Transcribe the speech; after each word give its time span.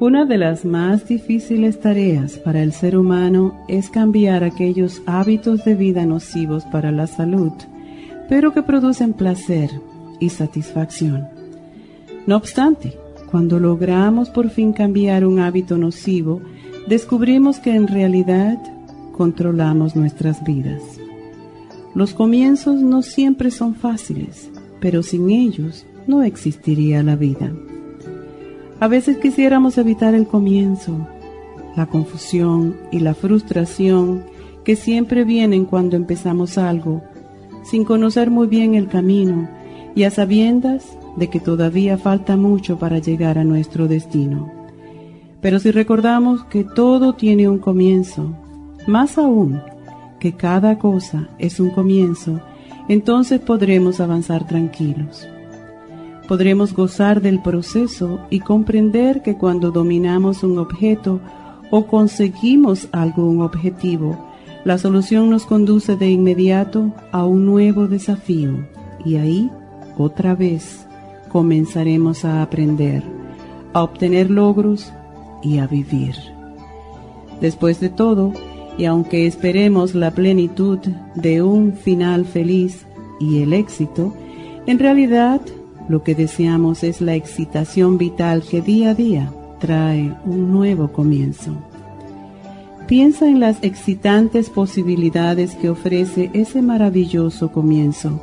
Una 0.00 0.24
de 0.24 0.38
las 0.38 0.64
más 0.64 1.06
difíciles 1.06 1.78
tareas 1.78 2.38
para 2.38 2.62
el 2.62 2.72
ser 2.72 2.96
humano 2.96 3.54
es 3.68 3.90
cambiar 3.90 4.44
aquellos 4.44 5.02
hábitos 5.04 5.62
de 5.66 5.74
vida 5.74 6.06
nocivos 6.06 6.64
para 6.64 6.90
la 6.90 7.06
salud, 7.06 7.52
pero 8.26 8.54
que 8.54 8.62
producen 8.62 9.12
placer 9.12 9.68
y 10.18 10.30
satisfacción. 10.30 11.28
No 12.26 12.38
obstante, 12.38 12.94
cuando 13.30 13.60
logramos 13.60 14.30
por 14.30 14.48
fin 14.48 14.72
cambiar 14.72 15.26
un 15.26 15.38
hábito 15.38 15.76
nocivo, 15.76 16.40
descubrimos 16.88 17.58
que 17.58 17.74
en 17.74 17.86
realidad 17.86 18.58
controlamos 19.12 19.96
nuestras 19.96 20.42
vidas. 20.44 20.82
Los 21.94 22.14
comienzos 22.14 22.80
no 22.80 23.02
siempre 23.02 23.50
son 23.50 23.74
fáciles, 23.74 24.50
pero 24.80 25.02
sin 25.02 25.28
ellos 25.28 25.84
no 26.06 26.22
existiría 26.22 27.02
la 27.02 27.16
vida. 27.16 27.52
A 28.80 28.88
veces 28.88 29.18
quisiéramos 29.18 29.76
evitar 29.76 30.14
el 30.14 30.26
comienzo, 30.26 31.06
la 31.76 31.84
confusión 31.84 32.78
y 32.90 33.00
la 33.00 33.12
frustración 33.12 34.24
que 34.64 34.74
siempre 34.74 35.24
vienen 35.24 35.66
cuando 35.66 35.96
empezamos 35.96 36.56
algo, 36.56 37.02
sin 37.62 37.84
conocer 37.84 38.30
muy 38.30 38.46
bien 38.46 38.74
el 38.74 38.88
camino 38.88 39.50
y 39.94 40.04
a 40.04 40.10
sabiendas 40.10 40.96
de 41.16 41.28
que 41.28 41.40
todavía 41.40 41.98
falta 41.98 42.38
mucho 42.38 42.78
para 42.78 42.98
llegar 43.00 43.36
a 43.36 43.44
nuestro 43.44 43.86
destino. 43.86 44.50
Pero 45.42 45.58
si 45.58 45.72
recordamos 45.72 46.44
que 46.44 46.64
todo 46.64 47.12
tiene 47.12 47.50
un 47.50 47.58
comienzo, 47.58 48.34
más 48.86 49.18
aún 49.18 49.60
que 50.18 50.36
cada 50.36 50.78
cosa 50.78 51.28
es 51.38 51.60
un 51.60 51.68
comienzo, 51.68 52.40
entonces 52.88 53.40
podremos 53.40 54.00
avanzar 54.00 54.46
tranquilos 54.46 55.28
podremos 56.30 56.72
gozar 56.74 57.22
del 57.22 57.42
proceso 57.42 58.20
y 58.30 58.38
comprender 58.38 59.20
que 59.20 59.36
cuando 59.36 59.72
dominamos 59.72 60.44
un 60.44 60.60
objeto 60.60 61.20
o 61.72 61.88
conseguimos 61.88 62.86
algún 62.92 63.42
objetivo, 63.42 64.16
la 64.64 64.78
solución 64.78 65.28
nos 65.28 65.44
conduce 65.44 65.96
de 65.96 66.08
inmediato 66.08 66.92
a 67.10 67.24
un 67.24 67.46
nuevo 67.46 67.88
desafío 67.88 68.64
y 69.04 69.16
ahí, 69.16 69.50
otra 69.98 70.36
vez, 70.36 70.86
comenzaremos 71.30 72.24
a 72.24 72.42
aprender, 72.42 73.02
a 73.72 73.82
obtener 73.82 74.30
logros 74.30 74.92
y 75.42 75.58
a 75.58 75.66
vivir. 75.66 76.14
Después 77.40 77.80
de 77.80 77.88
todo, 77.88 78.32
y 78.78 78.84
aunque 78.84 79.26
esperemos 79.26 79.96
la 79.96 80.12
plenitud 80.12 80.78
de 81.16 81.42
un 81.42 81.72
final 81.72 82.24
feliz 82.24 82.86
y 83.18 83.42
el 83.42 83.52
éxito, 83.52 84.14
en 84.68 84.78
realidad 84.78 85.40
lo 85.88 86.02
que 86.02 86.14
deseamos 86.14 86.84
es 86.84 87.00
la 87.00 87.14
excitación 87.14 87.98
vital 87.98 88.42
que 88.42 88.60
día 88.60 88.90
a 88.90 88.94
día 88.94 89.32
trae 89.58 90.14
un 90.24 90.52
nuevo 90.52 90.92
comienzo. 90.92 91.56
Piensa 92.86 93.28
en 93.28 93.38
las 93.38 93.62
excitantes 93.62 94.50
posibilidades 94.50 95.54
que 95.54 95.70
ofrece 95.70 96.30
ese 96.32 96.60
maravilloso 96.60 97.52
comienzo 97.52 98.20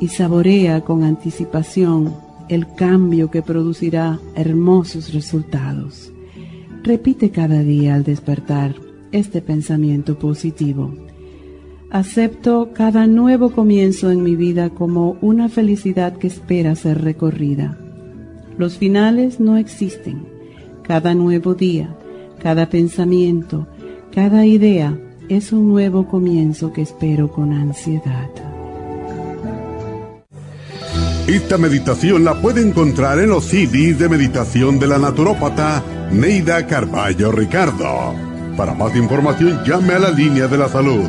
y 0.00 0.08
saborea 0.08 0.82
con 0.82 1.02
anticipación 1.02 2.14
el 2.48 2.72
cambio 2.74 3.30
que 3.30 3.42
producirá 3.42 4.20
hermosos 4.36 5.12
resultados. 5.12 6.12
Repite 6.82 7.30
cada 7.30 7.62
día 7.62 7.94
al 7.94 8.04
despertar 8.04 8.74
este 9.10 9.40
pensamiento 9.40 10.18
positivo. 10.18 10.94
Acepto 11.90 12.70
cada 12.74 13.06
nuevo 13.06 13.52
comienzo 13.52 14.10
en 14.10 14.22
mi 14.22 14.34
vida 14.34 14.70
como 14.70 15.16
una 15.20 15.48
felicidad 15.48 16.16
que 16.16 16.26
espera 16.26 16.74
ser 16.74 17.02
recorrida. 17.02 17.78
Los 18.58 18.78
finales 18.78 19.40
no 19.40 19.56
existen. 19.56 20.26
Cada 20.82 21.14
nuevo 21.14 21.54
día, 21.54 21.94
cada 22.42 22.68
pensamiento, 22.68 23.66
cada 24.12 24.44
idea 24.44 24.98
es 25.28 25.52
un 25.52 25.68
nuevo 25.68 26.08
comienzo 26.08 26.72
que 26.72 26.82
espero 26.82 27.30
con 27.30 27.52
ansiedad. 27.52 28.28
Esta 31.26 31.56
meditación 31.56 32.24
la 32.24 32.40
puede 32.40 32.60
encontrar 32.60 33.18
en 33.18 33.30
los 33.30 33.44
CDs 33.44 33.98
de 33.98 34.08
meditación 34.08 34.78
de 34.78 34.88
la 34.88 34.98
naturópata 34.98 35.82
Neida 36.12 36.66
Carballo 36.66 37.32
Ricardo. 37.32 38.14
Para 38.56 38.74
más 38.74 38.94
información 38.94 39.62
llame 39.64 39.94
a 39.94 40.00
la 40.00 40.10
línea 40.10 40.48
de 40.48 40.58
la 40.58 40.68
salud 40.68 41.08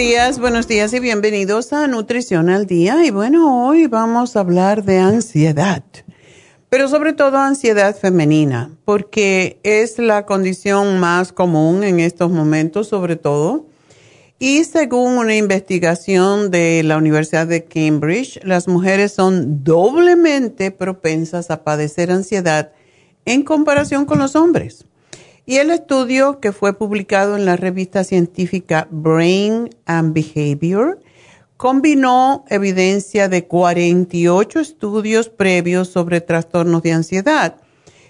Días, 0.00 0.38
buenos 0.38 0.66
días 0.66 0.94
y 0.94 0.98
bienvenidos 0.98 1.74
a 1.74 1.86
Nutrición 1.86 2.48
al 2.48 2.64
Día. 2.64 3.04
Y 3.04 3.10
bueno, 3.10 3.66
hoy 3.66 3.86
vamos 3.86 4.34
a 4.34 4.40
hablar 4.40 4.82
de 4.82 4.96
ansiedad, 4.96 5.84
pero 6.70 6.88
sobre 6.88 7.12
todo 7.12 7.36
ansiedad 7.36 7.94
femenina, 7.94 8.70
porque 8.86 9.60
es 9.62 9.98
la 9.98 10.24
condición 10.24 11.00
más 11.00 11.34
común 11.34 11.84
en 11.84 12.00
estos 12.00 12.30
momentos, 12.30 12.88
sobre 12.88 13.16
todo. 13.16 13.66
Y 14.38 14.64
según 14.64 15.18
una 15.18 15.36
investigación 15.36 16.50
de 16.50 16.82
la 16.82 16.96
Universidad 16.96 17.46
de 17.46 17.64
Cambridge, 17.64 18.40
las 18.42 18.68
mujeres 18.68 19.12
son 19.12 19.64
doblemente 19.64 20.70
propensas 20.70 21.50
a 21.50 21.62
padecer 21.62 22.10
ansiedad 22.10 22.72
en 23.26 23.42
comparación 23.42 24.06
con 24.06 24.18
los 24.18 24.34
hombres. 24.34 24.86
Y 25.50 25.56
el 25.56 25.72
estudio 25.72 26.38
que 26.38 26.52
fue 26.52 26.78
publicado 26.78 27.36
en 27.36 27.44
la 27.44 27.56
revista 27.56 28.04
científica 28.04 28.86
Brain 28.88 29.68
and 29.84 30.14
Behavior 30.14 31.00
combinó 31.56 32.44
evidencia 32.48 33.28
de 33.28 33.48
48 33.48 34.60
estudios 34.60 35.28
previos 35.28 35.88
sobre 35.88 36.20
trastornos 36.20 36.84
de 36.84 36.92
ansiedad 36.92 37.56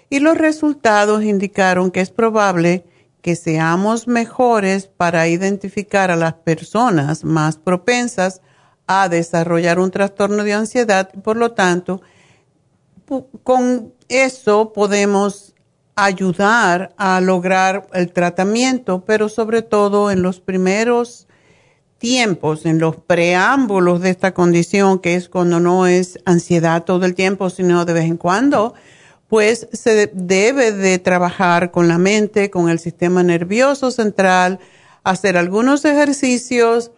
y 0.07 0.19
los 0.19 0.37
resultados 0.37 1.23
indicaron 1.23 1.89
que 1.89 2.01
es 2.01 2.11
probable 2.11 2.85
que 3.23 3.35
seamos 3.35 4.07
mejores 4.07 4.85
para 4.85 5.27
identificar 5.27 6.11
a 6.11 6.15
las 6.15 6.35
personas 6.35 7.23
más 7.23 7.57
propensas 7.57 8.41
a 8.85 9.09
desarrollar 9.09 9.79
un 9.79 9.89
trastorno 9.89 10.43
de 10.43 10.53
ansiedad. 10.53 11.09
Por 11.23 11.37
lo 11.37 11.53
tanto, 11.53 12.03
con 13.41 13.95
eso 14.09 14.73
podemos 14.73 15.55
ayudar 15.95 16.93
a 16.97 17.21
lograr 17.21 17.87
el 17.93 18.11
tratamiento, 18.11 19.03
pero 19.05 19.29
sobre 19.29 19.61
todo 19.61 20.11
en 20.11 20.21
los 20.21 20.39
primeros 20.39 21.27
tiempos, 21.97 22.65
en 22.65 22.79
los 22.79 22.95
preámbulos 22.95 24.01
de 24.01 24.09
esta 24.09 24.33
condición, 24.33 24.99
que 24.99 25.15
es 25.15 25.29
cuando 25.29 25.59
no 25.59 25.85
es 25.85 26.19
ansiedad 26.25 26.83
todo 26.83 27.05
el 27.05 27.13
tiempo, 27.13 27.49
sino 27.49 27.85
de 27.85 27.93
vez 27.93 28.05
en 28.05 28.17
cuando, 28.17 28.73
pues 29.27 29.67
se 29.71 30.11
debe 30.13 30.71
de 30.71 30.97
trabajar 30.99 31.71
con 31.71 31.87
la 31.87 31.97
mente, 31.97 32.49
con 32.49 32.69
el 32.69 32.79
sistema 32.79 33.23
nervioso 33.23 33.91
central, 33.91 34.59
hacer 35.03 35.37
algunos 35.37 35.85
ejercicios 35.85 36.91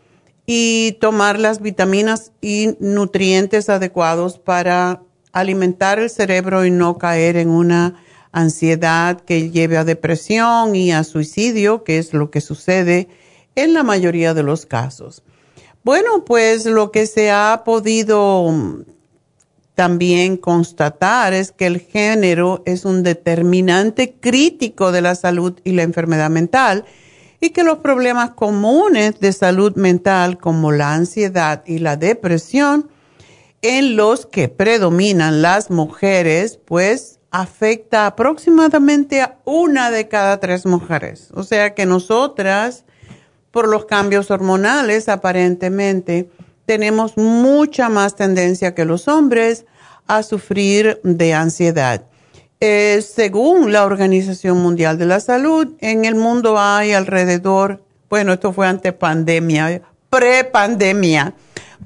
y 0.45 0.97
tomar 0.99 1.39
las 1.39 1.61
vitaminas 1.61 2.31
y 2.41 2.75
nutrientes 2.79 3.69
adecuados 3.69 4.39
para 4.39 5.01
alimentar 5.31 5.99
el 5.99 6.09
cerebro 6.09 6.65
y 6.65 6.71
no 6.71 6.97
caer 6.97 7.37
en 7.37 7.49
una 7.49 8.01
ansiedad 8.33 9.21
que 9.21 9.51
lleve 9.51 9.77
a 9.77 9.85
depresión 9.85 10.75
y 10.75 10.91
a 10.91 11.03
suicidio, 11.05 11.83
que 11.83 11.99
es 11.99 12.13
lo 12.13 12.29
que 12.31 12.41
sucede 12.41 13.07
en 13.55 13.73
la 13.73 13.83
mayoría 13.83 14.33
de 14.33 14.43
los 14.43 14.65
casos. 14.65 15.23
Bueno, 15.83 16.25
pues 16.25 16.65
lo 16.65 16.91
que 16.91 17.05
se 17.05 17.31
ha 17.31 17.63
podido 17.63 18.49
mm, 18.51 18.83
también 19.75 20.37
constatar 20.37 21.33
es 21.33 21.51
que 21.51 21.67
el 21.67 21.79
género 21.79 22.63
es 22.65 22.85
un 22.85 23.03
determinante 23.03 24.15
crítico 24.19 24.91
de 24.91 25.01
la 25.01 25.15
salud 25.15 25.59
y 25.63 25.71
la 25.73 25.83
enfermedad 25.83 26.29
mental 26.29 26.85
y 27.39 27.49
que 27.49 27.63
los 27.63 27.79
problemas 27.79 28.31
comunes 28.31 29.19
de 29.19 29.33
salud 29.33 29.75
mental 29.75 30.37
como 30.37 30.71
la 30.71 30.93
ansiedad 30.93 31.63
y 31.65 31.79
la 31.79 31.97
depresión 31.97 32.89
en 33.61 33.95
los 33.95 34.25
que 34.25 34.49
predominan 34.49 35.41
las 35.41 35.69
mujeres, 35.69 36.59
pues 36.63 37.19
afecta 37.33 38.05
aproximadamente 38.05 39.19
a 39.19 39.37
una 39.43 39.89
de 39.89 40.07
cada 40.07 40.39
tres 40.39 40.67
mujeres. 40.67 41.29
O 41.33 41.41
sea 41.41 41.73
que 41.73 41.87
nosotras, 41.87 42.85
por 43.49 43.67
los 43.67 43.85
cambios 43.85 44.29
hormonales, 44.29 45.09
aparentemente, 45.09 46.29
tenemos 46.67 47.17
mucha 47.17 47.89
más 47.89 48.15
tendencia 48.15 48.75
que 48.75 48.85
los 48.85 49.07
hombres 49.07 49.65
a 50.05 50.21
sufrir 50.21 51.01
de 51.03 51.33
ansiedad. 51.33 52.05
Eh, 52.59 53.01
según 53.01 53.73
la 53.73 53.83
Organización 53.85 54.59
Mundial 54.59 54.99
de 54.99 55.07
la 55.07 55.19
Salud, 55.19 55.73
en 55.79 56.05
el 56.05 56.13
mundo 56.13 56.59
hay 56.59 56.93
alrededor, 56.93 57.83
bueno, 58.11 58.33
esto 58.33 58.53
fue 58.53 58.67
ante 58.67 58.93
pandemia, 58.93 59.81
pre-pandemia, 60.11 61.33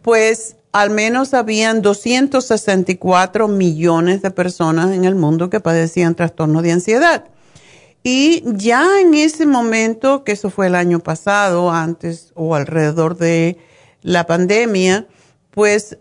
pues 0.02 0.57
al 0.78 0.92
menos 0.92 1.34
habían 1.34 1.82
264 1.82 3.48
millones 3.48 4.22
de 4.22 4.30
personas 4.30 4.92
en 4.92 5.06
el 5.06 5.16
mundo 5.16 5.50
que 5.50 5.60
padecían 5.60 6.14
trastorno 6.14 6.62
de 6.62 6.72
ansiedad. 6.72 7.26
Y 8.04 8.44
ya 8.46 9.02
en 9.02 9.16
ese 9.16 9.48
momento, 9.48 10.24
que 10.24 10.34
eso 10.34 10.52
fue 10.52 10.68
el 10.68 10.76
año 10.76 11.00
pasado, 11.00 11.72
antes 11.72 12.32
o 12.36 12.54
alrededor 12.54 13.18
de 13.18 13.58
la 14.04 14.28
pandemia, 14.28 15.08
pues 15.50 15.98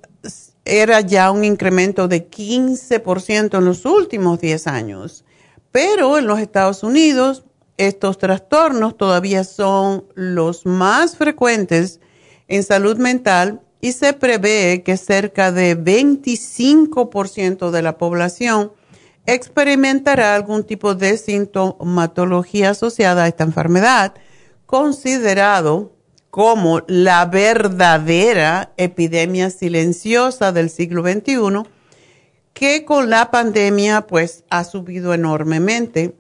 era 0.67 1.01
ya 1.01 1.31
un 1.31 1.45
incremento 1.45 2.07
de 2.07 2.29
15% 2.31 3.57
en 3.57 3.65
los 3.65 3.87
últimos 3.87 4.41
10 4.41 4.67
años. 4.67 5.25
Pero 5.73 6.19
en 6.19 6.27
los 6.27 6.39
Estados 6.39 6.83
Unidos, 6.83 7.45
estos 7.79 8.19
trastornos 8.19 8.99
todavía 8.99 9.43
son 9.43 10.05
los 10.15 10.67
más 10.67 11.17
frecuentes 11.17 11.99
en 12.47 12.63
salud 12.63 12.99
mental 12.99 13.63
y 13.81 13.93
se 13.93 14.13
prevé 14.13 14.83
que 14.85 14.97
cerca 14.97 15.53
de 15.53 15.77
25% 15.77 17.71
de 17.71 17.83
la 17.83 17.99
población 17.99 18.73
experimentará 19.27 20.35
algún 20.35 20.65
tipo 20.65 20.95
de 20.95 21.19
sintomatología 21.19 22.71
asociada 22.71 23.25
a 23.25 23.29
esta 23.29 23.45
enfermedad, 23.45 24.15
considerado 24.67 25.93
como 26.31 26.83
la 26.87 27.27
verdadera 27.27 28.73
epidemia 28.77 29.51
silenciosa 29.51 30.53
del 30.53 30.71
siglo 30.71 31.03
XXI, 31.03 31.63
que 32.53 32.85
con 32.85 33.11
la 33.11 33.31
pandemia 33.31 34.07
pues 34.07 34.45
ha 34.51 34.65
subido 34.65 35.13
enormemente 35.15 36.15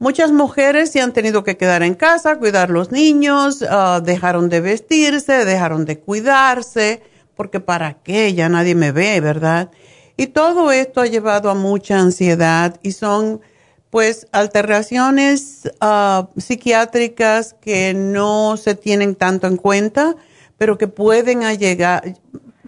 Muchas 0.00 0.32
mujeres 0.32 0.90
se 0.90 1.02
han 1.02 1.12
tenido 1.12 1.44
que 1.44 1.58
quedar 1.58 1.82
en 1.82 1.92
casa, 1.92 2.38
cuidar 2.38 2.70
los 2.70 2.90
niños, 2.90 3.62
ah, 3.68 4.00
dejaron 4.02 4.48
de 4.48 4.62
vestirse, 4.62 5.44
dejaron 5.44 5.84
de 5.84 5.98
cuidarse, 5.98 7.02
porque 7.36 7.60
para 7.60 8.02
qué, 8.02 8.32
ya 8.32 8.48
nadie 8.48 8.74
me 8.74 8.92
ve, 8.92 9.20
¿verdad? 9.20 9.70
Y 10.16 10.28
todo 10.28 10.72
esto 10.72 11.02
ha 11.02 11.06
llevado 11.06 11.50
a 11.50 11.54
mucha 11.54 11.98
ansiedad 12.00 12.80
y 12.82 12.92
son 12.92 13.42
pues 13.90 14.26
alteraciones 14.32 15.70
ah, 15.82 16.30
psiquiátricas 16.34 17.54
que 17.60 17.92
no 17.92 18.56
se 18.56 18.74
tienen 18.74 19.14
tanto 19.14 19.48
en 19.48 19.58
cuenta, 19.58 20.16
pero 20.56 20.78
que 20.78 20.88
pueden 20.88 21.42
llegar, 21.58 22.14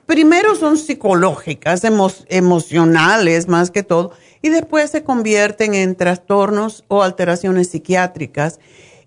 primero 0.05 0.55
son 0.55 0.77
psicológicas, 0.77 1.83
emocionales 2.29 3.49
más 3.49 3.71
que 3.71 3.83
todo, 3.83 4.12
y 4.43 4.49
después 4.51 4.91
se 4.91 5.05
convierten 5.05 5.75
en 5.75 5.95
trastornos 5.95 6.85
o 6.89 7.03
alteraciones 7.03 7.71
psiquiátricas. 7.71 8.59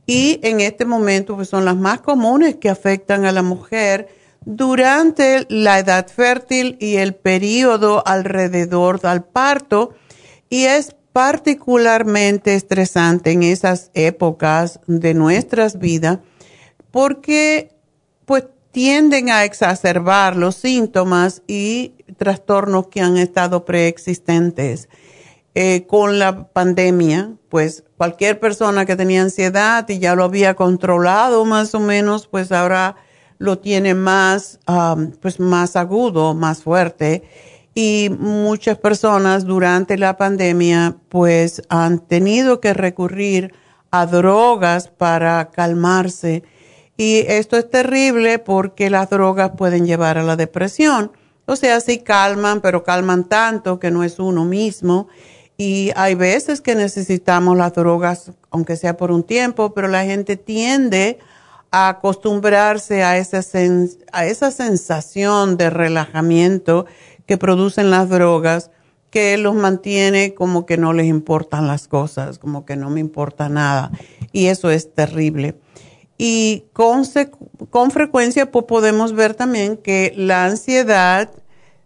Y 0.08 0.39
en 0.44 0.62
este 0.62 0.86
momento 0.86 1.36
pues, 1.36 1.50
son 1.50 1.65
las 1.65 1.75
más 1.75 2.01
comunes 2.01 2.56
que 2.56 2.70
afectan 2.70 3.25
a 3.25 3.32
la 3.32 3.44
mujer 3.44 4.08
durante 4.46 5.46
la 5.50 5.80
edad 5.80 6.08
fértil 6.08 6.77
y 6.80 6.96
el 6.96 7.15
periodo 7.15 8.04
alrededor 8.06 9.01
del 9.01 9.24
parto. 9.24 9.94
Y 10.50 10.65
es 10.65 10.96
particularmente 11.12 12.56
estresante 12.56 13.32
en 13.32 13.44
esas 13.44 13.89
épocas 13.94 14.80
de 14.86 15.13
nuestras 15.13 15.80
vidas 15.80 16.20
porque 16.92 17.72
pues 18.25 18.46
tienden 18.72 19.30
a 19.30 19.46
exacerbar 19.46 20.36
los 20.36 20.56
síntomas 20.56 21.42
y 21.48 21.94
trastornos 22.18 22.88
que 22.88 23.01
han 23.01 23.15
estado 23.18 23.63
preexistentes. 23.63 24.89
Eh, 25.57 25.85
con 25.88 26.19
la 26.19 26.50
pandemia, 26.50 27.31
pues 27.47 27.85
cualquier 27.95 28.41
persona 28.41 28.85
que 28.85 28.97
tenía 28.97 29.21
ansiedad 29.21 29.88
y 29.88 30.00
ya 30.00 30.13
lo 30.13 30.25
había 30.25 30.53
controlado 30.53 31.45
más 31.45 31.74
o 31.74 31.79
menos, 31.79 32.27
pues 32.27 32.51
ahora 32.51 32.97
lo 33.38 33.57
tiene 33.59 33.93
más, 33.93 34.59
pues 35.21 35.39
más 35.39 35.77
agudo, 35.77 36.33
más 36.33 36.62
fuerte. 36.62 37.24
Y 37.74 38.09
muchas 38.19 38.77
personas 38.77 39.45
durante 39.45 39.97
la 39.97 40.17
pandemia, 40.17 40.97
pues 41.07 41.62
han 41.69 42.00
tenido 42.00 42.59
que 42.59 42.74
recurrir 42.74 43.53
a 43.91 44.05
drogas 44.05 44.89
para 44.89 45.51
calmarse 45.51 46.43
Y 46.97 47.19
esto 47.27 47.55
es 47.55 47.69
terrible 47.69 48.39
porque 48.39 48.89
las 48.89 49.09
drogas 49.09 49.51
pueden 49.57 49.85
llevar 49.85 50.17
a 50.17 50.24
la 50.24 50.35
depresión. 50.35 51.12
O 51.45 51.55
sea, 51.55 51.79
sí 51.79 52.00
calman, 52.00 52.59
pero 52.59 52.83
calman 52.83 53.24
tanto 53.24 53.79
que 53.79 53.91
no 53.91 54.03
es 54.03 54.19
uno 54.19 54.43
mismo. 54.43 55.07
Y 55.57 55.91
hay 55.95 56.15
veces 56.15 56.59
que 56.62 56.75
necesitamos 56.75 57.55
las 57.55 57.74
drogas, 57.74 58.31
aunque 58.51 58.75
sea 58.75 58.97
por 58.97 59.12
un 59.12 59.24
tiempo, 59.24 59.74
pero 59.74 59.88
la 59.88 60.03
gente 60.03 60.35
tiende 60.35 61.19
a 61.71 61.89
acostumbrarse 61.89 63.03
a 63.03 63.17
esa, 63.17 63.41
a 64.12 64.25
esa 64.25 64.51
sensación 64.51 65.57
de 65.57 65.69
relajamiento 65.69 66.85
que 67.25 67.38
producen 67.38 67.89
las 67.89 68.09
drogas, 68.09 68.71
que 69.09 69.38
los 69.38 69.55
mantiene 69.55 70.33
como 70.33 70.65
que 70.65 70.77
no 70.77 70.91
les 70.91 71.07
importan 71.07 71.67
las 71.67 71.88
cosas, 71.88 72.38
como 72.38 72.65
que 72.65 72.75
no 72.75 72.89
me 72.89 73.00
importa 73.00 73.47
nada. 73.47 73.91
Y 74.33 74.47
eso 74.47 74.69
es 74.69 74.93
terrible. 74.93 75.55
Y 76.17 76.65
con, 76.74 77.03
con 77.69 77.91
frecuencia 77.91 78.51
podemos 78.51 79.13
ver 79.13 79.33
también 79.33 79.77
que 79.77 80.13
la 80.17 80.45
ansiedad 80.45 81.29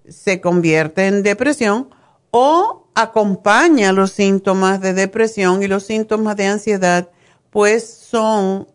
se 0.08 0.42
convierte 0.42 1.06
en 1.08 1.24
depresión 1.24 1.90
o 2.32 2.88
acompaña 3.02 3.92
los 3.92 4.12
síntomas 4.12 4.82
de 4.82 4.94
depresión 4.94 5.64
y 5.64 5.68
los 5.68 5.84
síntomas 5.84 6.36
de 6.36 6.48
ansiedad, 6.48 7.10
pues 7.50 7.88
son 7.90 8.68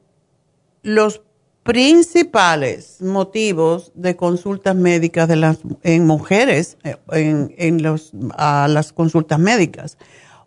los 0.83 1.23
principales 1.63 3.01
motivos 3.01 3.91
de 3.95 4.17
consultas 4.17 4.77
médicas 4.77 5.29
de 5.29 5.37
las, 5.37 5.59
en 5.83 6.07
mujeres, 6.07 6.77
en, 7.11 7.55
en 7.57 7.83
los, 7.83 8.13
a 8.37 8.69
las 8.69 8.93
consultas 8.93 9.39
médicas, 9.39 9.97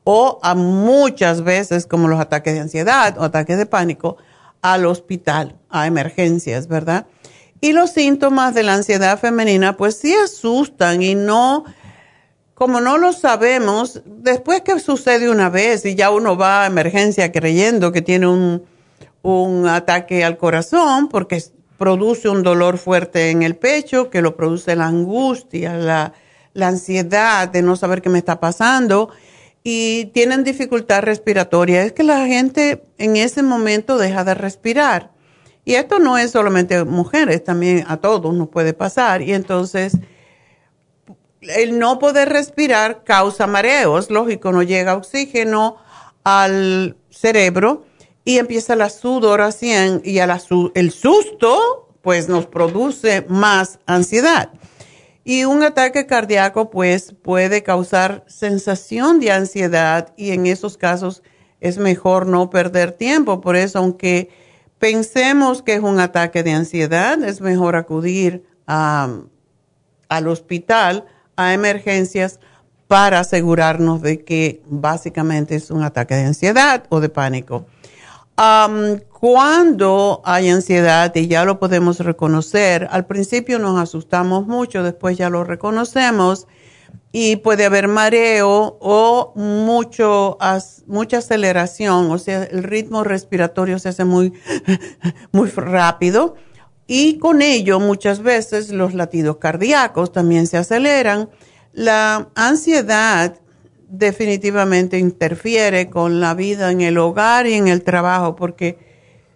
o 0.03 0.39
a 0.43 0.55
muchas 0.55 1.43
veces, 1.43 1.85
como 1.87 2.07
los 2.07 2.19
ataques 2.19 2.53
de 2.53 2.59
ansiedad 2.59 3.17
o 3.17 3.23
ataques 3.23 3.57
de 3.57 3.65
pánico, 3.65 4.17
al 4.61 4.85
hospital, 4.85 5.55
a 5.69 5.87
emergencias, 5.87 6.67
¿verdad? 6.67 7.07
Y 7.59 7.73
los 7.73 7.91
síntomas 7.91 8.53
de 8.53 8.63
la 8.63 8.75
ansiedad 8.75 9.19
femenina, 9.19 9.75
pues 9.75 9.97
sí 9.97 10.13
asustan 10.13 11.01
y 11.01 11.15
no, 11.15 11.65
como 12.57 12.81
no 12.81 12.97
lo 12.97 13.13
sabemos, 13.13 14.01
después 14.03 14.61
que 14.61 14.79
sucede 14.79 15.29
una 15.29 15.51
vez 15.51 15.85
y 15.85 15.93
ya 15.93 16.09
uno 16.09 16.35
va 16.35 16.63
a 16.63 16.65
emergencia 16.65 17.31
creyendo 17.31 17.91
que 17.91 18.01
tiene 18.01 18.25
un, 18.25 18.63
un 19.21 19.67
ataque 19.67 20.23
al 20.23 20.37
corazón 20.37 21.07
porque 21.07 21.39
produce 21.77 22.29
un 22.29 22.41
dolor 22.41 22.79
fuerte 22.79 23.29
en 23.29 23.43
el 23.43 23.55
pecho, 23.55 24.09
que 24.09 24.23
lo 24.23 24.35
produce 24.35 24.75
la 24.75 24.87
angustia, 24.87 25.75
la, 25.75 26.13
la 26.53 26.69
ansiedad 26.69 27.47
de 27.47 27.61
no 27.61 27.75
saber 27.75 28.01
qué 28.01 28.09
me 28.09 28.17
está 28.17 28.39
pasando 28.39 29.11
y 29.63 30.05
tienen 30.05 30.43
dificultad 30.43 31.03
respiratoria. 31.03 31.83
Es 31.83 31.93
que 31.93 32.01
la 32.01 32.25
gente 32.25 32.85
en 32.97 33.17
ese 33.17 33.43
momento 33.43 33.99
deja 33.99 34.23
de 34.23 34.33
respirar. 34.33 35.11
Y 35.63 35.75
esto 35.75 35.99
no 35.99 36.17
es 36.17 36.31
solamente 36.31 36.85
mujeres, 36.85 37.43
también 37.43 37.85
a 37.87 37.97
todos 37.97 38.33
nos 38.33 38.47
puede 38.47 38.73
pasar. 38.73 39.21
Y 39.21 39.33
entonces, 39.33 39.95
el 41.55 41.79
no 41.79 41.99
poder 41.99 42.29
respirar 42.29 43.03
causa 43.03 43.47
mareos, 43.47 44.09
lógico, 44.09 44.51
no 44.51 44.63
llega 44.63 44.95
oxígeno 44.95 45.77
al 46.23 46.97
cerebro 47.09 47.85
y 48.25 48.37
empieza 48.39 48.75
la 48.75 48.89
sudoración 48.89 50.01
y 50.03 50.19
a 50.19 50.39
el 50.75 50.91
susto 50.91 51.93
pues 52.01 52.29
nos 52.29 52.45
produce 52.45 53.25
más 53.27 53.79
ansiedad. 53.85 54.51
Y 55.23 55.43
un 55.43 55.63
ataque 55.63 56.05
cardíaco 56.05 56.69
pues 56.69 57.13
puede 57.21 57.63
causar 57.63 58.23
sensación 58.27 59.19
de 59.19 59.31
ansiedad 59.31 60.13
y 60.15 60.31
en 60.31 60.45
esos 60.45 60.77
casos 60.77 61.21
es 61.59 61.77
mejor 61.77 62.27
no 62.27 62.49
perder 62.49 62.93
tiempo. 62.93 63.41
Por 63.41 63.55
eso 63.55 63.79
aunque 63.79 64.29
pensemos 64.79 65.61
que 65.61 65.73
es 65.73 65.81
un 65.81 65.99
ataque 65.99 66.43
de 66.43 66.51
ansiedad, 66.51 67.21
es 67.23 67.41
mejor 67.41 67.75
acudir 67.75 68.45
al 68.65 69.29
hospital, 70.09 71.05
a 71.37 71.53
emergencias, 71.53 72.39
para 72.87 73.19
asegurarnos 73.19 74.01
de 74.01 74.23
que 74.23 74.61
básicamente 74.65 75.55
es 75.55 75.71
un 75.71 75.83
ataque 75.83 76.15
de 76.15 76.25
ansiedad 76.25 76.85
o 76.89 76.99
de 76.99 77.09
pánico. 77.09 77.65
Cuando 79.19 80.21
hay 80.23 80.49
ansiedad 80.49 81.13
y 81.15 81.27
ya 81.27 81.43
lo 81.43 81.59
podemos 81.59 81.99
reconocer, 81.99 82.87
al 82.91 83.05
principio 83.07 83.59
nos 83.59 83.79
asustamos 83.79 84.45
mucho, 84.45 84.83
después 84.83 85.17
ya 85.17 85.29
lo 85.29 85.43
reconocemos 85.43 86.47
y 87.11 87.37
puede 87.37 87.65
haber 87.65 87.87
mareo 87.87 88.77
o 88.79 89.33
mucho, 89.35 90.37
mucha 90.85 91.17
aceleración, 91.17 92.11
o 92.11 92.17
sea, 92.19 92.43
el 92.43 92.63
ritmo 92.63 93.03
respiratorio 93.03 93.79
se 93.79 93.89
hace 93.89 94.05
muy, 94.05 94.33
muy 95.31 95.49
rápido 95.49 96.35
y 96.87 97.17
con 97.19 97.41
ello 97.41 97.79
muchas 97.81 98.23
veces 98.23 98.69
los 98.69 98.93
latidos 98.93 99.37
cardíacos 99.37 100.13
también 100.13 100.47
se 100.47 100.57
aceleran. 100.57 101.29
La 101.73 102.29
ansiedad 102.33 103.35
definitivamente 103.89 104.97
interfiere 104.97 105.89
con 105.89 106.19
la 106.21 106.33
vida 106.33 106.71
en 106.71 106.81
el 106.81 106.97
hogar 106.97 107.45
y 107.45 107.53
en 107.53 107.67
el 107.67 107.83
trabajo, 107.83 108.35
porque 108.35 108.79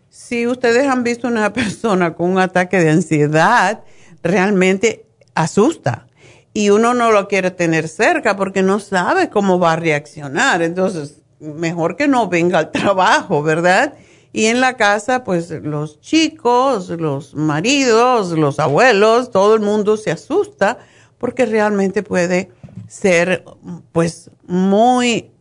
si 0.09 0.47
ustedes 0.47 0.87
han 0.87 1.03
visto 1.03 1.27
una 1.27 1.51
persona 1.53 2.13
con 2.13 2.31
un 2.31 2.39
ataque 2.39 2.79
de 2.79 2.89
ansiedad, 2.89 3.83
realmente 4.23 5.05
asusta 5.35 6.07
y 6.53 6.69
uno 6.69 6.93
no 6.93 7.11
lo 7.11 7.27
quiere 7.27 7.51
tener 7.51 7.87
cerca 7.87 8.35
porque 8.35 8.61
no 8.61 8.79
sabe 8.79 9.29
cómo 9.29 9.59
va 9.59 9.73
a 9.73 9.77
reaccionar. 9.77 10.61
Entonces, 10.61 11.21
mejor 11.39 11.95
que 11.95 12.07
no 12.07 12.27
venga 12.27 12.59
al 12.59 12.71
trabajo, 12.71 13.43
¿verdad? 13.43 13.93
Y 14.33 14.45
en 14.45 14.61
la 14.61 14.77
casa, 14.77 15.23
pues 15.23 15.49
los 15.49 15.99
chicos, 15.99 16.89
los 16.89 17.35
maridos, 17.35 18.31
los 18.31 18.59
abuelos, 18.59 19.31
todo 19.31 19.55
el 19.55 19.61
mundo 19.61 19.97
se 19.97 20.11
asusta 20.11 20.77
porque 21.17 21.45
realmente 21.45 22.01
puede 22.01 22.51
ser 22.87 23.43
pues 23.91 24.31
muy 24.47 25.31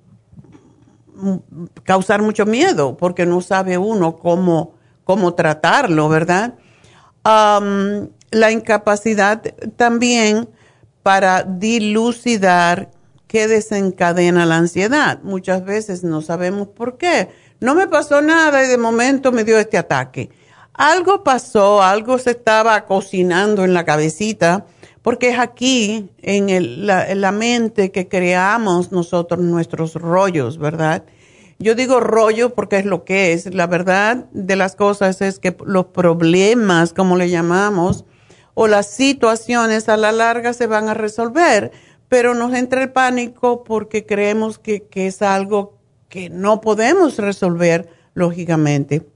causar 1.84 2.22
mucho 2.22 2.46
miedo 2.46 2.96
porque 2.96 3.26
no 3.26 3.40
sabe 3.40 3.78
uno 3.78 4.16
cómo, 4.16 4.74
cómo 5.04 5.34
tratarlo, 5.34 6.08
¿verdad? 6.08 6.54
la 7.22 8.50
incapacidad 8.50 9.42
también 9.76 10.48
para 11.02 11.42
dilucidar 11.42 12.90
qué 13.26 13.46
desencadena 13.46 14.46
la 14.46 14.56
ansiedad. 14.56 15.20
Muchas 15.22 15.64
veces 15.64 16.02
no 16.02 16.22
sabemos 16.22 16.68
por 16.68 16.98
qué. 16.98 17.28
No 17.60 17.74
me 17.74 17.86
pasó 17.86 18.22
nada 18.22 18.64
y 18.64 18.68
de 18.68 18.78
momento 18.78 19.32
me 19.32 19.44
dio 19.44 19.58
este 19.58 19.76
ataque. 19.76 20.30
Algo 20.72 21.22
pasó, 21.22 21.82
algo 21.82 22.16
se 22.18 22.30
estaba 22.30 22.86
cocinando 22.86 23.64
en 23.64 23.74
la 23.74 23.84
cabecita 23.84 24.64
porque 25.02 25.30
es 25.30 25.38
aquí, 25.38 26.10
en, 26.22 26.86
la, 26.86 27.32
mente, 27.32 27.90
que 27.90 28.08
creamos 28.08 28.92
nosotros 28.92 29.40
nuestros 29.40 29.94
rollos, 29.94 30.58
¿verdad? 30.58 31.04
Yo 31.58 31.74
digo 31.74 32.00
rollo 32.00 32.54
porque 32.54 32.78
es 32.78 32.84
lo 32.84 33.04
que 33.04 33.32
es. 33.32 33.54
La 33.54 33.66
verdad 33.66 34.26
de 34.32 34.56
las 34.56 34.76
cosas 34.76 35.20
es 35.20 35.38
que 35.38 35.56
los 35.64 35.86
problemas, 35.86 36.92
como 36.92 37.16
le 37.16 37.30
llamamos, 37.30 38.04
o 38.54 38.66
las 38.66 38.88
situaciones 38.88 39.88
a 39.88 39.96
la 39.96 40.12
larga 40.12 40.52
se 40.52 40.66
van 40.66 40.88
a 40.88 40.94
resolver, 40.94 41.72
pero 42.08 42.34
nos 42.34 42.54
entra 42.54 42.82
el 42.82 42.92
pánico 42.92 43.64
porque 43.64 44.04
creemos 44.04 44.58
que, 44.58 44.82
que 44.82 45.06
es 45.06 45.22
algo 45.22 45.79
que 46.10 46.28
no 46.28 46.60
podemos 46.60 47.16
resolver 47.16 47.88
lógicamente. 48.12 49.06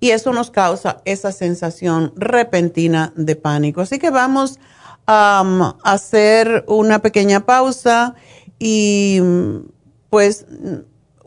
Y 0.00 0.10
eso 0.10 0.32
nos 0.32 0.50
causa 0.50 1.00
esa 1.04 1.30
sensación 1.30 2.12
repentina 2.16 3.12
de 3.14 3.36
pánico. 3.36 3.82
Así 3.82 3.98
que 3.98 4.10
vamos 4.10 4.58
a 5.06 5.76
hacer 5.84 6.64
una 6.66 7.00
pequeña 7.00 7.46
pausa 7.46 8.14
y 8.58 9.20
pues 10.10 10.46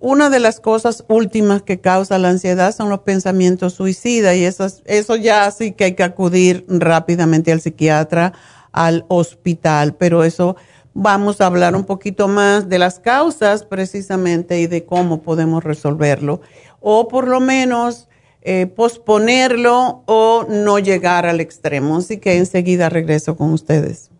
una 0.01 0.29
de 0.29 0.39
las 0.39 0.59
cosas 0.59 1.03
últimas 1.07 1.61
que 1.61 1.79
causa 1.79 2.17
la 2.17 2.29
ansiedad 2.29 2.75
son 2.75 2.89
los 2.89 2.99
pensamientos 2.99 3.73
suicidas 3.73 4.35
y 4.35 4.45
eso 4.45 5.15
ya 5.15 5.49
sí 5.51 5.73
que 5.73 5.85
hay 5.85 5.95
que 5.95 6.03
acudir 6.03 6.65
rápidamente 6.67 7.51
al 7.51 7.61
psiquiatra, 7.61 8.33
al 8.71 9.05
hospital, 9.09 9.95
pero 9.95 10.23
eso 10.23 10.55
vamos 10.93 11.41
a 11.41 11.47
hablar 11.47 11.75
un 11.75 11.83
poquito 11.83 12.27
más 12.27 12.69
de 12.69 12.79
las 12.79 12.99
causas 12.99 13.63
precisamente 13.63 14.59
y 14.59 14.67
de 14.67 14.85
cómo 14.85 15.21
podemos 15.21 15.63
resolverlo 15.63 16.41
o 16.79 17.07
por 17.07 17.27
lo 17.27 17.39
menos 17.39 18.07
eh, 18.41 18.67
posponerlo 18.67 20.03
o 20.05 20.45
no 20.49 20.79
llegar 20.79 21.25
al 21.25 21.41
extremo. 21.41 21.97
Así 21.97 22.17
que 22.17 22.37
enseguida 22.37 22.89
regreso 22.89 23.35
con 23.35 23.51
ustedes. 23.51 24.11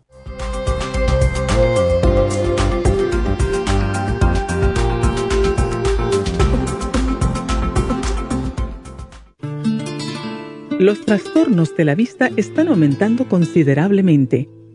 Los 10.80 11.02
trastornos 11.02 11.76
de 11.76 11.84
la 11.84 11.94
vista 11.94 12.30
están 12.38 12.70
aumentando 12.70 13.28
considerablemente. 13.28 14.48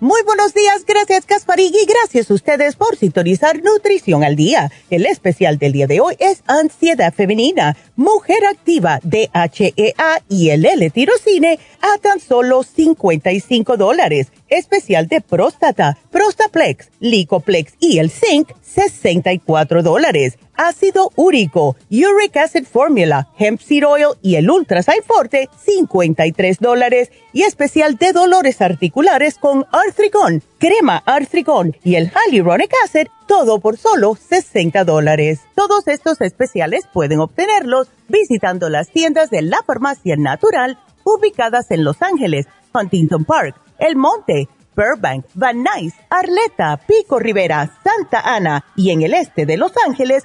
Muy 0.00 0.20
buenos 0.24 0.52
días, 0.52 0.84
gracias 0.86 1.24
Casparig 1.24 1.72
y 1.74 1.86
gracias 1.86 2.30
a 2.30 2.34
ustedes 2.34 2.76
por 2.76 2.96
sintonizar 2.96 3.62
Nutrición 3.62 4.24
al 4.24 4.36
Día. 4.36 4.70
El 4.90 5.06
especial 5.06 5.56
del 5.56 5.72
día 5.72 5.86
de 5.86 6.00
hoy 6.00 6.16
es 6.18 6.42
Ansiedad 6.46 7.14
Femenina, 7.14 7.78
Mujer 7.96 8.44
Activa, 8.44 9.00
DHEA 9.02 10.22
y 10.28 10.50
el 10.50 10.66
L-Tirocine 10.66 11.58
a 11.80 11.96
tan 11.96 12.20
solo 12.20 12.62
55 12.62 13.78
dólares. 13.78 14.26
Especial 14.48 15.08
de 15.08 15.22
próstata, 15.22 15.96
Prostaplex, 16.10 16.90
Licoplex 17.00 17.72
y 17.80 17.98
el 17.98 18.10
Zinc, 18.10 18.50
64 18.60 19.82
dólares 19.82 20.36
ácido 20.56 21.10
úrico, 21.16 21.76
uric 21.90 22.36
acid 22.36 22.64
formula, 22.64 23.28
hemp 23.38 23.60
seed 23.60 23.86
oil 23.86 24.16
y 24.22 24.36
el 24.36 24.50
Ultra 24.50 24.82
Forte, 24.82 25.48
53 25.64 26.58
dólares. 26.58 27.10
Y 27.32 27.42
especial 27.42 27.96
de 27.96 28.12
dolores 28.12 28.62
articulares 28.62 29.36
con 29.36 29.66
Arthrigon, 29.70 30.42
crema 30.58 31.02
Arthrigon 31.04 31.76
y 31.84 31.96
el 31.96 32.10
Hyaluronic 32.10 32.72
acid, 32.84 33.08
todo 33.26 33.60
por 33.60 33.76
solo 33.76 34.16
60 34.16 34.84
dólares. 34.84 35.40
Todos 35.54 35.86
estos 35.88 36.20
especiales 36.20 36.84
pueden 36.92 37.20
obtenerlos 37.20 37.88
visitando 38.08 38.70
las 38.70 38.90
tiendas 38.90 39.30
de 39.30 39.42
la 39.42 39.58
farmacia 39.66 40.16
natural 40.16 40.78
ubicadas 41.04 41.70
en 41.70 41.84
Los 41.84 42.02
Ángeles, 42.02 42.46
Huntington 42.74 43.24
Park, 43.24 43.54
El 43.78 43.96
Monte, 43.96 44.48
Burbank, 44.76 45.24
Van 45.34 45.62
Nuys, 45.62 45.94
Arleta, 46.10 46.76
Pico 46.86 47.18
Rivera, 47.18 47.70
Santa 47.82 48.20
Ana 48.20 48.64
y 48.76 48.90
en 48.90 49.02
el 49.02 49.14
este 49.14 49.46
de 49.46 49.56
Los 49.56 49.72
Ángeles 49.86 50.24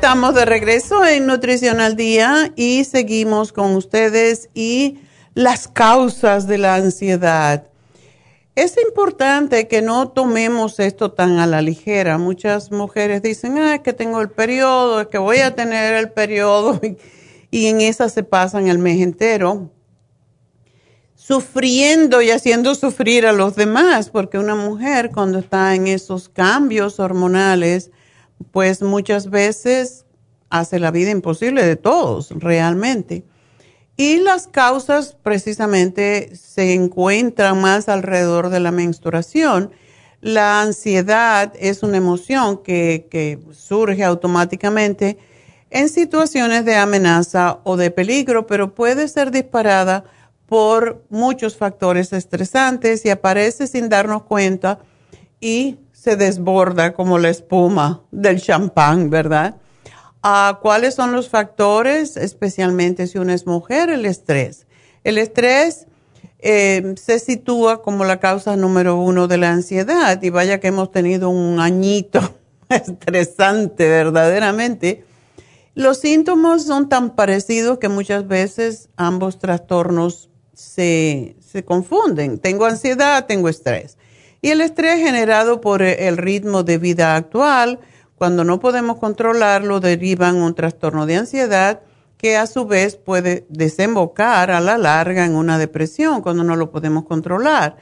Estamos 0.00 0.34
de 0.34 0.46
regreso 0.46 1.04
en 1.04 1.26
Nutrición 1.26 1.78
al 1.78 1.94
Día 1.94 2.54
y 2.56 2.84
seguimos 2.84 3.52
con 3.52 3.76
ustedes 3.76 4.48
y 4.54 4.98
las 5.34 5.68
causas 5.68 6.46
de 6.46 6.56
la 6.56 6.76
ansiedad. 6.76 7.68
Es 8.54 8.78
importante 8.82 9.68
que 9.68 9.82
no 9.82 10.08
tomemos 10.08 10.80
esto 10.80 11.12
tan 11.12 11.38
a 11.38 11.46
la 11.46 11.60
ligera. 11.60 12.16
Muchas 12.16 12.72
mujeres 12.72 13.20
dicen, 13.20 13.58
ah, 13.58 13.74
es 13.74 13.82
que 13.82 13.92
tengo 13.92 14.22
el 14.22 14.30
periodo, 14.30 15.02
es 15.02 15.08
que 15.08 15.18
voy 15.18 15.40
a 15.40 15.54
tener 15.54 15.92
el 15.92 16.10
periodo 16.10 16.80
y 17.50 17.66
en 17.66 17.82
esa 17.82 18.08
se 18.08 18.22
pasan 18.22 18.68
el 18.68 18.78
mes 18.78 19.02
entero 19.02 19.70
sufriendo 21.14 22.22
y 22.22 22.30
haciendo 22.30 22.74
sufrir 22.74 23.26
a 23.26 23.32
los 23.32 23.54
demás, 23.54 24.08
porque 24.08 24.38
una 24.38 24.54
mujer 24.54 25.10
cuando 25.12 25.40
está 25.40 25.74
en 25.74 25.88
esos 25.88 26.30
cambios 26.30 26.98
hormonales, 26.98 27.90
pues 28.50 28.82
muchas 28.82 29.30
veces 29.30 30.04
hace 30.50 30.78
la 30.78 30.90
vida 30.90 31.10
imposible 31.10 31.64
de 31.64 31.76
todos, 31.76 32.30
realmente. 32.30 33.24
Y 33.96 34.18
las 34.18 34.46
causas 34.46 35.16
precisamente 35.22 36.34
se 36.34 36.74
encuentran 36.74 37.60
más 37.60 37.88
alrededor 37.88 38.48
de 38.48 38.60
la 38.60 38.72
menstruación. 38.72 39.70
La 40.20 40.62
ansiedad 40.62 41.52
es 41.58 41.82
una 41.82 41.98
emoción 41.98 42.62
que, 42.62 43.06
que, 43.10 43.38
surge 43.52 44.02
automáticamente 44.04 45.18
en 45.70 45.88
situaciones 45.88 46.64
de 46.64 46.76
amenaza 46.76 47.60
o 47.64 47.76
de 47.76 47.90
peligro, 47.90 48.46
pero 48.46 48.74
puede 48.74 49.06
ser 49.06 49.30
disparada 49.30 50.04
por 50.46 51.04
muchos 51.10 51.56
factores 51.56 52.12
estresantes 52.12 53.04
y 53.04 53.10
aparece 53.10 53.66
sin 53.66 53.88
darnos 53.88 54.24
cuenta 54.24 54.80
y 55.40 55.78
se 56.00 56.16
desborda 56.16 56.94
como 56.94 57.18
la 57.18 57.28
espuma 57.28 58.00
del 58.10 58.40
champán, 58.40 59.10
¿verdad? 59.10 59.56
Ah, 60.22 60.58
¿Cuáles 60.62 60.94
son 60.94 61.12
los 61.12 61.28
factores, 61.28 62.16
especialmente 62.16 63.06
si 63.06 63.18
una 63.18 63.34
es 63.34 63.46
mujer? 63.46 63.90
El 63.90 64.06
estrés. 64.06 64.66
El 65.04 65.18
estrés 65.18 65.88
eh, 66.38 66.94
se 66.96 67.18
sitúa 67.18 67.82
como 67.82 68.06
la 68.06 68.18
causa 68.18 68.56
número 68.56 68.96
uno 68.96 69.28
de 69.28 69.36
la 69.36 69.50
ansiedad 69.50 70.22
y 70.22 70.30
vaya 70.30 70.58
que 70.58 70.68
hemos 70.68 70.90
tenido 70.90 71.28
un 71.28 71.60
añito 71.60 72.20
estresante 72.70 73.86
verdaderamente. 73.86 75.04
Los 75.74 75.98
síntomas 75.98 76.64
son 76.64 76.88
tan 76.88 77.14
parecidos 77.14 77.76
que 77.78 77.90
muchas 77.90 78.26
veces 78.26 78.88
ambos 78.96 79.38
trastornos 79.38 80.30
se, 80.54 81.36
se 81.40 81.62
confunden. 81.62 82.38
Tengo 82.38 82.64
ansiedad, 82.64 83.26
tengo 83.26 83.50
estrés. 83.50 83.98
Y 84.42 84.50
el 84.50 84.60
estrés 84.60 84.98
generado 84.98 85.60
por 85.60 85.82
el 85.82 86.16
ritmo 86.16 86.62
de 86.62 86.78
vida 86.78 87.14
actual, 87.16 87.80
cuando 88.16 88.44
no 88.44 88.60
podemos 88.60 88.98
controlarlo, 88.98 89.80
deriva 89.80 90.28
en 90.28 90.36
un 90.36 90.54
trastorno 90.54 91.06
de 91.06 91.16
ansiedad 91.16 91.80
que 92.16 92.36
a 92.36 92.46
su 92.46 92.66
vez 92.66 92.96
puede 92.96 93.46
desembocar 93.48 94.50
a 94.50 94.60
la 94.60 94.76
larga 94.76 95.24
en 95.24 95.34
una 95.34 95.56
depresión 95.58 96.20
cuando 96.20 96.44
no 96.44 96.54
lo 96.54 96.70
podemos 96.70 97.04
controlar. 97.04 97.76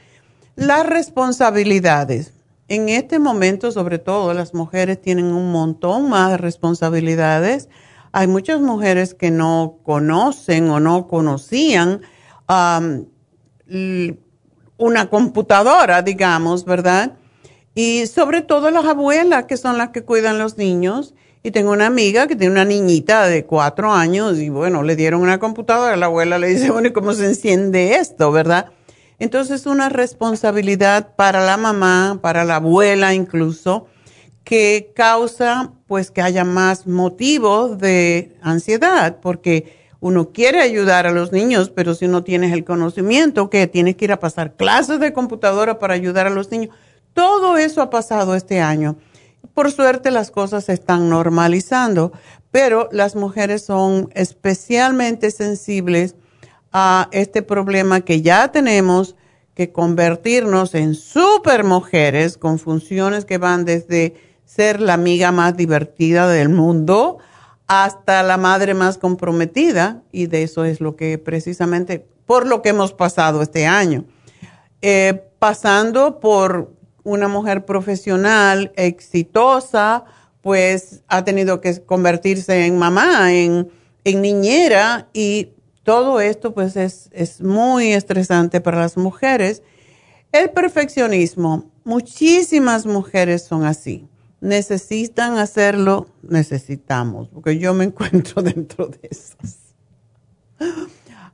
Las 0.55 0.85
responsabilidades. 0.85 2.33
En 2.69 2.87
este 2.87 3.19
momento, 3.19 3.71
sobre 3.71 3.99
todo, 3.99 4.33
las 4.33 4.53
mujeres 4.53 5.01
tienen 5.01 5.25
un 5.25 5.51
montón 5.51 6.09
más 6.09 6.31
de 6.31 6.37
responsabilidades. 6.37 7.67
Hay 8.11 8.27
muchas 8.27 8.61
mujeres 8.61 9.13
que 9.13 9.31
no 9.31 9.77
conocen 9.83 10.69
o 10.69 10.79
no 10.79 11.07
conocían 11.07 12.01
una 14.79 15.09
computadora, 15.09 16.01
digamos, 16.01 16.65
¿verdad? 16.65 17.13
Y 17.75 18.07
sobre 18.07 18.41
todo 18.41 18.71
las 18.71 18.85
abuelas, 18.85 19.45
que 19.45 19.57
son 19.57 19.77
las 19.77 19.89
que 19.89 20.03
cuidan 20.03 20.39
los 20.39 20.57
niños. 20.57 21.13
Y 21.43 21.51
tengo 21.51 21.71
una 21.71 21.85
amiga 21.85 22.27
que 22.27 22.35
tiene 22.35 22.51
una 22.51 22.65
niñita 22.65 23.27
de 23.27 23.45
cuatro 23.45 23.93
años 23.93 24.39
y 24.39 24.49
bueno, 24.49 24.83
le 24.83 24.95
dieron 24.95 25.21
una 25.21 25.39
computadora. 25.39 25.95
La 25.95 26.07
abuela 26.07 26.39
le 26.39 26.47
dice, 26.47 26.69
bueno, 26.71 26.87
¿y 26.87 26.93
cómo 26.93 27.13
se 27.13 27.25
enciende 27.25 27.95
esto, 27.95 28.31
verdad? 28.31 28.71
Entonces, 29.19 29.65
una 29.65 29.89
responsabilidad 29.89 31.15
para 31.15 31.45
la 31.45 31.57
mamá, 31.57 32.19
para 32.21 32.45
la 32.45 32.55
abuela 32.55 33.13
incluso, 33.13 33.87
que 34.43 34.91
causa 34.95 35.73
pues 35.87 36.09
que 36.09 36.21
haya 36.21 36.43
más 36.43 36.87
motivos 36.87 37.79
de 37.79 38.37
ansiedad, 38.41 39.19
porque 39.21 39.88
uno 40.01 40.31
quiere 40.31 40.61
ayudar 40.61 41.07
a 41.07 41.11
los 41.11 41.31
niños, 41.31 41.69
pero 41.69 41.93
si 41.93 42.07
no 42.07 42.23
tienes 42.23 42.53
el 42.53 42.63
conocimiento, 42.63 43.49
que 43.49 43.67
tienes 43.67 43.95
que 43.95 44.05
ir 44.05 44.11
a 44.11 44.19
pasar 44.19 44.55
clases 44.55 44.99
de 44.99 45.13
computadora 45.13 45.79
para 45.79 45.93
ayudar 45.93 46.27
a 46.27 46.29
los 46.29 46.51
niños. 46.51 46.73
Todo 47.13 47.57
eso 47.57 47.81
ha 47.81 47.89
pasado 47.89 48.35
este 48.35 48.61
año. 48.61 48.95
Por 49.53 49.71
suerte 49.71 50.11
las 50.11 50.31
cosas 50.31 50.65
se 50.65 50.73
están 50.73 51.09
normalizando, 51.09 52.13
pero 52.51 52.87
las 52.91 53.15
mujeres 53.15 53.63
son 53.63 54.09
especialmente 54.13 55.31
sensibles 55.31 56.15
a 56.71 57.09
este 57.11 57.41
problema 57.41 58.01
que 58.01 58.21
ya 58.21 58.51
tenemos, 58.51 59.15
que 59.53 59.71
convertirnos 59.73 60.75
en 60.75 60.95
super 60.95 61.65
mujeres 61.65 62.37
con 62.37 62.59
funciones 62.59 63.25
que 63.25 63.37
van 63.37 63.65
desde 63.65 64.15
ser 64.45 64.79
la 64.79 64.93
amiga 64.93 65.33
más 65.33 65.57
divertida 65.57 66.29
del 66.29 66.47
mundo 66.47 67.17
hasta 67.69 68.23
la 68.23 68.37
madre 68.37 68.73
más 68.73 68.97
comprometida 68.97 70.01
y 70.11 70.25
de 70.25 70.41
eso 70.41 70.65
es 70.65 70.81
lo 70.81 70.95
que 70.95 71.19
precisamente 71.19 72.03
por 72.25 72.47
lo 72.47 72.63
que 72.63 72.69
hemos 72.69 72.93
pasado 72.93 73.43
este 73.43 73.67
año. 73.67 74.05
Eh, 74.81 75.21
pasando 75.37 76.19
por 76.19 76.73
una 77.03 77.27
mujer 77.27 77.65
profesional 77.65 78.71
exitosa, 78.75 80.03
pues 80.41 81.03
ha 81.07 81.23
tenido 81.23 81.61
que 81.61 81.79
convertirse 81.83 82.65
en 82.65 82.79
mamá, 82.79 83.33
en, 83.33 83.69
niñera 84.03 85.07
y 85.13 85.49
todo 85.83 86.19
esto 86.21 86.55
pues 86.55 86.75
es, 86.75 87.11
es 87.13 87.39
muy 87.39 87.93
estresante 87.93 88.61
para 88.61 88.79
las 88.79 88.97
mujeres. 88.97 89.61
El 90.31 90.49
perfeccionismo, 90.49 91.69
muchísimas 91.83 92.87
mujeres 92.87 93.43
son 93.43 93.63
así. 93.63 94.09
Necesitan 94.41 95.37
hacerlo, 95.37 96.07
necesitamos, 96.21 97.27
porque 97.29 97.57
yo 97.57 97.73
me 97.73 97.83
encuentro 97.85 98.41
dentro 98.41 98.87
de 98.87 98.99
esas. 99.09 99.57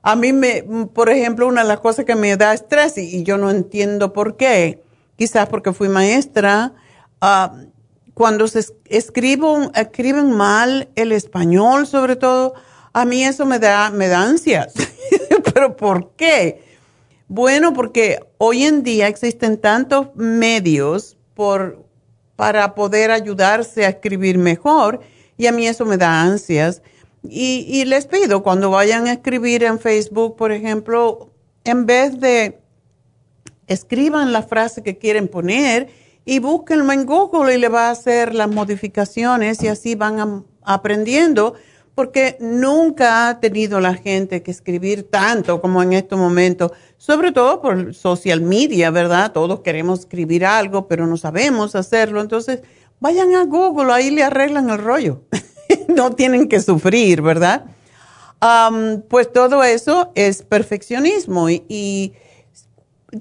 A 0.02 0.16
mí 0.16 0.34
me, 0.34 0.64
por 0.94 1.10
ejemplo, 1.10 1.48
una 1.48 1.64
de 1.64 1.68
las 1.68 1.80
cosas 1.80 2.06
que 2.06 2.16
me 2.16 2.38
da 2.38 2.54
estrés 2.54 2.98
y, 2.98 3.24
yo 3.24 3.38
no 3.38 3.50
entiendo 3.50 4.14
por 4.14 4.38
qué, 4.38 4.84
quizás 5.18 5.48
porque 5.50 5.74
fui 5.74 5.90
maestra, 5.90 6.74
ah, 7.22 7.56
cuando 8.14 8.48
se 8.48 8.66
escribo, 8.86 9.72
escriben 9.76 10.32
mal 10.32 10.90
el 10.96 11.12
español 11.12 11.86
sobre 11.86 12.16
todo, 12.16 12.54
a 12.94 13.04
mí 13.04 13.24
eso 13.26 13.46
me 13.46 13.60
da, 13.60 13.90
me 13.90 14.08
da 14.08 14.22
ansias. 14.22 14.74
¿Pero 15.54 15.76
por 15.76 16.12
qué? 16.16 16.64
Bueno, 17.28 17.74
porque 17.74 18.20
hoy 18.38 18.64
en 18.64 18.84
día 18.84 19.08
existen 19.08 19.58
tantos 19.58 20.16
medios 20.16 21.18
por, 21.34 21.85
para 22.36 22.76
poder 22.76 23.12
ayudarse 23.12 23.86
a 23.86 23.90
escribir 23.90 24.38
mejor 24.38 25.02
y 25.38 25.48
a 25.48 25.52
mí 25.52 25.68
eso 25.68 25.86
me 25.86 25.98
da 25.98 26.22
ansias. 26.22 26.82
Y, 27.28 27.86
les 27.86 28.06
pido, 28.06 28.44
cuando 28.44 28.70
vayan 28.70 29.08
a 29.08 29.14
escribir 29.14 29.64
en 29.64 29.80
Facebook, 29.80 30.36
por 30.36 30.52
ejemplo, 30.52 31.32
en 31.64 31.86
vez 31.86 32.20
de 32.20 32.60
escriban 33.68 34.32
la 34.32 34.44
frase 34.44 34.84
que 34.84 35.00
quieren 35.00 35.28
poner 35.28 35.90
y 36.24 36.38
búsquenlo 36.38 36.92
en 36.92 37.06
Google 37.06 37.56
y 37.56 37.58
le 37.58 37.68
va 37.68 37.88
a 37.88 37.92
hacer 37.92 38.36
las 38.36 38.48
modificaciones 38.48 39.64
y 39.64 39.68
así 39.68 39.96
van 39.96 40.46
aprendiendo, 40.62 41.56
porque 41.96 42.36
nunca 42.42 43.30
ha 43.30 43.40
tenido 43.40 43.80
la 43.80 43.96
gente 43.96 44.44
que 44.44 44.52
escribir 44.52 45.10
tanto 45.10 45.62
como 45.62 45.82
en 45.82 45.94
este 45.94 46.18
momento, 46.18 46.74
sobre 46.98 47.32
todo 47.32 47.62
por 47.62 47.96
social 47.96 48.42
media, 48.42 48.92
¿verdad? 48.92 49.32
Todos 49.32 49.62
queremos 49.62 50.02
escribir 50.02 50.46
algo, 50.46 50.88
pero 50.88 51.08
no 51.08 51.16
sabemos 51.16 51.74
hacerlo. 51.74 52.20
Entonces, 52.20 52.60
vayan 53.00 53.34
a 53.34 53.46
Google, 53.46 53.94
ahí 53.94 54.12
le 54.12 54.24
arreglan 54.24 54.70
el 54.70 54.78
rollo. 54.78 55.22
no 55.88 56.12
tienen 56.12 56.50
que 56.50 56.60
sufrir, 56.60 57.22
¿verdad? 57.22 57.66
pues 59.10 59.34
todo 59.34 59.64
eso 59.64 60.12
es 60.14 60.44
perfeccionismo 60.44 61.50
y, 61.50 62.14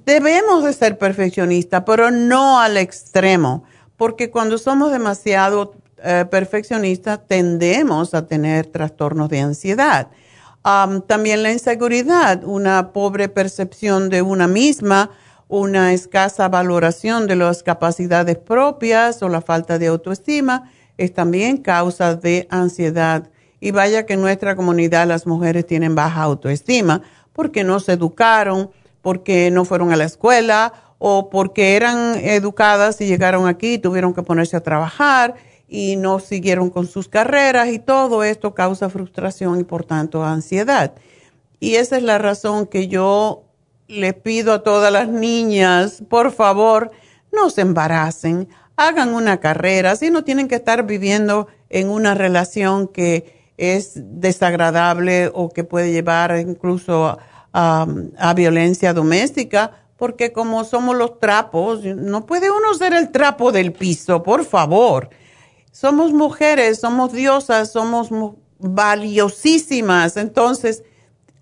debemos 0.05 0.65
de 0.65 0.73
ser 0.73 0.99
perfeccionistas, 0.99 1.85
pero 1.87 2.11
no 2.11 2.61
al 2.61 2.77
extremo, 2.77 3.65
porque 3.97 4.29
cuando 4.29 4.59
somos 4.59 4.91
demasiado 4.91 5.75
eh, 6.03 6.25
perfeccionistas 6.31 7.27
tendemos 7.27 8.15
a 8.15 8.27
tener 8.27 8.67
trastornos 8.67 9.29
de 9.29 9.41
ansiedad. 9.41 10.09
también 11.07 11.43
la 11.43 11.53
inseguridad, 11.53 12.43
una 12.45 12.93
pobre 12.93 13.29
percepción 13.29 14.09
de 14.09 14.23
una 14.23 14.49
misma, 14.49 15.11
una 15.49 15.93
escasa 15.93 16.49
valoración 16.49 17.27
de 17.27 17.37
las 17.37 17.63
capacidades 17.63 18.39
propias 18.39 19.23
o 19.23 19.29
la 19.29 19.43
falta 19.43 19.79
de 19.79 19.89
autoestima 19.89 20.71
es 20.97 21.13
también 21.13 21.59
causa 21.59 22.15
de 22.15 22.47
ansiedad. 22.51 23.31
Y 23.61 23.71
vaya 23.71 24.07
que 24.07 24.15
en 24.15 24.21
nuestra 24.21 24.57
comunidad 24.57 25.07
las 25.07 25.27
mujeres 25.27 25.67
tienen 25.67 25.95
baja 25.95 26.23
autoestima 26.23 27.03
porque 27.33 27.65
no 27.65 27.81
se 27.81 27.93
educaron, 27.93 28.71
porque 29.03 29.51
no 29.51 29.65
fueron 29.65 29.93
a 29.93 29.97
la 29.97 30.05
escuela 30.05 30.73
o 30.99 31.29
porque 31.29 31.77
eran 31.77 32.17
educadas 32.17 33.01
y 33.01 33.07
llegaron 33.07 33.47
aquí 33.47 33.75
y 33.75 33.79
tuvieron 33.79 34.15
que 34.15 34.23
ponerse 34.23 34.57
a 34.57 34.63
trabajar 34.63 35.35
y 35.69 35.97
no 35.97 36.21
siguieron 36.21 36.71
con 36.71 36.87
sus 36.87 37.09
carreras 37.09 37.69
y 37.69 37.79
todo 37.79 38.23
esto 38.23 38.55
causa 38.55 38.91
frustración 38.91 39.61
y 39.61 39.65
por 39.65 39.85
tanto 39.85 40.25
ansiedad. 40.25 40.95
Y 41.61 41.77
esa 41.77 41.97
es 41.97 42.03
la 42.03 42.19
razón 42.19 42.67
que 42.67 42.89
yo 42.89 43.45
le 43.89 44.13
pido 44.13 44.53
a 44.53 44.63
todas 44.63 44.93
las 44.93 45.09
niñas, 45.09 46.03
por 46.09 46.33
favor, 46.33 46.91
no 47.33 47.51
se 47.51 47.63
embaracen 47.63 48.49
hagan 48.77 49.15
una 49.15 49.39
carrera, 49.39 49.97
si 49.97 50.11
no 50.11 50.25
tienen 50.25 50.49
que 50.49 50.57
estar 50.57 50.85
viviendo 50.85 51.49
en 51.71 51.89
una 51.89 52.15
relación 52.15 52.89
que 52.89 53.53
es 53.57 53.93
desagradable 53.95 55.31
o 55.33 55.49
que 55.49 55.65
puede 55.65 55.93
llevar 55.93 56.37
incluso 56.39 57.19
a, 57.53 57.87
violencia 58.35 58.93
doméstica, 58.93 59.71
porque 59.97 60.33
como 60.33 60.65
somos 60.65 60.97
los 60.97 61.21
trapos, 61.21 61.85
no 61.85 62.27
puede 62.27 62.51
uno 62.51 62.75
ser 62.75 62.95
el 62.95 63.11
trapo 63.11 63.53
del 63.53 63.73
piso, 63.73 64.25
por 64.25 64.45
favor. 64.45 65.09
Somos 65.75 66.13
mujeres, 66.13 66.79
somos 66.79 67.13
diosas, 67.13 67.73
somos 67.73 68.09
valiosísimas, 68.59 70.17
entonces 70.17 70.85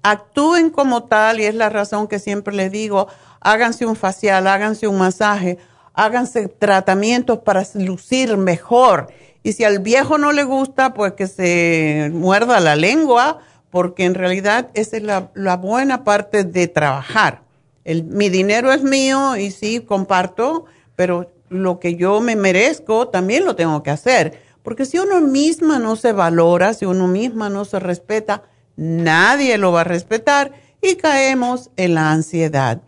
actúen 0.02 0.70
como 0.70 1.04
tal 1.04 1.38
y 1.38 1.44
es 1.44 1.54
la 1.54 1.68
razón 1.68 2.08
que 2.08 2.18
siempre 2.18 2.54
les 2.54 2.72
digo, 2.72 3.08
háganse 3.40 3.84
un 3.84 3.94
facial, 3.94 4.46
háganse 4.46 4.88
un 4.88 4.96
masaje 4.96 5.58
háganse 5.94 6.48
tratamientos 6.48 7.38
para 7.40 7.66
lucir 7.74 8.36
mejor. 8.36 9.08
Y 9.42 9.52
si 9.52 9.64
al 9.64 9.80
viejo 9.80 10.18
no 10.18 10.32
le 10.32 10.44
gusta, 10.44 10.94
pues 10.94 11.12
que 11.12 11.26
se 11.26 12.10
muerda 12.12 12.60
la 12.60 12.76
lengua, 12.76 13.40
porque 13.70 14.04
en 14.04 14.14
realidad 14.14 14.70
esa 14.74 14.96
es 14.96 15.02
la, 15.02 15.56
buena 15.56 16.04
parte 16.04 16.44
de 16.44 16.68
trabajar. 16.68 17.42
Mi 17.84 18.28
dinero 18.28 18.72
es 18.72 18.82
mío 18.82 19.36
y 19.36 19.50
sí, 19.50 19.80
comparto, 19.80 20.66
pero 20.94 21.32
lo 21.52 21.78
que 21.78 21.96
yo 21.96 22.20
me 22.20 22.36
merezco 22.36 23.08
también 23.08 23.44
lo 23.44 23.56
tengo 23.56 23.82
que 23.82 23.90
hacer. 23.90 24.40
Porque 24.62 24.84
si 24.84 24.98
uno 24.98 25.20
misma 25.20 25.78
no 25.78 25.96
se 25.96 26.12
valora, 26.12 26.74
si 26.74 26.84
uno 26.84 27.08
misma 27.08 27.48
no 27.48 27.64
se 27.64 27.78
respeta, 27.78 28.42
nadie 28.76 29.58
lo 29.58 29.72
va 29.72 29.82
a 29.82 29.84
respetar 29.84 30.52
y 30.80 30.96
caemos 30.96 31.70
en 31.76 31.94
la 31.94 32.10
ansiedad 32.10 32.82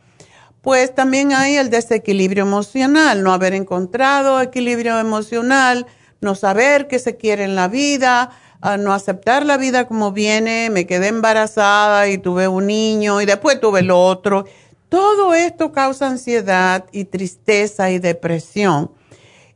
pues 0.65 0.95
también 0.95 1.35
hay 1.35 1.57
el 1.59 1.69
desequilibrio 1.69 2.45
emocional, 2.45 3.23
no 3.23 3.35
haber 3.35 3.53
encontrado 3.53 4.41
equilibrio 4.41 4.99
emocional, 4.99 5.87
no 6.23 6.35
saber 6.35 6.89
qué 6.89 6.99
se 6.99 7.19
quiere 7.19 7.45
en 7.45 7.55
la 7.55 7.69
vida, 7.69 8.31
no 8.79 8.95
aceptar 8.95 9.45
la 9.45 9.59
vida 9.59 9.87
como 9.87 10.13
viene, 10.13 10.71
me 10.71 10.87
quedé 10.87 11.09
embarazada 11.09 12.09
y 12.09 12.17
tuve 12.17 12.49
un 12.49 12.67
niño 12.67 13.21
y 13.21 13.27
después 13.27 13.61
tuve 13.61 13.81
el 13.81 13.91
otro. 13.91 14.47
Todo 14.95 15.35
esto 15.35 15.73
causa 15.73 16.07
ansiedad 16.07 16.85
y 16.93 17.07
tristeza 17.07 17.91
y 17.91 17.99
depresión. 17.99 18.93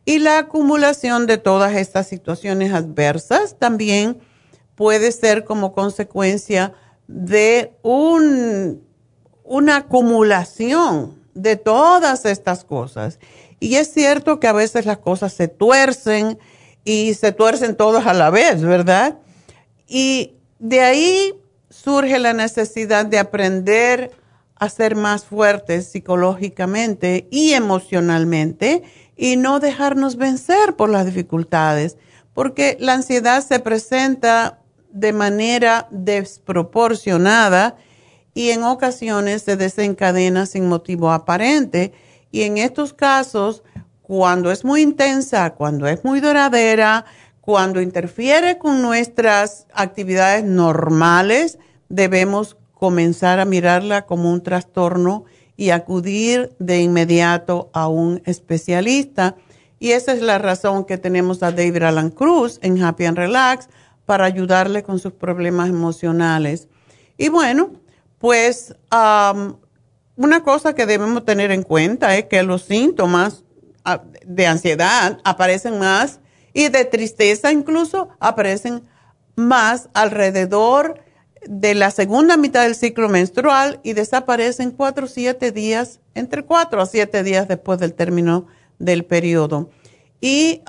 Y 0.04 0.18
la 0.18 0.38
acumulación 0.38 1.28
de 1.28 1.38
todas 1.38 1.76
estas 1.76 2.08
situaciones 2.08 2.72
adversas 2.72 3.56
también 3.56 4.18
puede 4.74 5.12
ser 5.12 5.44
como 5.44 5.74
consecuencia 5.74 6.72
de 7.06 7.72
un 7.82 8.82
una 9.44 9.76
acumulación 9.76 11.22
de 11.34 11.54
todas 11.54 12.24
estas 12.24 12.64
cosas. 12.64 13.20
Y 13.60 13.76
es 13.76 13.92
cierto 13.92 14.40
que 14.40 14.48
a 14.48 14.52
veces 14.52 14.86
las 14.86 14.98
cosas 14.98 15.32
se 15.32 15.46
tuercen 15.46 16.36
y 16.82 17.14
se 17.14 17.30
tuercen 17.30 17.76
todas 17.76 18.08
a 18.08 18.12
la 18.12 18.30
vez, 18.30 18.60
¿verdad? 18.60 19.18
Y 19.86 20.32
de 20.58 20.80
ahí 20.80 21.34
surge 21.70 22.18
la 22.18 22.32
necesidad 22.32 23.06
de 23.06 23.20
aprender 23.20 24.10
a 24.58 24.68
ser 24.68 24.96
más 24.96 25.24
fuertes 25.24 25.86
psicológicamente 25.86 27.28
y 27.30 27.52
emocionalmente 27.52 28.82
y 29.16 29.36
no 29.36 29.60
dejarnos 29.60 30.16
vencer 30.16 30.76
por 30.76 30.90
las 30.90 31.06
dificultades, 31.06 31.96
porque 32.34 32.76
la 32.80 32.94
ansiedad 32.94 33.44
se 33.44 33.58
presenta 33.60 34.60
de 34.90 35.12
manera 35.12 35.88
desproporcionada 35.90 37.76
y 38.34 38.50
en 38.50 38.62
ocasiones 38.62 39.42
se 39.42 39.56
desencadena 39.56 40.46
sin 40.46 40.68
motivo 40.68 41.10
aparente. 41.10 41.92
Y 42.30 42.42
en 42.42 42.58
estos 42.58 42.92
casos, 42.92 43.64
cuando 44.02 44.52
es 44.52 44.64
muy 44.64 44.82
intensa, 44.82 45.50
cuando 45.54 45.88
es 45.88 46.04
muy 46.04 46.20
duradera, 46.20 47.04
cuando 47.40 47.80
interfiere 47.80 48.58
con 48.58 48.82
nuestras 48.82 49.66
actividades 49.72 50.44
normales, 50.44 51.58
debemos 51.88 52.56
comenzar 52.78 53.40
a 53.40 53.44
mirarla 53.44 54.06
como 54.06 54.32
un 54.32 54.42
trastorno 54.42 55.24
y 55.56 55.70
acudir 55.70 56.54
de 56.60 56.80
inmediato 56.80 57.70
a 57.72 57.88
un 57.88 58.22
especialista. 58.24 59.34
Y 59.80 59.90
esa 59.90 60.12
es 60.12 60.22
la 60.22 60.38
razón 60.38 60.84
que 60.84 60.96
tenemos 60.96 61.42
a 61.42 61.50
David 61.50 61.82
Alan 61.82 62.10
Cruz 62.10 62.60
en 62.62 62.82
Happy 62.82 63.06
and 63.06 63.18
Relax 63.18 63.68
para 64.06 64.24
ayudarle 64.24 64.84
con 64.84 65.00
sus 65.00 65.12
problemas 65.12 65.68
emocionales. 65.68 66.68
Y 67.16 67.28
bueno, 67.28 67.72
pues 68.18 68.74
una 70.16 70.42
cosa 70.44 70.74
que 70.74 70.86
debemos 70.86 71.24
tener 71.24 71.50
en 71.50 71.64
cuenta 71.64 72.16
es 72.16 72.26
que 72.26 72.44
los 72.44 72.62
síntomas 72.62 73.44
ah, 73.84 74.04
de 74.24 74.46
ansiedad 74.46 75.18
aparecen 75.24 75.80
más 75.80 76.20
y 76.52 76.68
de 76.68 76.84
tristeza 76.84 77.50
incluso 77.50 78.08
aparecen 78.20 78.82
más 79.34 79.88
alrededor 79.94 81.00
de 81.46 81.74
la 81.74 81.90
segunda 81.90 82.36
mitad 82.36 82.64
del 82.64 82.74
ciclo 82.74 83.08
menstrual 83.08 83.80
y 83.82 83.92
desaparecen 83.92 84.70
cuatro 84.70 85.06
o 85.06 85.08
siete 85.08 85.52
días, 85.52 86.00
entre 86.14 86.44
cuatro 86.44 86.80
a 86.80 86.86
siete 86.86 87.22
días 87.22 87.48
después 87.48 87.78
del 87.78 87.94
término 87.94 88.46
del 88.78 89.04
periodo. 89.04 89.70
Y 90.20 90.62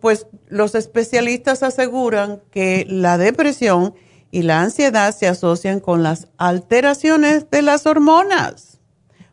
pues 0.00 0.26
los 0.48 0.74
especialistas 0.74 1.62
aseguran 1.62 2.40
que 2.50 2.86
la 2.88 3.18
depresión 3.18 3.94
y 4.30 4.42
la 4.42 4.60
ansiedad 4.60 5.14
se 5.14 5.26
asocian 5.26 5.80
con 5.80 6.02
las 6.02 6.28
alteraciones 6.36 7.50
de 7.50 7.62
las 7.62 7.86
hormonas. 7.86 8.78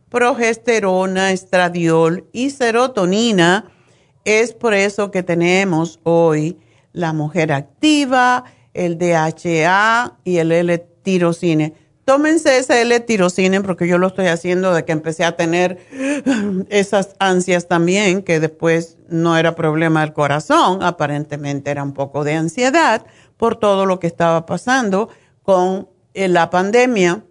Progesterona, 0.09 1.31
estradiol 1.31 2.27
y 2.31 2.51
serotonina. 2.51 3.71
Es 4.25 4.53
por 4.53 4.73
eso 4.73 5.11
que 5.11 5.23
tenemos 5.23 5.99
hoy 6.03 6.57
la 6.93 7.13
mujer 7.13 7.51
activa, 7.51 8.45
el 8.73 8.97
DHA 8.97 10.19
y 10.23 10.37
el 10.37 10.51
L-tirocine. 10.51 11.73
Tómense 12.05 12.57
ese 12.57 12.81
L-tirocine 12.81 13.61
porque 13.61 13.87
yo 13.87 13.97
lo 13.97 14.07
estoy 14.07 14.27
haciendo 14.27 14.73
de 14.73 14.83
que 14.83 14.91
empecé 14.91 15.23
a 15.23 15.37
tener 15.37 15.79
esas 16.69 17.15
ansias 17.19 17.67
también, 17.67 18.23
que 18.23 18.39
después 18.39 18.97
no 19.07 19.37
era 19.37 19.55
problema 19.55 20.01
del 20.01 20.13
corazón, 20.13 20.83
aparentemente 20.83 21.71
era 21.71 21.83
un 21.83 21.93
poco 21.93 22.23
de 22.23 22.33
ansiedad 22.33 23.05
por 23.37 23.55
todo 23.55 23.85
lo 23.85 23.99
que 23.99 24.07
estaba 24.07 24.45
pasando 24.45 25.09
con 25.43 25.87
eh, 26.13 26.27
la 26.27 26.49
pandemia. 26.49 27.23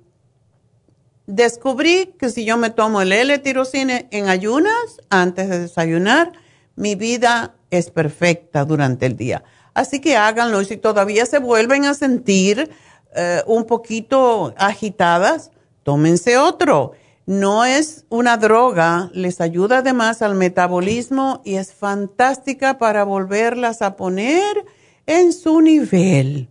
Descubrí 1.27 2.15
que 2.19 2.31
si 2.31 2.45
yo 2.45 2.57
me 2.57 2.71
tomo 2.71 3.03
el 3.03 3.13
L-tirocine 3.13 4.09
en 4.11 4.29
ayunas, 4.29 5.01
antes 5.11 5.49
de 5.49 5.61
desayunar, 5.61 6.33
mi 6.77 6.95
vida 6.95 7.55
es 7.71 7.91
perfecta 7.91 8.65
durante 8.65 9.07
el 9.07 9.17
día. 9.17 9.45
Así 9.75 10.01
que 10.01 10.17
háganlo 10.17 10.61
y 10.61 10.65
si 10.67 10.77
todavía 10.77 11.27
se 11.27 11.39
vuelven 11.39 11.85
a 11.85 11.95
sentir 11.95 12.71
eh, 13.15 13.43
un 13.47 13.65
poquito 13.65 14.55
agitadas, 14.57 15.51
tómense 15.83 16.37
otro. 16.37 16.93
No 17.25 17.65
es 17.65 18.05
una 18.09 18.37
droga, 18.37 19.11
les 19.15 19.41
ayuda 19.41 19.79
además 19.79 20.23
al 20.23 20.35
metabolismo 20.35 21.41
y 21.45 21.55
es 21.55 21.73
fantástica 21.73 22.79
para 22.79 23.05
volverlas 23.05 23.81
a 23.81 23.97
poner 23.97 24.65
en 25.07 25.33
su 25.33 25.61
nivel. 25.61 26.49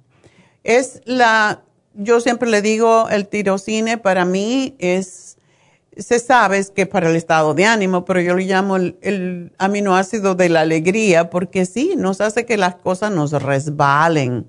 Es 0.63 1.01
la, 1.05 1.63
yo 1.93 2.21
siempre 2.21 2.49
le 2.49 2.61
digo, 2.61 3.09
el 3.09 3.27
tirocine 3.27 3.97
para 3.97 4.23
mí 4.23 4.75
es 4.79 5.30
se 6.01 6.19
sabe 6.19 6.65
que 6.75 6.85
para 6.85 7.09
el 7.09 7.15
estado 7.15 7.53
de 7.53 7.65
ánimo, 7.65 8.05
pero 8.05 8.21
yo 8.21 8.33
lo 8.33 8.39
llamo 8.39 8.77
el, 8.77 9.53
aminoácido 9.57 10.35
de 10.35 10.49
la 10.49 10.61
alegría 10.61 11.29
porque 11.29 11.65
sí, 11.65 11.93
nos 11.97 12.21
hace 12.21 12.45
que 12.45 12.57
las 12.57 12.75
cosas 12.75 13.11
nos 13.11 13.31
resbalen. 13.31 14.47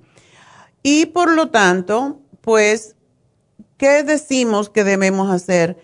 Y 0.81 1.07
por 1.07 1.31
lo 1.31 1.49
tanto, 1.49 2.19
pues, 2.41 2.95
¿qué 3.77 4.03
decimos 4.03 4.69
que 4.69 4.83
debemos 4.83 5.31
hacer? 5.31 5.77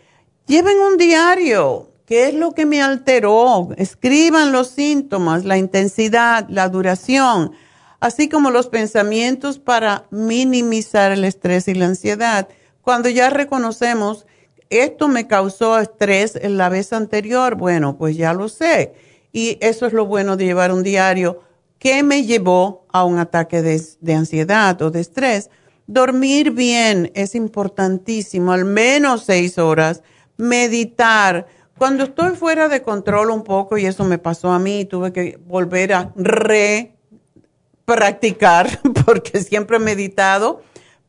Lleven 0.46 0.78
un 0.80 0.98
diario. 0.98 1.92
¿Qué 2.06 2.30
es 2.30 2.34
lo 2.34 2.54
que 2.54 2.66
me 2.66 2.82
alteró? 2.82 3.70
Escriban 3.78 4.52
los 4.52 4.70
síntomas, 4.70 5.46
la 5.46 5.58
intensidad, 5.58 6.48
la 6.50 6.68
duración, 6.68 7.52
así 8.00 8.30
como 8.30 8.50
los 8.50 8.68
pensamientos 8.68 9.60
para 9.60 10.08
minimizar 10.10 11.12
el 11.12 11.24
estrés 11.24 11.68
y 11.68 11.76
la 11.76 11.86
ansiedad. 11.86 12.48
Cuando 12.82 13.10
ya 13.10 13.30
reconocemos 13.30 14.26
esto 14.70 15.08
me 15.08 15.28
causó 15.28 15.80
estrés 15.80 16.36
en 16.36 16.58
la 16.58 16.70
vez 16.70 16.94
anterior, 16.94 17.56
bueno, 17.56 17.98
pues 17.98 18.16
ya 18.16 18.34
lo 18.34 18.50
sé. 18.50 18.94
Y 19.32 19.58
eso 19.62 19.86
es 19.86 19.94
lo 19.94 20.06
bueno 20.06 20.38
de 20.38 20.46
llevar 20.46 20.72
un 20.72 20.84
diario. 20.84 21.42
¿Qué 21.80 22.04
me 22.04 22.26
llevó 22.26 22.86
a 22.92 23.04
un 23.04 23.20
ataque 23.20 23.62
de, 23.62 24.14
ansiedad 24.14 24.82
o 24.82 24.92
de 24.92 25.00
estrés? 25.00 25.50
Dormir 25.88 26.52
bien 26.52 27.12
es 27.16 27.36
importantísimo, 27.36 28.52
al 28.52 28.66
menos 28.66 29.24
seis 29.24 29.58
horas. 29.58 30.04
Meditar. 30.38 31.48
Cuando 31.78 32.04
estoy 32.04 32.36
fuera 32.36 32.68
de 32.68 32.82
control 32.82 33.32
un 33.32 33.44
poco, 33.44 33.78
y 33.78 33.86
eso 33.86 34.04
me 34.04 34.18
pasó 34.18 34.52
a 34.52 34.60
mí, 34.60 34.86
tuve 34.86 35.14
que 35.14 35.40
volver 35.46 35.94
a 35.94 36.12
re 36.16 36.96
practicar, 37.86 38.68
porque 39.06 39.42
siempre 39.42 39.78
he 39.78 39.80
meditado, 39.80 40.62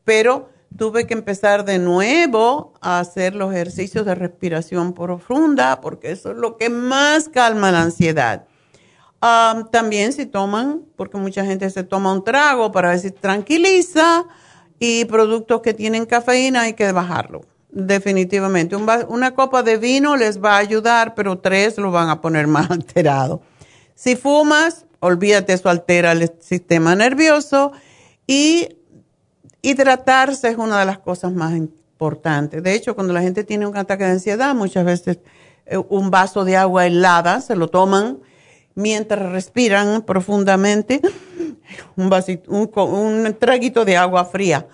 pero 0.03 0.50
tuve 0.77 1.07
que 1.07 1.13
empezar 1.13 1.65
de 1.65 1.79
nuevo 1.79 2.73
a 2.81 2.99
hacer 2.99 3.35
los 3.35 3.53
ejercicios 3.53 4.05
de 4.05 4.15
respiración 4.15 4.93
profunda, 4.93 5.81
porque 5.81 6.11
eso 6.11 6.31
es 6.31 6.37
lo 6.37 6.57
que 6.57 6.69
más 6.69 7.29
calma 7.29 7.71
la 7.71 7.81
ansiedad. 7.81 8.45
también 9.71 10.13
si 10.13 10.25
toman, 10.25 10.83
porque 10.95 11.17
mucha 11.17 11.45
gente 11.45 11.69
se 11.69 11.83
toma 11.83 12.11
un 12.13 12.23
trago 12.23 12.71
para 12.71 12.89
ver 12.89 12.99
si 12.99 13.11
tranquiliza, 13.11 14.25
y 14.79 15.05
productos 15.05 15.61
que 15.61 15.75
tienen 15.75 16.07
cafeína 16.07 16.61
hay 16.61 16.73
que 16.73 16.91
bajarlo, 16.91 17.41
definitivamente. 17.69 18.75
una 18.75 19.35
copa 19.35 19.61
de 19.61 19.77
vino 19.77 20.17
les 20.17 20.43
va 20.43 20.55
a 20.55 20.57
ayudar, 20.57 21.13
pero 21.13 21.37
tres 21.37 21.77
lo 21.77 21.91
van 21.91 22.09
a 22.09 22.19
poner 22.19 22.47
más 22.47 22.71
alterado. 22.71 23.43
Si 23.93 24.15
fumas, 24.15 24.87
olvídate, 24.99 25.53
eso 25.53 25.69
altera 25.69 26.13
el 26.13 26.31
sistema 26.39 26.95
nervioso 26.95 27.73
y 28.25 28.69
Hidratarse 29.61 30.49
es 30.49 30.57
una 30.57 30.79
de 30.79 30.85
las 30.85 30.99
cosas 30.99 31.31
más 31.31 31.55
importantes. 31.55 32.63
De 32.63 32.73
hecho, 32.73 32.95
cuando 32.95 33.13
la 33.13 33.21
gente 33.21 33.43
tiene 33.43 33.67
un 33.67 33.77
ataque 33.77 34.03
de 34.03 34.11
ansiedad, 34.11 34.55
muchas 34.55 34.85
veces 34.85 35.19
eh, 35.65 35.77
un 35.77 36.09
vaso 36.09 36.43
de 36.43 36.57
agua 36.57 36.87
helada 36.87 37.41
se 37.41 37.55
lo 37.55 37.67
toman 37.67 38.19
mientras 38.73 39.31
respiran 39.31 40.01
profundamente, 40.01 41.01
un, 41.95 42.11
un 42.75 43.37
traguito 43.37 43.85
de 43.85 43.97
agua 43.97 44.25
fría. 44.25 44.67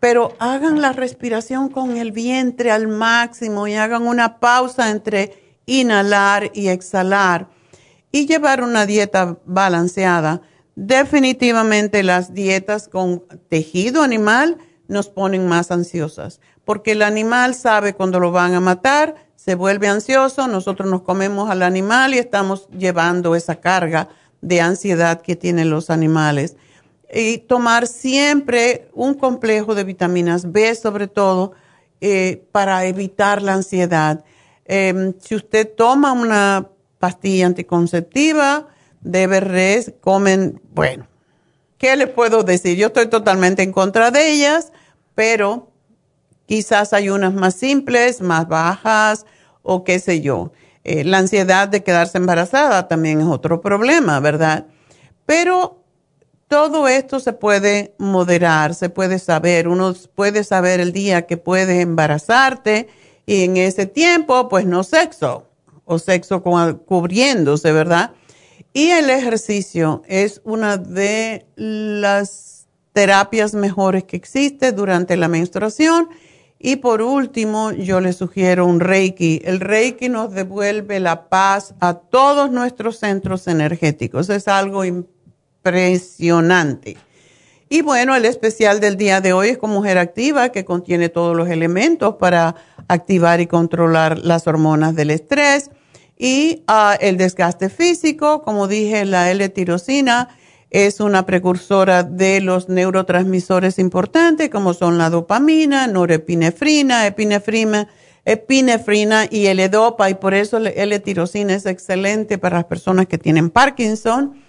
Pero 0.00 0.34
hagan 0.38 0.80
la 0.80 0.92
respiración 0.92 1.68
con 1.68 1.96
el 1.96 2.12
vientre 2.12 2.70
al 2.70 2.88
máximo 2.88 3.66
y 3.66 3.74
hagan 3.74 4.06
una 4.06 4.38
pausa 4.38 4.90
entre 4.90 5.58
inhalar 5.66 6.50
y 6.54 6.68
exhalar 6.68 7.48
y 8.10 8.26
llevar 8.26 8.62
una 8.62 8.86
dieta 8.86 9.38
balanceada 9.44 10.40
Definitivamente 10.80 12.04
las 12.04 12.34
dietas 12.34 12.86
con 12.86 13.24
tejido 13.48 14.00
animal 14.00 14.58
nos 14.86 15.08
ponen 15.08 15.48
más 15.48 15.72
ansiosas, 15.72 16.40
porque 16.64 16.92
el 16.92 17.02
animal 17.02 17.56
sabe 17.56 17.94
cuando 17.94 18.20
lo 18.20 18.30
van 18.30 18.54
a 18.54 18.60
matar, 18.60 19.16
se 19.34 19.56
vuelve 19.56 19.88
ansioso, 19.88 20.46
nosotros 20.46 20.88
nos 20.88 21.02
comemos 21.02 21.50
al 21.50 21.64
animal 21.64 22.14
y 22.14 22.18
estamos 22.18 22.68
llevando 22.68 23.34
esa 23.34 23.56
carga 23.56 24.08
de 24.40 24.60
ansiedad 24.60 25.20
que 25.20 25.34
tienen 25.34 25.68
los 25.68 25.90
animales. 25.90 26.54
Y 27.12 27.38
tomar 27.38 27.88
siempre 27.88 28.88
un 28.92 29.14
complejo 29.14 29.74
de 29.74 29.82
vitaminas 29.82 30.52
B 30.52 30.72
sobre 30.76 31.08
todo 31.08 31.54
eh, 32.00 32.44
para 32.52 32.84
evitar 32.86 33.42
la 33.42 33.54
ansiedad. 33.54 34.24
Em, 34.64 35.12
si 35.18 35.34
usted 35.34 35.68
toma 35.76 36.12
una 36.12 36.68
pastilla 37.00 37.46
anticonceptiva, 37.46 38.68
de 39.00 39.94
comen, 40.00 40.60
bueno, 40.72 41.06
¿qué 41.78 41.96
les 41.96 42.08
puedo 42.08 42.42
decir? 42.42 42.76
Yo 42.76 42.88
estoy 42.88 43.08
totalmente 43.08 43.62
en 43.62 43.72
contra 43.72 44.10
de 44.10 44.30
ellas, 44.30 44.72
pero 45.14 45.70
quizás 46.46 46.92
hay 46.92 47.10
unas 47.10 47.34
más 47.34 47.54
simples, 47.54 48.20
más 48.20 48.48
bajas 48.48 49.26
o 49.62 49.84
qué 49.84 49.98
sé 49.98 50.20
yo. 50.20 50.52
Eh, 50.84 51.04
la 51.04 51.18
ansiedad 51.18 51.68
de 51.68 51.82
quedarse 51.82 52.18
embarazada 52.18 52.88
también 52.88 53.20
es 53.20 53.26
otro 53.26 53.60
problema, 53.60 54.20
¿verdad? 54.20 54.66
Pero 55.26 55.84
todo 56.48 56.88
esto 56.88 57.20
se 57.20 57.34
puede 57.34 57.94
moderar, 57.98 58.74
se 58.74 58.88
puede 58.88 59.18
saber, 59.18 59.68
uno 59.68 59.94
puede 60.14 60.44
saber 60.44 60.80
el 60.80 60.92
día 60.92 61.26
que 61.26 61.36
puedes 61.36 61.80
embarazarte 61.80 62.88
y 63.26 63.44
en 63.44 63.58
ese 63.58 63.84
tiempo, 63.84 64.48
pues 64.48 64.64
no 64.64 64.82
sexo 64.82 65.46
o 65.84 65.98
sexo 65.98 66.42
cubriéndose, 66.42 67.72
¿verdad? 67.72 68.12
Y 68.78 68.92
el 68.92 69.10
ejercicio 69.10 70.04
es 70.06 70.40
una 70.44 70.76
de 70.76 71.46
las 71.56 72.68
terapias 72.92 73.52
mejores 73.52 74.04
que 74.04 74.16
existe 74.16 74.70
durante 74.70 75.16
la 75.16 75.26
menstruación. 75.26 76.08
Y 76.60 76.76
por 76.76 77.02
último, 77.02 77.72
yo 77.72 78.00
le 78.00 78.12
sugiero 78.12 78.66
un 78.66 78.78
Reiki. 78.78 79.42
El 79.44 79.58
Reiki 79.58 80.08
nos 80.08 80.32
devuelve 80.32 81.00
la 81.00 81.28
paz 81.28 81.74
a 81.80 81.94
todos 81.94 82.52
nuestros 82.52 83.00
centros 83.00 83.48
energéticos. 83.48 84.30
Es 84.30 84.46
algo 84.46 84.84
impresionante. 84.84 86.96
Y 87.68 87.82
bueno, 87.82 88.14
el 88.14 88.26
especial 88.26 88.78
del 88.78 88.96
día 88.96 89.20
de 89.20 89.32
hoy 89.32 89.48
es 89.48 89.58
con 89.58 89.70
Mujer 89.70 89.98
Activa, 89.98 90.50
que 90.50 90.64
contiene 90.64 91.08
todos 91.08 91.36
los 91.36 91.48
elementos 91.48 92.14
para 92.14 92.54
activar 92.86 93.40
y 93.40 93.48
controlar 93.48 94.20
las 94.20 94.46
hormonas 94.46 94.94
del 94.94 95.10
estrés 95.10 95.72
y 96.18 96.64
ah, 96.66 96.96
el 97.00 97.16
desgaste 97.16 97.68
físico, 97.68 98.42
como 98.42 98.66
dije, 98.66 99.04
la 99.04 99.30
L-tirosina, 99.30 100.28
es 100.70 101.00
una 101.00 101.24
precursora 101.24 102.02
de 102.02 102.40
los 102.40 102.68
neurotransmisores 102.68 103.78
importantes 103.78 104.50
como 104.50 104.74
son 104.74 104.98
la 104.98 105.08
dopamina, 105.08 105.86
norepinefrina, 105.86 107.06
epinefrina, 107.06 107.88
epinefrina 108.26 109.26
y 109.30 109.46
L-Dopa 109.46 110.10
y 110.10 110.14
por 110.14 110.34
eso 110.34 110.58
el 110.58 110.66
L-tirosina 110.66 111.54
es 111.54 111.64
excelente 111.64 112.36
para 112.36 112.58
las 112.58 112.66
personas 112.66 113.06
que 113.06 113.16
tienen 113.16 113.48
Parkinson 113.48 114.42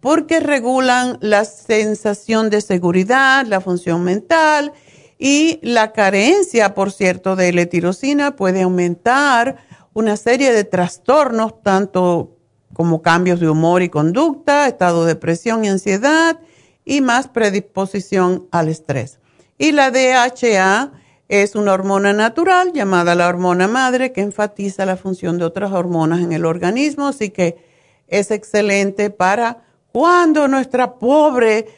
porque 0.00 0.40
regulan 0.40 1.18
la 1.20 1.44
sensación 1.44 2.50
de 2.50 2.60
seguridad, 2.60 3.46
la 3.46 3.60
función 3.60 4.02
mental 4.02 4.72
y 5.16 5.60
la 5.62 5.92
carencia, 5.92 6.74
por 6.74 6.90
cierto, 6.90 7.36
de 7.36 7.50
L-tirosina 7.50 8.34
puede 8.34 8.62
aumentar 8.62 9.58
una 9.94 10.16
serie 10.16 10.52
de 10.52 10.64
trastornos, 10.64 11.62
tanto 11.62 12.36
como 12.72 13.02
cambios 13.02 13.40
de 13.40 13.48
humor 13.48 13.82
y 13.82 13.88
conducta, 13.88 14.66
estado 14.66 15.04
de 15.04 15.14
depresión 15.14 15.64
y 15.64 15.68
ansiedad 15.68 16.38
y 16.84 17.00
más 17.00 17.28
predisposición 17.28 18.48
al 18.50 18.68
estrés. 18.68 19.18
Y 19.58 19.72
la 19.72 19.90
DHA 19.90 20.92
es 21.28 21.54
una 21.54 21.72
hormona 21.72 22.12
natural 22.12 22.72
llamada 22.72 23.14
la 23.14 23.28
hormona 23.28 23.68
madre 23.68 24.12
que 24.12 24.20
enfatiza 24.20 24.86
la 24.86 24.96
función 24.96 25.38
de 25.38 25.44
otras 25.44 25.72
hormonas 25.72 26.20
en 26.20 26.32
el 26.32 26.44
organismo, 26.44 27.08
así 27.08 27.30
que 27.30 27.64
es 28.08 28.30
excelente 28.30 29.10
para 29.10 29.62
cuando 29.92 30.48
nuestra 30.48 30.94
pobre 30.94 31.68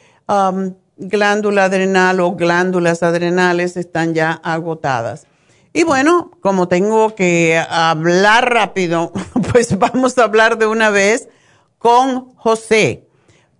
glándula 0.97 1.65
adrenal 1.65 2.19
o 2.21 2.35
glándulas 2.35 3.03
adrenales 3.03 3.77
están 3.77 4.13
ya 4.13 4.31
agotadas. 4.31 5.27
Y 5.77 5.83
bueno, 5.83 6.31
como 6.39 6.69
tengo 6.69 7.15
que 7.15 7.61
hablar 7.69 8.49
rápido, 8.49 9.11
pues 9.51 9.77
vamos 9.77 10.17
a 10.17 10.23
hablar 10.23 10.57
de 10.57 10.67
una 10.67 10.89
vez 10.89 11.27
con 11.77 12.33
José, 12.35 13.03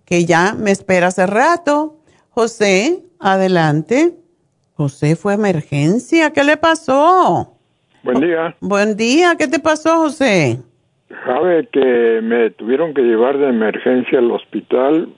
que 0.06 0.24
ya 0.24 0.54
me 0.54 0.70
espera 0.70 1.08
hace 1.08 1.26
rato. 1.26 1.98
José, 2.30 3.00
adelante. 3.20 4.14
José 4.76 5.14
fue 5.14 5.34
emergencia. 5.34 6.32
¿Qué 6.32 6.42
le 6.42 6.56
pasó? 6.56 7.58
Buen 8.02 8.20
día. 8.22 8.56
Buen 8.60 8.96
día. 8.96 9.34
¿Qué 9.38 9.46
te 9.46 9.58
pasó, 9.58 9.98
José? 9.98 10.58
Sabe 11.26 11.68
que 11.70 12.20
me 12.22 12.48
tuvieron 12.52 12.94
que 12.94 13.02
llevar 13.02 13.36
de 13.36 13.50
emergencia 13.50 14.20
al 14.20 14.30
hospital 14.30 15.12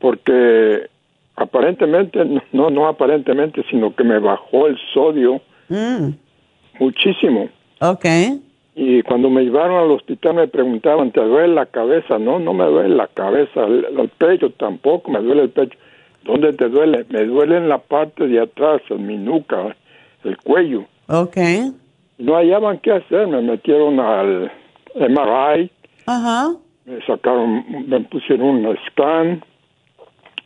porque 0.00 0.88
aparentemente, 1.36 2.24
no, 2.52 2.70
no 2.70 2.88
aparentemente, 2.88 3.62
sino 3.70 3.94
que 3.94 4.02
me 4.02 4.18
bajó 4.18 4.66
el 4.66 4.78
sodio. 4.94 5.42
Mm 5.68 6.12
muchísimo. 6.78 7.48
Ok. 7.80 8.04
Y 8.80 9.02
cuando 9.02 9.28
me 9.28 9.42
llevaron 9.42 9.76
al 9.76 9.90
hospital 9.90 10.34
me 10.34 10.46
preguntaban, 10.46 11.10
¿te 11.10 11.20
duele 11.20 11.52
la 11.52 11.66
cabeza? 11.66 12.16
No, 12.18 12.38
no 12.38 12.54
me 12.54 12.64
duele 12.64 12.94
la 12.94 13.08
cabeza, 13.08 13.64
el, 13.64 14.08
pecho 14.16 14.50
tampoco, 14.50 15.10
me 15.10 15.20
duele 15.20 15.42
el 15.42 15.50
pecho. 15.50 15.76
¿Dónde 16.22 16.52
te 16.52 16.68
duele? 16.68 17.04
Me 17.08 17.24
duele 17.24 17.56
en 17.56 17.68
la 17.68 17.78
parte 17.78 18.28
de 18.28 18.40
atrás, 18.40 18.80
en 18.90 19.04
mi 19.04 19.16
nuca, 19.16 19.74
el 20.22 20.36
cuello. 20.38 20.84
Ok. 21.08 21.36
No 22.18 22.36
hallaban 22.36 22.78
qué 22.78 22.92
hacer, 22.92 23.26
me 23.26 23.42
metieron 23.42 23.98
al 23.98 24.52
MRI. 24.94 25.70
Ajá. 26.06 26.54
Me 26.84 27.04
sacaron, 27.04 27.64
me 27.88 28.00
pusieron 28.02 28.64
un 28.64 28.78
scan. 28.86 29.42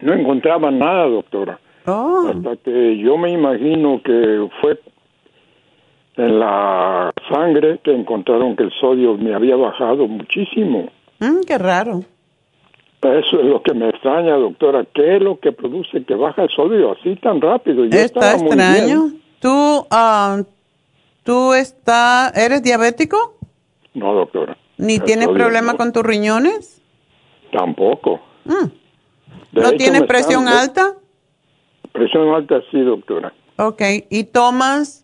No 0.00 0.14
encontraban 0.14 0.78
nada, 0.78 1.06
doctora. 1.06 1.58
Oh. 1.86 2.28
Hasta 2.28 2.56
que 2.64 2.96
yo 2.98 3.18
me 3.18 3.30
imagino 3.30 4.00
que 4.02 4.48
fue 4.62 4.78
en 6.16 6.38
la 6.38 7.12
sangre 7.32 7.80
que 7.82 7.92
encontraron 7.94 8.56
que 8.56 8.64
el 8.64 8.72
sodio 8.80 9.16
me 9.16 9.34
había 9.34 9.56
bajado 9.56 10.06
muchísimo. 10.06 10.90
Mm, 11.20 11.40
qué 11.46 11.58
raro. 11.58 12.04
Eso 13.02 13.40
es 13.40 13.46
lo 13.46 13.62
que 13.62 13.74
me 13.74 13.88
extraña, 13.88 14.36
doctora. 14.36 14.84
¿Qué 14.94 15.16
es 15.16 15.22
lo 15.22 15.40
que 15.40 15.50
produce 15.50 16.04
que 16.04 16.14
baja 16.14 16.44
el 16.44 16.50
sodio 16.50 16.92
así 16.92 17.16
tan 17.16 17.40
rápido? 17.40 17.84
Está 17.84 18.34
extraño. 18.34 19.12
¿Tú, 19.40 19.50
uh, 19.50 20.44
¿Tú 21.24 21.52
está, 21.52 22.30
eres 22.34 22.62
diabético? 22.62 23.36
No, 23.94 24.14
doctora. 24.14 24.56
¿Ni 24.78 25.00
tienes 25.00 25.28
problema 25.28 25.76
con 25.76 25.92
tus 25.92 26.04
riñones? 26.04 26.80
Tampoco. 27.50 28.20
Mm. 28.44 28.66
¿No 29.52 29.72
tienes 29.72 30.02
presión 30.04 30.46
alta? 30.46 30.94
Presión 31.92 32.32
alta 32.34 32.60
sí, 32.70 32.80
doctora. 32.80 33.32
Ok. 33.58 33.82
¿Y 34.10 34.24
tomas 34.24 35.01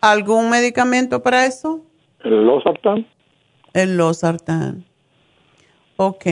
¿Algún 0.00 0.50
medicamento 0.50 1.22
para 1.22 1.46
eso? 1.46 1.84
El 2.22 2.46
losartán. 2.46 3.06
El 3.74 3.96
losartán. 3.96 4.84
Ok. 5.96 6.26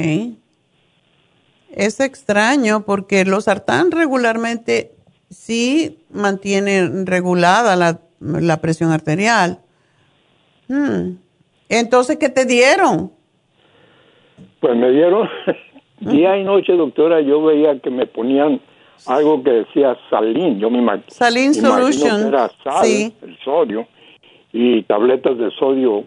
Es 1.73 2.01
extraño 2.01 2.85
porque 2.87 3.23
el 3.23 3.31
losartán 3.31 3.91
regularmente 3.91 4.93
sí 5.31 5.99
mantiene 6.11 6.89
regulada 7.05 7.77
la, 7.77 8.61
presión 8.61 8.93
arterial. 8.93 9.59
Hmm. 10.69 11.17
Entonces, 11.69 12.17
¿qué 12.19 12.29
te 12.29 12.45
dieron? 12.45 13.13
Pues 14.61 14.77
me 14.77 14.91
dieron 14.91 15.29
día 16.01 16.37
y 16.37 16.45
noche, 16.45 16.73
doctora, 16.75 17.21
yo 17.21 17.43
veía 17.43 17.79
que 17.81 17.91
me 17.91 18.07
ponían 18.07 18.61
algo 19.07 19.43
que 19.43 19.51
decía 19.51 19.97
Salín, 20.11 20.59
yo 20.59 20.71
me 20.71 20.79
imagino. 20.79 21.05
Salín 21.09 21.55
Solution. 21.55 22.27
Era 22.27 22.51
sal, 22.65 22.85
el 22.85 23.39
sodio, 23.45 23.87
y 24.53 24.83
tabletas 24.85 25.39
de 25.39 25.51
sodio 25.59 26.05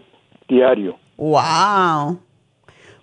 diario. 0.48 0.98
Wow. 1.16 2.20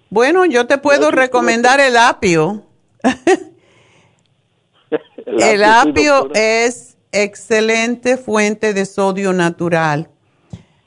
Bueno, 0.09 0.45
yo 0.45 0.67
te 0.67 0.77
puedo 0.77 1.11
recomendar 1.11 1.79
el 1.79 1.97
apio. 1.97 2.63
el 5.25 5.63
apio, 5.63 6.29
es 6.33 6.97
excelente 7.11 8.17
fuente 8.17 8.73
de 8.73 8.85
sodio 8.85 9.33
natural. 9.33 10.09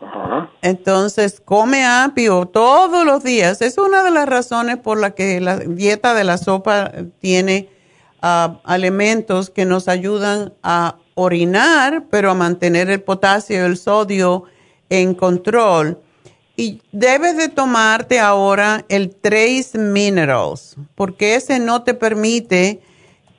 Ajá. 0.00 0.50
Entonces, 0.62 1.40
come 1.40 1.84
apio 1.84 2.46
todos 2.46 3.04
los 3.04 3.22
días. 3.22 3.62
Es 3.62 3.78
una 3.78 4.02
de 4.02 4.10
las 4.10 4.28
razones 4.28 4.78
por 4.78 4.98
la 4.98 5.12
que 5.12 5.40
la 5.40 5.58
dieta 5.58 6.14
de 6.14 6.24
la 6.24 6.38
sopa 6.38 6.90
tiene 7.20 7.68
alimentos 8.20 9.50
que 9.50 9.64
nos 9.64 9.88
ayudan 9.88 10.52
a 10.62 10.96
orinar, 11.14 12.04
pero 12.11 12.30
a 12.30 12.35
mantener 12.35 12.90
el 12.90 13.02
potasio 13.02 13.56
y 13.56 13.66
el 13.66 13.76
sodio 13.76 14.44
en 14.88 15.14
control. 15.14 16.00
Y 16.56 16.83
debes 16.92 17.37
de 17.37 17.48
tomarte 17.48 18.18
ahora 18.20 18.85
el 18.88 19.14
Trace 19.14 19.78
Minerals, 19.78 20.76
porque 20.94 21.35
ese 21.35 21.59
no 21.59 21.83
te 21.83 21.94
permite 21.94 22.83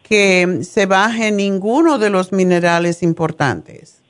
que 0.03 0.61
se 0.63 0.87
baje 0.87 1.31
ninguno 1.31 1.99
de 1.99 2.09
los 2.09 2.31
minerales 2.31 3.03
importantes. 3.03 4.01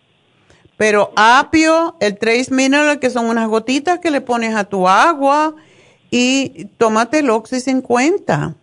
Pero 0.77 1.11
apio, 1.15 1.95
el 1.99 2.17
Trace 2.17 2.53
Mineral, 2.53 2.99
que 2.99 3.09
son 3.09 3.25
unas 3.25 3.47
gotitas 3.47 3.99
que 3.99 4.09
le 4.09 4.21
pones 4.21 4.55
a 4.55 4.63
tu 4.63 4.87
agua, 4.87 5.55
y 6.09 6.69
tómate 6.77 7.19
el 7.19 7.29
Oxy 7.29 7.59
50 7.59 8.55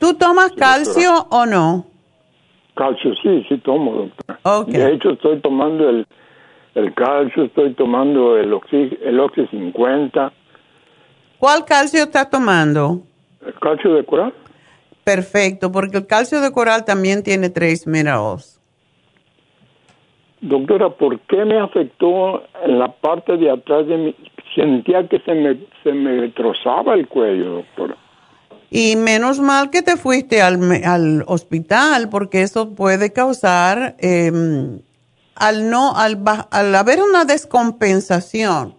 ¿Tú 0.00 0.14
tomas 0.14 0.52
calcio 0.52 1.10
o 1.30 1.44
no? 1.44 1.84
Calcio 2.74 3.14
sí, 3.22 3.44
sí 3.46 3.58
tomo, 3.58 3.92
doctora. 3.92 4.40
Okay. 4.42 4.74
De 4.74 4.94
hecho, 4.94 5.10
estoy 5.10 5.38
tomando 5.40 5.90
el, 5.90 6.06
el 6.74 6.94
calcio, 6.94 7.44
estoy 7.44 7.74
tomando 7.74 8.38
el 8.38 8.50
Oxy, 8.50 8.98
el 9.02 9.20
Oxy 9.20 9.46
50. 9.48 10.32
¿Cuál 11.38 11.66
calcio 11.66 12.02
estás 12.02 12.30
tomando? 12.30 13.02
El 13.44 13.52
calcio 13.60 13.92
de 13.92 14.04
coral. 14.06 14.32
Perfecto, 15.04 15.70
porque 15.70 15.98
el 15.98 16.06
calcio 16.06 16.40
de 16.40 16.50
coral 16.50 16.86
también 16.86 17.22
tiene 17.22 17.50
tres 17.50 17.86
minerales. 17.86 18.58
Doctora, 20.40 20.88
¿por 20.88 21.20
qué 21.20 21.44
me 21.44 21.60
afectó 21.60 22.42
en 22.64 22.78
la 22.78 22.90
parte 22.90 23.36
de 23.36 23.50
atrás 23.50 23.86
de 23.86 23.96
mi... 23.98 24.16
Sentía 24.54 25.06
que 25.06 25.20
se 25.20 25.34
me, 25.34 25.58
se 25.82 25.92
me 25.92 26.30
trozaba 26.30 26.94
el 26.94 27.06
cuello, 27.06 27.56
doctora. 27.56 27.96
Y 28.70 28.94
menos 28.94 29.40
mal 29.40 29.70
que 29.70 29.82
te 29.82 29.96
fuiste 29.96 30.42
al, 30.42 31.24
hospital, 31.26 32.08
porque 32.08 32.42
eso 32.42 32.70
puede 32.70 33.12
causar, 33.12 33.96
em, 33.98 34.80
al, 35.34 35.70
no, 35.70 35.96
al, 35.96 36.22
al, 36.50 36.74
haber 36.76 37.02
una 37.02 37.24
descompensación 37.24 38.76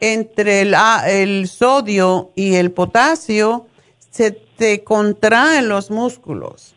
entre 0.00 0.62
el, 0.62 0.74
el 1.06 1.46
sodio 1.48 2.30
y 2.36 2.54
el 2.54 2.70
potasio, 2.70 3.66
se 4.10 4.30
te 4.30 4.82
contraen 4.82 5.68
los 5.68 5.90
músculos. 5.90 6.74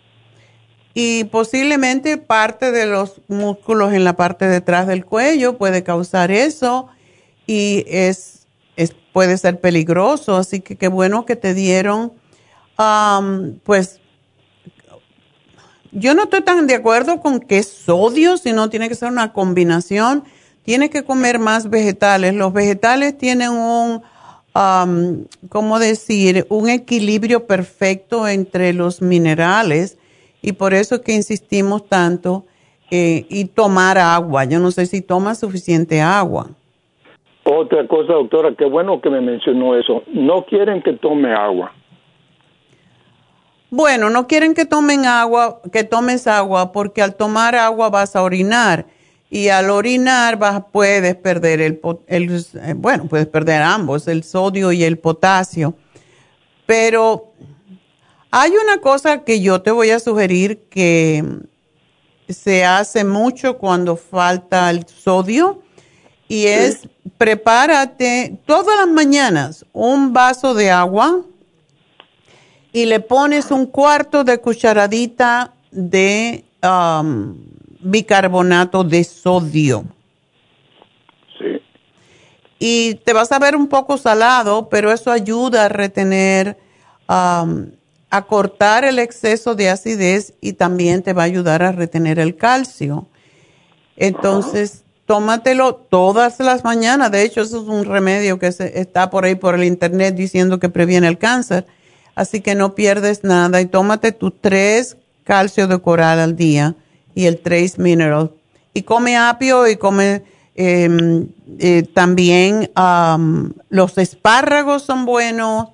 Y 0.94 1.24
posiblemente 1.26 2.18
parte 2.18 2.72
de 2.72 2.86
los 2.86 3.22
músculos 3.28 3.94
en 3.94 4.04
la 4.04 4.18
parte 4.18 4.48
detrás 4.48 4.88
del 4.88 5.06
cuello 5.06 5.58
puede 5.58 5.84
causar 5.84 6.32
eso 6.32 6.90
y 7.48 7.86
es, 7.88 8.46
es 8.76 8.94
puede 9.14 9.38
ser 9.38 9.62
peligroso. 9.62 10.36
Así 10.36 10.60
que 10.60 10.76
qué 10.76 10.90
bueno 10.90 11.26
que 11.26 11.38
te 11.38 11.54
dieron 11.54 12.12
pues 13.64 14.00
yo 15.92 16.14
no 16.14 16.24
estoy 16.24 16.42
tan 16.42 16.68
de 16.68 16.76
acuerdo 16.76 17.20
con 17.20 17.40
que 17.40 17.58
es 17.58 17.68
sodio, 17.68 18.38
sino 18.38 18.70
tiene 18.70 18.88
que 18.88 18.96
ser 18.96 19.12
una 19.12 19.34
combinación. 19.34 20.24
Tiene 20.64 20.90
que 20.90 21.04
comer 21.04 21.40
más 21.40 21.70
vegetales. 21.70 22.34
Los 22.36 22.54
vegetales 22.54 23.18
tienen 23.18 23.50
un 23.50 24.02
um, 24.56 25.26
¿cómo 25.50 25.80
decir?, 25.80 26.46
un 26.50 26.70
equilibrio 26.70 27.46
perfecto 27.46 28.28
entre 28.28 28.74
los 28.74 29.02
minerales 29.02 29.98
y 30.42 30.54
por 30.54 30.74
eso 30.74 30.96
es 30.96 31.02
que 31.02 31.14
insistimos 31.14 31.88
tanto 31.88 32.46
eh, 32.90 33.26
y 33.30 33.46
tomar 33.46 33.98
agua. 33.98 34.46
Yo 34.46 34.60
no 34.60 34.72
sé 34.72 34.86
si 34.86 35.02
toma 35.02 35.36
suficiente 35.36 36.02
agua. 36.02 36.50
Otra 37.44 37.88
cosa, 37.88 38.14
doctora, 38.14 38.54
qué 38.58 38.66
bueno 38.66 39.02
que 39.02 39.10
me 39.10 39.22
mencionó 39.22 39.76
eso. 39.76 40.04
No 40.08 40.46
quieren 40.46 40.82
que 40.82 40.94
tome 40.94 41.34
agua. 41.34 41.74
Bueno, 43.74 44.10
no 44.10 44.28
quieren 44.28 44.54
que 44.54 44.66
tomen 44.66 45.06
agua, 45.06 45.62
que 45.72 45.86
tomes 45.86 46.28
agua, 46.28 46.74
porque 46.74 47.02
al 47.02 47.16
tomar 47.16 47.56
agua 47.56 47.90
vas 47.90 48.18
a 48.18 48.22
orinar 48.22 48.86
y 49.30 49.48
al 49.48 49.70
orinar 49.70 50.38
vas, 50.38 50.62
puedes 50.74 51.16
perder 51.16 51.62
el, 51.62 51.80
el, 52.08 52.46
eh, 52.56 52.74
bueno, 52.76 53.06
puedes 53.08 53.28
perder 53.28 53.62
ambos, 53.62 54.10
el 54.10 54.26
sodio 54.26 54.74
y 54.74 54.84
el 54.84 55.00
potasio. 55.00 55.74
Pero 56.66 57.32
hay 58.30 58.52
una 58.62 58.82
cosa 58.82 59.24
que 59.24 59.40
yo 59.40 59.62
te 59.62 59.72
voy 59.72 59.92
a 59.92 60.02
sugerir 60.02 60.64
que 60.70 61.24
se 62.28 62.66
hace 62.66 63.06
mucho 63.06 63.58
cuando 63.58 63.96
falta 63.96 64.70
el 64.70 64.86
sodio 64.86 65.62
y 66.28 66.48
es 66.48 66.90
prepárate 67.18 68.38
todas 68.46 68.78
las 68.78 68.90
mañanas 68.90 69.66
un 69.72 70.12
vaso 70.12 70.54
de 70.54 70.72
agua 70.72 71.26
y 72.74 72.86
le 72.86 73.00
pones 73.00 73.52
un 73.52 73.66
cuarto 73.66 74.24
de 74.24 74.40
cucharadita 74.40 75.54
de 75.72 76.46
um, 76.64 77.36
bicarbonato 77.82 78.84
de 78.84 79.04
sodio. 79.04 79.86
Sí. 81.38 81.62
Y 82.60 82.96
te 83.04 83.14
vas 83.14 83.32
a 83.32 83.40
ver 83.40 83.56
un 83.56 83.68
poco 83.68 83.98
salado, 83.98 84.70
pero 84.70 84.92
eso 84.92 85.12
ayuda 85.12 85.66
a 85.66 85.70
retener, 85.70 86.58
um, 87.10 87.68
a 88.10 88.26
cortar 88.26 88.86
el 88.86 89.00
exceso 89.00 89.56
de 89.56 89.70
acidez 89.70 90.34
y 90.42 90.54
también 90.54 91.02
te 91.02 91.14
va 91.14 91.24
a 91.24 91.26
ayudar 91.26 91.64
a 91.64 91.72
retener 91.72 92.20
el 92.20 92.36
calcio. 92.36 93.08
Entonces, 93.98 94.84
tómatelo 95.06 95.76
todas 95.76 96.40
las 96.40 96.64
mañanas. 96.64 97.12
De 97.12 97.24
hecho, 97.24 97.42
eso 97.42 97.62
es 97.62 97.68
un 97.68 97.84
remedio 97.84 98.40
que 98.40 98.52
se, 98.52 98.80
está 98.80 99.10
por 99.10 99.26
ahí 99.26 99.36
por 99.36 99.56
el 99.56 99.64
internet 99.66 100.16
diciendo 100.16 100.60
que 100.60 100.70
previene 100.70 101.08
el 101.08 101.18
cáncer 101.18 101.66
así 102.16 102.42
que 102.42 102.56
no 102.56 102.76
pierdes 102.76 103.24
nada 103.24 103.62
y 103.62 103.66
tómate 103.66 104.12
tus 104.12 104.34
tres 104.40 104.98
calcio 105.24 105.68
de 105.68 105.80
coral 105.80 106.20
al 106.20 106.36
día 106.36 106.76
y 107.16 107.26
el 107.26 107.40
trace 107.40 107.82
mineral. 107.82 108.32
Y 108.74 108.84
come 108.84 109.18
apio 109.18 109.68
y 109.68 109.76
come 109.76 110.24
em, 110.56 111.28
eh, 111.60 111.84
también 111.94 112.72
los 113.70 113.98
espárragos 113.98 114.84
son 114.84 115.06
buenos. 115.06 115.70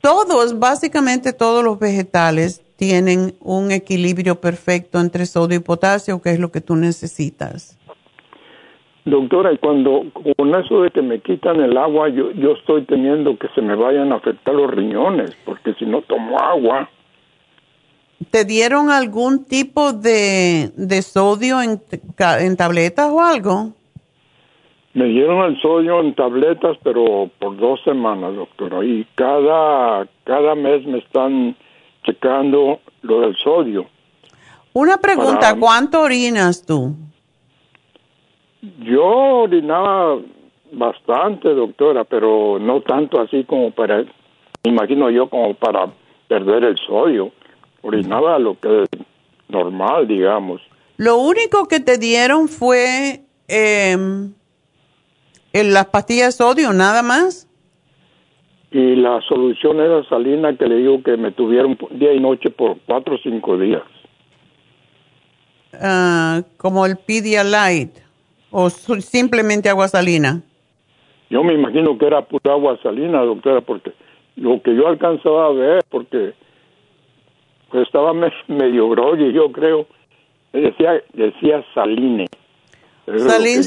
Todos, 0.00 0.58
básicamente 0.58 1.32
todos 1.32 1.64
los 1.64 1.78
vegetales 1.78 2.60
tienen 2.76 3.36
un 3.40 3.70
equilibrio 3.70 4.40
perfecto 4.40 5.00
entre 5.00 5.26
sodio 5.26 5.56
y 5.56 5.60
potasio, 5.60 6.20
que 6.20 6.32
es 6.32 6.38
lo 6.38 6.50
que 6.50 6.60
tú 6.60 6.76
necesitas. 6.76 7.76
Doctora, 9.04 9.52
y 9.52 9.58
cuando 9.58 10.04
con 10.36 10.54
eso 10.54 10.82
de 10.82 10.90
que 10.90 11.00
me 11.00 11.20
quitan 11.20 11.60
el 11.60 11.76
agua, 11.76 12.10
yo, 12.10 12.32
yo 12.32 12.52
estoy 12.52 12.84
teniendo 12.84 13.38
que 13.38 13.48
se 13.54 13.62
me 13.62 13.74
vayan 13.74 14.12
a 14.12 14.16
afectar 14.16 14.54
los 14.54 14.70
riñones, 14.70 15.34
porque 15.44 15.74
si 15.74 15.86
no 15.86 16.02
tomo 16.02 16.38
agua. 16.38 16.90
¿Te 18.30 18.44
dieron 18.44 18.90
algún 18.90 19.46
tipo 19.46 19.94
de, 19.94 20.70
de 20.76 21.02
sodio 21.02 21.62
en, 21.62 21.80
en 22.40 22.56
tabletas 22.56 23.08
o 23.10 23.22
algo? 23.22 23.72
Me 24.92 25.06
dieron 25.06 25.50
el 25.50 25.60
sodio 25.62 26.00
en 26.00 26.14
tabletas, 26.14 26.76
pero 26.82 27.30
por 27.38 27.56
dos 27.56 27.80
semanas, 27.84 28.34
doctora. 28.34 28.84
Y 28.84 29.06
cada, 29.14 30.06
cada 30.24 30.54
mes 30.54 30.84
me 30.84 30.98
están 30.98 31.56
checando 32.04 32.80
lo 33.02 33.20
del 33.22 33.36
sodio. 33.36 33.86
Una 34.74 34.98
pregunta, 34.98 35.56
¿cuánto 35.58 36.02
orinas 36.02 36.66
tú? 36.66 36.94
Yo 38.62 39.04
orinaba 39.04 40.18
bastante, 40.72 41.48
doctora, 41.48 42.04
pero 42.04 42.58
no 42.58 42.82
tanto 42.82 43.20
así 43.20 43.44
como 43.44 43.70
para, 43.70 44.02
me 44.64 44.70
imagino 44.70 45.10
yo, 45.10 45.28
como 45.28 45.54
para 45.54 45.88
perder 46.28 46.64
el 46.64 46.76
sodio. 46.78 47.32
Orinaba 47.82 48.38
lo 48.38 48.58
que 48.58 48.82
es 48.82 48.88
normal, 49.48 50.06
digamos. 50.06 50.60
Lo 50.98 51.16
único 51.16 51.66
que 51.66 51.80
te 51.80 51.96
dieron 51.96 52.48
fue 52.48 53.22
eh, 53.48 53.92
en 55.52 55.72
las 55.72 55.86
pastillas 55.86 56.36
de 56.36 56.44
sodio, 56.44 56.72
nada 56.72 57.02
más. 57.02 57.48
Y 58.70 58.94
la 58.96 59.20
solución 59.22 59.80
era 59.80 60.04
salina 60.08 60.56
que 60.56 60.66
le 60.66 60.76
digo 60.76 61.02
que 61.02 61.16
me 61.16 61.32
tuvieron 61.32 61.76
día 61.92 62.12
y 62.12 62.20
noche 62.20 62.50
por 62.50 62.78
cuatro 62.86 63.16
o 63.16 63.18
cinco 63.18 63.56
días. 63.58 63.82
Ah, 65.72 66.42
como 66.56 66.84
el 66.86 66.96
Pedialyte 66.98 68.09
o 68.50 68.70
simplemente 68.70 69.68
agua 69.68 69.88
salina? 69.88 70.42
Yo 71.30 71.44
me 71.44 71.54
imagino 71.54 71.96
que 71.96 72.06
era 72.06 72.22
pura 72.22 72.52
agua 72.52 72.78
salina, 72.82 73.22
doctora, 73.22 73.60
porque 73.60 73.92
lo 74.36 74.60
que 74.62 74.74
yo 74.74 74.88
alcanzaba 74.88 75.46
a 75.46 75.52
ver, 75.52 75.84
porque 75.88 76.34
pues 77.70 77.86
estaba 77.86 78.12
medio 78.48 78.88
groggy, 78.88 79.32
yo 79.32 79.50
creo, 79.52 79.86
decía, 80.52 81.02
decía 81.12 81.64
saline. 81.74 82.26
Saline 83.06 83.62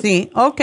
sí, 0.00 0.30
ok. 0.34 0.60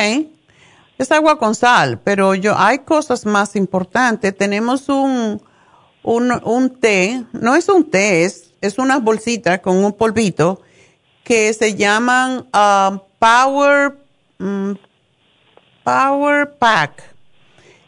Es 0.98 1.12
agua 1.12 1.38
con 1.38 1.54
sal, 1.54 2.00
pero 2.04 2.34
yo 2.34 2.54
hay 2.58 2.80
cosas 2.80 3.26
más 3.26 3.56
importantes. 3.56 4.36
Tenemos 4.36 4.90
un, 4.90 5.40
un, 6.02 6.32
un 6.44 6.80
té, 6.80 7.24
no 7.34 7.56
es 7.56 7.70
un 7.70 7.90
té, 7.90 8.24
es, 8.24 8.56
es 8.62 8.80
una 8.80 8.98
bolsita 8.98 9.62
con 9.62 9.78
un 9.78 9.94
polvito 9.94 10.60
que 11.24 11.54
se 11.54 11.76
llaman 11.76 12.48
uh, 12.54 13.00
Power, 13.20 13.98
mm, 14.40 14.74
Power 15.84 16.52
Pack. 16.58 17.04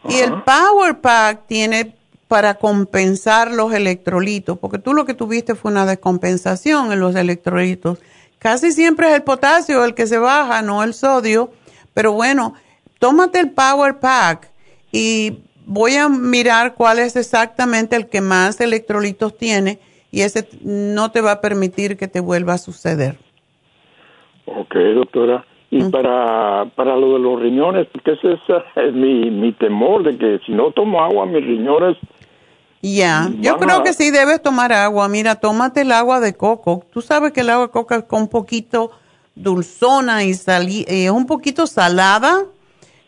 Y 0.07 0.15
el 0.15 0.41
Power 0.43 0.99
Pack 0.99 1.47
tiene 1.47 1.95
para 2.27 2.55
compensar 2.55 3.51
los 3.51 3.73
electrolitos, 3.73 4.57
porque 4.59 4.77
tú 4.77 4.93
lo 4.93 5.05
que 5.05 5.13
tuviste 5.13 5.55
fue 5.55 5.71
una 5.71 5.86
descompensación 5.86 6.91
en 6.91 6.99
los 6.99 7.15
electrolitos. 7.15 7.99
Casi 8.38 8.71
siempre 8.71 9.09
es 9.09 9.15
el 9.15 9.23
potasio 9.23 9.84
el 9.84 9.95
que 9.95 10.07
se 10.07 10.17
baja, 10.17 10.61
no 10.61 10.84
el 10.84 10.93
sodio. 10.93 11.51
Pero 11.93 12.13
bueno, 12.13 12.53
tómate 12.99 13.39
el 13.39 13.51
Power 13.51 13.99
Pack 13.99 14.51
y 14.91 15.43
voy 15.65 15.95
a 15.95 16.07
mirar 16.07 16.75
cuál 16.75 16.99
es 16.99 17.15
exactamente 17.15 17.95
el 17.95 18.07
que 18.07 18.21
más 18.21 18.59
electrolitos 18.61 19.38
tiene 19.38 19.80
y 20.11 20.21
ese 20.21 20.47
no 20.61 21.11
te 21.11 21.21
va 21.21 21.34
a 21.34 21.41
permitir 21.41 21.97
que 21.97 22.07
te 22.07 22.19
vuelva 22.19 22.53
a 22.53 22.57
suceder. 22.57 23.19
Ok, 24.57 24.75
doctora. 24.95 25.45
Y 25.71 25.83
para, 25.83 26.65
para 26.75 26.95
lo 26.95 27.13
de 27.13 27.19
los 27.19 27.39
riñones, 27.39 27.87
porque 27.91 28.13
ese 28.13 28.39
es, 28.75 28.93
mi, 28.93 29.29
mi 29.29 29.53
temor 29.53 30.03
de 30.03 30.17
que 30.17 30.39
si 30.45 30.51
no 30.51 30.71
tomo 30.71 31.01
agua, 31.01 31.27
mis 31.27 31.45
riñones... 31.45 31.95
Ya, 32.81 33.29
yo 33.39 33.57
creo 33.57 33.83
que 33.83 33.93
sí 33.93 34.09
debes 34.09 34.41
tomar 34.41 34.71
agua. 34.71 35.07
Mira, 35.09 35.35
tómate 35.35 35.81
el 35.81 35.91
agua 35.91 36.21
de 36.21 36.33
coco. 36.33 36.85
Tú 36.91 37.01
sabes 37.01 37.33
que 37.33 37.41
el 37.41 37.49
agua 37.49 37.67
de 37.67 37.71
coco 37.71 37.93
es 37.93 38.05
un 38.09 38.29
poquito 38.29 38.91
dulzona 39.35 40.23
y, 40.23 40.29
y 40.29 41.05
es 41.05 41.11
un 41.11 41.25
poquito 41.25 41.67
salada. 41.67 42.45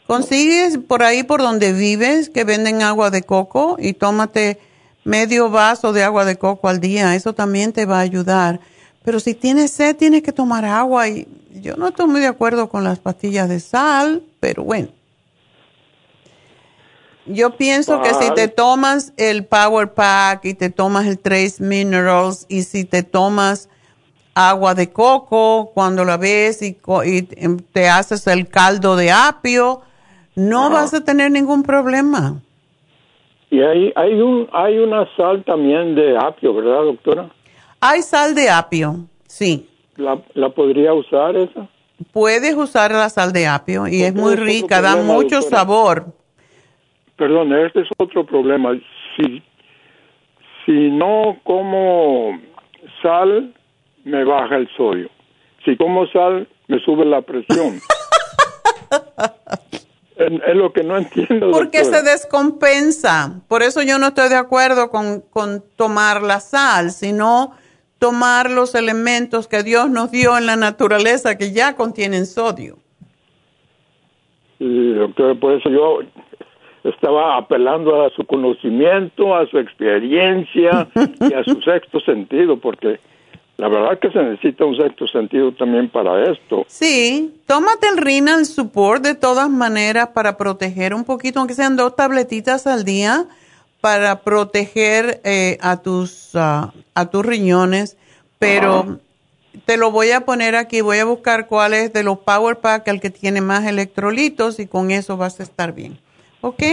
Consigues 0.06 0.78
por 0.78 1.04
ahí 1.04 1.24
por 1.24 1.42
donde 1.42 1.72
vives 1.72 2.30
que 2.30 2.44
venden 2.44 2.82
agua 2.84 3.12
de 3.12 3.24
coco 3.24 3.78
y 3.80 3.94
tómate 3.94 4.60
medio 5.04 5.50
vaso 5.50 5.94
de 5.94 6.04
agua 6.04 6.26
de 6.26 6.38
coco 6.38 6.68
al 6.68 6.80
día. 6.80 7.16
Eso 7.16 7.34
también 7.34 7.72
te 7.72 7.86
va 7.86 8.00
a 8.00 8.02
ayudar. 8.02 8.60
Pero 9.04 9.20
si 9.20 9.34
tienes 9.34 9.72
sed, 9.72 9.96
tienes 9.96 10.22
que 10.22 10.32
tomar 10.32 10.66
agua. 10.66 11.10
Y 11.10 11.28
yo 11.62 11.76
no 11.76 11.88
estoy 11.88 12.08
muy 12.08 12.22
de 12.22 12.28
acuerdo 12.28 12.70
con 12.70 12.84
las 12.84 13.00
pastillas 13.00 13.50
de 13.50 13.60
sal, 13.60 14.24
pero 14.40 14.64
bueno. 14.64 14.90
Yo 17.26 17.52
pienso 17.52 18.02
que 18.02 18.14
si 18.16 18.34
te 18.34 18.48
tomas 18.48 19.14
el 19.16 19.46
Power 19.46 19.94
Pack 19.94 20.46
y 20.46 20.54
te 20.54 20.70
tomas 20.70 21.06
el 21.06 21.20
Trace 21.20 21.64
Minerals 21.64 22.46
y 22.50 22.64
si 22.64 22.84
te 22.84 23.04
tomas 23.04 23.70
agua 24.34 24.74
de 24.74 24.92
coco 24.92 25.72
cuando 25.74 26.04
la 26.04 26.18
ves 26.18 26.62
y, 26.62 26.78
em, 27.36 27.58
te 27.74 27.90
haces 27.90 28.26
el 28.28 28.48
caldo 28.48 28.96
de 28.96 29.12
apio, 29.12 29.82
no 30.36 30.70
vas 30.70 30.94
a 30.94 31.04
tener 31.04 31.32
ningún 31.32 31.64
problema. 31.64 32.42
Y 33.50 33.62
hay, 33.62 33.92
hay, 33.96 34.14
un, 34.22 34.48
hay 34.54 34.80
una 34.80 35.08
sal 35.16 35.44
también 35.44 35.94
de 35.94 36.18
apio, 36.18 36.54
¿verdad, 36.54 36.84
doctora? 36.84 37.30
Hay 37.82 38.04
sal 38.04 38.36
de 38.36 38.48
apio, 38.48 39.08
sí. 39.28 39.68
¿La, 39.98 40.22
la 40.36 40.50
podría 40.50 40.94
usar 40.94 41.36
esa? 41.36 41.68
Puedes 42.14 42.56
usar 42.56 42.92
la 42.92 43.10
sal 43.10 43.34
de 43.34 43.48
apio 43.48 43.88
y 43.88 44.04
es 44.04 44.14
muy 44.14 44.36
rica, 44.36 44.82
da 44.82 44.98
mucho 44.98 45.42
sabor. 45.42 46.14
Perdón, 47.18 47.54
este 47.54 47.82
es 47.82 47.88
otro 47.98 48.26
problema. 48.26 48.74
Si, 49.16 49.44
si 50.66 50.92
no 50.92 51.40
como 51.44 52.40
sal, 53.02 53.54
me 54.04 54.24
baja 54.26 54.58
el 54.58 54.70
sodio. 54.78 55.10
Si 55.66 55.76
como 55.76 56.06
sal, 56.08 56.48
me 56.68 56.80
sube 56.80 57.06
la 57.06 57.22
presión. 57.24 57.80
es 60.18 60.56
lo 60.56 60.72
que 60.72 60.84
no 60.84 60.98
entiendo. 60.98 61.52
Porque 61.52 61.84
se 61.84 62.02
descompensa. 62.04 63.42
Por 63.48 63.64
eso 63.64 63.82
yo 63.82 63.98
no 63.98 64.08
estoy 64.08 64.30
de 64.30 64.36
acuerdo 64.36 64.90
con, 64.90 65.22
con 65.22 65.64
tomar 65.76 66.22
la 66.22 66.40
sal, 66.40 66.92
sino 66.92 67.54
tomar 68.02 68.50
los 68.50 68.74
elementos 68.74 69.48
que 69.48 69.62
Dios 69.62 69.92
nos 69.92 70.10
dio 70.10 70.36
en 70.36 70.48
la 70.48 70.56
naturaleza 70.56 71.38
que 71.38 71.52
ya 71.52 71.76
contienen 71.76 72.26
sodio. 72.26 72.80
Sí, 74.58 74.94
doctor, 74.94 75.40
por 75.40 75.54
eso 75.54 75.70
yo 75.70 76.00
estaba 76.84 77.38
apelando 77.38 78.04
a 78.04 78.10
su 78.10 78.26
conocimiento, 78.26 79.36
a 79.36 79.46
su 79.46 79.60
experiencia 79.60 80.88
y 80.96 81.32
a 81.32 81.44
su 81.44 81.62
sexto 81.64 82.00
sentido, 82.00 82.58
porque 82.58 83.00
la 83.58 83.70
verdad 83.70 84.00
que 84.00 84.10
se 84.10 84.18
necesita 84.18 84.66
un 84.66 84.78
sexto 84.78 85.06
sentido 85.06 85.52
también 85.52 85.88
para 85.88 86.24
esto. 86.32 86.64
Sí, 86.66 87.36
tómate 87.46 87.88
el 87.88 87.98
Renal 87.98 88.46
Support 88.46 89.04
de 89.04 89.14
todas 89.14 89.48
maneras 89.48 90.08
para 90.08 90.38
proteger 90.38 90.96
un 90.96 91.06
poquito, 91.06 91.38
aunque 91.38 91.54
sean 91.54 91.76
dos 91.76 91.96
tabletitas 91.96 92.66
al 92.66 92.84
día, 92.84 93.28
para 93.82 94.22
proteger 94.22 95.20
eh, 95.24 95.58
a, 95.62 95.78
tus, 95.78 96.32
a 96.36 96.72
tus 97.12 97.26
riñones, 97.26 97.98
pero 98.40 99.00
te 99.66 99.78
lo 99.78 99.92
voy 99.92 100.12
a 100.12 100.22
poner 100.22 100.56
aquí, 100.56 100.82
voy 100.82 101.00
a 101.00 101.06
buscar 101.06 101.48
cuál 101.48 101.74
es 101.74 101.92
de 101.94 102.04
los 102.04 102.20
Power 102.20 102.58
Pack 102.58 102.88
el 102.88 103.02
que 103.02 103.10
tiene 103.10 103.42
más 103.42 103.66
electrolitos 103.66 104.60
y 104.60 104.68
con 104.68 104.92
eso 104.92 105.18
vas 105.18 105.40
a 105.40 105.44
estar 105.44 105.74
bien. 105.74 105.98
¿Ok? 106.42 106.64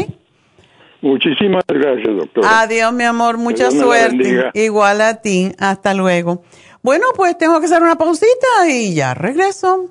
Muchísimas 1.00 1.64
gracias, 1.66 2.16
doctor. 2.16 2.44
Adiós, 2.46 2.92
mi 2.92 3.04
amor, 3.04 3.38
mucha 3.38 3.70
suerte. 3.70 4.50
Igual 4.54 5.00
a 5.00 5.20
ti, 5.20 5.52
hasta 5.58 5.94
luego. 5.94 6.42
Bueno, 6.82 7.06
pues 7.14 7.36
tengo 7.38 7.60
que 7.60 7.66
hacer 7.66 7.82
una 7.82 7.96
pausita 7.96 8.68
y 8.68 8.94
ya 8.94 9.14
regreso. 9.14 9.90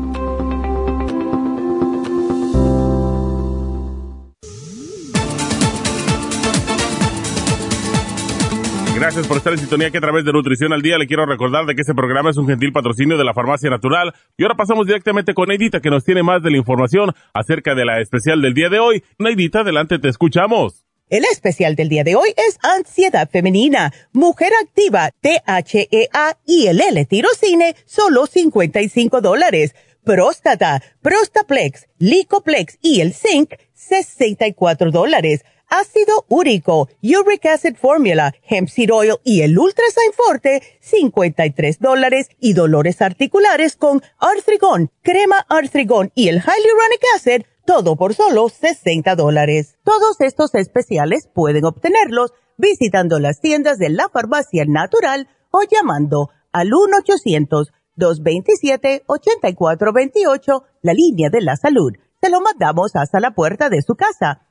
Gracias 9.01 9.25
por 9.25 9.37
estar 9.37 9.51
en 9.51 9.57
sintonía 9.57 9.89
que 9.89 9.97
a 9.97 10.01
través 10.01 10.23
de 10.25 10.31
Nutrición 10.31 10.73
al 10.73 10.83
Día 10.83 10.99
le 10.99 11.07
quiero 11.07 11.25
recordar 11.25 11.65
de 11.65 11.73
que 11.73 11.81
este 11.81 11.95
programa 11.95 12.29
es 12.29 12.37
un 12.37 12.45
gentil 12.45 12.71
patrocinio 12.71 13.17
de 13.17 13.23
la 13.23 13.33
Farmacia 13.33 13.67
Natural. 13.67 14.13
Y 14.37 14.43
ahora 14.43 14.53
pasamos 14.53 14.85
directamente 14.85 15.33
con 15.33 15.47
Neidita 15.47 15.79
que 15.79 15.89
nos 15.89 16.03
tiene 16.03 16.21
más 16.21 16.43
de 16.43 16.51
la 16.51 16.57
información 16.57 17.11
acerca 17.33 17.73
de 17.73 17.83
la 17.83 17.99
especial 17.99 18.43
del 18.43 18.53
día 18.53 18.69
de 18.69 18.77
hoy. 18.77 19.03
Neidita, 19.17 19.61
adelante, 19.61 19.97
te 19.97 20.07
escuchamos. 20.07 20.85
El 21.09 21.23
especial 21.31 21.75
del 21.75 21.89
día 21.89 22.03
de 22.03 22.15
hoy 22.15 22.29
es 22.37 22.59
ansiedad 22.61 23.27
femenina, 23.27 23.91
mujer 24.13 24.51
activa, 24.63 25.09
THEA 25.19 26.37
y 26.45 26.67
el 26.67 26.79
L-tirocine, 26.79 27.75
solo 27.85 28.27
55 28.27 29.19
dólares. 29.19 29.73
Próstata, 30.03 30.83
Prostaplex, 31.01 31.87
Licoplex 31.97 32.77
y 32.83 33.01
el 33.01 33.15
Zinc, 33.15 33.53
64 33.73 34.91
dólares 34.91 35.43
ácido 35.71 36.25
úrico, 36.27 36.89
uric 37.01 37.47
acid 37.47 37.75
formula, 37.75 38.35
hemp 38.47 38.67
seed 38.67 38.93
oil 38.93 39.15
y 39.23 39.41
el 39.41 39.57
ultrasign 39.57 40.13
forte, 40.13 40.61
53 40.81 41.79
dólares 41.79 42.29
y 42.39 42.53
dolores 42.53 43.01
articulares 43.01 43.75
con 43.77 44.03
artrigón, 44.19 44.91
crema 45.01 45.43
artrigón 45.49 46.11
y 46.13 46.27
el 46.27 46.41
hyaluronic 46.41 47.03
acid, 47.15 47.41
todo 47.65 47.95
por 47.95 48.13
solo 48.13 48.49
60 48.49 49.15
dólares. 49.15 49.77
Todos 49.83 50.19
estos 50.19 50.53
especiales 50.55 51.29
pueden 51.33 51.63
obtenerlos 51.65 52.33
visitando 52.57 53.19
las 53.19 53.39
tiendas 53.39 53.77
de 53.77 53.89
la 53.89 54.09
farmacia 54.09 54.65
natural 54.67 55.29
o 55.51 55.61
llamando 55.63 56.31
al 56.51 56.71
1-800-227-8428, 57.97 60.63
la 60.81 60.93
línea 60.93 61.29
de 61.29 61.41
la 61.41 61.55
salud. 61.55 61.93
Se 62.21 62.29
lo 62.29 62.41
mandamos 62.41 62.93
hasta 62.95 63.21
la 63.21 63.31
puerta 63.31 63.69
de 63.69 63.81
su 63.81 63.95
casa 63.95 64.50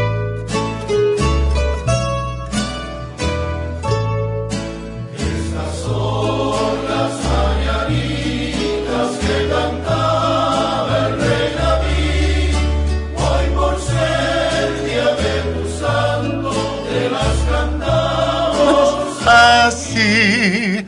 Así. 19.41 20.85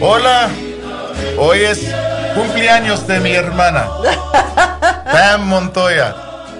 Hola, 0.00 0.48
hoy 1.38 1.60
es 1.60 1.80
cumpleaños 2.34 3.06
de 3.06 3.18
mi 3.20 3.32
hermana, 3.32 3.86
Pam 5.10 5.46
Montoya. 5.48 6.14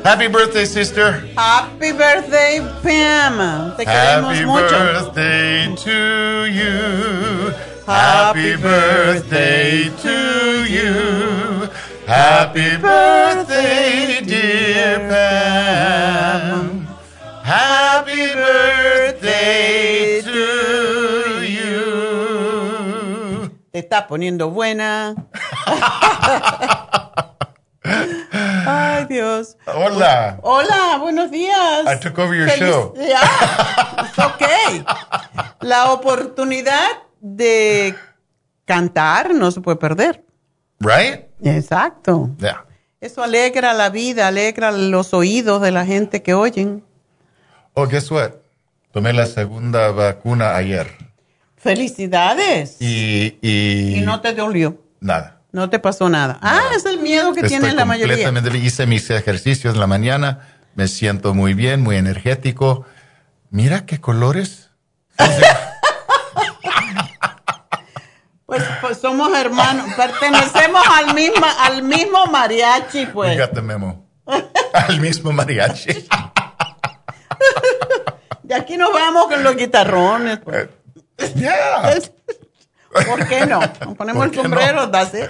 Happy 0.05 0.29
birthday, 0.29 0.67
sister. 0.67 1.29
Happy 1.37 1.91
birthday, 1.93 2.61
Pam. 2.83 3.75
Te 3.77 3.85
Happy 3.85 4.45
mucho. 4.47 4.69
birthday 4.69 5.75
to 5.75 6.47
you. 6.47 7.53
Happy 7.87 8.57
birthday 8.57 9.91
to 10.03 10.65
you. 10.65 11.69
Happy 12.07 12.77
birthday, 12.77 14.21
dear 14.25 14.99
Pam. 15.11 16.86
Happy 17.47 18.27
birthday 18.35 20.19
to 20.21 21.47
you. 21.47 23.47
Te 23.71 23.79
está 23.79 24.09
poniendo 24.09 24.51
buena. 24.51 25.15
Ay, 27.85 29.05
Dios. 29.09 29.57
Hola. 29.73 30.41
Hola, 30.43 30.97
buenos 30.99 31.31
días. 31.31 31.85
I 31.87 32.01
took 32.01 32.19
over 32.19 32.37
your 32.37 32.49
Feliz- 32.49 32.69
show. 32.69 32.93
Okay. 34.35 34.85
La 35.61 35.93
oportunidad 35.93 36.89
de 37.21 37.95
cantar 38.65 39.33
no 39.35 39.53
se 39.53 39.61
puede 39.61 39.77
perder. 39.77 40.25
Right? 40.81 41.27
Exacto. 41.45 42.31
Yeah. 42.41 42.65
Eso 43.01 43.23
alegra 43.23 43.73
la 43.73 43.89
vida, 43.91 44.27
alegra 44.27 44.73
los 44.73 45.15
oídos 45.15 45.63
de 45.63 45.71
la 45.71 45.87
gente 45.87 46.25
que 46.25 46.35
oyen. 46.35 46.85
Oh, 47.79 47.87
guess 47.87 48.11
what? 48.11 48.31
Tomé 48.93 49.13
la 49.13 49.27
segunda 49.27 49.91
vacuna 49.91 50.57
ayer. 50.57 50.87
Felicidades. 51.59 52.77
Y, 52.81 53.37
y, 53.43 53.97
Y 53.99 54.01
no 54.01 54.21
te 54.23 54.33
dolió. 54.33 54.81
nada. 55.01 55.41
No 55.53 55.69
te 55.71 55.79
pasó 55.79 56.09
nada. 56.09 56.39
Ah, 56.43 56.71
es 56.75 56.85
el 56.87 56.99
miedo 57.01 57.33
que 57.35 57.43
tiene 57.43 57.73
la 57.73 57.85
mayoría. 57.85 58.25
completamente- 58.25 58.59
Hice 58.67 58.87
mis 58.87 59.09
ejercicios 59.11 59.75
en 59.75 59.81
la 59.81 59.87
mañana, 59.87 60.49
me 60.75 60.87
siento 60.89 61.35
muy 61.35 61.55
bien, 61.55 61.83
muy 61.83 61.97
energético. 61.97 62.85
Mira 63.51 63.85
qué 63.87 64.01
colores. 64.01 64.71
Pues, 68.47 68.63
pues 68.81 68.99
somos 68.99 69.37
hermanos, 69.37 69.87
pertenecemos 69.97 70.83
al 70.89 71.15
mismo, 71.15 71.45
al 71.61 71.83
mismo 71.83 72.27
mariachi, 72.27 73.01
We 73.01 73.07
pues. 73.13 73.39
got 73.39 73.53
the 73.53 73.61
memo. 73.63 74.07
Al 74.73 75.01
mismo 75.01 75.33
mariachi. 75.33 76.07
De 78.43 78.55
aquí 78.55 78.77
nos 78.77 78.93
vamos 78.93 79.27
con 79.27 79.43
los 79.43 79.57
guitarrones. 79.57 80.39
Pues. 80.39 80.69
Yeah. 81.35 81.99
¿Por 83.07 83.27
qué 83.29 83.47
no? 83.47 83.61
Nos 83.61 83.97
ponemos 83.97 84.27
¿Por 84.27 84.31
el 84.31 84.37
no? 84.37 84.43
sombrero, 84.43 84.91
that's 84.91 85.15
it. 85.15 85.29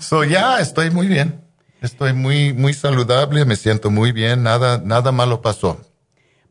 So 0.00 0.24
ya 0.24 0.60
estoy 0.60 0.90
muy 0.90 1.06
bien. 1.06 1.40
Estoy 1.80 2.12
muy 2.14 2.52
muy 2.52 2.72
saludable, 2.72 3.44
me 3.44 3.56
siento 3.56 3.90
muy 3.90 4.12
bien, 4.12 4.42
nada 4.42 4.80
nada 4.82 5.12
malo 5.12 5.42
pasó. 5.42 5.78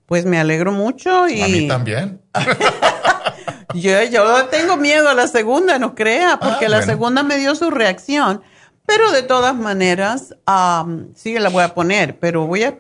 Pues 0.05 0.25
me 0.25 0.39
alegro 0.39 0.71
mucho 0.71 1.27
y 1.27 1.41
A 1.41 1.47
mí 1.47 1.67
también. 1.67 2.21
yo, 3.73 4.03
yo 4.03 4.45
tengo 4.45 4.77
miedo 4.77 5.09
a 5.09 5.13
la 5.13 5.27
segunda, 5.27 5.79
no 5.79 5.95
crea, 5.95 6.37
porque 6.39 6.65
Ah, 6.65 6.69
la 6.69 6.77
bueno. 6.77 6.91
segunda 6.91 7.23
me 7.23 7.37
dio 7.37 7.55
su 7.55 7.71
reacción. 7.71 8.41
Pero 8.85 9.11
de 9.11 9.23
todas 9.23 9.55
maneras, 9.55 10.35
am, 10.45 11.13
sí 11.15 11.39
la 11.39 11.49
voy 11.49 11.63
a 11.63 11.73
poner, 11.73 12.19
pero 12.19 12.45
voy 12.45 12.63
a, 12.65 12.75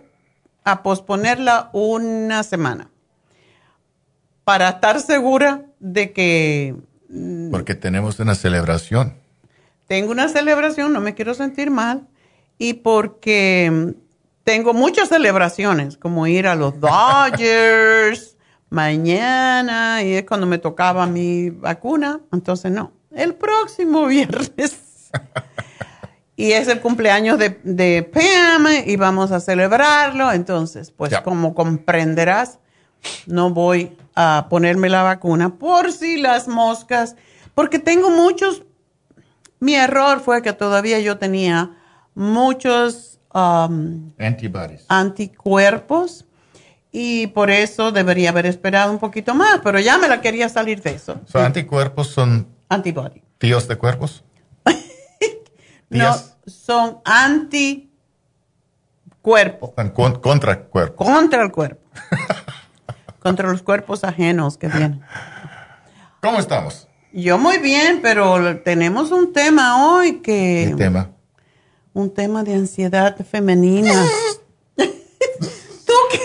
a 0.63 0.83
posponerla 0.83 1.69
una 1.73 2.43
semana 2.43 2.89
para 4.43 4.69
estar 4.69 4.99
segura 4.99 5.65
de 5.79 6.11
que 6.11 6.75
Porque 7.51 7.75
tenemos 7.75 8.19
una 8.19 8.35
celebración. 8.35 9.15
tengo 9.87 10.11
una 10.11 10.27
celebración, 10.29 10.93
no 10.93 10.99
me 11.01 11.13
quiero 11.13 11.33
sentir 11.33 11.69
mal, 11.71 12.07
y 12.57 12.73
porque 12.75 13.69
mm, 13.71 13.89
tengo 14.43 14.73
muchas 14.73 15.09
celebraciones, 15.09 15.97
como 15.97 16.27
ir 16.27 16.47
a 16.47 16.55
los 16.55 16.79
Dodgers 16.79 18.35
mañana, 18.69 20.01
y 20.03 20.13
es 20.13 20.25
cuando 20.25 20.45
me 20.47 20.57
tocaba 20.57 21.05
mi 21.05 21.49
vacuna, 21.51 22.19
entonces 22.31 22.71
no, 22.71 22.91
el 23.11 23.35
próximo 23.35 24.05
viernes. 24.07 25.11
Y 26.35 26.51
es 26.51 26.67
el 26.67 26.81
cumpleaños 26.81 27.37
de, 27.37 27.59
de 27.63 28.03
Pam 28.03 28.67
y 28.85 28.95
vamos 28.95 29.31
a 29.31 29.39
celebrarlo, 29.39 30.31
entonces, 30.31 30.91
pues 30.91 31.17
como 31.19 31.53
comprenderás, 31.53 32.59
no 33.27 33.49
voy 33.51 33.95
a 34.15 34.47
ponerme 34.49 34.89
la 34.89 35.03
vacuna 35.03 35.55
por 35.55 35.91
si 35.91 36.17
las 36.17 36.47
moscas, 36.47 37.15
porque 37.53 37.79
tengo 37.79 38.09
muchos 38.09 38.63
mi 39.63 39.75
error 39.75 40.19
fue 40.19 40.41
que 40.41 40.51
todavía 40.51 40.99
yo 40.99 41.17
tenía 41.17 41.71
muchos 42.15 43.17
um, 43.33 44.11
Antibodies. 44.19 44.85
anticuerpos 44.89 46.25
y 46.91 47.27
por 47.27 47.49
eso 47.49 47.93
debería 47.93 48.31
haber 48.31 48.45
esperado 48.45 48.91
un 48.91 48.99
poquito 48.99 49.33
más, 49.33 49.61
pero 49.63 49.79
ya 49.79 49.97
me 49.97 50.09
la 50.09 50.19
quería 50.19 50.49
salir 50.49 50.81
de 50.81 50.91
eso. 50.91 51.21
So, 51.25 51.39
anticuerpos 51.39 52.09
son 52.09 52.45
Antibody. 52.67 53.21
tíos 53.37 53.67
de 53.69 53.77
cuerpos. 53.77 54.25
No, 55.97 56.15
son 56.47 56.99
anticuerpos 57.05 57.89
Están 59.69 59.91
con- 59.91 60.19
contra 60.19 60.63
cuerpos. 60.65 61.07
contra 61.07 61.43
el 61.43 61.51
cuerpo. 61.51 61.81
contra 63.19 63.49
los 63.49 63.61
cuerpos 63.61 64.03
ajenos 64.03 64.57
que 64.57 64.67
vienen. 64.67 65.01
¿Cómo 66.21 66.39
estamos? 66.39 66.87
Yo 67.13 67.37
muy 67.37 67.59
bien, 67.59 67.99
pero 68.01 68.59
tenemos 68.61 69.11
un 69.11 69.31
tema 69.33 69.87
hoy 69.93 70.21
que... 70.21 70.67
¿Qué 70.71 70.75
tema? 70.75 71.11
Un 71.93 72.13
tema 72.13 72.43
de 72.43 72.55
ansiedad 72.55 73.15
femenina. 73.25 73.93
¿Tú 74.75 75.93
qué 76.11 76.19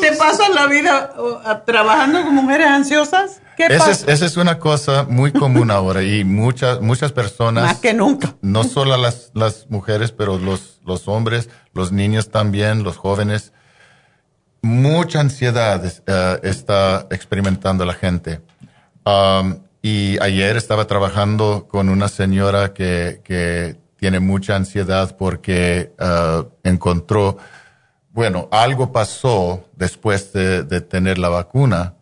te, 0.00 0.10
te 0.10 0.16
pasas 0.16 0.48
la 0.54 0.66
vida 0.66 1.14
uh, 1.18 1.64
trabajando 1.66 2.22
con 2.22 2.34
mujeres 2.34 2.68
ansiosas? 2.68 3.40
¿Qué 3.56 3.66
Esa 3.66 3.90
es, 3.90 4.04
esa 4.08 4.26
es 4.26 4.36
una 4.36 4.58
cosa 4.58 5.06
muy 5.08 5.32
común 5.32 5.70
ahora 5.70 6.02
y 6.02 6.24
muchas 6.24 6.80
muchas 6.80 7.12
personas, 7.12 7.64
Más 7.64 7.78
que 7.78 7.94
nunca. 7.94 8.34
no 8.42 8.64
solo 8.64 8.96
las, 8.96 9.30
las 9.34 9.70
mujeres, 9.70 10.12
pero 10.12 10.38
los, 10.38 10.80
los 10.84 11.06
hombres, 11.08 11.48
los 11.72 11.92
niños 11.92 12.30
también, 12.30 12.82
los 12.82 12.96
jóvenes, 12.96 13.52
mucha 14.62 15.20
ansiedad 15.20 15.84
eh, 15.84 16.40
está 16.42 17.06
experimentando 17.10 17.84
la 17.84 17.94
gente. 17.94 18.40
Um, 19.04 19.58
y 19.82 20.18
ayer 20.22 20.56
estaba 20.56 20.86
trabajando 20.86 21.68
con 21.68 21.90
una 21.90 22.08
señora 22.08 22.72
que, 22.72 23.20
que 23.22 23.76
tiene 23.96 24.18
mucha 24.18 24.56
ansiedad 24.56 25.16
porque 25.16 25.92
eh, 25.98 26.44
encontró, 26.62 27.36
bueno, 28.10 28.48
algo 28.50 28.92
pasó 28.92 29.68
después 29.76 30.32
de, 30.32 30.62
de 30.62 30.80
tener 30.80 31.18
la 31.18 31.28
vacuna 31.28 31.93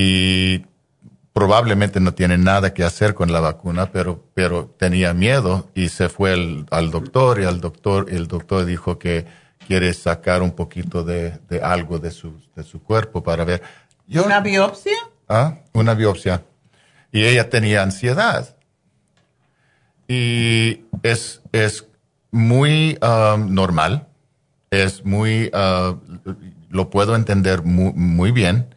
y 0.00 0.64
probablemente 1.32 1.98
no 1.98 2.14
tiene 2.14 2.38
nada 2.38 2.72
que 2.72 2.84
hacer 2.84 3.14
con 3.14 3.32
la 3.32 3.40
vacuna, 3.40 3.90
pero, 3.90 4.24
pero 4.32 4.66
tenía 4.78 5.12
miedo 5.12 5.68
y 5.74 5.88
se 5.88 6.08
fue 6.08 6.32
al- 6.34 6.66
al 6.70 6.90
doctor 6.92 7.40
y 7.40 7.44
al 7.44 7.60
doctor, 7.60 8.06
el 8.10 8.28
doctor 8.28 8.64
dijo 8.64 8.96
que 8.98 9.26
quiere 9.66 9.92
sacar 9.94 10.42
un 10.42 10.52
poquito 10.52 11.02
de, 11.02 11.38
de 11.48 11.60
algo 11.62 11.98
de 11.98 12.12
su, 12.12 12.32
de 12.54 12.62
su 12.62 12.80
cuerpo 12.80 13.22
para 13.24 13.44
ver. 13.44 13.60
Yo, 14.06 14.24
¿Una 14.24 14.40
biopsia? 14.40 14.96
Ah, 15.28 15.56
una 15.72 15.94
biopsia. 15.94 16.44
Y 17.10 17.24
ella 17.24 17.50
tenía 17.50 17.82
ansiedad. 17.82 18.54
Y 20.06 20.84
es, 21.02 21.42
es 21.52 21.86
muy 22.30 22.98
um, 23.02 23.52
normal, 23.52 24.06
es 24.70 25.04
muy, 25.04 25.50
uh, 25.52 25.98
lo 26.70 26.88
puedo 26.88 27.14
entender 27.16 27.62
muy, 27.62 27.92
muy 27.94 28.30
bien, 28.32 28.74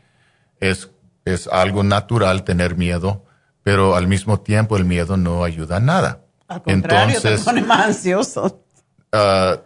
es, 0.59 0.90
es 1.25 1.47
algo 1.47 1.83
natural 1.83 2.43
tener 2.43 2.75
miedo, 2.75 3.25
pero 3.63 3.95
al 3.95 4.07
mismo 4.07 4.39
tiempo 4.39 4.77
el 4.77 4.85
miedo 4.85 5.17
no 5.17 5.43
ayuda 5.43 5.77
a 5.77 5.79
nada. 5.79 6.21
Al 6.47 6.61
contrario, 6.63 7.15
Entonces, 7.15 7.39
te 7.39 7.45
pone 7.45 7.61
más 7.61 7.85
ansioso. 7.87 8.63
ah, 9.11 9.57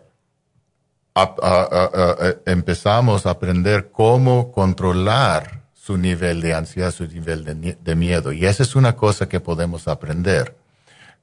a- 1.16 1.22
a- 1.42 1.68
a- 1.72 1.90
a- 1.94 2.28
a- 2.28 2.36
empezamos 2.52 3.26
a 3.26 3.30
aprender 3.32 3.90
cómo 3.92 4.52
controlar 4.52 5.64
su 5.74 5.98
nivel 5.98 6.42
de 6.42 6.54
ansiedad, 6.54 6.92
su 6.92 7.08
nivel 7.08 7.46
de, 7.46 7.78
de 7.82 7.96
miedo. 7.96 8.32
Y 8.34 8.46
esa 8.46 8.64
es 8.64 8.76
una 8.76 8.96
cosa 8.96 9.30
que 9.30 9.40
podemos 9.40 9.88
aprender. 9.88 10.58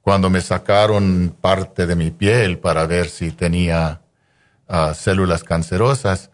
Cuando 0.01 0.29
me 0.29 0.41
sacaron 0.41 1.35
parte 1.39 1.85
de 1.85 1.95
mi 1.95 2.11
piel 2.11 2.57
para 2.59 2.85
ver 2.87 3.07
si 3.09 3.31
tenía 3.31 4.01
ah, 4.67 4.93
células 4.95 5.43
cancerosas, 5.43 6.31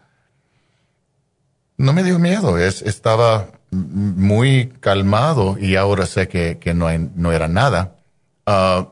no 1.76 1.92
me 1.92 2.02
dio 2.02 2.18
miedo, 2.18 2.58
es, 2.58 2.82
estaba 2.82 3.48
muy 3.70 4.72
calmado 4.80 5.56
y 5.58 5.76
ahora 5.76 6.06
sé 6.06 6.28
que, 6.28 6.58
que 6.58 6.74
no, 6.74 6.86
hay- 6.86 7.10
no 7.14 7.32
era 7.32 7.48
nada. 7.48 7.96
Ah, 8.46 8.88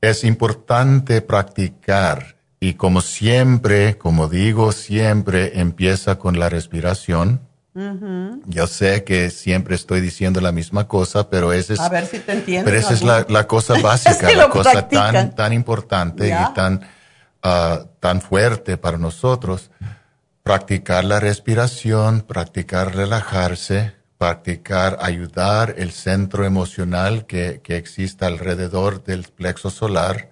Es 0.00 0.24
importante 0.24 1.20
practicar 1.22 2.36
y 2.60 2.74
como 2.74 3.00
siempre, 3.00 3.98
como 3.98 4.28
digo, 4.28 4.72
siempre 4.72 5.58
empieza 5.60 6.18
con 6.18 6.38
la 6.38 6.48
respiración. 6.48 7.40
Yo 8.46 8.66
sé 8.66 9.04
que 9.04 9.28
siempre 9.30 9.74
estoy 9.74 10.00
diciendo 10.00 10.40
la 10.40 10.50
misma 10.50 10.88
cosa, 10.88 11.28
pero 11.28 11.52
esa 11.52 11.74
es, 11.74 11.80
A 11.80 11.90
ver 11.90 12.06
si 12.06 12.20
te 12.20 12.32
entiendo. 12.32 12.64
pero 12.64 12.78
esa 12.78 12.94
es 12.94 13.02
la, 13.02 13.26
la 13.28 13.46
cosa 13.46 13.74
básica, 13.82 14.30
Si 14.30 14.34
la 14.34 14.48
cosa 14.48 14.72
practican. 14.72 15.12
tan, 15.12 15.34
tan 15.34 15.52
importante 15.52 16.28
Ya. 16.28 16.48
y 16.50 16.54
tan, 16.54 16.80
ah, 17.42 17.80
tan 18.00 18.22
fuerte 18.22 18.78
para 18.78 18.96
nosotros. 18.96 19.70
Practicar 20.42 21.04
la 21.04 21.20
respiración, 21.20 22.22
practicar 22.22 22.94
relajarse, 22.94 23.92
practicar 24.18 24.98
ayudar 25.00 25.74
el 25.78 25.92
centro 25.92 26.44
emocional 26.44 27.26
que, 27.26 27.60
que 27.62 27.76
existe 27.76 28.24
alrededor 28.24 29.04
del 29.04 29.24
plexo 29.24 29.70
solar 29.70 30.30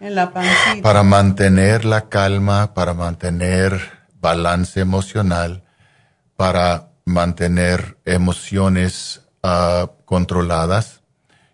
En 0.00 0.14
la 0.14 0.32
pancita. 0.32 0.82
para 0.82 1.02
mantener 1.02 1.84
la 1.84 2.08
calma, 2.08 2.74
para 2.74 2.94
mantener 2.94 3.80
balance 4.20 4.80
emocional, 4.80 5.62
para 6.36 6.88
mantener 7.04 7.98
emociones 8.04 9.22
ah, 9.42 9.90
controladas 10.04 11.00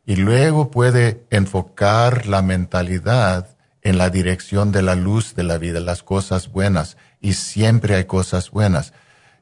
y 0.05 0.17
luego 0.17 0.71
puede 0.71 1.25
enfocar 1.31 2.27
la 2.27 2.43
mentalidad 2.43 3.57
en 3.83 3.99
la 3.99 4.11
dirección 4.11 4.73
de 4.73 4.83
la 4.83 4.97
luz 4.97 5.35
de 5.35 5.45
la 5.45 5.59
vida, 5.59 5.81
las 5.81 6.03
cosas 6.03 6.51
buenas 6.51 6.97
y 7.21 7.35
siempre 7.35 7.95
hay 7.95 8.05
cosas 8.05 8.51
buenas. 8.51 8.93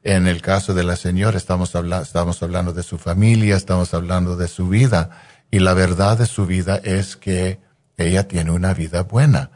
En 0.05 0.27
el 0.27 0.43
caso 0.43 0.75
de 0.75 0.83
la 0.83 0.95
señora 0.97 1.35
estamos, 1.35 1.75
habla- 1.75 2.03
estamos 2.03 2.43
hablando 2.43 2.73
de 2.73 2.83
su 2.83 2.99
familia, 2.99 3.55
estamos 3.57 3.91
hablando 3.95 4.37
de 4.37 4.47
su 4.47 4.69
vida 4.69 5.09
y 5.49 5.57
la 5.59 5.73
verdad 5.73 6.15
de 6.19 6.27
su 6.27 6.45
vida 6.45 6.79
es 6.83 7.15
que 7.15 7.59
ella 7.97 8.27
tiene 8.27 8.51
una 8.51 8.75
vida 8.75 9.01
buena. 9.01 9.49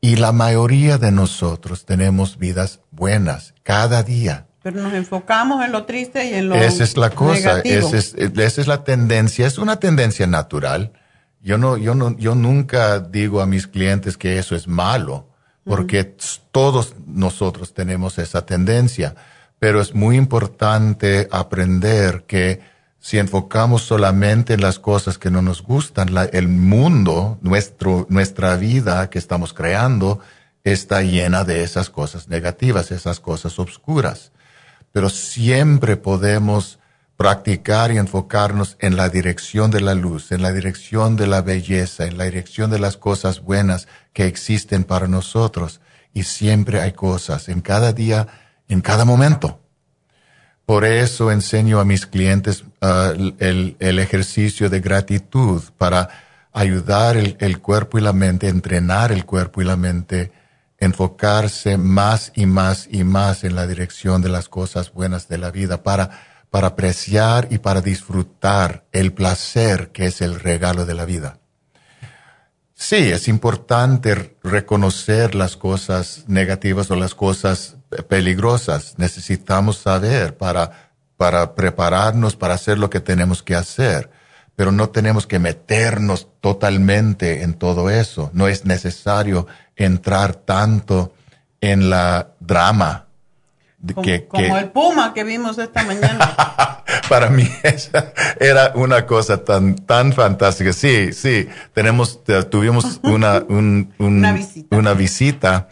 Y 0.00 0.14
la 0.14 0.30
mayoría 0.30 0.98
de 0.98 1.10
nosotros 1.10 1.84
tenemos 1.84 2.38
vidas 2.38 2.78
buenas 2.92 3.54
cada 3.64 4.04
día. 4.04 4.46
Pero 4.62 4.80
nos 4.80 4.92
enfocamos 4.92 5.64
en 5.64 5.72
lo 5.72 5.84
triste 5.84 6.30
y 6.30 6.34
en 6.34 6.48
lo 6.48 6.54
Esa 6.54 6.84
es 6.84 6.96
la 6.96 7.10
cosa, 7.10 7.60
esa 7.64 7.96
es, 7.96 8.14
esa 8.14 8.60
es 8.60 8.66
la 8.68 8.84
tendencia, 8.84 9.48
es 9.48 9.58
una 9.58 9.80
tendencia 9.80 10.28
natural. 10.28 10.92
Yo 11.42 11.58
no, 11.58 11.76
yo 11.76 11.96
no, 11.96 12.16
yo 12.16 12.36
nunca 12.36 13.00
digo 13.00 13.40
a 13.40 13.46
mis 13.46 13.66
clientes 13.66 14.16
que 14.16 14.38
eso 14.38 14.54
es 14.54 14.68
malo, 14.68 15.28
porque 15.64 16.04
todos 16.52 16.94
nosotros 17.04 17.74
tenemos 17.74 18.18
esa 18.18 18.46
tendencia. 18.46 19.16
Pero 19.58 19.80
es 19.80 19.94
muy 19.94 20.16
importante 20.16 21.28
aprender 21.30 22.24
que 22.26 22.60
si 23.00 23.18
enfocamos 23.18 23.82
solamente 23.82 24.54
en 24.54 24.60
las 24.60 24.78
cosas 24.78 25.18
que 25.18 25.30
no 25.30 25.42
nos 25.42 25.62
gustan, 25.62 26.08
el 26.32 26.48
mundo, 26.48 27.38
nuestro, 27.42 28.06
nuestra 28.08 28.56
vida 28.56 29.08
que 29.10 29.18
estamos 29.18 29.52
creando, 29.52 30.20
está 30.64 31.02
llena 31.02 31.44
de 31.44 31.62
esas 31.62 31.90
cosas 31.90 32.28
negativas, 32.28 32.90
esas 32.90 33.20
cosas 33.20 33.58
obscuras 33.58 34.32
pero 34.92 35.10
siempre 35.10 35.96
podemos 35.96 36.78
practicar 37.16 37.90
y 37.90 37.98
enfocarnos 37.98 38.76
en 38.80 38.96
la 38.96 39.08
dirección 39.08 39.70
de 39.70 39.80
la 39.80 39.94
luz, 39.94 40.30
en 40.30 40.42
la 40.42 40.52
dirección 40.52 41.16
de 41.16 41.26
la 41.26 41.42
belleza, 41.42 42.06
en 42.06 42.16
la 42.16 42.24
dirección 42.24 42.70
de 42.70 42.78
las 42.78 42.96
cosas 42.96 43.40
buenas 43.42 43.88
que 44.12 44.26
existen 44.26 44.84
para 44.84 45.08
nosotros. 45.08 45.80
Y 46.14 46.22
siempre 46.22 46.80
hay 46.80 46.92
cosas, 46.92 47.48
en 47.48 47.60
cada 47.60 47.92
día, 47.92 48.28
en 48.68 48.80
cada 48.80 49.04
momento. 49.04 49.60
Por 50.66 50.84
eso 50.84 51.32
enseño 51.32 51.80
a 51.80 51.84
mis 51.84 52.06
clientes 52.06 52.64
ah, 52.82 53.12
el, 53.38 53.76
ejercicio 53.80 54.68
de 54.68 54.80
gratitud 54.80 55.62
para 55.78 56.10
ayudar 56.52 57.16
el, 57.16 57.36
el 57.40 57.60
cuerpo 57.60 57.98
y 57.98 58.02
la 58.02 58.12
mente, 58.12 58.48
entrenar 58.48 59.10
el 59.10 59.24
cuerpo 59.24 59.62
y 59.62 59.64
la 59.64 59.76
mente, 59.76 60.30
enfocarse 60.78 61.78
más 61.78 62.32
y 62.34 62.46
más 62.46 62.86
y 62.90 63.02
más 63.04 63.44
en 63.44 63.54
la 63.54 63.66
dirección 63.66 64.20
de 64.20 64.28
las 64.28 64.48
cosas 64.48 64.92
buenas 64.92 65.28
de 65.28 65.38
la 65.38 65.50
vida 65.50 65.82
para, 65.82 66.10
para 66.50 66.68
apreciar 66.68 67.48
y 67.50 67.58
para 67.58 67.80
disfrutar 67.80 68.84
el 68.92 69.12
placer 69.14 69.88
que 69.90 70.06
es 70.06 70.20
el 70.20 70.38
regalo 70.38 70.84
de 70.84 70.94
la 70.94 71.06
vida. 71.06 71.38
Sí, 72.74 73.10
es 73.10 73.26
importante 73.26 74.36
reconocer 74.44 75.34
las 75.34 75.56
cosas 75.56 76.24
negativas 76.28 76.90
o 76.90 76.94
las 76.94 77.14
cosas 77.14 77.77
peligrosas. 78.08 78.94
Necesitamos 78.98 79.78
saber 79.78 80.36
para, 80.36 80.90
para 81.16 81.54
prepararnos 81.54 82.36
para 82.36 82.54
hacer 82.54 82.78
lo 82.78 82.90
que 82.90 83.00
tenemos 83.00 83.42
que 83.42 83.54
hacer. 83.54 84.10
Pero 84.56 84.72
no 84.72 84.88
tenemos 84.88 85.26
que 85.26 85.38
meternos 85.38 86.26
totalmente 86.40 87.42
en 87.42 87.54
todo 87.54 87.90
eso. 87.90 88.30
No 88.32 88.48
es 88.48 88.64
necesario 88.64 89.46
entrar 89.76 90.34
tanto 90.34 91.14
en 91.60 91.90
la 91.90 92.28
drama. 92.40 93.04
como, 93.94 94.02
que- 94.02 94.26
como 94.26 94.42
que- 94.42 94.58
el 94.58 94.70
puma 94.70 95.14
que 95.14 95.22
vimos 95.22 95.56
esta 95.58 95.84
mañana. 95.84 96.82
para 97.08 97.30
mí 97.30 97.48
esa 97.62 98.12
era 98.40 98.72
una 98.74 99.06
cosa 99.06 99.44
tan 99.44 99.76
tan 99.76 100.12
fantástica. 100.12 100.72
Sí, 100.72 101.12
sí, 101.12 101.48
tenemos 101.72 102.24
te- 102.24 102.42
tuvimos 102.44 102.98
una 103.04 103.44
un- 103.48 103.94
un- 103.98 104.18
Una 104.18 104.32
visita. 104.32 104.76
una 104.76 104.92
visita 104.94 105.68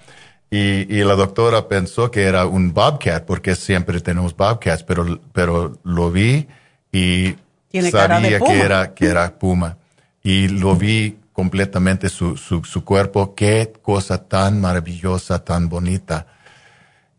y, 0.51 0.93
y 0.95 1.03
la 1.05 1.15
doctora 1.15 1.69
pensó 1.69 2.11
que 2.11 2.23
era 2.23 2.47
un 2.47 2.73
bobcat 2.73 3.25
porque 3.25 3.55
siempre 3.55 4.01
tenemos 4.01 4.37
bobcats, 4.37 4.83
pero 4.85 5.19
pero 5.33 5.77
lo 5.85 6.11
vi 6.11 6.47
y 6.93 7.35
Tiene 7.71 7.91
sabía 7.91 8.41
que 8.41 8.61
era 8.61 8.95
que 8.95 9.07
era 9.07 9.39
puma 9.39 9.77
y 10.23 10.49
lo 10.49 10.75
vi 10.77 11.19
completamente 11.33 12.09
su, 12.09 12.37
su, 12.37 12.65
su 12.65 12.85
cuerpo. 12.85 13.35
Qué 13.35 13.73
cosa 13.83 14.23
tan 14.27 14.61
maravillosa, 14.61 15.45
tan 15.45 15.69
bonita. 15.69 16.27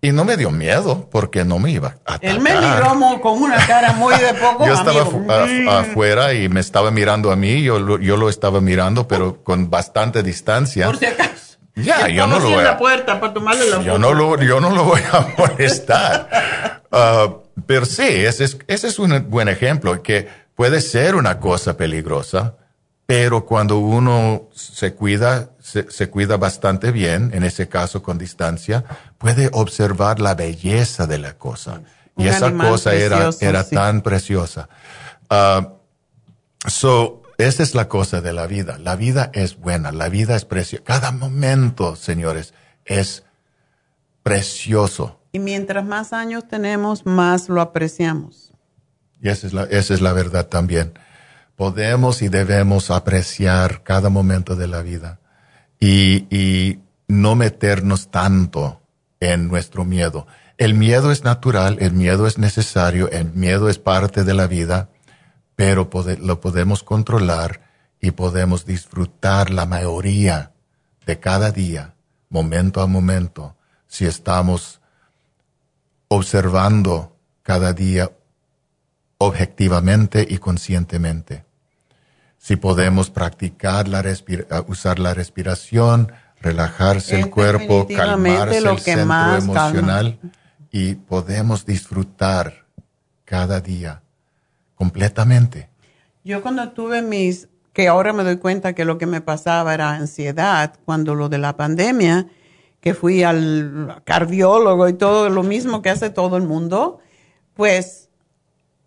Y 0.02 0.12
no 0.12 0.26
me 0.26 0.38
dio 0.38 0.52
miedo 0.52 1.08
porque 1.12 1.44
no 1.44 1.60
me 1.60 1.72
iba 1.72 1.90
a 2.06 2.14
atacar. 2.16 2.30
Él 2.30 2.40
me 2.40 2.52
miró 2.56 3.20
con 3.22 3.42
una 3.42 3.58
cara 3.66 3.94
muy 3.94 4.16
de 4.16 4.34
poco 4.42 4.66
Yo 4.66 4.74
estaba 4.74 5.04
afu- 5.06 5.68
afuera 5.68 6.34
y 6.34 6.50
me 6.50 6.60
estaba 6.60 6.92
mirando 6.92 7.32
a 7.32 7.36
mí, 7.36 7.62
yo 7.64 7.80
lo, 7.80 8.00
yo 8.00 8.16
lo 8.18 8.30
estaba 8.30 8.62
mirando, 8.62 9.08
pero 9.08 9.44
con 9.44 9.70
bastante 9.70 10.24
distancia. 10.24 10.86
Por 10.88 10.98
si 10.98 11.06
acaso. 11.08 11.57
Ya, 11.78 12.08
yo 12.10 12.26
no 12.28 12.40
lo 12.40 12.50
voy 12.50 12.60
a- 12.60 12.64
la 12.64 12.78
puerta 12.78 13.20
para 13.20 13.34
tomarle 13.34 13.70
la 13.70 13.78
Yo 13.82 13.94
foto. 13.94 14.00
no 14.00 14.14
lo, 14.14 14.42
yo 14.42 14.60
no 14.60 14.70
lo 14.72 14.84
voy 14.84 15.02
a 15.12 15.28
molestar. 15.38 16.82
Ah, 16.92 17.34
pero 17.66 17.86
sí, 17.86 18.04
ese 18.04 18.44
es, 18.46 18.58
ese 18.68 18.88
es 18.88 19.00
un 19.00 19.30
buen 19.30 19.48
ejemplo, 19.48 20.02
que 20.02 20.28
puede 20.56 20.82
ser 20.82 21.16
una 21.16 21.40
cosa 21.40 21.78
peligrosa, 21.78 22.56
pero 23.06 23.46
cuando 23.46 23.78
uno 23.78 24.50
se 24.54 24.94
cuida, 24.94 25.50
se, 25.62 25.90
se 25.92 26.10
cuida 26.10 26.38
bastante 26.38 26.92
bien, 26.92 27.32
en 27.34 27.44
ese 27.44 27.68
caso 27.70 28.02
con 28.04 28.18
distancia, 28.18 28.84
puede 29.18 29.50
observar 29.54 30.20
la 30.20 30.34
belleza 30.36 31.06
de 31.08 31.18
la 31.20 31.34
cosa. 31.34 31.82
Y 32.18 32.28
esa 32.28 32.52
cosa 32.54 32.96
era, 32.96 33.18
precioso, 33.18 33.46
era 33.46 33.64
sí. 33.64 33.76
tan 33.76 34.02
preciosa. 34.02 34.68
Ah, 35.30 35.74
So, 36.68 37.22
esa 37.38 37.64
es 37.64 37.76
la 37.76 37.88
cosa 37.88 38.22
de 38.22 38.34
la 38.34 38.48
vida. 38.48 38.78
La 38.80 38.96
vida 38.96 39.30
es 39.34 39.58
buena, 39.58 39.92
la 39.92 40.10
vida 40.10 40.36
es 40.36 40.46
preciosa. 40.46 40.84
Cada 40.84 41.12
momento, 41.12 41.96
señores, 41.96 42.54
es 42.86 43.24
precioso. 44.24 45.20
Y 45.32 45.40
mientras 45.40 45.86
más 45.86 46.14
años 46.14 46.48
tenemos, 46.48 47.06
más 47.06 47.48
lo 47.50 47.62
apreciamos. 47.62 48.54
Y 49.22 49.30
esa 49.30 49.48
es 49.48 49.54
la, 49.54 49.64
esa 49.64 49.94
es 49.94 50.02
la 50.02 50.14
verdad 50.14 50.48
también. 50.48 50.94
Podemos 51.56 52.22
y 52.22 52.30
debemos 52.30 52.92
apreciar 52.92 53.84
cada 53.84 54.10
momento 54.10 54.56
de 54.56 54.68
la 54.68 54.82
vida 54.82 55.20
y, 55.80 56.28
y 56.36 56.80
no 57.08 57.36
meternos 57.36 58.10
tanto 58.10 58.82
en 59.20 59.48
nuestro 59.48 59.86
miedo. 59.86 60.28
El 60.58 60.74
miedo 60.74 61.12
es 61.12 61.24
natural, 61.24 61.78
el 61.82 61.94
miedo 61.94 62.26
es 62.28 62.38
necesario, 62.38 63.10
el 63.12 63.32
miedo 63.34 63.70
es 63.70 63.78
parte 63.78 64.24
de 64.24 64.34
la 64.34 64.48
vida, 64.48 64.90
pero 65.58 65.90
pode- 65.90 66.18
lo 66.20 66.40
podemos 66.40 66.84
controlar 66.84 67.62
y 68.00 68.12
podemos 68.12 68.64
disfrutar 68.66 69.50
la 69.50 69.66
mayoría 69.66 70.52
de 71.06 71.20
cada 71.20 71.52
día, 71.52 71.96
momento 72.30 72.80
a 72.80 72.88
momento, 72.88 73.56
si 73.88 74.06
estamos 74.06 74.80
observando 76.10 77.16
cada 77.44 77.74
día 77.74 78.12
objetivamente 79.18 80.26
y 80.30 80.38
conscientemente. 80.38 81.44
Si 82.38 82.56
podemos 82.56 83.10
practicar 83.10 83.88
la 83.88 84.02
respira- 84.04 84.64
usar 84.68 85.00
la 85.00 85.14
respiración, 85.16 86.12
relajarse 86.40 87.18
Es 87.20 87.26
el 87.26 87.32
cuerpo, 87.32 87.88
calmarse 87.88 88.62
lo 88.62 88.72
el 88.72 88.78
que 88.78 88.84
centro 88.84 89.06
más 89.08 89.44
calma. 89.44 89.70
emocional 89.70 90.20
y 90.72 90.94
podemos 90.96 91.66
disfrutar 91.66 92.66
cada 93.26 93.60
día 93.60 94.04
completamente. 94.78 95.70
Yo 96.24 96.42
cuando 96.42 96.70
tuve 96.70 97.02
mis, 97.02 97.50
que 97.74 97.88
ahora 97.88 98.14
me 98.14 98.24
doy 98.24 98.38
cuenta 98.38 98.74
que 98.74 98.86
lo 98.86 98.98
que 98.98 99.06
me 99.06 99.22
pasaba 99.22 99.74
era 99.74 99.92
ansiedad, 99.92 100.76
cuando 100.86 101.16
lo 101.16 101.30
de 101.30 101.40
la 101.40 101.58
pandemia, 101.58 102.28
que 102.80 102.94
fui 102.94 103.24
al 103.24 104.02
cardiólogo 104.06 104.88
y 104.88 104.94
todo 104.94 105.30
lo 105.30 105.44
mismo 105.44 105.82
que 105.82 105.90
hace 105.90 106.10
todo 106.10 106.38
el 106.38 106.44
mundo, 106.44 107.00
pues 107.54 108.10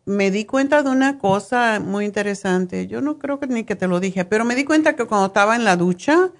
me 0.07 0.31
di 0.31 0.45
cuenta 0.45 0.83
de 0.83 0.91
una 0.91 1.19
cosa 1.19 1.81
muy 1.81 2.05
interesante. 2.05 2.87
Yo 2.87 3.01
no 3.01 3.19
creo 3.19 3.39
que 3.39 3.47
ni 3.47 3.65
que 3.65 3.77
te 3.77 3.89
lo 3.89 4.01
dije, 4.01 4.25
pero 4.25 4.45
me 4.45 4.55
di 4.55 4.65
cuenta 4.65 4.97
que 4.97 5.05
cuando 5.05 5.27
estaba 5.27 5.57
en 5.57 5.65
la 5.65 5.77
ducha 5.77 6.31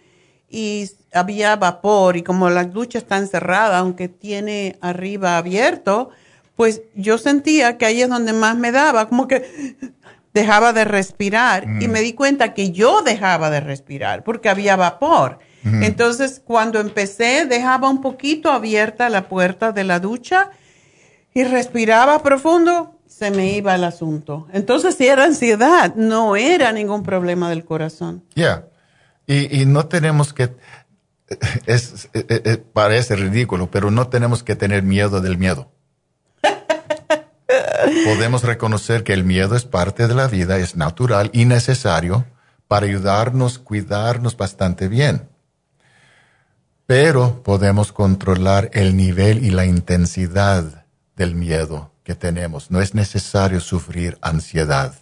y 0.49 0.91
había 1.13 1.57
vapor 1.57 2.17
y 2.17 2.23
como 2.23 2.51
la 2.51 2.65
ducha 2.65 2.99
está 2.99 3.19
encerrada, 3.19 3.79
aunque 3.79 4.09
tiene 4.09 4.79
arriba 4.81 5.37
abierto, 5.37 6.11
pues 6.61 6.83
yo 6.95 7.17
sentía 7.17 7.79
que 7.79 7.87
ahí 7.87 8.03
es 8.03 8.11
donde 8.11 8.35
más 8.35 8.55
me 8.55 8.71
daba, 8.71 9.09
como 9.09 9.27
que 9.27 9.79
dejaba 10.35 10.75
de 10.75 10.85
respirar 10.85 11.65
y 11.81 11.89
me 11.89 12.03
di 12.03 12.13
cuenta 12.13 12.53
que 12.53 12.71
yo 12.71 13.01
dejaba 13.01 13.49
de 13.49 13.61
respirar 13.61 14.25
porque 14.25 14.51
había 14.51 14.77
vapor. 14.77 15.39
Entonces, 15.65 16.43
cuando 16.45 16.79
empecé, 16.79 17.47
dejaba 17.47 17.89
un 17.89 18.03
poquito 18.03 18.53
abierta 18.53 19.09
la 19.09 19.27
puerta 19.27 19.73
de 19.73 19.85
la 19.85 20.01
ducha 20.01 20.51
y 21.33 21.45
respiraba 21.45 22.23
profundo, 22.23 22.99
se 23.07 23.31
me 23.31 23.55
iba 23.55 23.75
el 23.75 23.85
asunto. 23.85 24.47
Entonces, 24.53 24.97
si 24.97 25.07
era 25.07 25.25
ansiedad, 25.25 25.95
no 25.95 26.37
era 26.37 26.73
ningún 26.73 27.03
problema 27.03 27.49
del 27.49 27.65
corazón. 27.65 28.23
Ya. 28.35 28.67
Y, 29.27 29.63
y 29.63 29.65
no 29.65 29.87
tenemos 29.87 30.35
que, 30.35 30.51
es, 31.65 32.11
parece 32.75 33.17
ridículo, 33.17 33.71
pero 33.71 33.91
no 33.91 34.09
tenemos 34.09 34.43
que 34.43 34.57
tener 34.57 34.83
miedo 34.83 35.23
del 35.23 35.39
miedo. 35.39 35.73
Podemos 38.05 38.43
reconocer 38.43 39.05
que 39.05 39.13
el 39.13 39.25
miedo 39.25 39.57
es 39.57 39.65
parte 39.65 40.09
de 40.09 40.15
la 40.15 40.27
vida, 40.27 40.59
es 40.59 40.77
natural 40.77 41.31
y 41.33 41.45
necesario 41.45 42.27
para 42.69 42.87
ayudarnos, 42.87 43.59
cuidarnos 43.59 44.37
bastante 44.37 44.89
bien. 44.89 45.29
Pero 46.87 47.43
podemos 47.43 47.93
controlar 47.93 48.71
el 48.73 48.97
nivel 48.97 49.45
y 49.45 49.51
la 49.51 49.65
intensidad 49.65 50.87
del 51.17 51.35
miedo 51.35 51.93
que 52.03 52.15
tenemos. 52.15 52.71
No 52.71 52.81
es 52.81 52.95
necesario 52.95 53.61
sufrir 53.61 54.19
ansiedad. 54.23 54.95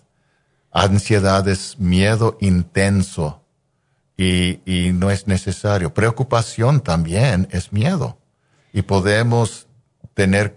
Ansiedad 0.71 1.47
es 1.49 1.79
miedo 1.79 2.37
intenso 2.41 3.45
y, 4.17 4.61
y 4.67 4.93
no 4.93 5.11
es 5.11 5.27
necesario. 5.27 5.95
Preocupación 5.95 6.81
también 6.81 7.49
es 7.51 7.73
miedo. 7.73 8.19
Y 8.73 8.83
podemos 8.83 9.69
tener 10.19 10.53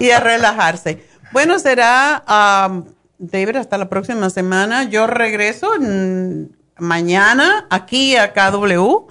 y 0.00 0.10
a 0.10 0.20
relajarse. 0.20 1.04
Bueno, 1.32 1.58
será, 1.58 2.24
um, 2.66 2.84
David, 3.18 3.56
hasta 3.56 3.76
la 3.76 3.90
próxima 3.90 4.30
semana. 4.30 4.84
Yo 4.84 5.06
regreso 5.06 5.68
mañana 6.78 7.66
aquí 7.70 8.16
a 8.16 8.32
KW 8.32 9.08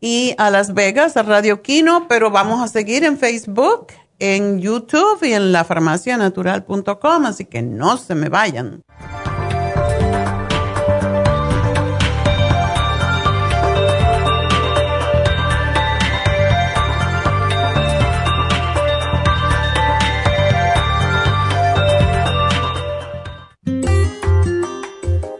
y 0.00 0.34
a 0.38 0.50
Las 0.50 0.74
Vegas, 0.74 1.16
a 1.16 1.22
Radio 1.22 1.62
Kino, 1.62 2.06
pero 2.08 2.30
vamos 2.30 2.62
a 2.62 2.68
seguir 2.68 3.04
en 3.04 3.18
Facebook, 3.18 3.88
en 4.18 4.60
YouTube 4.60 5.22
y 5.22 5.32
en 5.32 5.52
lafarmacianatural.com, 5.52 7.26
así 7.26 7.44
que 7.44 7.62
no 7.62 7.96
se 7.96 8.14
me 8.14 8.28
vayan. 8.28 8.82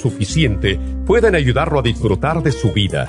suficiente 0.00 0.78
pueden 1.06 1.34
ayudarlo 1.34 1.80
a 1.80 1.82
disfrutar 1.82 2.42
de 2.42 2.52
su 2.52 2.72
vida. 2.72 3.08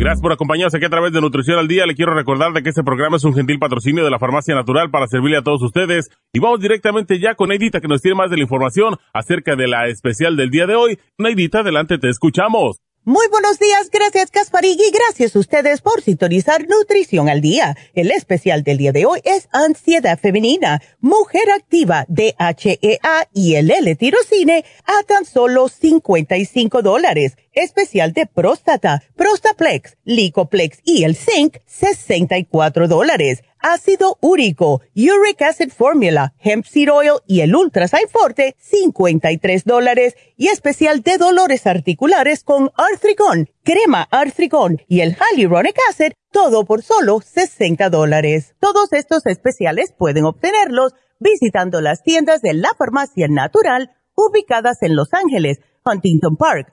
Gracias 0.00 0.22
por 0.22 0.32
acompañarnos 0.32 0.74
aquí 0.74 0.86
a 0.86 0.88
través 0.88 1.12
de 1.12 1.20
Nutrición 1.20 1.58
al 1.58 1.68
Día. 1.68 1.84
Le 1.84 1.94
quiero 1.94 2.14
recordar 2.14 2.54
de 2.54 2.62
que 2.62 2.70
este 2.70 2.82
programa 2.82 3.18
es 3.18 3.24
un 3.24 3.34
gentil 3.34 3.58
patrocinio 3.58 4.02
de 4.02 4.10
la 4.10 4.18
Farmacia 4.18 4.54
Natural 4.54 4.90
para 4.90 5.06
servirle 5.06 5.36
a 5.36 5.42
todos 5.42 5.60
ustedes. 5.60 6.08
Y 6.32 6.40
vamos 6.40 6.58
directamente 6.60 7.20
ya 7.20 7.34
con 7.34 7.50
Neidita 7.50 7.82
que 7.82 7.86
nos 7.86 8.00
tiene 8.00 8.14
más 8.14 8.30
de 8.30 8.38
la 8.38 8.44
información 8.44 8.96
acerca 9.12 9.56
de 9.56 9.68
la 9.68 9.88
especial 9.88 10.38
del 10.38 10.48
día 10.48 10.66
de 10.66 10.74
hoy. 10.74 10.98
Neidita, 11.18 11.58
adelante, 11.58 11.98
te 11.98 12.08
escuchamos. 12.08 12.80
Muy 13.04 13.26
buenos 13.30 13.58
días, 13.58 13.90
gracias 13.90 14.30
Gasparigui, 14.30 14.90
gracias 14.92 15.34
a 15.34 15.38
ustedes 15.38 15.80
por 15.80 16.02
sintonizar 16.02 16.66
Nutrición 16.68 17.30
al 17.30 17.40
Día. 17.40 17.74
El 17.94 18.10
especial 18.10 18.62
del 18.62 18.76
día 18.76 18.92
de 18.92 19.06
hoy 19.06 19.20
es 19.24 19.48
Ansiedad 19.52 20.18
Femenina, 20.18 20.82
Mujer 21.00 21.50
Activa, 21.56 22.04
DHEA 22.08 23.28
y 23.32 23.54
el 23.54 23.70
L-Tirocine 23.70 24.66
a 24.84 25.02
tan 25.06 25.24
solo 25.24 25.68
55 25.68 26.82
dólares 26.82 27.36
especial 27.52 28.12
de 28.12 28.26
próstata, 28.26 29.02
Prostaplex, 29.16 29.96
Licoplex 30.04 30.78
y 30.84 31.04
el 31.04 31.16
Zinc, 31.16 31.58
64 31.66 32.88
dólares. 32.88 33.42
Ácido 33.58 34.16
úrico, 34.20 34.80
Uric 34.96 35.42
Acid 35.42 35.70
Formula, 35.70 36.32
Hemp 36.38 36.64
Seed 36.64 36.90
Oil 36.90 37.20
y 37.26 37.40
el 37.40 37.54
Ultra 37.54 37.86
Forte, 38.08 38.56
53 38.58 39.64
dólares. 39.64 40.16
Y 40.36 40.48
especial 40.48 41.02
de 41.02 41.18
dolores 41.18 41.66
articulares 41.66 42.42
con 42.42 42.70
Arthrigon, 42.76 43.50
crema 43.62 44.08
Arthrigon 44.10 44.80
y 44.88 45.00
el 45.00 45.14
Hyaluronic 45.14 45.76
Acid, 45.90 46.12
todo 46.32 46.64
por 46.64 46.82
solo 46.82 47.20
60 47.20 47.90
dólares. 47.90 48.54
Todos 48.60 48.92
estos 48.92 49.26
especiales 49.26 49.92
pueden 49.92 50.24
obtenerlos 50.24 50.94
visitando 51.18 51.82
las 51.82 52.02
tiendas 52.02 52.40
de 52.40 52.54
la 52.54 52.70
farmacia 52.78 53.28
natural 53.28 53.90
ubicadas 54.14 54.82
en 54.82 54.96
Los 54.96 55.12
Ángeles, 55.12 55.60
Huntington 55.84 56.36
Park, 56.36 56.72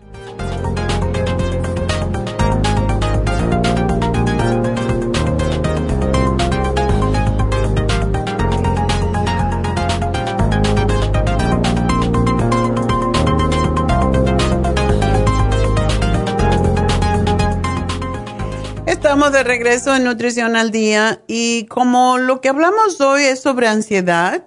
Estamos 19.01 19.31
de 19.31 19.43
regreso 19.43 19.95
en 19.95 20.03
Nutrición 20.03 20.55
al 20.55 20.69
Día 20.69 21.23
y 21.25 21.65
como 21.65 22.19
lo 22.19 22.39
que 22.39 22.49
hablamos 22.49 23.01
hoy 23.01 23.23
es 23.23 23.39
sobre 23.39 23.67
ansiedad 23.67 24.45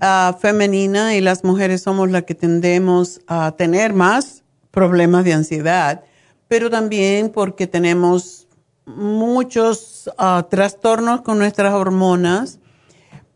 ah, 0.00 0.38
femenina 0.40 1.16
y 1.16 1.20
las 1.20 1.42
mujeres 1.42 1.82
somos 1.82 2.08
las 2.08 2.22
que 2.22 2.36
tendemos 2.36 3.20
a 3.26 3.56
tener 3.56 3.94
más 3.94 4.44
problemas 4.70 5.24
de 5.24 5.32
ansiedad, 5.32 6.04
pero 6.46 6.70
también 6.70 7.30
porque 7.30 7.66
tenemos 7.66 8.46
muchos 8.86 10.08
ah, 10.16 10.46
trastornos 10.48 11.22
con 11.22 11.38
nuestras 11.38 11.74
hormonas, 11.74 12.60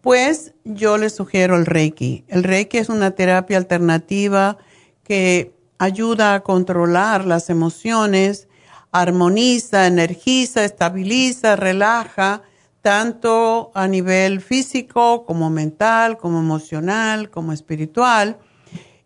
pues 0.00 0.54
yo 0.62 0.96
les 0.96 1.12
sugiero 1.12 1.56
el 1.56 1.66
Reiki. 1.66 2.24
El 2.28 2.44
Reiki 2.44 2.78
es 2.78 2.88
una 2.88 3.10
terapia 3.10 3.58
alternativa 3.58 4.58
que 5.02 5.56
ayuda 5.78 6.34
a 6.34 6.40
controlar 6.44 7.24
las 7.24 7.50
emociones, 7.50 8.46
armoniza, 8.92 9.86
energiza, 9.86 10.64
estabiliza, 10.64 11.56
relaja, 11.56 12.42
tanto 12.82 13.72
a 13.74 13.88
nivel 13.88 14.40
físico 14.40 15.24
como 15.24 15.48
mental, 15.50 16.18
como 16.18 16.38
emocional, 16.38 17.30
como 17.30 17.52
espiritual. 17.52 18.38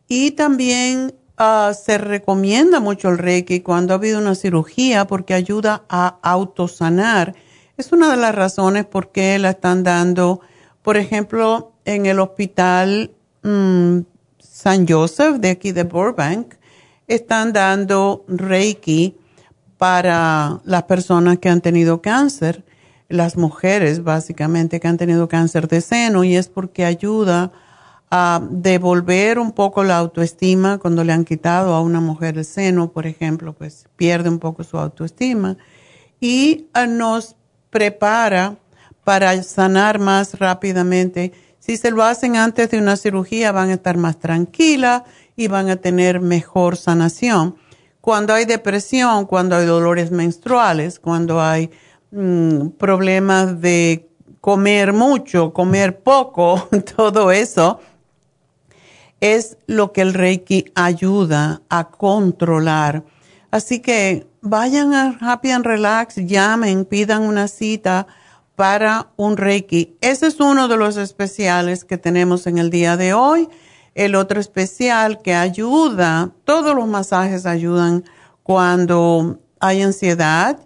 Y 0.08 0.32
también 0.32 1.14
ah, 1.36 1.72
se 1.72 1.98
recomienda 1.98 2.80
mucho 2.80 3.10
el 3.10 3.18
Reiki 3.18 3.60
cuando 3.60 3.94
ha 3.94 3.96
habido 3.96 4.18
una 4.18 4.34
cirugía 4.34 5.06
porque 5.06 5.34
ayuda 5.34 5.84
a 5.88 6.18
autosanar. 6.22 7.34
Es 7.76 7.92
una 7.92 8.10
de 8.10 8.16
las 8.16 8.34
razones 8.34 8.86
por 8.86 9.12
qué 9.12 9.38
la 9.38 9.50
están 9.50 9.84
dando, 9.84 10.40
por 10.82 10.96
ejemplo, 10.96 11.72
en 11.84 12.06
el 12.06 12.18
hospital 12.18 13.12
mm, 13.42 14.00
San 14.38 14.88
Joseph 14.88 15.36
de 15.36 15.50
aquí 15.50 15.70
de 15.72 15.84
Burbank, 15.84 16.54
están 17.06 17.52
dando 17.52 18.24
Reiki 18.26 19.16
para 19.78 20.60
las 20.64 20.84
personas 20.84 21.38
que 21.38 21.48
han 21.48 21.60
tenido 21.60 22.00
cáncer, 22.00 22.64
las 23.08 23.36
mujeres 23.36 24.02
básicamente 24.02 24.80
que 24.80 24.88
han 24.88 24.96
tenido 24.96 25.28
cáncer 25.28 25.68
de 25.68 25.80
seno 25.80 26.24
y 26.24 26.36
es 26.36 26.48
porque 26.48 26.84
ayuda 26.84 27.52
a 28.10 28.40
devolver 28.50 29.38
un 29.38 29.52
poco 29.52 29.84
la 29.84 29.98
autoestima 29.98 30.78
cuando 30.78 31.04
le 31.04 31.12
han 31.12 31.24
quitado 31.24 31.74
a 31.74 31.80
una 31.80 32.00
mujer 32.00 32.38
el 32.38 32.44
seno, 32.44 32.90
por 32.90 33.06
ejemplo, 33.06 33.52
pues 33.52 33.86
pierde 33.96 34.28
un 34.28 34.38
poco 34.38 34.64
su 34.64 34.78
autoestima 34.78 35.56
y 36.20 36.66
ah, 36.72 36.86
nos 36.86 37.36
prepara 37.70 38.56
para 39.04 39.42
sanar 39.42 39.98
más 39.98 40.38
rápidamente. 40.38 41.32
Si 41.58 41.76
se 41.76 41.90
lo 41.90 42.02
hacen 42.02 42.36
antes 42.36 42.70
de 42.70 42.78
una 42.78 42.96
cirugía 42.96 43.52
van 43.52 43.70
a 43.70 43.74
estar 43.74 43.96
más 43.96 44.18
tranquilas 44.18 45.02
y 45.36 45.48
van 45.48 45.68
a 45.68 45.76
tener 45.76 46.20
mejor 46.20 46.76
sanación 46.76 47.56
cuando 48.06 48.34
hay 48.34 48.44
depresión, 48.44 49.26
cuando 49.26 49.56
hay 49.56 49.66
dolores 49.66 50.12
menstruales, 50.12 51.00
cuando 51.00 51.42
hay 51.42 51.72
mm, 52.12 52.68
problemas 52.78 53.60
de 53.60 54.08
comer 54.40 54.92
mucho, 54.92 55.52
comer 55.52 55.98
poco, 56.04 56.68
todo 56.96 57.32
eso, 57.32 57.80
es 59.20 59.58
lo 59.66 59.92
que 59.92 60.02
el 60.02 60.14
Reiki 60.14 60.66
ayuda 60.76 61.62
a 61.68 61.88
controlar. 61.88 63.02
Así 63.50 63.80
que 63.80 64.28
vayan 64.40 64.94
a 64.94 65.18
Happy 65.20 65.50
and 65.50 65.66
Relax, 65.66 66.14
llamen, 66.14 66.84
pidan 66.84 67.22
una 67.22 67.48
cita 67.48 68.06
para 68.54 69.08
un 69.16 69.36
Reiki. 69.36 69.96
Ese 70.00 70.28
es 70.28 70.38
uno 70.38 70.68
de 70.68 70.76
los 70.76 70.96
especiales 70.96 71.84
que 71.84 71.98
tenemos 71.98 72.46
en 72.46 72.58
el 72.58 72.70
día 72.70 72.96
de 72.96 73.14
hoy. 73.14 73.48
El 73.96 74.14
otro 74.14 74.38
especial 74.38 75.22
que 75.22 75.34
ayuda, 75.34 76.30
todos 76.44 76.76
los 76.76 76.86
masajes 76.86 77.46
ayudan 77.46 78.04
cuando 78.42 79.40
hay 79.58 79.80
ansiedad, 79.80 80.58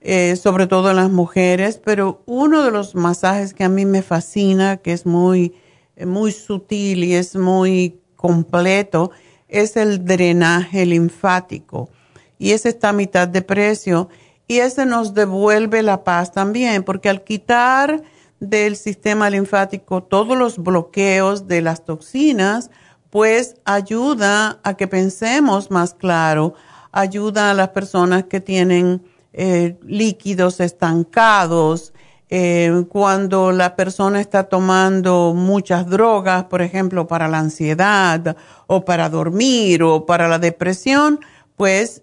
eh, 0.00 0.36
sobre 0.36 0.68
todo 0.68 0.90
en 0.90 0.96
las 0.96 1.10
mujeres, 1.10 1.80
pero 1.84 2.22
uno 2.26 2.62
de 2.62 2.70
los 2.70 2.94
masajes 2.94 3.54
que 3.54 3.64
a 3.64 3.68
mí 3.68 3.84
me 3.84 4.02
fascina, 4.02 4.76
que 4.76 4.92
es 4.92 5.04
muy, 5.04 5.56
muy 5.98 6.30
sutil 6.30 7.02
y 7.02 7.14
es 7.14 7.34
muy 7.34 7.98
completo, 8.14 9.10
es 9.48 9.76
el 9.76 10.04
drenaje 10.04 10.86
linfático. 10.86 11.90
Y 12.38 12.52
ese 12.52 12.68
está 12.68 12.90
a 12.90 12.92
mitad 12.92 13.26
de 13.26 13.42
precio 13.42 14.10
y 14.46 14.58
ese 14.58 14.86
nos 14.86 15.12
devuelve 15.12 15.82
la 15.82 16.04
paz 16.04 16.30
también, 16.30 16.84
porque 16.84 17.08
al 17.08 17.24
quitar 17.24 18.04
del 18.40 18.76
sistema 18.76 19.30
linfático 19.30 20.02
todos 20.02 20.36
los 20.36 20.58
bloqueos 20.58 21.46
de 21.46 21.62
las 21.62 21.84
toxinas, 21.84 22.70
pues 23.10 23.56
ayuda 23.64 24.60
a 24.62 24.74
que 24.74 24.88
pensemos 24.88 25.70
más 25.70 25.94
claro, 25.94 26.54
ayuda 26.92 27.50
a 27.50 27.54
las 27.54 27.70
personas 27.70 28.24
que 28.24 28.40
tienen 28.40 29.02
eh, 29.32 29.78
líquidos 29.82 30.60
estancados, 30.60 31.92
eh, 32.28 32.84
cuando 32.88 33.52
la 33.52 33.76
persona 33.76 34.20
está 34.20 34.44
tomando 34.44 35.32
muchas 35.34 35.86
drogas, 35.86 36.44
por 36.44 36.60
ejemplo, 36.60 37.06
para 37.06 37.28
la 37.28 37.38
ansiedad 37.38 38.36
o 38.66 38.84
para 38.84 39.08
dormir 39.08 39.84
o 39.84 40.06
para 40.06 40.26
la 40.26 40.40
depresión, 40.40 41.20
pues 41.56 42.02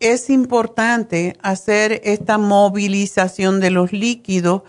es 0.00 0.28
importante 0.28 1.36
hacer 1.42 2.00
esta 2.04 2.36
movilización 2.36 3.60
de 3.60 3.70
los 3.70 3.92
líquidos 3.92 4.62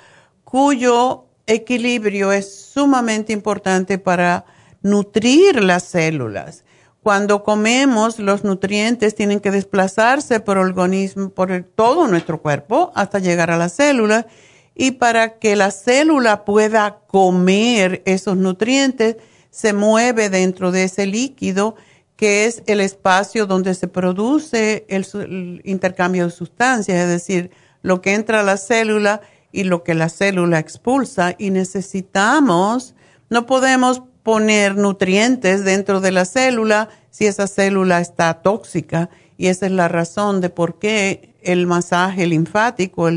cuyo 0.52 1.28
equilibrio 1.48 2.34
es 2.34 2.54
sumamente 2.74 3.32
importante 3.32 3.98
para 3.98 4.44
nutrir 4.82 5.64
las 5.64 5.84
células. 5.84 6.66
Cuando 7.02 7.44
comemos, 7.44 8.20
los 8.20 8.44
nutrientes 8.44 9.16
tienen 9.16 9.40
que 9.40 9.50
desplazarse 9.50 10.42
por 10.42 10.58
el 10.58 10.66
organismo, 10.66 11.30
por 11.30 11.64
todo 11.74 12.10
nuestro 12.10 12.42
cuerpo 12.42 12.92
hasta 12.96 13.20
llegar 13.20 13.50
a 13.50 13.58
la 13.58 13.70
célula. 13.70 14.28
Y 14.76 14.92
para 14.92 15.40
que 15.40 15.56
la 15.56 15.72
célula 15.72 16.44
pueda 16.44 17.00
comer 17.08 18.02
esos 18.06 18.36
nutrientes, 18.36 19.16
se 19.52 19.72
mueve 19.72 20.30
dentro 20.30 20.72
de 20.72 20.84
ese 20.84 21.06
líquido 21.06 21.76
que 22.18 22.46
es 22.46 22.62
el 22.68 22.82
espacio 22.82 23.46
donde 23.46 23.74
se 23.74 23.88
produce 23.88 24.86
el, 24.90 25.62
intercambio 25.64 26.26
de 26.26 26.32
sustancias, 26.32 26.98
es 26.98 27.08
decir, 27.08 27.52
lo 27.84 28.02
que 28.02 28.14
entra 28.14 28.42
a 28.42 28.44
la 28.44 28.58
célula 28.58 29.22
y 29.52 29.64
lo 29.64 29.84
que 29.84 29.94
la 29.94 30.10
célula 30.10 30.60
expulsa. 30.60 31.36
Y 31.38 31.50
necesitamos, 31.50 32.96
no 33.30 33.46
podemos 33.46 34.02
poner 34.24 34.76
nutrientes 34.76 35.64
dentro 35.64 36.00
de 36.00 36.12
la 36.12 36.26
célula 36.26 36.90
si 37.10 37.26
esa 37.26 37.48
célula 37.48 38.00
está 38.00 38.42
tóxica. 38.42 39.10
Y 39.38 39.48
esa 39.48 39.66
es 39.66 39.72
la 39.72 39.88
razón 39.88 40.42
de 40.42 40.50
por 40.50 40.80
qué 40.80 41.34
el 41.42 41.68
masaje 41.68 42.28
linfático, 42.28 43.10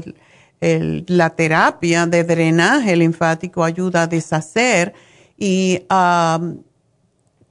la 0.60 1.30
terapia 1.30 2.06
de 2.06 2.24
drenaje 2.24 2.96
linfático 2.96 3.62
ayuda 3.62 4.02
a 4.02 4.06
deshacer 4.06 4.94
y 5.36 5.84
a 5.90 6.40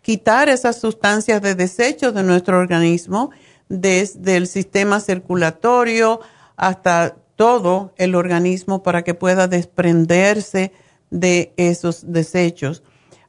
quitar 0.01 0.49
esas 0.49 0.79
sustancias 0.79 1.41
de 1.41 1.55
desecho 1.55 2.11
de 2.11 2.23
nuestro 2.23 2.59
organismo, 2.59 3.29
desde 3.69 4.35
el 4.35 4.47
sistema 4.47 4.99
circulatorio 4.99 6.19
hasta 6.55 7.15
todo 7.35 7.93
el 7.97 8.15
organismo 8.15 8.83
para 8.83 9.03
que 9.03 9.13
pueda 9.13 9.47
desprenderse 9.47 10.71
de 11.09 11.53
esos 11.57 12.11
desechos. 12.11 12.83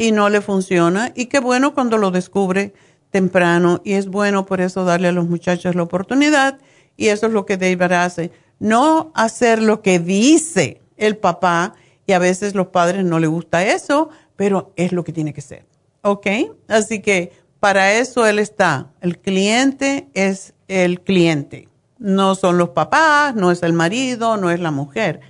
y 0.00 0.12
no 0.12 0.30
le 0.30 0.40
funciona. 0.40 1.12
Y 1.14 1.26
qué 1.26 1.40
bueno 1.40 1.74
cuando 1.74 1.98
lo 1.98 2.10
descubre 2.10 2.72
temprano. 3.10 3.82
Y 3.84 3.92
es 3.92 4.06
bueno 4.06 4.46
por 4.46 4.62
eso 4.62 4.86
darle 4.86 5.08
a 5.08 5.12
los 5.12 5.28
muchachos 5.28 5.74
la 5.74 5.82
oportunidad. 5.82 6.58
Y 6.96 7.08
eso 7.08 7.26
es 7.26 7.34
lo 7.34 7.44
que 7.44 7.58
David 7.58 7.92
hace. 7.92 8.30
No 8.58 9.12
hacer 9.14 9.60
lo 9.60 9.82
que 9.82 9.98
dice 9.98 10.80
el 10.96 11.18
papá. 11.18 11.74
Y 12.06 12.12
a 12.12 12.18
veces 12.18 12.54
los 12.54 12.68
padres 12.68 13.04
no 13.04 13.18
les 13.18 13.28
gusta 13.28 13.62
eso, 13.62 14.08
pero 14.36 14.72
es 14.76 14.92
lo 14.92 15.04
que 15.04 15.12
tiene 15.12 15.34
que 15.34 15.42
ser. 15.42 15.66
¿Ok? 16.00 16.26
Así 16.66 17.02
que 17.02 17.32
para 17.60 17.92
eso 17.92 18.26
él 18.26 18.38
está. 18.38 18.90
El 19.02 19.18
cliente 19.18 20.08
es 20.14 20.54
el 20.68 21.02
cliente. 21.02 21.68
No 21.98 22.36
son 22.36 22.56
los 22.56 22.70
papás, 22.70 23.34
no 23.34 23.50
es 23.50 23.62
el 23.62 23.74
marido, 23.74 24.38
no 24.38 24.50
es 24.50 24.60
la 24.60 24.70
mujer. 24.70 25.20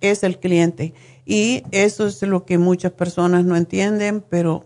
Es 0.00 0.22
el 0.22 0.38
cliente. 0.38 0.94
Y 1.30 1.62
eso 1.72 2.06
es 2.06 2.22
lo 2.22 2.46
que 2.46 2.56
muchas 2.56 2.92
personas 2.92 3.44
no 3.44 3.54
entienden, 3.54 4.24
pero 4.30 4.64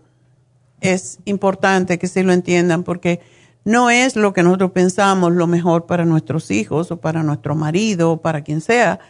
es 0.79 1.19
importante 1.25 1.99
que 1.99 2.07
sí 2.07 2.23
lo 2.23 2.31
entiendan 2.31 2.83
porque 2.83 3.19
no 3.65 3.89
es 3.89 4.15
lo 4.15 4.31
que 4.31 4.43
nosotros 4.43 4.71
pensamos 4.71 5.33
lo 5.33 5.45
mejor 5.45 5.87
para 5.87 6.05
nuestros 6.05 6.51
hijos 6.51 6.89
o 6.89 7.01
para 7.01 7.21
nuestro 7.21 7.53
marido 7.53 8.13
o 8.13 8.21
para 8.21 8.45
quien 8.45 8.61
sea, 8.61 9.01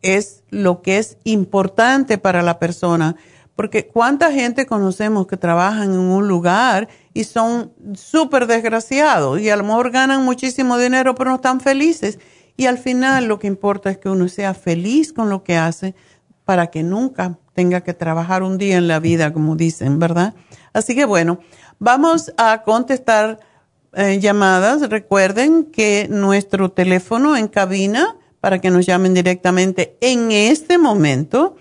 es 0.00 0.44
lo 0.48 0.80
que 0.80 0.96
es 0.96 1.18
importante 1.24 2.16
para 2.16 2.40
la 2.40 2.58
persona. 2.58 3.16
Porque 3.54 3.86
cuánta 3.86 4.32
gente 4.32 4.64
conocemos 4.64 5.26
que 5.26 5.36
trabajan 5.36 5.92
en 5.92 6.00
un 6.00 6.26
lugar 6.26 6.88
y 7.12 7.24
son 7.24 7.74
súper 7.92 8.46
desgraciados 8.46 9.42
y 9.42 9.50
a 9.50 9.56
lo 9.56 9.64
mejor 9.64 9.90
ganan 9.90 10.24
muchísimo 10.24 10.78
dinero 10.78 11.14
pero 11.14 11.28
no 11.28 11.36
están 11.36 11.60
felices. 11.60 12.18
Y 12.56 12.64
al 12.64 12.78
final 12.78 13.26
lo 13.26 13.38
que 13.38 13.46
importa 13.46 13.90
es 13.90 13.98
que 13.98 14.08
uno 14.08 14.26
sea 14.28 14.54
feliz 14.54 15.12
con 15.12 15.28
lo 15.28 15.44
que 15.44 15.58
hace 15.58 15.94
para 16.44 16.68
que 16.68 16.82
nunca 16.82 17.38
tenga 17.54 17.82
que 17.82 17.94
trabajar 17.94 18.42
un 18.42 18.58
día 18.58 18.76
en 18.76 18.88
la 18.88 19.00
vida, 19.00 19.32
como 19.32 19.56
dicen, 19.56 19.98
¿verdad? 19.98 20.34
Así 20.72 20.94
que 20.94 21.04
bueno, 21.04 21.40
vamos 21.78 22.32
a 22.36 22.62
contestar 22.62 23.40
eh, 23.94 24.20
llamadas. 24.20 24.88
Recuerden 24.90 25.64
que 25.64 26.06
nuestro 26.10 26.70
teléfono 26.70 27.36
en 27.36 27.48
cabina, 27.48 28.16
para 28.40 28.60
que 28.60 28.70
nos 28.70 28.86
llamen 28.86 29.14
directamente 29.14 29.96
en 30.00 30.32
este 30.32 30.78
momento, 30.78 31.56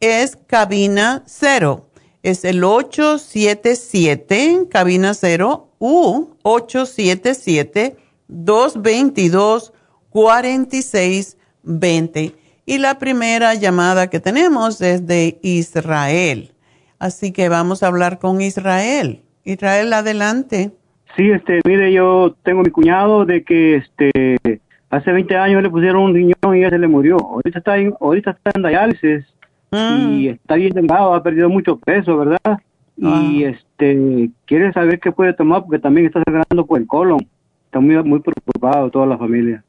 es 0.00 0.36
cabina 0.46 1.22
cero. 1.26 1.88
Es 2.22 2.44
el 2.44 2.64
877, 2.64 4.68
cabina 4.70 5.12
cero, 5.12 5.74
u 5.78 6.30
877 6.42 7.98
222 8.28 9.74
4620 10.08 12.43
y 12.66 12.78
la 12.78 12.98
primera 12.98 13.54
llamada 13.54 14.08
que 14.08 14.20
tenemos 14.20 14.80
es 14.80 15.06
de 15.06 15.38
Israel. 15.42 16.52
Así 16.98 17.32
que 17.32 17.48
vamos 17.48 17.82
a 17.82 17.88
hablar 17.88 18.18
con 18.18 18.40
Israel. 18.40 19.20
Israel, 19.44 19.92
adelante. 19.92 20.72
Sí, 21.16 21.30
este, 21.30 21.60
mire, 21.66 21.92
yo 21.92 22.34
tengo 22.42 22.62
mi 22.62 22.70
cuñado 22.70 23.24
de 23.24 23.44
que 23.44 23.76
este 23.76 24.60
hace 24.90 25.12
20 25.12 25.36
años 25.36 25.62
le 25.62 25.70
pusieron 25.70 26.02
un 26.02 26.14
riñón 26.14 26.56
y 26.56 26.60
ya 26.60 26.70
se 26.70 26.78
le 26.78 26.88
murió. 26.88 27.18
Ahorita 27.18 27.58
está 27.58 27.76
en, 27.76 27.94
ahorita 28.00 28.30
está 28.30 28.52
en 28.54 28.62
diálisis 28.62 29.24
y 29.72 29.76
mm. 29.76 30.28
está 30.30 30.54
bien 30.54 30.72
delgado, 30.72 31.14
ha 31.14 31.22
perdido 31.22 31.48
mucho 31.48 31.76
peso, 31.78 32.16
¿verdad? 32.16 32.58
Y 32.96 33.44
ah. 33.44 33.50
este 33.50 34.30
quiere 34.46 34.72
saber 34.72 35.00
qué 35.00 35.10
puede 35.10 35.32
tomar 35.32 35.62
porque 35.62 35.80
también 35.80 36.06
está 36.06 36.22
sangrando 36.24 36.64
por 36.64 36.80
el 36.80 36.86
colon. 36.86 37.26
Está 37.66 37.80
muy, 37.80 38.02
muy 38.04 38.20
preocupado 38.20 38.90
toda 38.90 39.06
la 39.06 39.18
familia. 39.18 39.64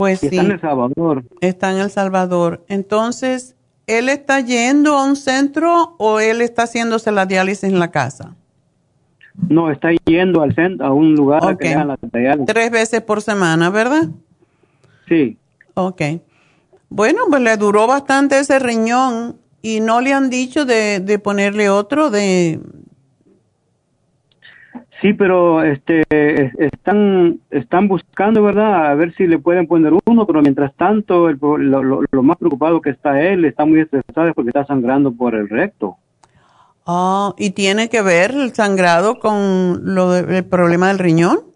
Pues 0.00 0.20
sí. 0.20 0.28
Está 0.28 0.40
en 0.40 0.52
El 0.52 0.60
Salvador. 0.62 1.24
Está 1.42 1.72
en 1.72 1.76
El 1.76 1.90
Salvador. 1.90 2.64
Entonces, 2.68 3.54
¿él 3.86 4.08
está 4.08 4.40
yendo 4.40 4.96
a 4.96 5.04
un 5.04 5.14
centro 5.14 5.94
o 5.98 6.20
él 6.20 6.40
está 6.40 6.62
haciéndose 6.62 7.12
la 7.12 7.26
diálisis 7.26 7.64
en 7.64 7.78
la 7.78 7.90
casa? 7.90 8.34
No, 9.50 9.70
está 9.70 9.90
yendo 10.06 10.40
al 10.40 10.54
centro, 10.54 10.86
a 10.86 10.94
un 10.94 11.14
lugar 11.14 11.58
que 11.58 11.74
la 11.74 11.98
diálisis. 12.00 12.46
Tres 12.46 12.70
veces 12.70 13.02
por 13.02 13.20
semana, 13.20 13.68
¿verdad? 13.68 14.08
Sí. 15.06 15.36
Ok. 15.74 16.00
Bueno, 16.88 17.24
pues 17.28 17.42
le 17.42 17.58
duró 17.58 17.86
bastante 17.86 18.38
ese 18.38 18.58
riñón 18.58 19.36
y 19.60 19.80
no 19.80 20.00
le 20.00 20.14
han 20.14 20.30
dicho 20.30 20.64
de, 20.64 21.00
de 21.00 21.18
ponerle 21.18 21.68
otro 21.68 22.08
de, 22.08 22.58
Sí, 25.00 25.14
pero 25.14 25.62
este 25.62 26.02
están 26.10 27.40
están 27.50 27.88
buscando, 27.88 28.42
¿verdad? 28.42 28.90
A 28.90 28.94
ver 28.94 29.14
si 29.14 29.26
le 29.26 29.38
pueden 29.38 29.66
poner 29.66 29.94
uno, 30.04 30.26
pero 30.26 30.42
mientras 30.42 30.74
tanto 30.74 31.30
lo, 31.30 32.22
más 32.22 32.36
preocupado 32.36 32.82
que 32.82 32.90
está 32.90 33.20
él, 33.20 33.46
está 33.46 33.64
muy 33.64 33.80
estresado 33.80 34.34
porque 34.34 34.50
está 34.50 34.66
sangrando 34.66 35.12
por 35.12 35.34
el 35.34 35.48
recto. 35.48 35.96
Ah, 36.86 37.34
¿y 37.38 37.50
tiene 37.50 37.88
que 37.88 38.02
ver 38.02 38.32
el 38.32 38.54
sangrado 38.54 39.18
con 39.20 39.94
lo 39.94 40.16
el 40.16 40.44
problema 40.44 40.88
del 40.88 40.98
riñón? 40.98 41.49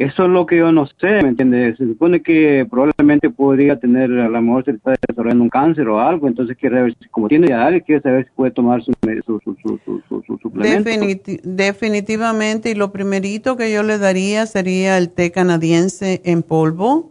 Eso 0.00 0.24
es 0.24 0.30
lo 0.30 0.46
que 0.46 0.56
yo 0.56 0.72
no 0.72 0.86
sé, 0.86 1.22
¿me 1.22 1.28
entiendes? 1.28 1.76
Se 1.76 1.84
supone 1.84 2.22
que 2.22 2.66
probablemente 2.70 3.28
podría 3.28 3.78
tener, 3.78 4.10
a 4.10 4.30
lo 4.30 4.40
mejor 4.40 4.64
se 4.64 4.70
está 4.70 4.94
desarrollando 5.06 5.44
un 5.44 5.50
cáncer 5.50 5.86
o 5.88 6.00
algo, 6.00 6.26
entonces 6.26 6.56
quiere 6.56 6.84
ver, 6.84 6.96
como 7.10 7.28
tiene 7.28 7.48
diabetes, 7.48 7.82
quiere 7.84 8.00
saber 8.00 8.24
si 8.24 8.30
puede 8.34 8.50
tomar 8.50 8.82
su, 8.82 8.94
suplemento. 10.40 10.90
definitivamente, 11.44 12.70
y 12.70 12.74
lo 12.76 12.92
primerito 12.92 13.58
que 13.58 13.70
yo 13.70 13.82
le 13.82 13.98
daría 13.98 14.46
sería 14.46 14.96
el 14.96 15.10
té 15.10 15.32
canadiense 15.32 16.22
en 16.24 16.42
polvo, 16.44 17.10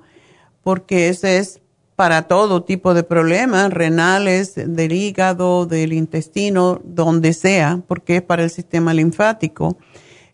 porque 0.64 1.10
ese 1.10 1.38
es 1.38 1.62
para 1.96 2.24
todo 2.24 2.64
tipo 2.64 2.96
de 2.96 3.04
problemas, 3.04 3.72
renales, 3.72 4.56
del 4.56 4.94
hígado, 4.94 5.68
del 5.68 5.94
intestino, 5.94 6.82
donde 6.84 7.34
sea, 7.34 7.84
porque 7.88 8.16
es 8.16 8.24
para 8.24 8.46
el 8.46 8.50
sistema 8.50 8.96
linfático. 8.96 9.78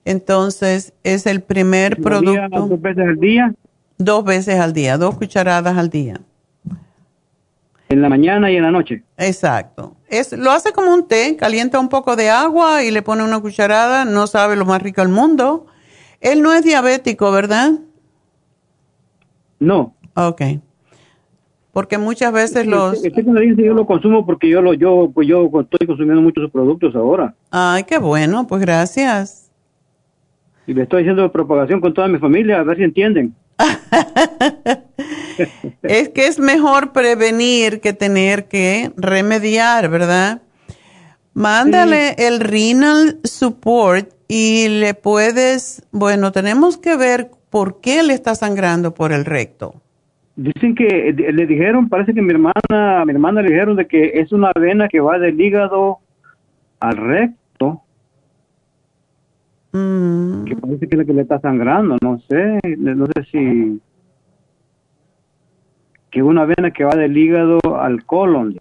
Entonces, 0.05 0.93
es 1.03 1.25
el 1.25 1.41
primer 1.41 1.99
producto. 2.01 2.67
¿Dos 2.67 2.81
veces 2.81 3.07
al 3.07 3.19
día? 3.19 3.53
Dos 3.97 4.23
veces 4.23 4.59
al 4.59 4.71
día, 4.71 4.97
dos 4.97 5.17
cucharadas 5.17 5.77
al 5.77 5.89
día. 5.89 6.21
En 7.89 8.01
la 8.01 8.09
mañana 8.09 8.51
y 8.51 8.55
en 8.55 8.63
la 8.63 8.71
noche. 8.71 9.03
Exacto. 9.17 9.95
Es, 10.07 10.31
lo 10.31 10.51
hace 10.51 10.71
como 10.73 10.93
un 10.93 11.07
té, 11.07 11.35
calienta 11.35 11.79
un 11.79 11.89
poco 11.89 12.15
de 12.15 12.29
agua 12.29 12.83
y 12.83 12.91
le 12.91 13.01
pone 13.01 13.23
una 13.23 13.39
cucharada, 13.39 14.05
no 14.05 14.27
sabe 14.27 14.55
lo 14.55 14.65
más 14.65 14.81
rico 14.81 15.01
del 15.01 15.11
mundo. 15.11 15.65
Él 16.21 16.41
no 16.41 16.53
es 16.53 16.63
diabético, 16.63 17.31
¿verdad? 17.31 17.73
No. 19.59 19.95
Ok. 20.15 20.41
Porque 21.71 21.97
muchas 21.97 22.31
veces 22.31 22.65
los... 22.65 23.03
El 23.03 23.13
té 23.13 23.25
canadiense 23.25 23.63
yo 23.63 23.73
lo 23.73 23.85
consumo 23.85 24.25
porque 24.25 24.49
yo, 24.49 24.61
lo, 24.61 24.73
yo, 24.73 25.11
pues 25.13 25.27
yo 25.27 25.45
estoy 25.45 25.87
consumiendo 25.87 26.21
muchos 26.21 26.49
productos 26.51 26.95
ahora. 26.95 27.35
Ay, 27.51 27.83
qué 27.83 27.97
bueno, 27.97 28.47
pues 28.47 28.61
gracias. 28.61 29.44
Y 30.67 30.73
le 30.73 30.83
estoy 30.83 31.03
haciendo 31.03 31.31
propagación 31.31 31.79
con 31.79 31.93
toda 31.93 32.07
mi 32.07 32.17
familia, 32.17 32.59
a 32.59 32.63
ver 32.63 32.77
si 32.77 32.83
entienden. 32.83 33.33
es 35.83 36.09
que 36.09 36.27
es 36.27 36.39
mejor 36.39 36.91
prevenir 36.91 37.81
que 37.81 37.93
tener 37.93 38.47
que 38.47 38.91
remediar, 38.97 39.89
¿verdad? 39.89 40.41
Mándale 41.33 42.15
el 42.17 42.39
renal 42.39 43.19
support 43.23 44.09
y 44.27 44.67
le 44.69 44.93
puedes, 44.93 45.85
bueno, 45.91 46.31
tenemos 46.31 46.77
que 46.77 46.95
ver 46.95 47.29
por 47.49 47.81
qué 47.81 48.03
le 48.03 48.13
está 48.13 48.35
sangrando 48.35 48.93
por 48.93 49.11
el 49.11 49.25
recto. 49.25 49.75
Dicen 50.37 50.75
que 50.75 51.13
le 51.13 51.45
dijeron, 51.45 51.87
parece 51.87 52.13
que 52.13 52.21
mi 52.21 52.31
hermana, 52.31 53.05
mi 53.05 53.11
hermana 53.11 53.41
le 53.41 53.49
dijeron 53.49 53.77
de 53.77 53.87
que 53.87 54.11
es 54.15 54.31
una 54.31 54.51
vena 54.59 54.89
que 54.89 54.99
va 54.99 55.19
del 55.19 55.39
hígado 55.39 55.99
al 56.79 56.97
recto. 56.97 57.44
Mm. 59.75 60.45
Que 60.45 60.55
parece 60.55 60.87
que 60.87 60.95
la 60.95 61.03
que 61.03 61.13
le 61.13 61.23
está 61.23 61.37
sangrando, 61.41 61.97
no 62.01 62.17
sé, 62.29 62.61
no 62.77 63.07
sé 63.07 63.23
si 63.29 63.81
que 66.11 66.23
una 66.23 66.45
vena 66.45 66.71
que 66.71 66.85
va 66.85 66.95
del 66.95 67.17
hígado 67.17 67.59
al 67.77 68.05
colon. 68.05 68.55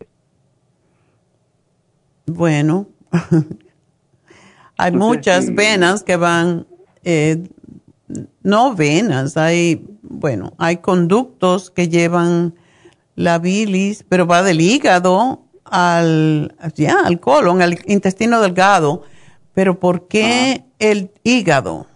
Bueno, 2.27 2.89
hay 4.77 4.91
muchas 4.91 5.55
venas 5.55 6.03
que 6.03 6.17
van, 6.17 6.67
eh, 7.05 7.47
no 8.43 8.75
venas, 8.75 9.37
hay, 9.37 9.87
bueno, 10.03 10.55
hay 10.59 10.79
conductos 10.79 11.71
que 11.71 11.89
llevan 11.89 12.55
la 13.15 13.39
bilis, 13.39 14.05
pero 14.09 14.27
va 14.27 14.43
del 14.43 14.61
hígado 14.61 15.45
al, 15.65 16.57
ya, 16.75 17.03
al 17.05 17.21
colon, 17.21 17.63
al 17.63 17.79
intestino 17.87 18.41
delgado. 18.41 19.05
Pero 19.55 19.79
¿por 19.79 20.09
qué 20.09 20.65
el 20.79 21.13
hígado? 21.23 21.87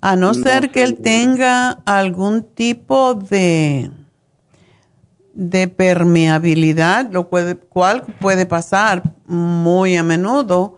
A 0.00 0.14
no, 0.14 0.34
ser 0.34 0.70
que 0.70 0.84
él 0.84 0.98
tenga 0.98 1.70
algún 1.84 2.44
tipo 2.44 3.14
de, 3.14 3.90
de 5.34 5.66
permeabilidad, 5.66 7.10
lo 7.10 7.28
cual 7.28 8.04
puede 8.20 8.46
pasar 8.46 9.02
muy 9.26 9.96
a 9.96 10.04
menudo, 10.04 10.76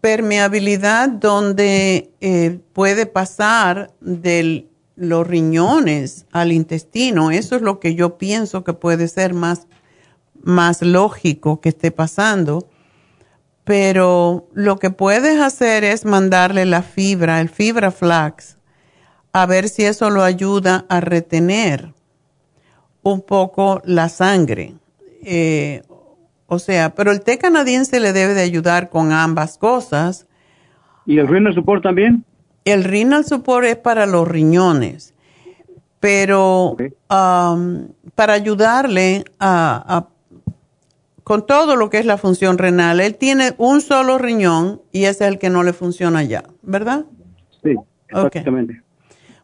permeabilidad 0.00 1.08
donde 1.08 2.12
eh, 2.20 2.60
puede 2.72 3.06
pasar 3.06 3.92
de 4.00 4.68
los 4.94 5.26
riñones 5.26 6.26
al 6.30 6.52
intestino. 6.52 7.32
Eso 7.32 7.56
es 7.56 7.62
lo 7.62 7.80
que 7.80 7.96
yo 7.96 8.18
pienso 8.18 8.62
que 8.62 8.74
puede 8.74 9.08
ser 9.08 9.34
más, 9.34 9.66
más 10.40 10.80
lógico 10.82 11.60
que 11.60 11.70
esté 11.70 11.90
pasando 11.90 12.68
pero 13.64 14.46
lo 14.52 14.78
que 14.78 14.90
puedes 14.90 15.40
hacer 15.40 15.84
es 15.84 16.04
mandarle 16.04 16.66
la 16.66 16.82
fibra, 16.82 17.40
el 17.40 17.48
fibra 17.48 17.90
flax, 17.90 18.58
a 19.32 19.46
ver 19.46 19.68
si 19.68 19.84
eso 19.84 20.10
lo 20.10 20.22
ayuda 20.22 20.84
a 20.88 21.00
retener 21.00 21.94
un 23.02 23.22
poco 23.22 23.80
la 23.84 24.08
sangre. 24.08 24.74
Eh, 25.22 25.82
o 26.46 26.58
sea, 26.58 26.94
pero 26.94 27.10
el 27.10 27.22
té 27.22 27.38
canadiense 27.38 27.98
le 28.00 28.12
debe 28.12 28.34
de 28.34 28.42
ayudar 28.42 28.90
con 28.90 29.12
ambas 29.12 29.56
cosas. 29.56 30.26
¿Y 31.06 31.18
el 31.18 31.26
renal 31.26 31.54
support 31.54 31.82
también? 31.82 32.24
El 32.64 32.84
renal 32.84 33.24
support 33.24 33.66
es 33.66 33.76
para 33.76 34.06
los 34.06 34.28
riñones, 34.28 35.14
pero 36.00 36.76
um, 37.10 37.88
para 38.14 38.34
ayudarle 38.34 39.24
a, 39.38 39.96
a 39.96 40.13
con 41.24 41.46
todo 41.46 41.74
lo 41.74 41.88
que 41.90 41.98
es 41.98 42.06
la 42.06 42.18
función 42.18 42.58
renal. 42.58 43.00
Él 43.00 43.16
tiene 43.16 43.54
un 43.56 43.80
solo 43.80 44.18
riñón 44.18 44.82
y 44.92 45.04
ese 45.04 45.24
es 45.24 45.32
el 45.32 45.38
que 45.38 45.50
no 45.50 45.62
le 45.62 45.72
funciona 45.72 46.22
ya, 46.22 46.44
¿verdad? 46.62 47.06
Sí, 47.62 47.74
exactamente. 48.08 48.82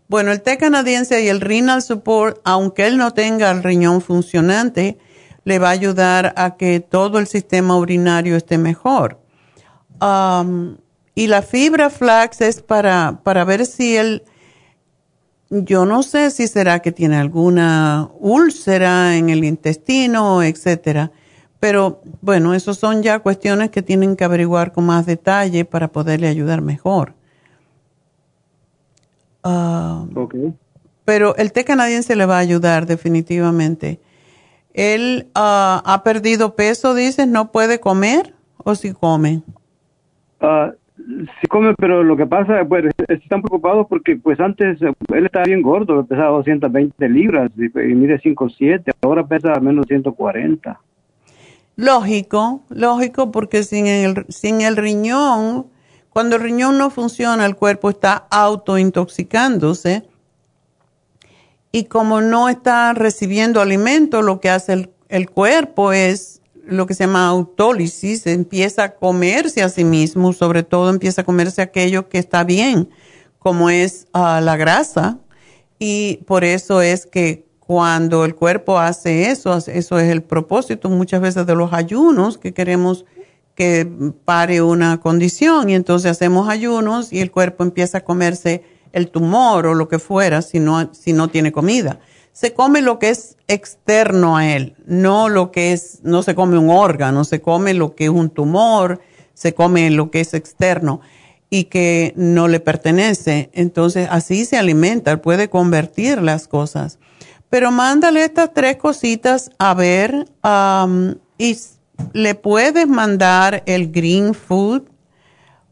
Bueno, 0.07 0.31
el 0.31 0.43
té 0.43 0.59
canadiense 0.59 1.23
y 1.25 1.29
el 1.29 1.41
renal 1.41 1.83
support, 1.83 2.39
aunque 2.45 2.87
él 2.87 2.99
no 2.99 3.13
tenga 3.13 3.51
el 3.51 3.63
riñón 3.63 4.03
funcionante, 4.03 4.99
le 5.45 5.59
va 5.59 5.69
a 5.69 5.73
ayudar 5.73 6.35
a 6.37 6.57
que 6.57 6.81
todo 6.81 7.19
el 7.19 7.27
sistema 7.27 7.77
urinario 7.77 8.37
esté 8.37 8.59
mejor. 8.59 9.19
Um, 10.03 10.77
y 11.15 11.29
la 11.29 11.43
fibra 11.43 11.91
flax 11.91 12.41
es 12.41 12.61
para, 12.61 13.21
para 13.23 13.45
ver 13.45 13.65
si 13.65 13.97
él, 13.97 14.25
yo 15.49 15.87
no 15.87 16.03
sé 16.03 16.31
si 16.31 16.47
será 16.47 16.81
que 16.81 16.93
tiene 16.93 17.17
alguna 17.17 18.11
úlcera 18.19 19.17
en 19.17 19.31
el 19.31 19.45
intestino, 19.45 20.43
etcétera 20.43 21.13
pero 21.61 22.01
bueno, 22.23 22.55
eso 22.55 22.73
son 22.73 23.03
ya 23.03 23.19
cuestiones 23.19 23.71
que 23.71 23.83
tienen 23.83 24.17
que 24.17 24.25
averiguar 24.25 24.73
con 24.73 24.87
más 24.87 25.05
detalle 25.05 25.67
para 25.67 25.89
poderle 25.89 26.27
ayudar 26.27 26.63
mejor. 26.63 27.13
Ah, 29.45 30.07
pero 31.05 31.37
el 31.37 31.53
té 31.53 31.65
canadiense 31.65 32.17
le 32.17 32.27
va 32.27 32.37
a 32.37 32.41
ayudar 32.41 32.87
definitivamente. 32.87 34.01
Él 34.73 35.29
ah, 35.35 35.83
ha 35.85 36.03
perdido 36.03 36.57
peso, 36.57 36.95
dices, 36.95 37.29
no 37.29 37.53
puede 37.53 37.79
comer 37.79 38.35
o 38.59 38.75
si 38.75 38.93
come. 38.93 39.43
Uh, 40.41 40.73
sí 40.97 41.47
come, 41.49 41.75
pero 41.75 42.03
lo 42.03 42.17
que 42.17 42.27
pasa, 42.27 42.65
pues 42.67 42.87
están 43.09 43.43
preocupados 43.43 43.87
porque 43.89 44.17
pues 44.17 44.41
antes 44.41 44.81
él 44.81 45.27
estaba 45.27 45.45
bien 45.45 45.61
gordo, 45.61 46.07
pesaba 46.07 46.31
220 46.39 47.09
libras 47.09 47.51
y, 47.57 47.65
y 47.65 47.95
mide 47.95 48.19
5'7", 48.21 48.93
ahora 49.03 49.27
pesa 49.27 49.59
menos 49.61 49.87
140. 49.89 50.81
Lógico, 51.81 52.63
lógico, 52.69 53.33
porque 53.33 53.65
sin 53.65 53.87
el, 53.87 54.27
sin 54.29 54.61
el 54.61 54.77
riñón, 54.77 55.67
cuando 56.11 56.37
el 56.37 56.43
riñón 56.43 56.77
no 56.77 56.91
funciona, 56.91 57.47
el 57.47 57.57
cuerpo 57.57 57.89
está 57.89 58.27
autointoxicándose. 58.29 60.07
Y 61.73 61.85
como 61.85 62.21
no 62.21 62.51
está 62.51 62.93
recibiendo 62.93 63.63
alimento, 63.63 64.21
lo 64.21 64.41
que 64.41 64.51
hace 64.51 64.75
el, 64.75 64.91
el, 65.09 65.31
cuerpo 65.31 65.95
es 65.95 66.43
lo 66.67 66.85
que 66.87 66.93
se 66.93 67.05
llama 67.05 67.29
autólisis, 67.29 68.27
empieza 68.27 68.85
a 68.85 68.95
comerse 68.97 69.63
a 69.63 69.71
sí 69.71 69.85
mismo, 69.85 70.35
sobre 70.35 70.63
todo 70.63 70.91
empieza 70.91 71.23
a 71.23 71.25
comerse 71.25 71.63
aquello 71.63 72.11
que 72.11 72.19
está 72.19 72.45
bien, 72.45 72.91
como 73.39 73.71
es 73.71 74.07
uh, 74.13 74.43
la 74.43 74.59
grasa. 74.59 75.19
Y 75.79 76.19
por 76.27 76.45
eso 76.45 76.83
es 76.83 77.07
que 77.07 77.47
cuando 77.71 78.25
el 78.25 78.35
cuerpo 78.35 78.81
hace 78.81 79.31
eso, 79.31 79.57
eso 79.57 79.99
es 80.01 80.11
el 80.11 80.25
propósito 80.25 80.89
muchas 80.89 81.21
veces 81.21 81.47
de 81.47 81.55
los 81.55 81.73
ayunos, 81.73 82.37
que 82.37 82.53
queremos 82.53 83.05
que 83.55 83.89
pare 84.25 84.61
una 84.61 84.99
condición 84.99 85.71
y 85.71 85.77
entonces 85.77 86.11
hacemos 86.11 86.49
ayunos 86.49 87.13
y 87.13 87.21
el 87.21 87.31
cuerpo 87.31 87.63
empieza 87.63 87.99
a 87.99 88.01
comerse 88.01 88.65
el 88.93 89.09
tumor 89.09 89.69
o 89.69 89.75
lo 89.75 89.87
que 89.87 90.01
fuera 90.01 90.43
si 90.43 90.59
no, 90.59 90.93
si 90.93 91.13
no 91.13 91.29
tiene 91.29 91.53
comida. 91.53 92.01
Se 92.33 92.55
come 92.55 92.83
lo 92.83 92.99
que 92.99 93.11
es 93.11 93.37
externo 93.47 94.37
a 94.37 94.53
él, 94.53 94.75
no 94.85 95.29
lo 95.29 95.53
que 95.53 95.73
es, 95.73 96.01
no 96.03 96.25
se 96.25 96.35
come 96.35 96.59
un 96.59 96.71
órgano, 96.71 97.23
se 97.23 97.41
come 97.41 97.73
lo 97.73 97.95
que 97.95 98.07
es 98.07 98.11
un 98.11 98.31
tumor, 98.31 99.01
se 99.33 99.55
come 99.55 99.89
lo 99.93 100.11
que 100.11 100.23
es 100.23 100.35
externo 100.35 101.03
y 101.51 101.67
que 101.67 102.15
no 102.17 102.49
le 102.49 102.59
pertenece. 102.59 103.49
Entonces 103.53 104.09
así 104.11 104.45
se 104.45 104.57
alimenta, 104.57 105.23
puede 105.23 105.49
convertir 105.49 106.21
las 106.21 106.49
cosas. 106.49 106.99
Pero 107.51 107.73
mándale 107.73 108.25
estas 108.25 108.55
tres 108.55 108.77
cositas 108.77 109.51
a 109.59 109.75
ver 109.75 110.27
y 111.37 111.59
le 112.13 112.35
puedes 112.37 112.89
mandar 112.89 113.63
el 113.67 113.91
green 113.91 114.35
food 114.35 114.83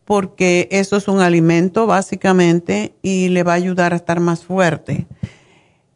porque 0.05 0.69
eso 0.73 0.97
es 0.97 1.07
un 1.07 1.21
alimento 1.21 1.87
básicamente 1.87 2.95
y 3.03 3.29
le 3.29 3.45
va 3.45 3.53
a 3.53 3.57
ayudar 3.57 3.93
a 3.93 3.97
estar 3.97 4.19
más 4.19 4.45
fuerte. 4.45 5.07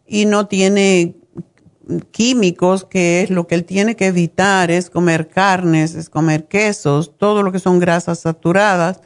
Y 0.07 0.27
no 0.27 0.47
tiene 0.47 1.17
químicos, 2.11 2.85
que 2.85 3.23
es 3.23 3.31
lo 3.31 3.47
que 3.47 3.55
él 3.55 3.65
tiene 3.65 3.97
que 3.97 4.07
evitar, 4.07 4.71
es 4.71 4.89
comer 4.91 5.29
carnes, 5.29 5.95
es 5.95 6.09
comer 6.09 6.45
quesos, 6.45 7.17
todo 7.17 7.43
lo 7.43 7.51
que 7.51 7.59
son 7.59 7.81
grasas 7.81 8.21
saturadas 8.21 9.01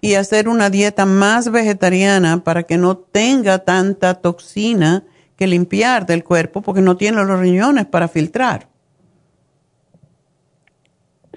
y 0.00 0.14
hacer 0.14 0.48
una 0.48 0.70
dieta 0.70 1.06
más 1.06 1.50
vegetariana 1.50 2.44
para 2.44 2.64
que 2.64 2.76
no 2.76 2.98
tenga 2.98 3.60
tanta 3.60 4.14
toxina 4.14 5.04
que 5.36 5.46
limpiar 5.46 6.06
del 6.06 6.24
cuerpo 6.24 6.62
porque 6.62 6.80
no 6.80 6.96
tiene 6.96 7.24
los 7.24 7.40
riñones 7.40 7.86
para 7.86 8.08
filtrar. 8.08 8.68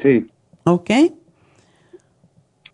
Sí. 0.02 0.28
¿Ok? 0.64 0.92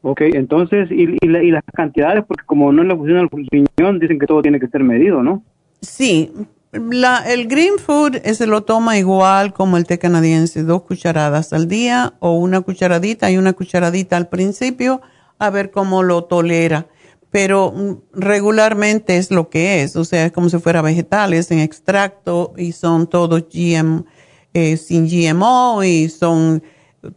Ok, 0.06 0.20
entonces, 0.34 0.92
y, 0.92 1.18
y, 1.22 1.52
las 1.52 1.64
cantidades, 1.74 2.26
porque 2.28 2.44
como 2.46 2.74
no 2.74 2.84
le 2.84 2.94
funciona 2.94 3.22
el 3.22 3.30
riñón, 3.30 4.00
dicen 4.00 4.20
que 4.20 4.28
todo 4.28 4.42
tiene 4.42 4.60
que 4.60 4.68
ser 4.68 4.84
medido, 4.84 5.24
¿no? 5.24 5.44
Sí, 5.80 6.30
La, 6.74 7.24
el 7.26 7.48
green 7.48 7.78
food 7.78 8.18
se 8.18 8.46
lo 8.46 8.64
toma 8.64 8.98
igual 8.98 9.54
como 9.54 9.78
el 9.78 9.86
té 9.86 10.00
canadiense, 10.00 10.64
dos 10.64 10.82
cucharadas 10.82 11.54
al 11.54 11.70
día 11.70 12.16
o 12.20 12.34
una 12.38 12.60
cucharadita 12.60 13.32
y 13.32 13.38
una 13.38 13.54
cucharadita 13.54 14.18
al 14.18 14.28
principio, 14.28 15.02
a 15.40 15.50
ver 15.50 15.72
cómo 15.72 16.04
lo 16.04 16.26
tolera. 16.26 16.88
Pero 17.34 17.72
mm, 17.72 17.94
regularmente 18.14 19.18
es 19.18 19.32
lo 19.32 19.50
que 19.50 19.82
es, 19.82 19.96
o 19.96 20.06
sea, 20.06 20.28
es 20.28 20.32
como 20.32 20.50
si 20.50 20.60
fuera 20.60 20.84
vegetales 20.84 21.50
en 21.50 21.58
extracto 21.58 22.54
y 22.56 22.74
son 22.74 23.08
todos 23.08 23.46
GM, 23.52 24.06
eh, 24.54 24.78
sin 24.78 25.08
GMO 25.10 25.84
y 25.84 26.10
son 26.10 26.62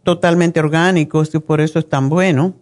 totalmente 0.01 0.59
orgánicos 0.59 1.33
y 1.35 1.39
por 1.39 1.61
eso 1.61 1.77
es 1.77 1.87
tan 1.87 2.09
bueno. 2.09 2.55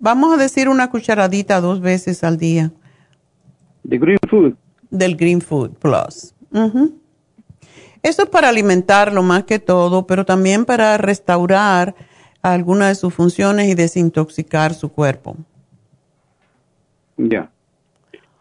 Vamos 0.00 0.34
a 0.34 0.36
decir 0.36 0.68
una 0.68 0.90
cucharadita 0.90 1.60
dos 1.60 1.80
veces 1.80 2.24
al 2.24 2.36
día. 2.36 2.72
De 3.84 3.96
Green 3.96 4.18
Food. 4.28 4.54
Del 4.90 5.16
Green 5.16 5.40
Food 5.40 5.74
Plus. 5.78 6.34
Eso 8.02 8.22
es 8.24 8.28
para 8.28 8.48
alimentarlo 8.48 9.22
más 9.22 9.44
que 9.44 9.60
todo, 9.60 10.04
pero 10.04 10.24
también 10.24 10.64
para 10.64 10.98
restaurar 10.98 11.94
algunas 12.42 12.88
de 12.88 12.94
sus 12.96 13.14
funciones 13.14 13.68
y 13.68 13.74
desintoxicar 13.76 14.74
su 14.74 14.88
cuerpo. 14.88 15.36
Ya. 17.16 17.50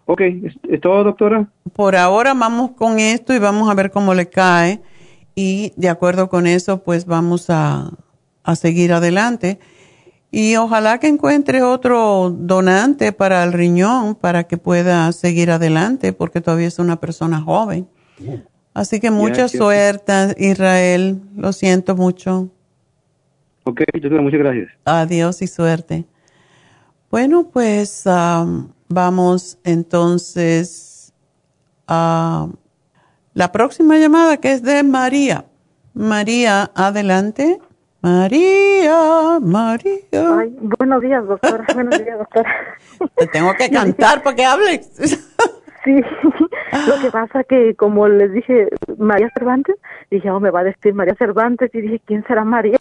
Ok, 0.06 0.22
¿es, 0.22 0.82
todo, 0.82 1.04
doctora? 1.04 1.48
Por 1.74 1.96
ahora 1.96 2.34
vamos 2.34 2.72
con 2.72 3.00
esto 3.00 3.34
y 3.34 3.40
vamos 3.40 3.70
a 3.70 3.74
ver 3.74 3.92
cómo 3.92 4.14
le 4.14 4.28
cae. 4.30 4.82
Y 5.34 5.74
de 5.76 5.90
acuerdo 5.90 6.30
con 6.30 6.48
eso, 6.48 6.84
pues 6.84 7.06
vamos 7.06 7.50
a, 7.50 7.92
a 8.44 8.56
seguir 8.56 8.94
adelante. 8.94 9.60
Y 10.32 10.56
ojalá 10.58 11.00
que 11.00 11.08
encuentre 11.08 11.64
otro 11.64 12.30
donante 12.30 13.12
para 13.12 13.44
el 13.44 13.54
riñón 13.54 14.16
para 14.16 14.44
que 14.44 14.58
pueda 14.58 15.12
seguir 15.12 15.50
adelante, 15.50 16.14
porque 16.14 16.42
todavía 16.42 16.68
es 16.68 16.78
una 16.78 17.00
persona 17.00 17.42
joven. 17.42 17.88
Así 18.74 19.00
que 19.00 19.12
mucha 19.12 19.48
suerte, 19.48 20.36
Israel. 20.38 21.22
Lo 21.36 21.54
siento 21.54 21.96
mucho. 21.96 22.50
Ok, 23.64 23.82
muchas 23.94 24.40
gracias. 24.40 24.68
Adiós 24.84 25.42
y 25.42 25.48
suerte. 25.48 26.06
Bueno, 27.16 27.46
pues 27.50 28.04
vamos 28.90 29.58
entonces 29.64 31.14
a 31.88 32.50
la 33.34 33.52
próxima 33.54 33.96
llamada 33.98 34.36
que 34.36 34.52
es 34.52 34.64
de 34.64 34.84
María. 34.84 35.46
María, 35.94 36.72
adelante. 36.76 37.62
María, 38.02 39.40
María. 39.42 40.02
Ay, 40.12 40.58
buenos 40.60 41.02
días, 41.02 41.26
doctora. 41.26 41.64
buenos 41.74 42.04
días, 42.04 42.18
doctora. 42.18 42.54
Te 43.16 43.28
tengo 43.28 43.54
que 43.54 43.70
cantar 43.72 44.22
para 44.22 44.36
que 44.36 44.44
hables. 44.44 44.92
sí, 45.86 45.96
lo 45.96 47.02
que 47.02 47.12
pasa 47.12 47.46
que 47.46 47.76
como 47.76 48.10
les 48.10 48.34
dije 48.34 48.68
María 48.98 49.32
Cervantes, 49.38 49.78
dije, 50.12 50.30
oh, 50.30 50.42
me 50.42 50.52
va 50.52 50.60
a 50.60 50.64
decir 50.66 50.94
María 50.94 51.16
Cervantes 51.16 51.74
y 51.74 51.80
dije, 51.80 52.02
¿quién 52.06 52.26
será 52.28 52.44
María? 52.44 52.76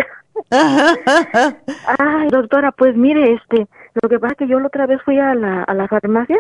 Ay, 0.51 2.28
doctora, 2.31 2.73
pues 2.73 2.97
mire, 2.97 3.35
este, 3.35 3.69
lo 4.03 4.09
que 4.09 4.19
pasa 4.19 4.33
es 4.33 4.39
que 4.39 4.49
yo 4.49 4.61
la 4.61 4.66
otra 4.66 4.87
vez 4.87 5.01
fui 5.03 5.19
a 5.19 5.35
la, 5.35 5.62
a 5.62 5.75
la 5.75 5.89
farmacia 5.89 6.39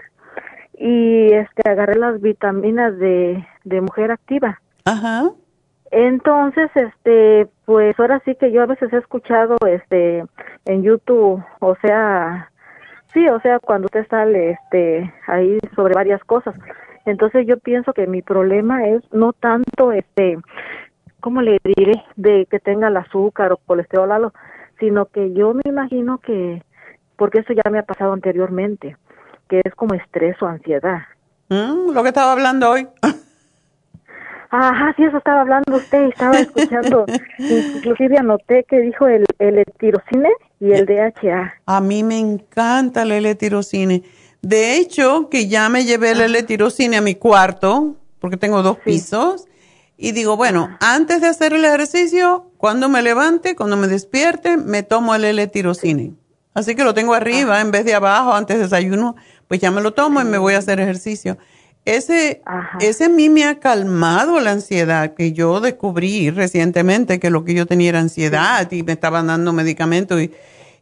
y 0.76 1.32
este 1.32 1.68
agarré 1.68 1.96
las 1.96 2.20
vitaminas 2.20 2.98
de, 2.98 3.46
de 3.64 3.80
mujer 3.80 4.10
activa. 4.10 4.60
Ajá. 4.84 5.30
Entonces, 5.90 6.70
este, 6.74 7.46
pues 7.64 7.98
ahora 8.00 8.20
sí 8.24 8.34
que 8.34 8.50
yo 8.50 8.62
a 8.62 8.66
veces 8.66 8.92
he 8.92 8.96
escuchado, 8.96 9.56
este, 9.66 10.24
en 10.64 10.82
YouTube, 10.82 11.42
o 11.60 11.76
sea, 11.76 12.50
sí, 13.12 13.28
o 13.28 13.38
sea, 13.40 13.60
cuando 13.60 13.86
usted 13.86 14.06
sale, 14.08 14.50
este, 14.50 15.14
ahí 15.28 15.58
sobre 15.76 15.94
varias 15.94 16.22
cosas. 16.24 16.56
Entonces 17.06 17.46
yo 17.46 17.58
pienso 17.58 17.92
que 17.92 18.08
mi 18.08 18.22
problema 18.22 18.88
es 18.88 19.02
no 19.12 19.32
tanto, 19.32 19.92
este, 19.92 20.38
¿cómo 21.20 21.42
le 21.42 21.58
diré? 21.62 22.02
De 22.16 22.46
que 22.46 22.58
tenga 22.58 22.88
el 22.88 22.96
azúcar 22.96 23.52
o 23.52 23.58
colesterol 23.58 24.10
algo, 24.10 24.32
sino 24.80 25.06
que 25.06 25.32
yo 25.32 25.54
me 25.54 25.62
imagino 25.64 26.18
que, 26.18 26.62
porque 27.16 27.40
eso 27.40 27.52
ya 27.52 27.70
me 27.70 27.78
ha 27.78 27.82
pasado 27.82 28.12
anteriormente, 28.12 28.96
que 29.48 29.60
es 29.64 29.74
como 29.74 29.94
estrés 29.94 30.40
o 30.42 30.46
ansiedad. 30.46 31.02
Mm, 31.48 31.92
lo 31.92 32.02
que 32.02 32.08
estaba 32.08 32.32
hablando 32.32 32.70
hoy. 32.70 32.88
Ajá, 34.56 34.94
sí, 34.96 35.02
eso 35.02 35.18
estaba 35.18 35.40
hablando 35.40 35.76
usted 35.76 36.06
y 36.06 36.08
estaba 36.10 36.38
escuchando. 36.38 37.06
Inclusive 37.38 38.18
anoté 38.18 38.64
que 38.68 38.78
dijo 38.78 39.08
el, 39.08 39.24
el 39.40 39.64
tirocine 39.80 40.30
y 40.60 40.72
el 40.72 40.86
DHA. 40.86 41.54
A 41.66 41.80
mí 41.80 42.04
me 42.04 42.18
encanta 42.20 43.02
el 43.02 43.10
L-tirocine. 43.12 44.04
De 44.42 44.76
hecho, 44.76 45.28
que 45.28 45.48
ya 45.48 45.68
me 45.68 45.84
llevé 45.84 46.12
el 46.12 46.20
L-tirocine 46.20 46.98
a 46.98 47.00
mi 47.00 47.16
cuarto, 47.16 47.96
porque 48.20 48.36
tengo 48.36 48.62
dos 48.62 48.78
pisos, 48.78 49.48
y 49.96 50.12
digo, 50.12 50.36
bueno, 50.36 50.76
antes 50.80 51.20
de 51.20 51.28
hacer 51.28 51.52
el 51.52 51.64
ejercicio, 51.64 52.46
cuando 52.56 52.88
me 52.88 53.02
levante, 53.02 53.56
cuando 53.56 53.76
me 53.76 53.88
despierte, 53.88 54.56
me 54.56 54.84
tomo 54.84 55.16
el 55.16 55.24
L-tirocine. 55.24 56.12
Así 56.54 56.74
que 56.74 56.84
lo 56.84 56.94
tengo 56.94 57.14
arriba 57.14 57.60
en 57.60 57.70
vez 57.70 57.84
de 57.84 57.94
abajo, 57.94 58.32
antes 58.32 58.56
de 58.56 58.62
desayuno, 58.64 59.16
pues 59.48 59.60
ya 59.60 59.70
me 59.70 59.82
lo 59.82 59.92
tomo 59.92 60.20
y 60.20 60.24
me 60.24 60.38
voy 60.38 60.54
a 60.54 60.58
hacer 60.58 60.80
ejercicio. 60.80 61.36
Ese, 61.84 62.42
ese 62.80 63.04
a 63.04 63.08
mí 63.10 63.28
me 63.28 63.44
ha 63.44 63.60
calmado 63.60 64.40
la 64.40 64.52
ansiedad 64.52 65.14
que 65.14 65.32
yo 65.32 65.60
descubrí 65.60 66.30
recientemente 66.30 67.20
que 67.20 67.28
lo 67.28 67.44
que 67.44 67.52
yo 67.52 67.66
tenía 67.66 67.90
era 67.90 68.00
ansiedad 68.00 68.70
y 68.72 68.82
me 68.82 68.92
estaban 68.92 69.26
dando 69.26 69.52
medicamentos 69.52 70.22
y, 70.22 70.30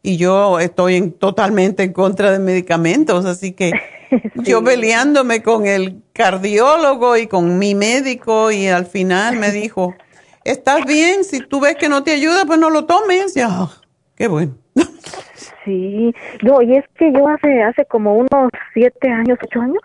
y 0.03 0.16
yo 0.16 0.61
estoy 0.61 0.97
en, 0.97 1.12
totalmente 1.12 1.82
en 1.82 1.93
contra 1.93 2.31
de 2.31 2.39
medicamentos, 2.39 3.24
así 3.24 3.53
que 3.53 3.73
yo 4.36 4.62
peleándome 4.62 5.43
con 5.43 5.66
el 5.66 6.03
cardiólogo 6.12 7.16
y 7.16 7.27
con 7.27 7.59
mi 7.59 7.74
médico 7.74 8.53
y 8.53 8.69
al 8.69 8.86
final 8.86 9.36
me 9.39 9.51
dijo, 9.51 9.94
estás 10.44 10.85
bien, 10.85 11.24
si 11.24 11.40
tú 11.40 11.61
ves 11.61 11.77
que 11.77 11.89
no 11.89 12.03
te 12.03 12.12
ayuda, 12.12 12.44
pues 12.44 12.59
no 12.59 12.70
lo 12.70 12.85
tomes. 12.85 13.35
Ya, 13.35 13.49
ah, 13.51 13.70
qué 14.15 14.28
bueno. 14.28 14.57
Sí, 15.64 16.14
no, 16.43 16.60
y 16.62 16.76
es 16.76 16.84
que 16.97 17.12
yo 17.12 17.28
hace, 17.28 17.62
hace 17.62 17.84
como 17.84 18.16
unos 18.16 18.51
siete 18.74 19.09
años, 19.10 19.39
ocho 19.43 19.60
años, 19.60 19.82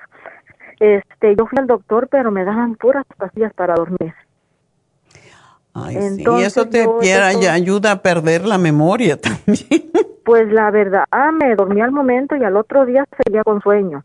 este, 0.80 1.36
yo 1.36 1.46
fui 1.46 1.60
al 1.60 1.68
doctor, 1.68 2.08
pero 2.10 2.32
me 2.32 2.46
daban 2.46 2.76
puras 2.76 3.06
pastillas 3.18 3.54
para 3.54 3.76
dormir. 3.76 4.14
Ay, 5.74 5.96
sí. 5.96 6.24
Y 6.26 6.44
eso 6.44 6.68
te 6.68 6.88
ya 7.04 7.28
ayuda 7.28 7.92
a 7.92 8.02
perder 8.02 8.46
la 8.46 8.58
memoria 8.58 9.18
también. 9.22 9.92
Pues 10.26 10.52
la 10.52 10.72
verdad, 10.72 11.06
ah, 11.12 11.32
me 11.32 11.56
dormí 11.56 11.82
al 11.82 11.92
momento 11.92 12.36
y 12.36 12.44
al 12.44 12.58
otro 12.58 12.86
día 12.86 13.06
seguía 13.24 13.44
con 13.44 13.62
sueño. 13.62 14.04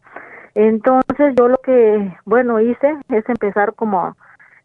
Entonces 0.55 1.35
yo 1.36 1.49
lo 1.49 1.57
que, 1.59 2.15
bueno, 2.24 2.61
hice 2.61 2.94
es 3.09 3.27
empezar 3.28 3.74
como 3.74 4.15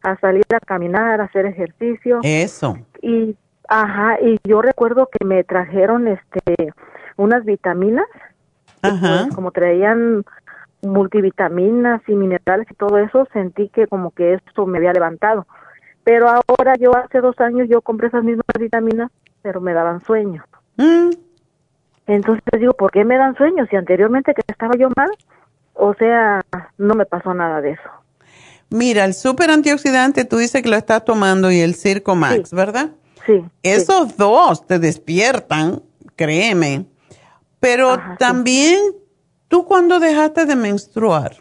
a 0.03 0.15
salir 0.19 0.43
a 0.53 0.59
caminar, 0.59 1.21
a 1.21 1.25
hacer 1.25 1.45
ejercicio. 1.45 2.19
Eso. 2.23 2.77
Y, 3.01 3.35
ajá, 3.69 4.17
y 4.21 4.37
yo 4.43 4.61
recuerdo 4.61 5.09
que 5.11 5.25
me 5.25 5.43
trajeron, 5.43 6.07
este, 6.07 6.73
unas 7.17 7.43
vitaminas. 7.45 8.07
Ajá. 8.81 9.23
Pues, 9.23 9.35
como 9.35 9.51
traían 9.51 10.23
multivitaminas 10.81 12.01
y 12.07 12.13
minerales 12.13 12.67
y 12.69 12.75
todo 12.75 12.97
eso, 12.97 13.27
sentí 13.33 13.69
que 13.69 13.87
como 13.87 14.11
que 14.11 14.35
esto 14.35 14.65
me 14.65 14.77
había 14.77 14.93
levantado. 14.93 15.45
Pero 16.03 16.29
ahora 16.29 16.75
yo 16.79 16.95
hace 16.95 17.19
dos 17.19 17.37
años 17.39 17.67
yo 17.69 17.81
compré 17.81 18.07
esas 18.07 18.23
mismas 18.23 18.45
vitaminas, 18.57 19.11
pero 19.41 19.59
me 19.59 19.73
daban 19.73 20.01
sueño. 20.05 20.43
Mm. 20.77 21.09
Entonces 22.07 22.43
digo, 22.57 22.73
¿por 22.73 22.91
qué 22.91 23.03
me 23.03 23.17
dan 23.17 23.35
sueño? 23.35 23.65
Si 23.69 23.75
anteriormente 23.75 24.33
que 24.33 24.41
estaba 24.47 24.75
yo 24.77 24.89
mal, 24.95 25.09
o 25.73 25.93
sea, 25.95 26.41
no 26.77 26.95
me 26.95 27.05
pasó 27.05 27.33
nada 27.33 27.59
de 27.61 27.71
eso. 27.71 27.89
Mira, 28.69 29.05
el 29.05 29.13
super 29.13 29.49
antioxidante, 29.49 30.25
tú 30.25 30.37
dices 30.37 30.61
que 30.61 30.69
lo 30.69 30.75
estás 30.75 31.03
tomando 31.05 31.51
y 31.51 31.59
el 31.59 31.75
Circo 31.75 32.15
Max, 32.15 32.51
¿verdad? 32.53 32.91
Sí. 33.25 33.43
Esos 33.63 34.17
dos 34.17 34.65
te 34.65 34.79
despiertan, 34.79 35.81
créeme. 36.15 36.85
Pero 37.59 37.97
también 38.19 38.79
¿Tú 39.47 39.65
cuándo 39.65 39.99
dejaste 39.99 40.45
de 40.45 40.55
menstruar? 40.55 41.37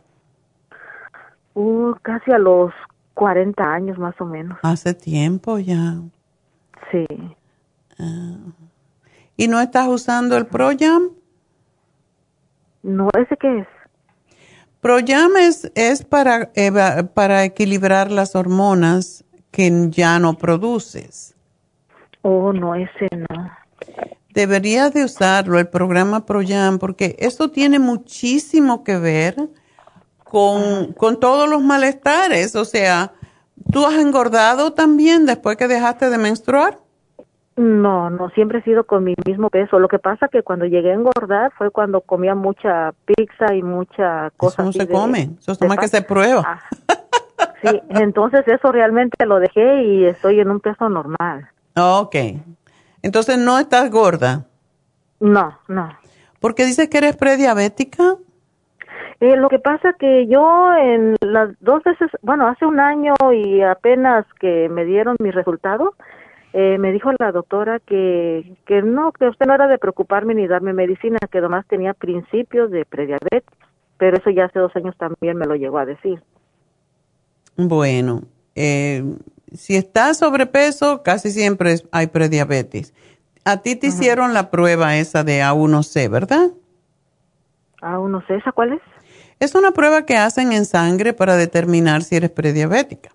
Uh, 1.55 1.95
casi 2.03 2.31
a 2.31 2.39
los 2.39 2.73
40 3.15 3.63
años 3.65 3.99
más 3.99 4.15
o 4.21 4.25
menos. 4.25 4.59
Hace 4.63 4.95
tiempo 4.95 5.59
ya. 5.59 5.95
Sí. 6.91 7.07
Ah. 7.99 8.37
¿Y 9.37 9.49
no 9.49 9.61
estás 9.61 9.89
usando 9.89 10.37
el 10.37 10.47
Proyam? 10.47 11.11
No, 12.83 13.09
¿ese 13.19 13.37
qué 13.37 13.59
es? 13.59 13.67
Proyam 14.81 15.37
es, 15.37 15.73
es 15.75 16.05
para, 16.05 16.53
para 17.13 17.45
equilibrar 17.45 18.13
las 18.13 18.37
hormonas 18.37 19.25
que 19.51 19.89
ya 19.91 20.19
no 20.21 20.39
produces. 20.39 21.35
Oh, 22.23 22.53
no, 22.53 22.75
ese 22.75 23.09
no 23.13 23.51
deberías 24.37 24.93
de 24.93 25.03
usarlo, 25.03 25.59
el 25.59 25.67
programa 25.67 26.27
ProYam, 26.27 26.79
porque 26.79 27.17
esto 27.19 27.51
tiene 27.51 27.79
muchísimo 27.79 28.85
que 28.85 28.99
ver 28.99 29.35
con, 30.25 30.93
con 30.93 31.19
todos 31.19 31.49
los 31.49 31.63
malestares. 31.63 32.55
O 32.55 32.67
sea, 32.67 33.15
¿tú 33.73 33.87
has 33.87 33.95
engordado 33.95 34.75
también 34.75 35.25
después 35.25 35.57
que 35.57 35.69
dejaste 35.69 36.11
de 36.11 36.19
menstruar? 36.19 36.79
No, 37.57 38.11
no, 38.11 38.29
siempre 38.29 38.59
he 38.59 38.63
sido 38.63 38.85
con 38.85 39.05
mi 39.05 39.15
mismo 39.25 39.49
peso. 39.49 39.79
Lo 39.79 39.89
que 39.89 39.99
pasa 39.99 40.29
que 40.29 40.43
cuando 40.43 40.67
llegué 40.67 40.91
a 40.91 40.95
engordar 40.95 41.51
fue 41.57 41.71
cuando 41.71 42.03
comía 42.03 42.35
mucha 42.35 42.93
pizza 43.07 43.55
y 43.55 43.63
mucha 43.63 44.31
cosa. 44.37 44.61
Eso 44.61 44.67
no 44.67 44.73
se 44.73 44.87
come, 44.87 45.31
eso 45.41 45.53
es 45.53 45.61
más 45.63 45.79
que 45.79 45.89
se 45.89 46.03
prueba. 46.03 46.43
Ah. 46.45 46.61
Sí, 47.63 47.81
entonces 47.89 48.47
eso 48.47 48.71
realmente 48.71 49.25
lo 49.25 49.39
dejé 49.39 49.83
y 49.83 50.05
estoy 50.05 50.41
en 50.41 50.51
un 50.51 50.61
peso 50.61 50.91
normal. 50.91 51.49
Ok, 51.79 52.17
entonces 53.07 53.39
no 53.39 53.57
estás 53.61 53.89
gorda. 53.89 54.47
No, 55.21 55.57
no. 55.69 55.97
¿Por 56.41 56.57
qué 56.57 56.65
dices 56.65 56.89
que 56.89 56.99
eres 56.99 57.17
prediabética? 57.17 58.17
Eh, 59.21 59.37
lo 59.37 59.49
que 59.49 59.61
pasa 59.61 59.95
que 59.97 60.27
yo 60.27 60.75
en 60.75 61.15
las 61.21 61.51
dos 61.61 61.85
veces, 61.85 62.11
bueno, 62.23 62.49
hace 62.49 62.67
un 62.67 62.81
año 62.81 63.15
y 63.33 63.63
apenas 63.63 64.27
que 64.41 64.69
me 64.69 64.85
dieron 64.85 65.15
mis 65.21 65.35
resultados, 65.35 65.95
eh, 66.53 66.79
me 66.79 66.91
dijo 66.91 67.13
la 67.17 67.31
doctora 67.31 67.79
que, 67.79 68.57
que 68.67 68.83
no, 68.83 69.13
que 69.13 69.29
usted 69.29 69.47
no 69.47 69.55
era 69.55 69.69
de 69.69 69.79
preocuparme 69.79 70.35
ni 70.35 70.49
darme 70.49 70.73
medicina, 70.73 71.19
que 71.31 71.41
nomás 71.41 71.65
tenía 71.69 71.95
principios 71.95 72.73
de 72.73 72.85
prediabetes, 72.85 73.45
pero 73.99 74.17
eso 74.17 74.31
ya 74.31 74.47
hace 74.47 74.59
dos 74.59 74.75
años 74.75 74.97
también 74.99 75.37
me 75.37 75.47
lo 75.47 75.55
llegó 75.55 75.79
a 75.79 75.87
decir. 75.87 76.21
Bueno, 77.57 78.23
eh, 78.57 79.05
si 79.57 79.77
estás 79.77 80.19
sobrepeso, 80.19 81.03
casi 81.03 81.31
siempre 81.31 81.77
hay 81.93 82.07
prediabetes. 82.09 82.95
A 83.45 83.59
ti 83.59 83.77
te 83.77 83.89
hicieron 83.89 84.35
la 84.35 84.51
prueba 84.51 84.97
esa 84.97 85.23
de 85.23 85.41
A1C, 85.41 86.11
¿verdad? 86.11 86.51
A1C, 87.81 88.39
¿esa 88.39 88.53
cuál 88.53 88.75
es? 88.75 88.81
Es 89.39 89.55
una 89.55 89.73
prueba 89.73 90.05
que 90.05 90.17
hacen 90.17 90.53
en 90.53 90.65
sangre 90.65 91.13
para 91.13 91.37
determinar 91.37 92.03
si 92.03 92.17
eres 92.17 92.31
prediabética. 92.31 93.11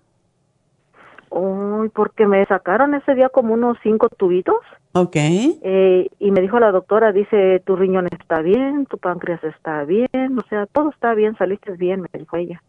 Uy, 1.30 1.88
porque 1.88 2.26
me 2.26 2.44
sacaron 2.46 2.94
ese 2.94 3.14
día 3.14 3.28
como 3.28 3.54
unos 3.54 3.76
cinco 3.82 4.08
tubitos. 4.08 4.56
Ok. 4.92 5.16
Eh, 5.16 6.08
y 6.18 6.30
me 6.30 6.40
dijo 6.40 6.60
la 6.60 6.70
doctora, 6.70 7.12
dice, 7.12 7.60
tu 7.64 7.74
riñón 7.74 8.08
está 8.08 8.40
bien, 8.42 8.86
tu 8.86 8.98
páncreas 8.98 9.42
está 9.44 9.84
bien, 9.84 10.38
o 10.38 10.42
sea, 10.48 10.66
todo 10.66 10.90
está 10.90 11.14
bien, 11.14 11.36
saliste 11.36 11.72
bien, 11.72 12.02
me 12.02 12.18
dijo 12.18 12.36
ella. 12.36 12.62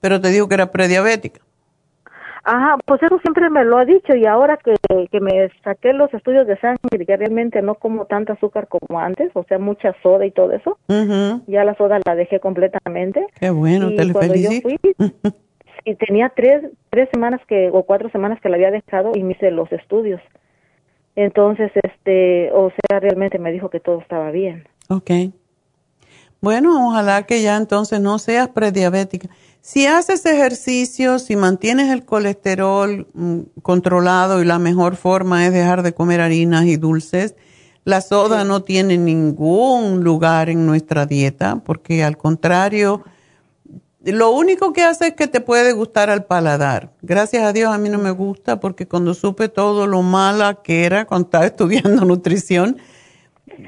Pero 0.00 0.20
te 0.20 0.28
dijo 0.28 0.48
que 0.48 0.54
era 0.54 0.70
prediabética. 0.70 1.40
Ajá, 2.44 2.78
pues 2.86 3.02
eso 3.02 3.18
siempre 3.20 3.50
me 3.50 3.64
lo 3.64 3.78
ha 3.78 3.84
dicho 3.84 4.14
y 4.16 4.24
ahora 4.24 4.56
que, 4.56 4.74
que 5.10 5.20
me 5.20 5.50
saqué 5.62 5.92
los 5.92 6.12
estudios 6.14 6.46
de 6.46 6.58
sangre, 6.58 7.04
que 7.06 7.16
realmente 7.16 7.60
no 7.60 7.74
como 7.74 8.06
tanta 8.06 8.32
azúcar 8.32 8.66
como 8.68 8.98
antes, 8.98 9.30
o 9.34 9.44
sea, 9.44 9.58
mucha 9.58 9.94
soda 10.02 10.24
y 10.24 10.30
todo 10.30 10.52
eso, 10.52 10.78
ya 11.46 11.64
la 11.64 11.74
soda 11.76 12.00
la 12.04 12.14
dejé 12.14 12.40
completamente. 12.40 13.26
Qué 13.38 13.50
bueno, 13.50 13.90
y 13.90 13.96
te 13.96 14.12
cuando 14.12 14.34
yo 14.34 14.50
felicito. 14.50 14.68
fui, 14.68 14.78
y 15.84 15.94
tenía 15.96 16.32
tres, 16.34 16.64
tres 16.88 17.08
semanas 17.12 17.40
que, 17.46 17.70
o 17.72 17.82
cuatro 17.82 18.10
semanas 18.10 18.40
que 18.40 18.48
la 18.48 18.56
había 18.56 18.70
dejado 18.70 19.12
y 19.14 19.22
me 19.22 19.32
hice 19.32 19.50
los 19.50 19.70
estudios. 19.72 20.20
Entonces, 21.16 21.70
este, 21.82 22.50
o 22.52 22.70
sea, 22.70 23.00
realmente 23.00 23.38
me 23.38 23.52
dijo 23.52 23.68
que 23.68 23.80
todo 23.80 24.00
estaba 24.00 24.30
bien. 24.30 24.66
Ok. 24.88 25.10
Bueno, 26.40 26.88
ojalá 26.88 27.24
que 27.24 27.42
ya 27.42 27.56
entonces 27.56 28.00
no 28.00 28.18
seas 28.18 28.48
prediabética. 28.48 29.28
Si 29.62 29.86
haces 29.86 30.24
ejercicio, 30.24 31.18
si 31.18 31.36
mantienes 31.36 31.90
el 31.90 32.04
colesterol 32.04 33.06
mm, 33.12 33.40
controlado 33.62 34.40
y 34.40 34.46
la 34.46 34.58
mejor 34.58 34.96
forma 34.96 35.46
es 35.46 35.52
dejar 35.52 35.82
de 35.82 35.92
comer 35.92 36.22
harinas 36.22 36.64
y 36.64 36.76
dulces, 36.76 37.34
la 37.84 38.00
soda 38.00 38.44
no 38.44 38.62
tiene 38.62 38.96
ningún 38.96 40.02
lugar 40.02 40.48
en 40.48 40.66
nuestra 40.66 41.06
dieta 41.06 41.62
porque 41.64 42.02
al 42.04 42.16
contrario, 42.16 43.04
lo 44.02 44.30
único 44.30 44.72
que 44.72 44.82
hace 44.82 45.08
es 45.08 45.14
que 45.14 45.26
te 45.26 45.40
puede 45.40 45.72
gustar 45.72 46.08
al 46.08 46.24
paladar. 46.24 46.92
Gracias 47.02 47.42
a 47.42 47.52
Dios 47.52 47.72
a 47.72 47.78
mí 47.78 47.90
no 47.90 47.98
me 47.98 48.10
gusta 48.12 48.60
porque 48.60 48.88
cuando 48.88 49.12
supe 49.12 49.48
todo 49.48 49.86
lo 49.86 50.02
mala 50.02 50.62
que 50.62 50.84
era 50.84 51.04
cuando 51.04 51.26
estaba 51.26 51.46
estudiando 51.52 52.04
nutrición, 52.06 52.78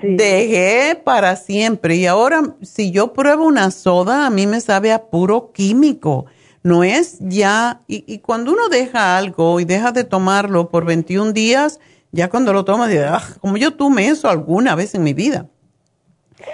dejé 0.03 0.97
para 1.03 1.37
siempre. 1.37 1.97
Y 1.97 2.07
ahora 2.07 2.43
si 2.63 2.91
yo 2.91 3.13
pruebo 3.13 3.45
una 3.47 3.71
soda, 3.71 4.27
a 4.27 4.31
mí 4.31 4.47
me 4.47 4.61
sabe 4.61 4.93
a 4.93 5.05
puro 5.05 5.53
químico. 5.53 6.27
No 6.63 6.85
es 6.85 7.19
ya, 7.21 7.81
y, 7.89 8.05
y 8.07 8.19
cuando 8.19 8.53
uno 8.53 8.69
deja 8.69 9.19
algo 9.19 9.59
y 9.59 9.65
deja 9.65 9.91
de 9.91 10.05
tomarlo 10.05 10.69
por 10.69 10.85
21 10.85 11.33
días, 11.33 11.81
ya 12.13 12.29
cuando 12.29 12.53
lo 12.53 12.65
tomas, 12.65 12.89
dices, 12.89 13.07
"Ah, 13.09 13.23
como 13.41 13.57
yo 13.57 13.75
tomé 13.75 14.09
eso 14.09 14.29
alguna 14.29 14.75
vez 14.77 14.95
en 14.95 15.03
mi 15.03 15.13
vida. 15.13 15.47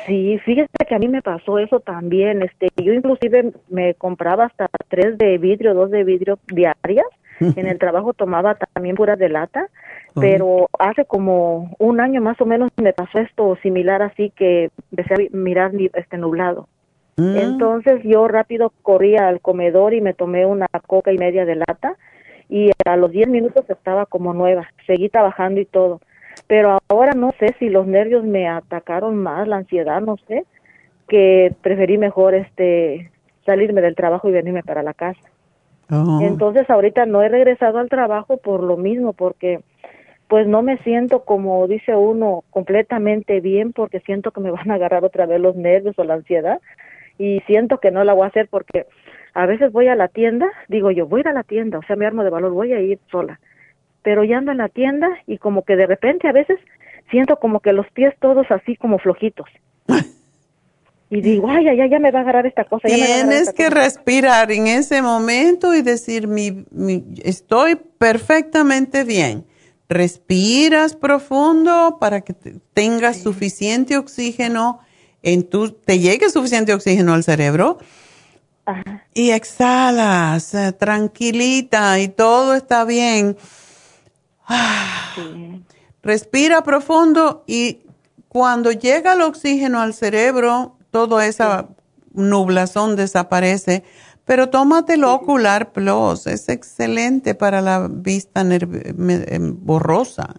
Sí, 0.07 0.39
fíjese 0.45 0.69
que 0.87 0.95
a 0.95 0.99
mí 0.99 1.09
me 1.09 1.23
pasó 1.23 1.59
eso 1.59 1.81
también. 1.81 2.43
Este, 2.43 2.69
yo 2.77 2.93
inclusive 2.93 3.53
me 3.69 3.95
compraba 3.95 4.47
hasta 4.47 4.69
tres 4.89 5.19
de 5.19 5.39
vidrio, 5.39 5.75
dos 5.75 5.91
de 5.91 6.05
vidrio 6.05 6.39
diarias. 6.47 7.07
En 7.41 7.69
el 7.69 7.79
trabajo 7.79 8.15
tomaba 8.15 8.57
también 8.57 8.97
puras 8.97 9.19
de 9.19 9.29
lata, 9.29 9.69
pero 10.21 10.69
hace 10.79 11.05
como 11.05 11.75
un 11.79 12.01
año 12.01 12.21
más 12.21 12.41
o 12.41 12.47
menos 12.47 12.71
me 12.77 12.93
pasó 12.93 13.19
esto 13.19 13.57
similar 13.63 14.03
así 14.03 14.31
que 14.31 14.71
empecé 14.91 15.15
a 15.15 15.37
mirar 15.37 15.73
este 15.95 16.19
nublado. 16.19 16.69
Entonces 17.17 18.01
yo 18.05 18.29
rápido 18.29 18.73
corrí 18.83 19.17
al 19.17 19.41
comedor 19.41 19.93
y 19.93 20.01
me 20.01 20.15
tomé 20.15 20.47
una 20.47 20.69
coca 20.87 21.13
y 21.13 21.19
media 21.19 21.45
de 21.45 21.57
lata 21.57 21.97
y 22.49 22.71
a 22.87 22.97
los 22.97 23.11
10 23.11 23.29
minutos 23.29 23.69
estaba 23.69 24.07
como 24.07 24.35
nueva. 24.35 24.69
Seguí 24.87 25.09
trabajando 25.09 25.61
y 25.61 25.65
todo. 25.65 26.01
Pero 26.47 26.79
ahora 26.89 27.13
no 27.15 27.33
sé 27.41 27.57
si 27.59 27.69
los 27.71 27.89
nervios 27.89 28.25
me 28.25 28.49
atacaron 28.49 29.17
más, 29.17 29.49
la 29.49 29.57
ansiedad, 29.57 30.01
no 30.01 30.17
sé, 30.29 30.45
que 31.09 31.53
preferí 31.61 31.99
mejor 31.99 32.35
este 32.35 33.11
salirme 33.45 33.81
del 33.81 33.97
trabajo 33.97 34.29
y 34.29 34.33
venirme 34.33 34.63
para 34.63 34.85
la 34.85 34.95
casa. 34.95 35.29
Oh. 35.91 36.21
Entonces 36.23 36.69
ahorita 36.71 37.07
no 37.07 37.23
he 37.23 37.29
regresado 37.29 37.79
al 37.79 37.89
trabajo 37.89 38.37
por 38.37 38.63
lo 38.63 38.77
mismo, 38.77 39.13
porque 39.13 39.61
pues 40.29 40.47
no 40.47 40.63
me 40.63 40.79
siento 40.79 41.25
como 41.25 41.67
dice 41.67 41.95
uno 41.97 42.45
completamente 42.51 43.41
bien 43.41 43.73
porque 43.73 44.01
siento 44.01 44.31
que 44.31 44.41
me 44.41 44.51
van 44.51 44.71
a 44.71 44.75
agarrar 44.75 45.05
otra 45.05 45.27
vez 45.27 45.41
los 45.41 45.57
nervios 45.57 45.99
o 45.99 46.05
la 46.05 46.15
ansiedad 46.15 46.61
y 47.19 47.41
siento 47.47 47.79
que 47.79 47.91
no 47.91 48.05
la 48.05 48.13
voy 48.13 48.25
a 48.25 48.29
hacer 48.29 48.47
porque 48.49 48.87
a 49.35 49.47
veces 49.47 49.73
voy 49.73 49.89
a 49.89 49.95
la 49.97 50.09
tienda, 50.09 50.47
digo 50.69 50.91
yo 50.91 51.07
voy 51.07 51.21
a 51.21 51.23
ir 51.23 51.29
a 51.29 51.33
la 51.33 51.43
tienda, 51.45 51.79
o 51.79 51.83
sea, 51.83 51.97
me 51.97 52.07
armo 52.07 52.25
de 52.25 52.31
valor, 52.31 52.53
voy 52.53 52.73
a 52.73 52.81
ir 52.81 52.99
sola, 53.11 53.41
pero 54.03 54.23
ya 54.25 54.39
ando 54.39 54.53
en 54.53 54.59
la 54.59 54.69
tienda 54.69 55.09
y 55.27 55.39
como 55.39 55.63
que 55.63 55.77
de 55.77 55.87
repente 55.87 56.29
a 56.29 56.33
veces 56.33 56.59
siento 57.11 57.37
como 57.37 57.61
que 57.61 57.73
los 57.73 57.87
pies 57.93 58.15
todos 58.21 58.47
así 58.51 58.77
como 58.77 58.99
flojitos. 58.99 59.49
Y 61.11 61.23
digo, 61.23 61.49
ay, 61.49 61.67
ay, 61.67 61.89
ya 61.89 61.99
me 61.99 62.11
va 62.11 62.19
a 62.19 62.23
agarrar 62.23 62.45
esta 62.47 62.65
cosa. 62.65 62.87
ya 62.87 62.97
me 62.99 63.01
va 63.01 63.05
a 63.07 63.09
agarrar 63.09 63.29
Tienes 63.29 63.49
esta 63.49 63.53
que 63.55 63.69
cosa". 63.71 63.81
respirar 63.83 64.53
en 64.53 64.67
ese 64.67 65.01
momento 65.01 65.75
y 65.75 65.81
decir, 65.81 66.29
mi, 66.29 66.67
mi- 66.71 67.03
estoy 67.25 67.77
perfectamente 67.99 69.05
bien. 69.05 69.45
Respiras 69.89 70.95
profundo 70.95 71.97
para 72.01 72.21
que 72.21 72.35
te- 72.35 72.57
tengas 72.75 73.19
suficiente 73.19 73.97
oxígeno 73.97 74.81
en 75.23 75.49
tu, 75.49 75.73
te 75.73 75.99
llegue 75.99 76.31
suficiente 76.31 76.75
oxígeno 76.75 77.15
al 77.15 77.25
cerebro. 77.25 77.79
Y 79.15 79.31
exhalas, 79.31 80.53
eh, 80.55 80.73
tranquilita 80.73 81.99
y 82.01 82.09
todo 82.09 82.55
está 82.55 82.85
bien. 82.85 83.37
Ah. 84.47 85.15
Respira 86.03 86.63
profundo 86.63 87.43
y 87.47 87.81
cuando 88.29 88.71
llega 88.73 89.15
el 89.15 89.23
oxígeno 89.23 89.81
al 89.81 89.95
cerebro, 89.95 90.77
toda 90.91 91.27
esa 91.27 91.69
nublazón 92.13 92.95
desaparece. 92.97 93.85
Pero 94.29 94.51
tómate 94.51 94.95
el 94.95 95.05
Ocular 95.05 95.73
Plus, 95.73 96.27
es 96.27 96.51
excelente 96.51 97.35
para 97.35 97.63
la 97.63 97.89
vista 97.91 98.43
em, 98.43 99.57
borrosa. 99.65 100.35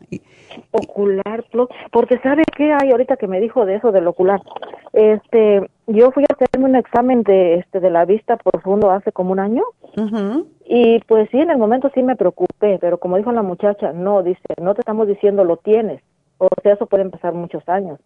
Ocular 0.69 1.43
plus, 1.49 1.67
porque 1.91 2.19
sabe 2.19 2.43
qué 2.55 2.71
hay 2.71 2.91
ahorita 2.91 3.17
que 3.17 3.27
me 3.27 3.39
dijo 3.39 3.65
de 3.65 3.77
eso 3.77 3.91
del 3.91 4.05
ocular. 4.05 4.41
Este, 4.93 5.67
yo 5.87 6.11
fui 6.11 6.23
a 6.23 6.33
hacerme 6.35 6.69
un 6.69 6.75
examen 6.75 7.23
de 7.23 7.55
este 7.55 7.79
de 7.79 7.89
la 7.89 8.05
vista 8.05 8.37
profundo 8.37 8.91
hace 8.91 9.11
como 9.11 9.31
un 9.31 9.39
año 9.39 9.63
y 10.65 10.99
pues 11.07 11.27
sí 11.31 11.39
en 11.39 11.49
el 11.49 11.57
momento 11.57 11.89
sí 11.95 12.03
me 12.03 12.15
preocupé, 12.15 12.77
pero 12.79 12.99
como 12.99 13.17
dijo 13.17 13.31
la 13.31 13.41
muchacha, 13.41 13.91
no 13.91 14.21
dice, 14.21 14.53
no 14.61 14.75
te 14.75 14.81
estamos 14.81 15.07
diciendo 15.07 15.43
lo 15.43 15.57
tienes. 15.57 16.03
O 16.37 16.47
sea, 16.61 16.73
eso 16.73 16.85
puede 16.85 17.09
pasar 17.09 17.33
muchos 17.33 17.67
años. 17.67 17.99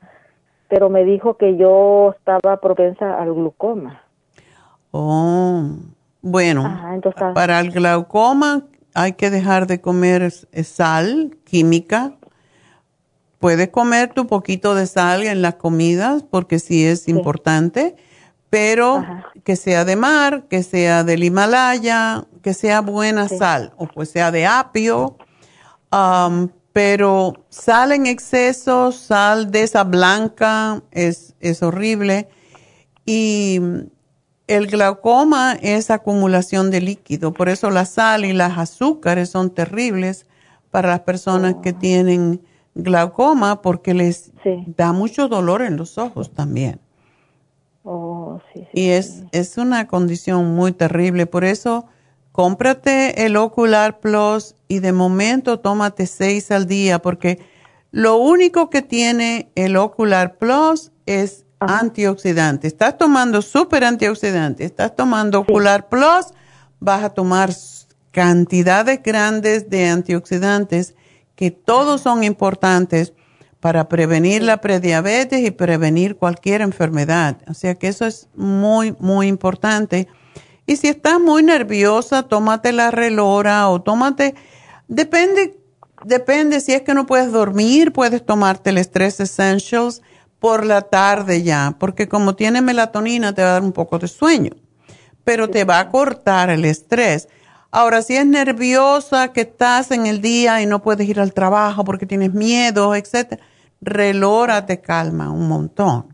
Pero 0.69 0.89
me 0.89 1.03
dijo 1.03 1.35
que 1.35 1.57
yo 1.57 2.15
estaba 2.17 2.55
propensa 2.61 3.21
al 3.21 3.33
glucoma. 3.33 4.02
Oh, 4.95 5.71
bueno, 6.21 6.67
Ajá, 6.67 6.93
entonces, 6.93 7.19
ah, 7.19 7.33
para 7.33 7.59
el 7.59 7.71
glaucoma 7.71 8.61
hay 8.93 9.13
que 9.13 9.31
dejar 9.31 9.65
de 9.65 9.81
comer 9.81 10.31
sal 10.63 11.35
química. 11.45 12.13
Puedes 13.39 13.69
comer 13.69 14.13
tu 14.13 14.27
poquito 14.27 14.75
de 14.75 14.85
sal 14.85 15.23
en 15.23 15.41
las 15.41 15.55
comidas 15.55 16.21
porque 16.21 16.59
sí 16.59 16.85
es 16.85 17.07
importante, 17.07 17.95
pero 18.51 19.03
que 19.43 19.55
sea 19.55 19.83
de 19.83 19.95
mar, 19.95 20.43
que 20.47 20.61
sea 20.61 21.03
del 21.03 21.23
Himalaya, 21.23 22.25
que 22.43 22.53
sea 22.53 22.81
buena 22.81 23.27
sal 23.29 23.73
o 23.77 23.87
pues 23.87 24.11
sea 24.11 24.29
de 24.29 24.45
apio. 24.45 25.17
Um, 25.91 26.49
pero 26.71 27.33
sal 27.49 27.93
en 27.93 28.05
exceso, 28.05 28.91
sal 28.91 29.49
de 29.49 29.63
esa 29.63 29.83
blanca 29.85 30.83
es, 30.91 31.33
es 31.39 31.63
horrible. 31.63 32.29
Y 33.07 33.59
el 34.47 34.67
glaucoma 34.67 35.53
es 35.61 35.89
acumulación 35.89 36.69
de 36.69 36.81
líquido, 36.81 37.33
por 37.33 37.49
eso 37.49 37.69
la 37.69 37.85
sal 37.85 38.25
y 38.25 38.33
las 38.33 38.57
azúcares 38.57 39.29
son 39.29 39.49
terribles 39.49 40.25
para 40.71 40.89
las 40.89 41.01
personas 41.01 41.55
que 41.61 41.71
tienen 41.71 42.41
glaucoma 42.75 43.61
porque 43.61 43.93
les 43.93 44.31
da 44.65 44.91
mucho 44.91 45.27
dolor 45.27 45.61
en 45.61 45.77
los 45.77 45.97
ojos 45.97 46.33
también. 46.33 46.79
Oh, 47.83 48.39
y 48.73 48.89
es, 48.89 49.23
es 49.31 49.57
una 49.57 49.87
condición 49.87 50.55
muy 50.55 50.71
terrible. 50.71 51.25
Por 51.25 51.43
eso, 51.43 51.85
cómprate 52.31 53.25
el 53.25 53.35
Ocular 53.35 53.99
Plus 53.99 54.55
y 54.67 54.79
de 54.79 54.93
momento 54.93 55.59
tómate 55.59 56.07
seis 56.07 56.49
al 56.51 56.65
día 56.65 56.99
porque 56.99 57.39
lo 57.91 58.17
único 58.17 58.69
que 58.69 58.81
tiene 58.81 59.51
el 59.55 59.75
Ocular 59.75 60.37
Plus 60.37 60.91
es 61.05 61.42
antioxidante. 61.67 62.67
Estás 62.67 62.97
tomando 62.97 63.41
super 63.41 63.83
antioxidante, 63.83 64.65
estás 64.65 64.95
tomando 64.95 65.39
Ocular 65.39 65.89
Plus, 65.89 66.27
vas 66.79 67.03
a 67.03 67.09
tomar 67.09 67.51
cantidades 68.11 69.01
grandes 69.03 69.69
de 69.69 69.87
antioxidantes 69.87 70.95
que 71.35 71.51
todos 71.51 72.01
son 72.01 72.23
importantes 72.23 73.13
para 73.59 73.87
prevenir 73.87 74.43
la 74.43 74.57
prediabetes 74.57 75.39
y 75.39 75.51
prevenir 75.51 76.17
cualquier 76.17 76.61
enfermedad. 76.61 77.37
O 77.47 77.53
sea 77.53 77.75
que 77.75 77.87
eso 77.87 78.05
es 78.05 78.27
muy, 78.35 78.95
muy 78.99 79.27
importante. 79.27 80.07
Y 80.65 80.75
si 80.75 80.89
estás 80.89 81.19
muy 81.19 81.43
nerviosa, 81.43 82.23
tómate 82.23 82.71
la 82.71 82.91
relora 82.91 83.69
o 83.69 83.81
tómate, 83.81 84.35
depende, 84.87 85.57
depende, 86.05 86.59
si 86.59 86.73
es 86.73 86.81
que 86.81 86.93
no 86.93 87.05
puedes 87.05 87.31
dormir, 87.31 87.93
puedes 87.93 88.25
tomarte 88.25 88.69
el 88.69 88.77
Stress 88.79 89.19
Essentials 89.21 90.01
por 90.43 90.65
la 90.65 90.81
tarde 90.81 91.41
ya, 91.41 91.77
porque 91.79 92.09
como 92.09 92.35
tiene 92.35 92.61
melatonina 92.61 93.33
te 93.33 93.41
va 93.41 93.51
a 93.51 93.53
dar 93.53 93.63
un 93.63 93.71
poco 93.71 93.97
de 93.97 94.09
sueño, 94.09 94.51
pero 95.23 95.49
te 95.49 95.63
va 95.63 95.79
a 95.79 95.87
cortar 95.87 96.49
el 96.49 96.65
estrés. 96.65 97.29
Ahora, 97.71 98.01
si 98.01 98.17
es 98.17 98.25
nerviosa, 98.25 99.31
que 99.31 99.39
estás 99.39 99.91
en 99.91 100.05
el 100.05 100.19
día 100.19 100.61
y 100.61 100.65
no 100.65 100.81
puedes 100.81 101.07
ir 101.07 101.21
al 101.21 101.33
trabajo 101.33 101.85
porque 101.85 102.05
tienes 102.05 102.33
miedo, 102.33 102.93
etcétera, 102.93 103.41
relora 103.79 104.65
te 104.65 104.81
calma 104.81 105.31
un 105.31 105.47
montón. 105.47 106.13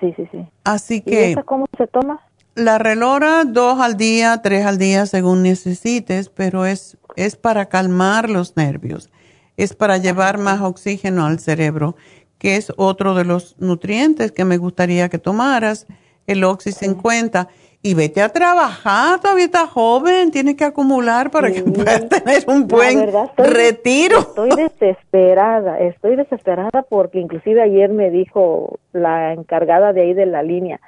Sí, 0.00 0.12
sí, 0.14 0.28
sí. 0.30 0.46
Así 0.64 1.00
que. 1.00 1.30
¿Y 1.30 1.32
esa 1.32 1.44
cómo 1.44 1.64
se 1.78 1.86
toma? 1.86 2.20
La 2.56 2.76
relora 2.76 3.44
dos 3.46 3.80
al 3.80 3.96
día, 3.96 4.42
tres 4.42 4.66
al 4.66 4.76
día 4.76 5.06
según 5.06 5.42
necesites, 5.42 6.28
pero 6.28 6.66
es, 6.66 6.98
es 7.16 7.36
para 7.36 7.70
calmar 7.70 8.28
los 8.28 8.54
nervios, 8.58 9.08
es 9.56 9.72
para 9.72 9.96
llevar 9.96 10.36
más 10.36 10.60
oxígeno 10.60 11.24
al 11.24 11.38
cerebro 11.38 11.96
que 12.38 12.56
es 12.56 12.72
otro 12.76 13.14
de 13.14 13.24
los 13.24 13.58
nutrientes 13.58 14.32
que 14.32 14.44
me 14.44 14.56
gustaría 14.56 15.08
que 15.08 15.18
tomaras, 15.18 15.86
el 16.26 16.44
Oxy 16.44 16.72
50. 16.72 17.48
Y 17.80 17.94
vete 17.94 18.20
a 18.22 18.28
trabajar, 18.28 19.20
todavía 19.20 19.44
estás 19.44 19.70
joven, 19.70 20.32
tienes 20.32 20.56
que 20.56 20.64
acumular 20.64 21.30
para 21.30 21.52
que 21.52 21.62
puedas 21.62 22.08
tener 22.08 22.42
un 22.48 22.66
buen 22.66 23.08
retiro. 23.36 24.18
Estoy 24.18 24.50
desesperada, 24.50 25.78
estoy 25.78 26.16
desesperada 26.16 26.82
porque 26.88 27.20
inclusive 27.20 27.62
ayer 27.62 27.90
me 27.90 28.10
dijo 28.10 28.80
la 28.92 29.32
encargada 29.32 29.92
de 29.92 30.02
ahí 30.02 30.12
de 30.12 30.26
la 30.26 30.42
línea, 30.42 30.80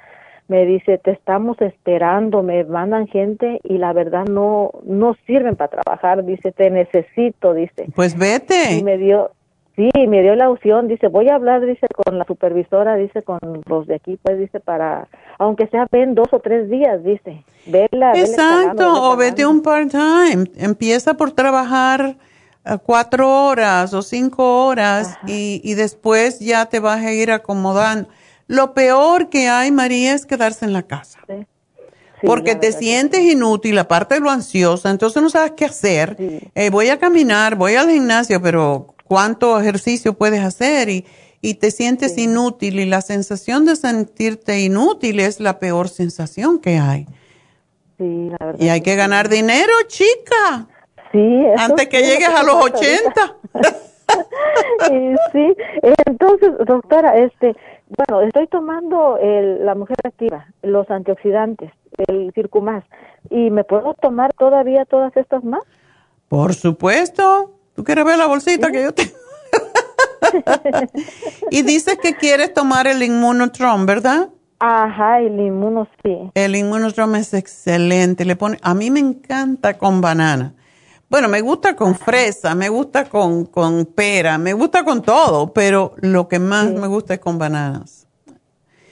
me 0.49 0.65
dice, 0.65 0.97
te 0.97 1.11
estamos 1.11 1.61
esperando, 1.61 2.43
me 2.43 2.65
mandan 2.65 3.07
gente 3.07 3.61
y 3.63 3.77
la 3.77 3.93
verdad 3.93 4.25
no, 4.25 4.71
no 4.83 5.15
sirven 5.25 5.55
para 5.55 5.81
trabajar, 5.81 6.25
dice, 6.25 6.51
te 6.51 6.69
necesito, 6.69 7.53
dice. 7.53 7.87
Pues 7.95 8.17
vete. 8.17 8.73
Y 8.73 8.83
me 8.83 8.97
dio, 8.97 9.31
Sí, 9.75 9.89
me 10.07 10.21
dio 10.21 10.35
la 10.35 10.49
opción, 10.49 10.87
dice, 10.87 11.07
voy 11.07 11.29
a 11.29 11.35
hablar, 11.35 11.65
dice, 11.65 11.87
con 11.95 12.19
la 12.19 12.25
supervisora, 12.25 12.95
dice, 12.95 13.23
con 13.23 13.39
los 13.65 13.87
de 13.87 13.95
aquí, 13.95 14.19
pues, 14.21 14.37
dice, 14.37 14.59
para, 14.59 15.07
aunque 15.39 15.67
sea 15.67 15.87
ven 15.89 16.13
dos 16.13 16.27
o 16.31 16.39
tres 16.39 16.69
días, 16.69 17.03
dice, 17.03 17.45
verla. 17.67 18.11
Exacto, 18.13 19.11
o 19.11 19.15
vete 19.15 19.45
un 19.45 19.61
part-time, 19.61 20.51
empieza 20.57 21.13
por 21.13 21.31
trabajar 21.31 22.17
eh, 22.65 22.77
cuatro 22.85 23.47
horas 23.47 23.93
o 23.93 24.01
cinco 24.01 24.65
horas 24.65 25.17
y, 25.25 25.61
y, 25.63 25.75
después 25.75 26.39
ya 26.39 26.65
te 26.65 26.79
vas 26.79 27.01
a 27.01 27.13
ir 27.13 27.31
acomodando. 27.31 28.09
Lo 28.47 28.73
peor 28.73 29.29
que 29.29 29.47
hay, 29.47 29.71
María, 29.71 30.13
es 30.13 30.25
quedarse 30.25 30.65
en 30.65 30.73
la 30.73 30.83
casa. 30.83 31.19
Porque 32.23 32.55
te 32.55 32.71
sientes 32.71 33.21
inútil, 33.21 33.79
aparte 33.79 34.15
de 34.15 34.21
lo 34.21 34.29
ansiosa, 34.29 34.91
entonces 34.91 35.23
no 35.23 35.29
sabes 35.29 35.53
qué 35.55 35.65
hacer. 35.65 36.17
Eh, 36.53 36.69
voy 36.69 36.89
a 36.89 36.99
caminar, 36.99 37.55
voy 37.55 37.75
al 37.75 37.89
gimnasio, 37.89 38.41
pero 38.41 38.93
cuánto 39.11 39.59
ejercicio 39.59 40.13
puedes 40.13 40.39
hacer 40.39 40.87
y, 40.87 41.05
y 41.41 41.55
te 41.55 41.69
sientes 41.71 42.17
inútil 42.17 42.79
y 42.79 42.85
la 42.85 43.01
sensación 43.01 43.65
de 43.65 43.75
sentirte 43.75 44.61
inútil 44.61 45.19
es 45.19 45.41
la 45.41 45.59
peor 45.59 45.89
sensación 45.89 46.61
que 46.61 46.77
hay. 46.77 47.07
Sí, 47.97 48.29
la 48.29 48.45
verdad. 48.45 48.61
Y 48.61 48.69
hay 48.69 48.79
que 48.79 48.95
ganar 48.95 49.27
dinero, 49.27 49.73
chica. 49.87 50.69
Sí. 51.11 51.43
Antes 51.57 51.89
que 51.89 52.03
llegues 52.03 52.29
a 52.29 52.41
los 52.43 52.55
80. 52.55 53.35
sí, 55.33 55.55
entonces, 56.07 56.51
doctora, 56.65 57.17
este, 57.17 57.53
bueno, 57.89 58.21
estoy 58.21 58.47
tomando 58.47 59.17
el, 59.17 59.65
la 59.65 59.75
mujer 59.75 59.97
activa, 60.05 60.47
los 60.61 60.89
antioxidantes, 60.89 61.69
el 62.07 62.31
Circumas, 62.33 62.85
¿y 63.29 63.49
me 63.49 63.65
puedo 63.65 63.93
tomar 63.95 64.31
todavía 64.31 64.85
todas 64.85 65.17
estas 65.17 65.43
más? 65.43 65.63
Por 66.29 66.53
supuesto. 66.53 67.60
¿Tú 67.81 67.85
quieres 67.85 68.05
ver 68.05 68.19
la 68.19 68.27
bolsita 68.27 68.71
que 68.71 68.83
yo 68.83 68.93
tengo? 68.93 69.09
y 71.49 71.63
dices 71.63 71.97
que 71.99 72.15
quieres 72.15 72.53
tomar 72.53 72.85
el 72.85 73.01
Inmunotron, 73.01 73.87
¿verdad? 73.87 74.29
Ajá, 74.59 75.19
el 75.19 75.39
inmuno 75.39 75.87
sí. 76.03 76.29
El 76.35 76.55
inmunotron 76.55 77.15
es 77.15 77.33
excelente. 77.33 78.23
Le 78.23 78.35
pone, 78.35 78.59
a 78.61 78.75
mí 78.75 78.91
me 78.91 78.99
encanta 78.99 79.79
con 79.79 79.99
banana. 79.99 80.53
Bueno, 81.09 81.27
me 81.27 81.41
gusta 81.41 81.75
con 81.75 81.95
fresa, 81.95 82.53
me 82.53 82.69
gusta 82.69 83.05
con, 83.05 83.45
con 83.45 83.87
pera, 83.87 84.37
me 84.37 84.53
gusta 84.53 84.83
con 84.83 85.01
todo, 85.01 85.51
pero 85.51 85.95
lo 86.01 86.27
que 86.27 86.37
más 86.37 86.69
me 86.69 86.85
gusta 86.85 87.15
es 87.15 87.19
con 87.19 87.39
bananas. 87.39 88.05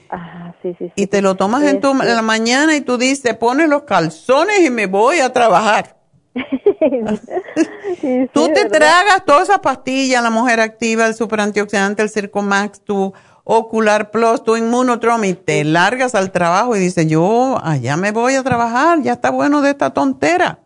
Ajá, 0.10 0.56
sí, 0.64 0.76
sí, 0.80 0.88
sí. 0.88 0.94
Y 0.95 1.06
te 1.06 1.22
lo 1.22 1.36
tomas 1.36 1.61
en, 1.61 1.80
tu, 1.80 1.91
en 1.91 2.16
la 2.16 2.24
mañana 2.24 2.76
y 2.76 2.82
tú 2.82 2.98
dices, 2.98 3.38
pones 3.38 3.70
los 3.70 3.84
calzones 3.84 4.61
y 4.61 4.72
me 4.72 4.88
voy 4.88 5.20
a 5.20 5.32
trabajar. 5.32 5.99
Tú 8.34 8.47
te 8.53 8.65
tragas 8.65 9.26
todas 9.26 9.49
esas 9.49 9.60
pastillas, 9.60 10.23
la 10.23 10.30
mujer 10.30 10.60
activa, 10.60 11.07
el 11.07 11.15
super 11.15 11.41
antioxidante, 11.41 12.03
el 12.03 12.10
Circo 12.10 12.41
Max, 12.41 12.81
tu 12.81 13.14
Ocular 13.43 14.11
Plus, 14.11 14.43
tu 14.43 14.56
Inmunotrom 14.56 15.23
y 15.23 15.34
te 15.34 15.64
largas 15.64 16.14
al 16.14 16.31
trabajo 16.31 16.76
y 16.76 16.80
dices, 16.80 17.07
yo 17.07 17.57
allá 17.64 17.97
me 17.97 18.11
voy 18.11 18.35
a 18.35 18.43
trabajar, 18.43 19.01
ya 19.01 19.14
está 19.14 19.31
bueno 19.31 19.61
de 19.61 19.72
esta 19.72 19.91
tontera. 19.91 20.60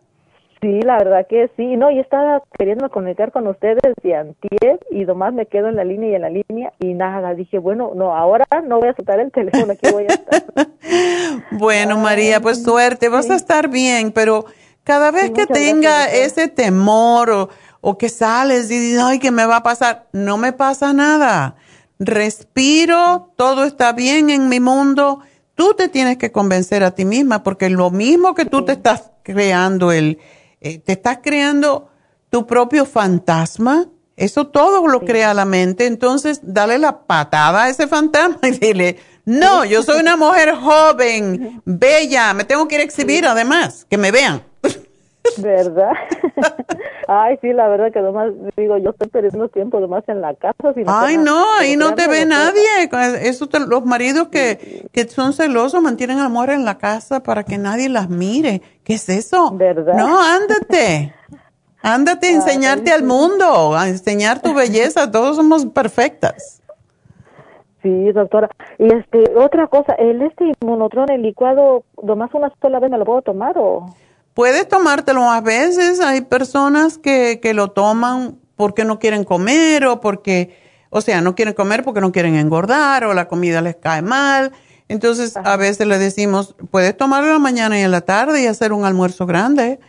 Sí, 0.64 0.80
la 0.80 0.96
verdad 0.96 1.26
que 1.28 1.50
sí. 1.58 1.76
No, 1.76 1.90
yo 1.90 2.00
estaba 2.00 2.42
queriendo 2.58 2.88
conectar 2.88 3.30
con 3.32 3.46
ustedes 3.46 3.82
de 4.02 4.14
antier 4.14 4.80
y 4.90 5.04
nomás 5.04 5.34
me 5.34 5.44
quedo 5.44 5.68
en 5.68 5.76
la 5.76 5.84
línea 5.84 6.10
y 6.10 6.14
en 6.14 6.22
la 6.22 6.30
línea 6.30 6.72
y 6.78 6.94
nada. 6.94 7.34
Dije, 7.34 7.58
bueno, 7.58 7.92
no, 7.94 8.16
ahora 8.16 8.46
no 8.66 8.80
voy 8.80 8.88
a 8.88 8.94
soltar 8.94 9.20
el 9.20 9.30
teléfono, 9.30 9.74
aquí 9.74 9.92
voy 9.92 10.04
a 10.04 10.14
estar. 10.14 10.42
bueno, 11.50 11.98
María, 11.98 12.40
pues 12.40 12.62
suerte, 12.62 13.10
vas 13.10 13.28
a 13.28 13.34
estar 13.34 13.68
bien, 13.68 14.10
pero 14.10 14.46
cada 14.84 15.10
vez 15.10 15.30
que 15.30 15.46
tenga 15.46 16.06
ese 16.06 16.48
temor 16.48 17.50
o, 17.80 17.98
que 17.98 18.08
sales 18.08 18.70
y 18.70 18.78
dices, 18.78 19.02
ay, 19.02 19.18
¿qué 19.18 19.30
me 19.30 19.46
va 19.46 19.56
a 19.56 19.62
pasar? 19.62 20.08
No 20.12 20.36
me 20.36 20.52
pasa 20.52 20.92
nada. 20.92 21.56
Respiro, 21.98 23.32
todo 23.36 23.64
está 23.64 23.92
bien 23.92 24.30
en 24.30 24.48
mi 24.48 24.60
mundo. 24.60 25.20
Tú 25.54 25.74
te 25.74 25.88
tienes 25.88 26.18
que 26.18 26.32
convencer 26.32 26.84
a 26.84 26.92
ti 26.92 27.04
misma 27.04 27.42
porque 27.42 27.70
lo 27.70 27.90
mismo 27.90 28.34
que 28.34 28.44
tú 28.44 28.64
te 28.64 28.72
estás 28.72 29.10
creando, 29.22 29.90
el, 29.92 30.18
eh, 30.60 30.78
te 30.78 30.92
estás 30.92 31.18
creando 31.22 31.88
tu 32.30 32.46
propio 32.46 32.84
fantasma. 32.84 33.86
Eso 34.16 34.46
todo 34.46 34.86
lo 34.86 35.00
crea 35.00 35.34
la 35.34 35.44
mente. 35.44 35.86
Entonces, 35.86 36.40
dale 36.42 36.78
la 36.78 37.06
patada 37.06 37.64
a 37.64 37.68
ese 37.68 37.86
fantasma 37.86 38.38
y 38.42 38.52
dile, 38.52 38.98
no, 39.24 39.64
yo 39.64 39.82
soy 39.82 40.00
una 40.00 40.16
mujer 40.18 40.54
joven, 40.54 41.62
bella, 41.64 42.34
me 42.34 42.44
tengo 42.44 42.68
que 42.68 42.74
ir 42.76 42.80
a 42.82 42.84
exhibir 42.84 43.26
además, 43.26 43.86
que 43.88 43.96
me 43.96 44.10
vean. 44.10 44.42
¿Verdad? 45.38 45.92
Ay, 47.08 47.38
sí, 47.40 47.52
la 47.52 47.68
verdad 47.68 47.92
que 47.92 48.00
nomás 48.00 48.32
digo, 48.56 48.78
yo 48.78 48.90
estoy 48.90 49.08
perdiendo 49.08 49.48
tiempo 49.48 49.80
nomás 49.80 50.04
en 50.08 50.20
la 50.20 50.34
casa. 50.34 50.74
Ay, 50.86 51.16
no, 51.16 51.44
ahí 51.58 51.76
no 51.76 51.94
te 51.94 52.08
ve 52.08 52.24
nadie. 52.24 52.62
Eso 53.22 53.48
los 53.68 53.84
maridos 53.84 54.28
que, 54.28 54.86
que 54.92 55.08
son 55.08 55.32
celosos 55.32 55.82
mantienen 55.82 56.18
a 56.18 56.24
la 56.24 56.28
mujer 56.28 56.50
en 56.50 56.64
la 56.64 56.78
casa 56.78 57.22
para 57.22 57.44
que 57.44 57.58
nadie 57.58 57.88
las 57.88 58.08
mire. 58.08 58.62
¿Qué 58.84 58.94
es 58.94 59.08
eso? 59.08 59.50
¿Verdad? 59.54 59.94
No, 59.94 60.20
ándate. 60.20 61.14
Ándate 61.86 62.28
a 62.28 62.32
enseñarte 62.32 62.92
al 62.92 63.02
mundo, 63.02 63.76
a 63.76 63.88
enseñar 63.88 64.40
tu 64.40 64.54
belleza. 64.54 65.10
Todos 65.10 65.36
somos 65.36 65.66
perfectas. 65.66 66.62
Sí, 67.82 68.10
doctora. 68.12 68.48
Y 68.78 68.90
este, 68.90 69.36
otra 69.36 69.66
cosa, 69.66 69.92
el 69.92 70.22
este 70.22 70.52
inmunotron, 70.62 71.10
el 71.10 71.20
licuado, 71.20 71.84
nomás 72.02 72.32
una 72.32 72.50
sola 72.62 72.80
vez 72.80 72.90
me 72.90 72.96
lo 72.96 73.04
puedo 73.04 73.20
tomar 73.20 73.58
o... 73.58 73.94
Puedes 74.34 74.68
tomártelo 74.68 75.22
más 75.22 75.42
veces. 75.42 76.00
Hay 76.00 76.22
personas 76.22 76.98
que, 76.98 77.40
que 77.40 77.54
lo 77.54 77.70
toman 77.70 78.38
porque 78.56 78.84
no 78.84 78.98
quieren 78.98 79.24
comer 79.24 79.86
o 79.86 80.00
porque, 80.00 80.56
o 80.90 81.00
sea, 81.00 81.20
no 81.20 81.34
quieren 81.34 81.54
comer 81.54 81.84
porque 81.84 82.00
no 82.00 82.12
quieren 82.12 82.36
engordar 82.36 83.04
o 83.04 83.14
la 83.14 83.28
comida 83.28 83.60
les 83.60 83.76
cae 83.76 84.02
mal. 84.02 84.52
Entonces, 84.88 85.36
a 85.36 85.56
veces 85.56 85.86
le 85.86 85.98
decimos, 85.98 86.54
puedes 86.70 86.96
tomarlo 86.96 87.28
en 87.28 87.34
la 87.34 87.38
mañana 87.38 87.78
y 87.78 87.82
en 87.82 87.90
la 87.90 88.02
tarde 88.02 88.42
y 88.42 88.46
hacer 88.46 88.72
un 88.72 88.84
almuerzo 88.84 89.26
grande. 89.26 89.80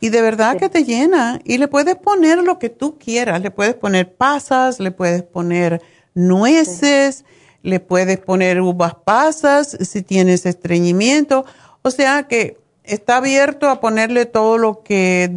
y 0.00 0.10
de 0.10 0.22
verdad 0.22 0.56
que 0.56 0.68
te 0.68 0.84
llena 0.84 1.40
y 1.44 1.58
le 1.58 1.66
puedes 1.66 1.96
poner 1.96 2.38
lo 2.38 2.60
que 2.60 2.68
tú 2.70 2.98
quieras, 2.98 3.42
le 3.42 3.50
puedes 3.50 3.74
poner 3.74 4.14
pasas, 4.14 4.78
le 4.78 4.92
puedes 4.92 5.24
poner 5.24 5.82
nueces, 6.14 7.24
le 7.62 7.80
puedes 7.80 8.18
poner 8.18 8.60
uvas 8.60 8.94
pasas 9.04 9.76
si 9.80 10.02
tienes 10.02 10.46
estreñimiento, 10.46 11.44
o 11.82 11.90
sea 11.90 12.28
que 12.28 12.58
está 12.88 13.18
abierto 13.18 13.68
a 13.68 13.80
ponerle 13.80 14.26
todo 14.26 14.58
lo 14.58 14.82
que 14.82 15.30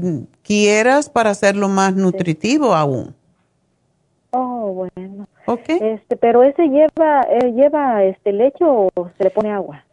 quieras 0.44 1.10
para 1.10 1.30
hacerlo 1.32 1.69
más 1.69 1.95
nutritivo 1.95 2.73
aún. 2.73 3.15
Oh, 4.32 4.88
bueno. 4.95 5.28
Okay. 5.45 5.80
Este, 5.82 6.15
pero 6.15 6.44
ese 6.44 6.64
lleva 6.68 7.22
eh, 7.30 7.52
lleva 7.53 8.03
este 8.03 8.32
leche 8.32 8.64
o 8.64 8.90
se 9.18 9.23
le 9.23 9.30
pone 9.30 9.52
agua. 9.52 9.84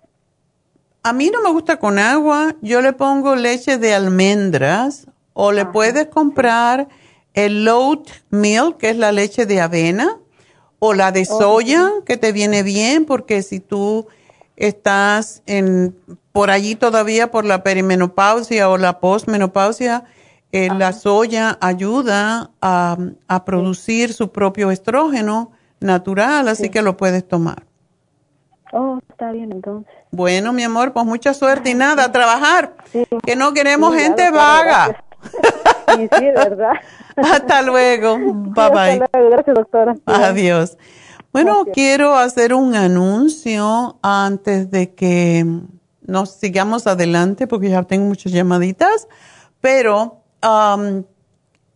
A 1.02 1.12
mí 1.12 1.30
no 1.32 1.42
me 1.42 1.50
gusta 1.50 1.78
con 1.78 1.98
agua, 1.98 2.54
yo 2.60 2.80
le 2.80 2.92
pongo 2.92 3.34
leche 3.34 3.78
de 3.78 3.94
almendras 3.94 5.06
o 5.32 5.52
le 5.52 5.66
puedes 5.66 6.06
comprar 6.06 6.88
el 7.34 7.68
oat 7.68 8.08
milk, 8.30 8.78
que 8.78 8.90
es 8.90 8.96
la 8.96 9.12
leche 9.12 9.46
de 9.46 9.60
avena, 9.60 10.18
o 10.80 10.94
la 10.94 11.12
de 11.12 11.24
soya, 11.24 11.90
que 12.04 12.16
te 12.16 12.32
viene 12.32 12.62
bien, 12.62 13.04
porque 13.04 13.42
si 13.42 13.60
tú 13.60 14.06
estás 14.58 15.42
en, 15.46 15.96
por 16.32 16.50
allí 16.50 16.74
todavía 16.74 17.30
por 17.30 17.44
la 17.44 17.62
perimenopausia 17.62 18.68
o 18.68 18.76
la 18.76 18.98
postmenopausia, 18.98 20.04
eh, 20.50 20.68
la 20.74 20.92
soya 20.92 21.58
ayuda 21.60 22.50
a, 22.60 22.96
a, 23.28 23.44
producir 23.44 24.12
su 24.12 24.32
propio 24.32 24.70
estrógeno 24.70 25.52
natural, 25.80 26.48
así 26.48 26.70
que 26.70 26.82
lo 26.82 26.96
puedes 26.96 27.26
tomar. 27.26 27.64
Oh, 28.72 28.98
está 29.08 29.30
bien 29.30 29.52
entonces. 29.52 29.92
Bueno, 30.10 30.52
mi 30.52 30.64
amor, 30.64 30.92
pues 30.92 31.06
mucha 31.06 31.34
suerte 31.34 31.70
y 31.70 31.74
nada, 31.74 32.04
a 32.04 32.12
trabajar. 32.12 32.74
Que 33.24 33.36
no 33.36 33.52
queremos 33.52 33.94
gente 33.94 34.30
vaga. 34.30 35.04
Sí, 35.96 36.06
sí, 36.18 36.24
verdad. 36.26 36.72
hasta 37.16 37.62
luego. 37.62 38.18
Bye 38.18 38.70
bye. 38.70 39.02
Gracias, 39.10 39.56
doctora. 39.56 39.94
Adiós. 40.04 40.76
Bueno, 41.32 41.66
quiero 41.72 42.16
hacer 42.16 42.54
un 42.54 42.74
anuncio 42.74 43.98
antes 44.02 44.70
de 44.70 44.94
que 44.94 45.46
nos 46.02 46.32
sigamos 46.32 46.86
adelante 46.86 47.46
porque 47.46 47.68
ya 47.68 47.82
tengo 47.82 48.06
muchas 48.06 48.32
llamaditas, 48.32 49.08
pero 49.60 50.22
um, 50.42 51.04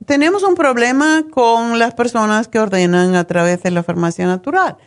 tenemos 0.06 0.42
un 0.42 0.54
problema 0.54 1.26
con 1.30 1.78
las 1.78 1.94
personas 1.94 2.48
que 2.48 2.58
ordenan 2.58 3.14
a 3.14 3.24
través 3.24 3.62
de 3.62 3.70
la 3.70 3.82
farmacia 3.82 4.26
natural 4.26 4.78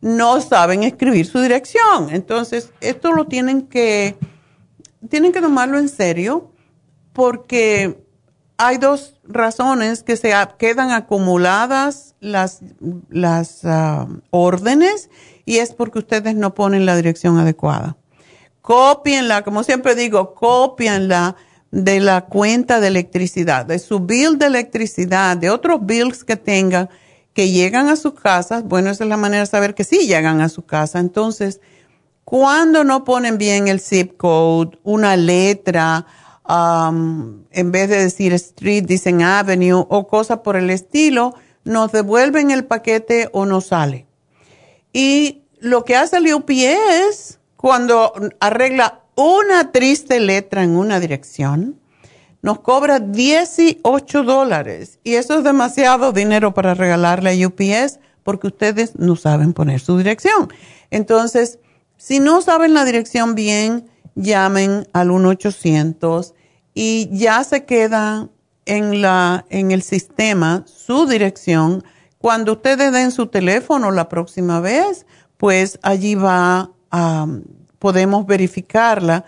no 0.00 0.40
saben 0.40 0.82
escribir 0.82 1.26
su 1.26 1.40
dirección. 1.40 2.10
Entonces, 2.10 2.72
esto 2.80 3.12
lo 3.12 3.26
tienen 3.26 3.62
que, 3.62 4.16
tienen 5.08 5.32
que 5.32 5.40
tomarlo 5.40 5.78
en 5.78 5.88
serio 5.88 6.52
porque 7.12 8.05
hay 8.58 8.78
dos 8.78 9.14
razones 9.24 10.02
que 10.02 10.16
se 10.16 10.32
quedan 10.58 10.90
acumuladas 10.90 12.14
las, 12.20 12.60
las 13.10 13.64
ah, 13.64 14.06
órdenes 14.30 15.10
y 15.44 15.58
es 15.58 15.74
porque 15.74 15.98
ustedes 15.98 16.34
no 16.34 16.54
ponen 16.54 16.86
la 16.86 16.96
dirección 16.96 17.38
adecuada. 17.38 17.96
Copienla, 18.62 19.42
como 19.42 19.62
siempre 19.62 19.94
digo, 19.94 20.34
copienla 20.34 21.36
de 21.70 22.00
la 22.00 22.22
cuenta 22.22 22.80
de 22.80 22.88
electricidad, 22.88 23.66
de 23.66 23.78
su 23.78 24.00
bill 24.00 24.38
de 24.38 24.46
electricidad, 24.46 25.36
de 25.36 25.50
otros 25.50 25.84
bills 25.84 26.24
que 26.24 26.36
tengan 26.36 26.88
que 27.36 27.50
llegan 27.50 27.88
a 27.88 27.96
sus 27.96 28.14
casas, 28.14 28.64
bueno, 28.64 28.88
esa 28.88 29.04
es 29.04 29.10
la 29.10 29.18
manera 29.18 29.40
de 29.40 29.46
saber 29.46 29.74
que 29.74 29.84
sí 29.84 30.06
llegan 30.06 30.40
a 30.40 30.48
su 30.48 30.64
casa. 30.64 31.00
Entonces, 31.00 31.60
cuando 32.24 32.82
no 32.82 33.04
ponen 33.04 33.36
bien 33.36 33.68
el 33.68 33.78
zip 33.78 34.16
code, 34.16 34.78
una 34.84 35.16
letra, 35.16 36.06
um, 36.48 37.44
en 37.50 37.72
vez 37.72 37.88
de 37.88 37.98
decir 37.98 38.32
street, 38.34 38.84
dicen 38.84 39.22
avenue 39.22 39.84
o 39.88 40.06
cosas 40.06 40.38
por 40.38 40.56
el 40.56 40.70
estilo, 40.70 41.34
nos 41.64 41.92
devuelven 41.92 42.50
el 42.50 42.64
paquete 42.64 43.28
o 43.32 43.46
no 43.46 43.60
sale. 43.60 44.06
Y 44.92 45.42
lo 45.58 45.84
que 45.84 45.96
hace 45.96 46.18
el 46.18 46.32
UPS 46.32 47.38
cuando 47.56 48.12
arregla 48.40 49.02
una 49.16 49.72
triste 49.72 50.20
letra 50.20 50.62
en 50.62 50.76
una 50.76 51.00
dirección, 51.00 51.80
nos 52.42 52.60
cobra 52.60 53.00
18 53.00 54.22
dólares 54.22 55.00
y 55.02 55.14
eso 55.14 55.38
es 55.38 55.44
demasiado 55.44 56.12
dinero 56.12 56.54
para 56.54 56.74
regalarle 56.74 57.30
a 57.30 57.46
UPS 57.46 57.98
porque 58.22 58.46
ustedes 58.46 58.96
no 58.96 59.16
saben 59.16 59.52
poner 59.52 59.80
su 59.80 59.98
dirección. 59.98 60.52
Entonces, 60.90 61.58
si 61.96 62.20
no 62.20 62.42
saben 62.42 62.74
la 62.74 62.84
dirección 62.84 63.34
bien, 63.34 63.88
llamen 64.16 64.88
al 64.92 65.10
1-800 65.10 66.34
y 66.74 67.08
ya 67.12 67.44
se 67.44 67.64
queda 67.64 68.28
en, 68.64 69.00
la, 69.00 69.46
en 69.50 69.70
el 69.70 69.82
sistema 69.82 70.64
su 70.66 71.06
dirección. 71.06 71.84
Cuando 72.18 72.54
ustedes 72.54 72.92
den 72.92 73.12
su 73.12 73.28
teléfono 73.28 73.92
la 73.92 74.08
próxima 74.08 74.60
vez, 74.60 75.06
pues 75.36 75.78
allí 75.82 76.16
va 76.16 76.72
a, 76.90 77.26
podemos 77.78 78.26
verificarla 78.26 79.24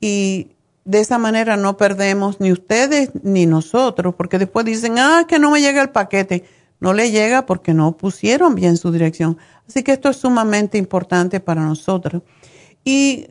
y 0.00 0.52
de 0.84 1.00
esa 1.00 1.18
manera 1.18 1.58
no 1.58 1.76
perdemos 1.76 2.40
ni 2.40 2.50
ustedes 2.50 3.10
ni 3.22 3.44
nosotros, 3.44 4.14
porque 4.14 4.38
después 4.38 4.64
dicen, 4.64 4.98
ah, 4.98 5.26
que 5.28 5.38
no 5.38 5.50
me 5.50 5.60
llega 5.60 5.82
el 5.82 5.90
paquete. 5.90 6.44
No 6.80 6.94
le 6.94 7.10
llega 7.10 7.44
porque 7.44 7.74
no 7.74 7.96
pusieron 7.96 8.54
bien 8.54 8.76
su 8.76 8.92
dirección. 8.92 9.36
Así 9.68 9.82
que 9.82 9.92
esto 9.92 10.08
es 10.08 10.16
sumamente 10.16 10.78
importante 10.78 11.40
para 11.40 11.62
nosotros. 11.62 12.22
Y 12.84 13.26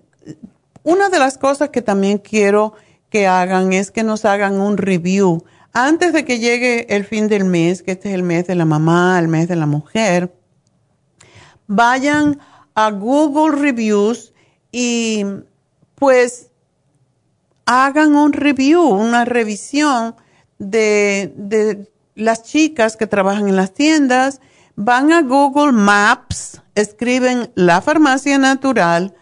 una 0.87 1.09
de 1.09 1.19
las 1.19 1.37
cosas 1.37 1.69
que 1.69 1.81
también 1.81 2.17
quiero 2.17 2.73
que 3.09 3.27
hagan 3.27 3.73
es 3.73 3.91
que 3.91 4.03
nos 4.03 4.23
hagan 4.23 4.61
un 4.61 4.77
review. 4.77 5.43
Antes 5.73 6.13
de 6.13 6.23
que 6.23 6.39
llegue 6.39 6.95
el 6.95 7.03
fin 7.03 7.27
del 7.27 7.43
mes, 7.43 7.83
que 7.83 7.91
este 7.91 8.07
es 8.07 8.15
el 8.15 8.23
mes 8.23 8.47
de 8.47 8.55
la 8.55 8.63
mamá, 8.63 9.19
el 9.19 9.27
mes 9.27 9.49
de 9.49 9.57
la 9.57 9.65
mujer, 9.65 10.33
vayan 11.67 12.39
a 12.73 12.89
Google 12.91 13.59
Reviews 13.61 14.33
y 14.71 15.25
pues 15.95 16.51
hagan 17.65 18.15
un 18.15 18.31
review, 18.31 18.81
una 18.81 19.25
revisión 19.25 20.15
de, 20.57 21.85
las 22.15 22.43
chicas 22.43 22.95
que 22.95 23.07
trabajan 23.07 23.49
en 23.49 23.57
las 23.57 23.73
tiendas, 23.73 24.39
van 24.77 25.11
a 25.11 25.21
Google 25.21 25.73
Maps, 25.73 26.61
escriben 26.75 27.51
la 27.55 27.81
farmacia 27.81 28.37
natural, 28.37 29.15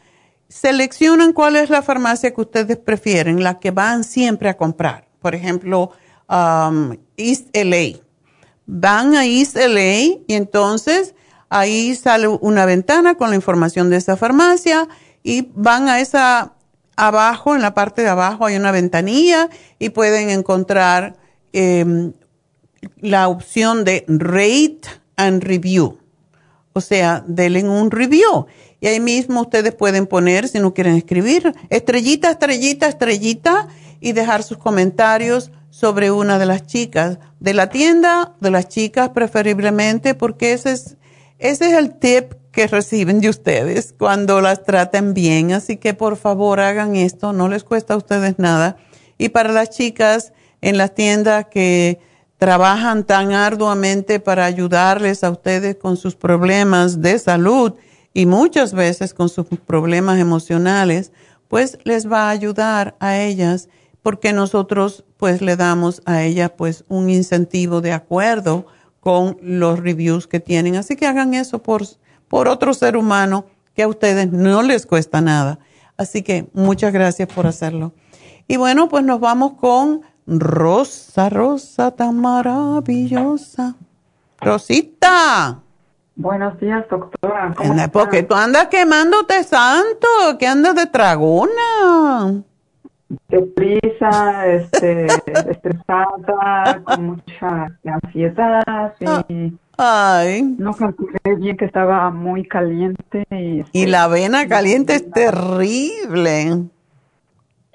seleccionan 0.48 1.34
cuál 1.34 1.56
es 1.56 1.70
la 1.70 1.82
farmacia 1.82 2.34
que 2.34 2.42
ustedes 2.42 2.78
prefieren, 2.78 3.44
la 3.44 3.60
que 3.60 3.72
van 3.72 4.04
siempre 4.04 4.50
a 4.50 4.58
comprar. 4.58 5.08
Por 5.20 5.36
ejemplo, 5.36 5.92
um, 6.30 6.96
East 7.18 7.48
LA. 7.54 8.00
Van 8.68 9.16
a 9.16 9.26
East 9.26 9.56
LA 9.56 10.22
y 10.28 10.34
entonces 10.34 11.16
ahí 11.50 11.96
sale 11.96 12.28
una 12.28 12.66
ventana 12.66 13.16
con 13.16 13.30
la 13.30 13.36
información 13.36 13.90
de 13.90 13.98
esa 13.98 14.18
farmacia 14.18 14.88
y 15.24 15.50
van 15.56 15.88
a 15.88 16.00
esa 16.00 16.56
abajo, 16.96 17.56
en 17.56 17.62
la 17.62 17.74
parte 17.74 18.02
de 18.02 18.10
abajo 18.10 18.46
hay 18.46 18.56
una 18.56 18.72
ventanilla 18.72 19.50
y 19.80 19.90
pueden 19.90 20.30
encontrar 20.30 21.16
em, 21.54 22.14
la 23.00 23.28
opción 23.28 23.84
de 23.84 24.06
rate 24.08 24.82
and 25.18 25.44
review. 25.44 26.00
O 26.74 26.82
sea, 26.82 27.24
denle 27.28 27.64
un 27.64 27.92
review. 27.92 28.48
Y 28.86 28.88
ahí 28.88 29.00
mismo 29.00 29.42
ustedes 29.42 29.74
pueden 29.74 30.06
poner, 30.06 30.48
si 30.48 30.60
no 30.60 30.76
quieren 30.76 30.94
escribir, 30.94 31.56
estrellita, 31.72 32.30
estrellita, 32.30 32.88
estrellita 32.88 33.68
y 34.00 34.12
dejar 34.12 34.44
sus 34.44 34.60
comentarios 34.60 35.50
sobre 35.72 36.12
una 36.12 36.38
de 36.38 36.46
las 36.46 36.68
chicas 36.68 37.18
de 37.40 37.56
la 37.56 37.70
tienda, 37.70 38.36
de 38.42 38.52
las 38.52 38.68
chicas 38.68 39.10
preferiblemente, 39.10 40.14
porque 40.14 40.54
ese 40.54 40.74
es, 40.74 40.98
ese 41.40 41.72
es 41.72 41.74
el 41.74 41.98
tip 41.98 42.34
que 42.52 42.68
reciben 42.68 43.22
de 43.22 43.30
ustedes 43.30 43.96
cuando 43.98 44.40
las 44.40 44.64
traten 44.64 45.16
bien. 45.16 45.52
Así 45.54 45.78
que 45.78 45.96
por 45.96 46.16
favor 46.16 46.60
hagan 46.60 46.96
esto, 46.96 47.34
no 47.34 47.48
les 47.48 47.64
cuesta 47.64 47.96
a 47.96 47.98
ustedes 47.98 48.38
nada. 48.38 48.78
Y 49.18 49.30
para 49.30 49.52
las 49.52 49.72
chicas 49.72 50.32
en 50.62 50.78
las 50.78 50.94
tiendas 50.94 51.48
que 51.50 52.00
trabajan 52.38 53.04
tan 53.04 53.32
arduamente 53.32 54.20
para 54.20 54.46
ayudarles 54.46 55.24
a 55.24 55.32
ustedes 55.32 55.76
con 55.76 55.98
sus 55.98 56.16
problemas 56.16 57.02
de 57.02 57.18
salud 57.18 57.74
y 58.16 58.26
muchas 58.26 58.74
veces 58.74 59.14
con 59.14 59.28
sus 59.28 59.46
problemas 59.46 60.20
emocionales, 60.20 61.12
pues 61.50 61.78
les 61.84 62.10
va 62.10 62.28
a 62.28 62.30
ayudar 62.30 62.96
a 63.02 63.20
ellas 63.20 63.68
porque 64.02 64.32
nosotros 64.32 65.04
pues 65.18 65.42
le 65.42 65.58
damos 65.58 66.02
a 66.06 66.24
ellas 66.24 66.52
pues 66.58 66.86
un 66.88 67.10
incentivo 67.10 67.82
de 67.82 67.92
acuerdo 67.92 68.68
con 69.02 69.38
los 69.42 69.80
reviews 69.80 70.28
que 70.28 70.40
tienen. 70.40 70.78
Así 70.78 70.96
que 70.96 71.06
hagan 71.06 71.34
eso 71.34 71.62
por 71.62 71.84
por 72.30 72.48
otro 72.48 72.74
ser 72.74 72.96
humano 72.96 73.48
que 73.76 73.84
a 73.84 73.88
ustedes 73.90 74.32
no 74.32 74.64
les 74.64 74.86
cuesta 74.86 75.20
nada. 75.20 75.60
Así 75.98 76.24
que 76.24 76.50
muchas 76.54 76.94
gracias 76.94 77.28
por 77.28 77.46
hacerlo. 77.46 77.94
Y 78.48 78.56
bueno, 78.56 78.88
pues 78.88 79.04
nos 79.04 79.20
vamos 79.20 79.56
con 79.60 80.04
Rosa, 80.26 81.28
Rosa 81.28 81.92
tan 81.92 82.18
maravillosa. 82.22 83.76
Rosita. 84.40 85.65
Buenos 86.16 86.58
días, 86.60 86.86
doctora. 86.90 87.54
porque 87.92 88.24
tú 88.24 88.36
andas 88.36 88.68
quemándote 88.68 89.44
santo, 89.44 90.08
que 90.40 90.48
andas 90.48 90.76
de 90.76 90.86
tragona. 90.88 92.42
deprisa, 93.28 94.48
este, 94.48 95.06
estresada, 95.52 96.82
con 96.86 97.06
mucha 97.08 97.68
ansiedad 97.86 98.94
y 99.30 99.54
Ay. 99.78 100.56
no 100.58 100.74
calculé 100.74 101.20
bien 101.38 101.58
que 101.58 101.66
estaba 101.66 102.10
muy 102.12 102.48
caliente 102.48 103.26
y, 103.30 103.64
Y 103.74 103.86
la 103.88 104.06
avena 104.06 104.48
caliente 104.48 104.96
es 104.96 105.12
terrible. 105.12 106.64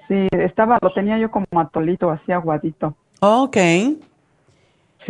sí, 0.08 0.28
estaba, 0.32 0.78
lo 0.80 0.92
tenía 0.94 1.18
yo 1.18 1.30
como 1.30 1.46
atolito, 1.60 2.10
así 2.10 2.32
aguadito. 2.32 2.94
Ok. 3.20 3.56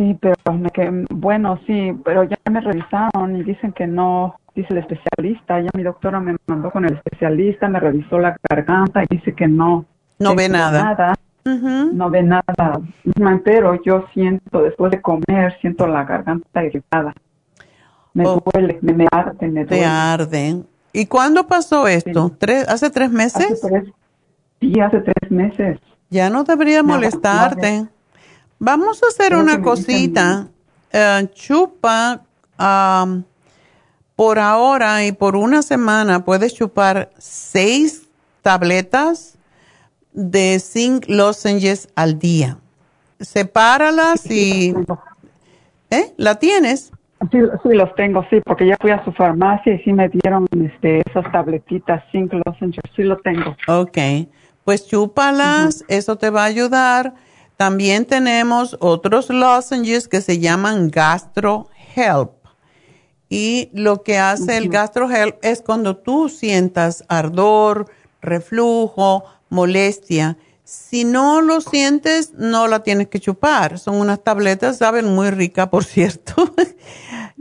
Sí, 0.00 0.16
pero 0.18 0.34
me 0.56 0.70
quedé- 0.70 1.04
bueno, 1.10 1.60
sí, 1.66 1.92
pero 2.02 2.24
ya 2.24 2.38
me 2.50 2.62
revisaron 2.62 3.36
y 3.36 3.42
dicen 3.42 3.70
que 3.72 3.86
no, 3.86 4.34
dice 4.54 4.68
el 4.70 4.78
especialista, 4.78 5.60
ya 5.60 5.68
mi 5.74 5.82
doctora 5.82 6.18
me 6.20 6.36
mandó 6.46 6.70
con 6.70 6.86
el 6.86 6.94
especialista, 6.94 7.68
me 7.68 7.80
revisó 7.80 8.18
la 8.18 8.34
garganta 8.48 9.04
y 9.04 9.06
dice 9.10 9.34
que 9.34 9.46
no. 9.46 9.84
No 10.18 10.34
ve 10.34 10.48
nada. 10.48 11.14
No 11.44 12.08
ve 12.08 12.22
nada, 12.22 12.80
pero 13.44 13.82
yo 13.82 14.06
siento, 14.14 14.62
después 14.62 14.90
de 14.90 15.02
comer, 15.02 15.54
siento 15.60 15.86
la 15.86 16.04
garganta 16.04 16.64
irritada. 16.64 17.12
Me 18.14 18.24
duele, 18.24 18.78
me, 18.80 18.94
me 18.94 19.06
arde, 19.12 19.48
me 19.48 19.66
duele. 19.66 19.66
Oh. 19.66 19.66
Te 19.66 19.84
arde. 19.84 20.62
¿Y 20.94 21.06
cuándo 21.06 21.46
pasó 21.46 21.86
esto? 21.86 22.32
¿Tres, 22.38 22.66
¿Hace 22.70 22.88
tres 22.88 23.10
meses? 23.10 23.52
Hace 23.52 23.68
tres, 23.68 23.84
sí, 24.60 24.80
hace 24.80 25.00
tres 25.00 25.30
meses. 25.30 25.78
Ya 26.08 26.30
no 26.30 26.44
debería 26.44 26.82
No, 26.82 26.94
molestarte. 26.94 27.86
Vamos 28.60 29.02
a 29.02 29.06
hacer 29.08 29.28
Creo 29.28 29.40
una 29.40 29.62
cosita. 29.62 30.48
Eh, 30.92 31.28
chupa 31.32 32.20
am, 32.58 33.24
por 34.14 34.38
ahora 34.38 35.04
y 35.06 35.12
por 35.12 35.34
una 35.34 35.62
semana 35.62 36.26
puedes 36.26 36.54
chupar 36.54 37.10
seis 37.16 38.06
tabletas 38.42 39.38
de 40.12 40.60
zinc 40.60 41.06
lozenges 41.08 41.88
al 41.96 42.18
día. 42.18 42.58
Sepáralas 43.18 44.30
y... 44.30 44.74
¿Eh? 45.90 46.12
¿La 46.18 46.38
tienes? 46.38 46.92
Sí, 47.32 47.38
sí, 47.62 47.68
los 47.72 47.94
tengo, 47.94 48.24
sí, 48.28 48.40
porque 48.44 48.66
ya 48.66 48.76
fui 48.78 48.90
a 48.90 49.02
su 49.04 49.12
farmacia 49.12 49.74
y 49.74 49.78
sí 49.80 49.92
me 49.92 50.08
dieron 50.08 50.46
este, 50.64 51.02
esas 51.08 51.30
tabletitas, 51.32 52.02
Zinc 52.12 52.32
Lozenges, 52.44 52.82
sí 52.94 53.02
lo 53.02 53.18
tengo. 53.18 53.56
Ok, 53.68 53.98
pues 54.64 54.86
chúpalas, 54.86 55.84
eso 55.88 56.16
te 56.16 56.30
va 56.30 56.42
a 56.42 56.46
ayudar. 56.46 57.14
También 57.64 58.06
tenemos 58.06 58.74
otros 58.80 59.28
lozenges 59.28 60.08
que 60.08 60.22
se 60.22 60.38
llaman 60.38 60.88
Gastro 60.90 61.68
Help. 61.94 62.30
Y 63.28 63.68
lo 63.74 64.02
que 64.02 64.16
hace 64.18 64.56
el 64.56 64.70
Gastro 64.70 65.10
Help 65.10 65.36
es 65.42 65.60
cuando 65.60 65.98
tú 65.98 66.30
sientas 66.30 67.04
ardor, 67.08 67.84
reflujo, 68.22 69.24
molestia. 69.50 70.38
Si 70.64 71.04
no 71.04 71.42
lo 71.42 71.60
sientes, 71.60 72.32
no 72.32 72.66
la 72.66 72.82
tienes 72.82 73.08
que 73.08 73.20
chupar. 73.20 73.78
Son 73.78 73.96
unas 73.96 74.24
tabletas, 74.24 74.78
saben, 74.78 75.14
muy 75.14 75.28
ricas, 75.30 75.68
por 75.68 75.84
cierto. 75.94 76.54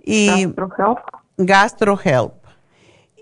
y 0.04 0.28
Gastro 0.28 0.70
Help. 0.78 1.00
Gastro 1.38 1.98
Help. 2.04 2.34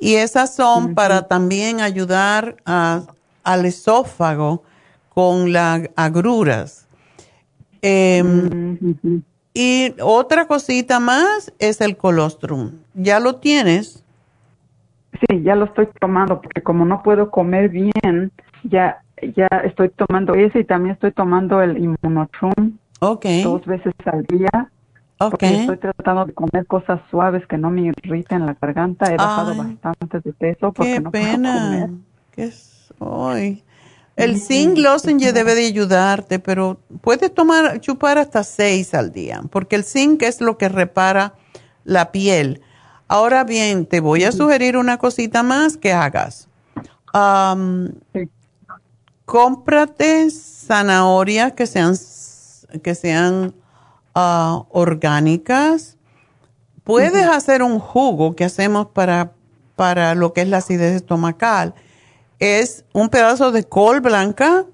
Y 0.01 0.15
esas 0.15 0.55
son 0.55 0.95
para 0.95 1.27
también 1.27 1.79
ayudar 1.79 2.57
a- 2.65 3.03
al 3.43 3.65
esófago 3.67 4.63
con 5.13 5.53
las 5.53 5.81
agruras. 5.95 6.86
Em, 7.81 9.21
Y 9.53 9.93
otra 10.01 10.47
cosita 10.47 10.99
más 10.99 11.51
es 11.59 11.81
el 11.81 11.97
colostrum. 11.97 12.73
¿Ya 12.93 13.19
lo 13.19 13.37
tienes? 13.37 14.03
Sí, 15.13 15.41
ya 15.41 15.55
lo 15.55 15.65
estoy 15.65 15.87
tomando, 15.99 16.41
porque 16.41 16.61
como 16.61 16.85
no 16.85 17.01
puedo 17.01 17.31
comer 17.31 17.69
bien, 17.69 18.31
ya, 18.63 19.01
ya 19.35 19.47
estoy 19.63 19.89
tomando 19.89 20.35
ese 20.35 20.59
y 20.59 20.63
también 20.63 20.93
estoy 20.93 21.11
tomando 21.11 21.61
el 21.61 21.77
Immunotrum 21.77 22.77
Ok. 22.99 23.25
dos 23.43 23.65
veces 23.65 23.93
al 24.05 24.23
día. 24.25 24.69
Porque 25.17 25.47
estoy 25.61 25.77
tratando 25.77 26.25
de 26.25 26.33
comer 26.33 26.67
cosas 26.67 27.01
suaves 27.09 27.45
que 27.47 27.57
no 27.57 27.71
me 27.71 27.91
irriten 28.03 28.45
la 28.45 28.55
garganta. 28.61 29.11
He 29.11 29.17
bajado 29.17 29.51
Ay, 29.53 29.57
bastante 29.57 30.19
de 30.19 30.33
peso 30.33 30.71
porque 30.71 30.93
Qué 30.93 30.99
no 30.99 31.09
puedo 31.11 31.25
pena. 31.25 31.53
comer. 31.53 31.89
¿Qué 32.31 32.43
es 32.43 32.93
hoy? 32.99 33.63
El 34.17 34.41
zinc 34.41 34.77
lozenge 34.79 35.31
debe 35.31 35.53
de 35.53 35.67
ayudarte, 35.67 36.39
pero 36.39 36.79
puedes 37.01 37.31
tomar, 37.33 37.79
chupar 37.79 38.17
hasta 38.17 38.43
seis 38.43 38.95
al 38.95 39.11
día, 39.11 39.43
porque 39.51 39.75
el 39.75 39.83
zinc 39.83 40.23
es 40.23 40.41
lo 40.41 40.57
que 40.57 40.69
repara 40.69 41.35
la 41.83 42.11
piel. 42.11 42.61
Ahora 43.07 43.43
bien, 43.43 43.85
te 43.85 43.99
voy 43.99 44.23
a 44.23 44.31
sugerir 44.31 44.75
una 44.75 44.97
cosita 44.97 45.43
más 45.43 45.77
que 45.77 45.93
hagas. 45.93 46.49
Am, 47.13 47.93
Cómprate 49.27 50.31
zanahorias 50.31 51.51
que 51.51 51.67
sean, 51.67 51.95
que 52.81 52.95
sean 52.95 53.53
ah, 54.15 54.63
orgánicas. 54.69 55.97
Puedes 56.85 57.27
hacer 57.27 57.61
un 57.61 57.79
jugo 57.79 58.35
que 58.37 58.45
hacemos 58.45 58.87
para, 58.87 59.33
para 59.75 60.15
lo 60.15 60.31
que 60.31 60.41
es 60.41 60.47
la 60.47 60.57
acidez 60.57 60.95
estomacal. 60.95 61.75
Es 62.39 62.85
un 62.93 63.09
pedazo 63.09 63.51
de 63.51 63.63
col 63.63 64.01
blanca, 64.01 64.65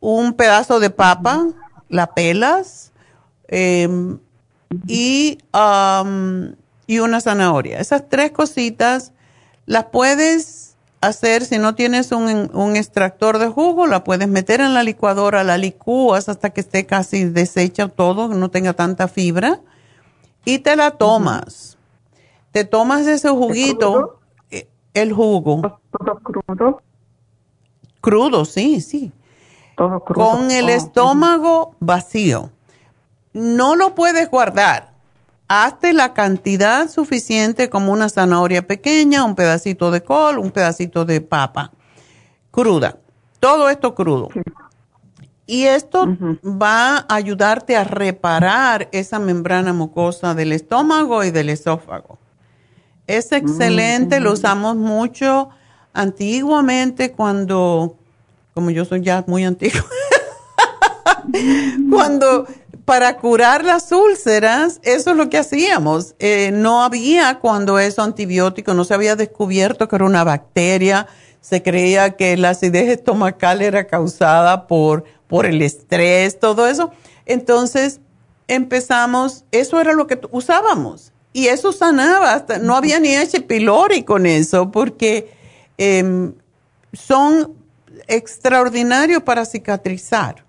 un 0.00 0.34
pedazo 0.34 0.78
de 0.80 0.90
papa, 0.90 1.46
la 1.88 2.08
pelas, 2.14 2.92
em, 3.48 4.18
y, 4.86 5.38
am, 5.52 6.56
y 6.86 6.98
una 6.98 7.20
zanahoria. 7.20 7.78
Esas 7.78 8.08
tres 8.08 8.32
cositas 8.32 9.12
las 9.64 9.86
puedes 9.86 10.76
hacer, 11.00 11.44
si 11.44 11.58
no 11.58 11.74
tienes 11.74 12.12
un, 12.12 12.50
un 12.52 12.76
extractor 12.76 13.38
de 13.38 13.48
jugo, 13.48 13.86
la 13.86 14.04
puedes 14.04 14.28
meter 14.28 14.60
en 14.60 14.74
la 14.74 14.82
licuadora, 14.82 15.44
la 15.44 15.58
licúas 15.58 16.28
hasta 16.28 16.50
que 16.50 16.60
esté 16.60 16.86
casi 16.86 17.24
deshecha 17.24 17.88
todo, 17.88 18.28
no 18.28 18.50
tenga 18.50 18.72
tanta 18.72 19.08
fibra, 19.08 19.60
y 20.44 20.60
te 20.60 20.76
la 20.76 20.92
tomas. 20.92 21.76
Te 22.52 22.64
tomas 22.64 23.06
ese 23.06 23.28
juguito, 23.28 24.20
el 25.02 25.12
jugo. 25.12 25.80
¿Todo 25.90 26.18
crudo? 26.22 26.82
Crudo, 28.00 28.44
sí, 28.44 28.80
sí. 28.80 29.12
Todo 29.76 30.00
crudo. 30.00 30.30
Con 30.30 30.50
el 30.50 30.66
Oh, 30.66 30.68
estómago 30.68 31.74
vacío. 31.80 32.50
No 33.32 33.76
lo 33.76 33.94
puedes 33.94 34.30
guardar. 34.30 34.94
Hazte 35.48 35.92
la 35.92 36.12
cantidad 36.14 36.88
suficiente 36.88 37.68
como 37.70 37.92
una 37.92 38.08
zanahoria 38.08 38.66
pequeña, 38.66 39.24
un 39.24 39.34
pedacito 39.36 39.90
de 39.90 40.02
col, 40.02 40.38
un 40.38 40.50
pedacito 40.50 41.04
de 41.04 41.20
papa 41.20 41.70
cruda. 42.50 42.96
Todo 43.38 43.68
esto 43.68 43.94
crudo. 43.94 44.28
Y 45.46 45.64
esto 45.64 46.08
va 46.42 46.96
a 46.96 47.14
ayudarte 47.14 47.76
a 47.76 47.84
reparar 47.84 48.88
esa 48.90 49.18
membrana 49.20 49.72
mucosa 49.72 50.34
del 50.34 50.52
estómago 50.52 51.22
y 51.22 51.30
del 51.30 51.50
esófago. 51.50 52.18
Es 53.06 53.30
excelente, 53.30 54.18
lo 54.18 54.32
usamos 54.32 54.76
mucho 54.76 55.50
antiguamente 55.92 57.12
cuando, 57.12 57.96
como 58.52 58.70
yo 58.70 58.84
soy 58.84 59.02
ya 59.02 59.22
muy 59.28 59.44
antigua, 59.44 59.80
cuando 61.90 62.46
para 62.84 63.16
curar 63.18 63.64
las 63.64 63.90
úlceras, 63.92 64.80
eso 64.82 65.10
es 65.10 65.16
lo 65.16 65.28
que 65.28 65.38
hacíamos. 65.38 66.14
Eh, 66.18 66.50
no 66.52 66.82
había 66.82 67.38
cuando 67.38 67.78
eso 67.78 68.02
antibiótico, 68.02 68.74
no 68.74 68.84
se 68.84 68.94
había 68.94 69.16
descubierto 69.16 69.88
que 69.88 69.96
era 69.96 70.04
una 70.04 70.24
bacteria, 70.24 71.06
se 71.40 71.62
creía 71.62 72.16
que 72.16 72.36
la 72.36 72.50
acidez 72.50 72.88
estomacal 72.88 73.62
era 73.62 73.86
causada 73.86 74.66
por, 74.66 75.04
por 75.28 75.46
el 75.46 75.62
estrés, 75.62 76.40
todo 76.40 76.66
eso. 76.66 76.90
Entonces 77.24 78.00
empezamos, 78.48 79.44
eso 79.52 79.80
era 79.80 79.92
lo 79.92 80.06
que 80.06 80.20
usábamos 80.30 81.12
y 81.36 81.48
eso 81.48 81.70
sanaba, 81.70 82.32
hasta, 82.32 82.58
no 82.58 82.74
había 82.74 82.98
ni 82.98 83.14
H. 83.14 83.42
pylori 83.42 84.04
con 84.04 84.24
eso 84.24 84.70
porque 84.70 85.30
em, 85.76 86.32
son 86.94 87.52
extraordinarios 88.08 89.22
para 89.22 89.44
cicatrizar. 89.44 90.46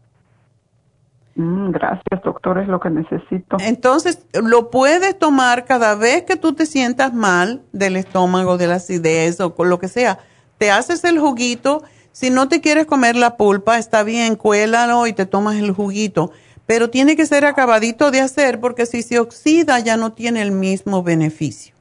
Mm, 1.35 1.71
gracias, 1.71 2.21
doctor, 2.23 2.59
es 2.59 2.69
lo 2.69 2.79
que 2.79 2.89
necesito. 2.89 3.57
Entonces, 3.59 4.25
lo 4.31 4.69
puedes 4.69 5.19
tomar 5.19 5.65
cada 5.65 5.93
vez 5.95 6.23
que 6.23 6.37
tú 6.37 6.53
te 6.53 6.65
sientas 6.65 7.13
mal 7.13 7.63
del 7.73 7.97
estómago, 7.97 8.57
de 8.57 8.67
la 8.67 8.75
acidez 8.75 9.41
o 9.41 9.55
con 9.55 9.69
lo 9.69 9.79
que 9.79 9.89
sea. 9.89 10.19
Te 10.57 10.71
haces 10.71 11.03
el 11.03 11.19
juguito. 11.19 11.83
Si 12.13 12.29
no 12.29 12.47
te 12.47 12.61
quieres 12.61 12.85
comer 12.85 13.17
la 13.17 13.35
pulpa, 13.35 13.77
está 13.77 14.03
bien, 14.03 14.37
cuélalo 14.37 15.05
y 15.05 15.11
te 15.11 15.25
tomas 15.25 15.57
el 15.57 15.73
juguito. 15.73 16.31
Pero 16.67 16.91
tiene 16.91 17.15
que 17.15 17.25
ser 17.25 17.45
acabadito 17.45 18.11
de 18.11 18.21
hacer 18.21 18.59
porque 18.59 18.85
si 18.85 19.01
se 19.01 19.19
oxida 19.19 19.79
ya 19.79 19.97
no 19.97 20.13
tiene 20.13 20.43
el 20.43 20.51
mismo 20.51 21.01
beneficio. 21.01 21.73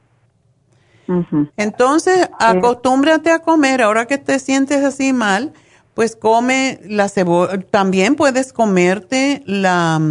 Entonces, 1.55 2.29
acostúmbrate 2.37 3.31
a 3.31 3.39
comer, 3.39 3.81
ahora 3.81 4.07
que 4.07 4.17
te 4.17 4.39
sientes 4.39 4.83
así 4.83 5.13
mal, 5.13 5.53
pues 5.93 6.17
come 6.17 6.81
la 6.85 7.07
cebolla, 7.07 7.61
también 7.61 8.15
puedes 8.15 8.51
comerte 8.51 9.41
la, 9.45 10.01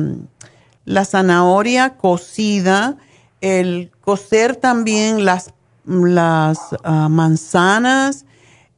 la 0.86 1.04
zanahoria 1.04 1.96
cocida, 1.96 2.96
el 3.42 3.90
cocer 4.00 4.56
también 4.56 5.26
las, 5.26 5.52
las 5.84 6.58
ah, 6.82 7.08
manzanas, 7.10 8.24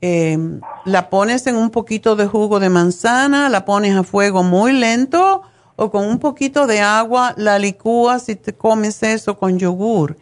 Em, 0.00 0.60
la 0.84 1.10
pones 1.10 1.48
en 1.48 1.56
un 1.56 1.70
poquito 1.70 2.14
de 2.14 2.26
jugo 2.28 2.60
de 2.60 2.68
manzana, 2.68 3.48
la 3.48 3.64
pones 3.64 3.96
a 3.96 4.04
fuego 4.04 4.44
muy 4.44 4.72
lento 4.72 5.42
o 5.80 5.92
con 5.92 6.04
un 6.04 6.18
poquito 6.18 6.66
de 6.66 6.80
agua, 6.80 7.34
la 7.36 7.56
licúas 7.56 8.28
y 8.28 8.34
te 8.34 8.52
comes 8.52 9.00
eso 9.04 9.38
con 9.38 9.60
yogur. 9.60 10.16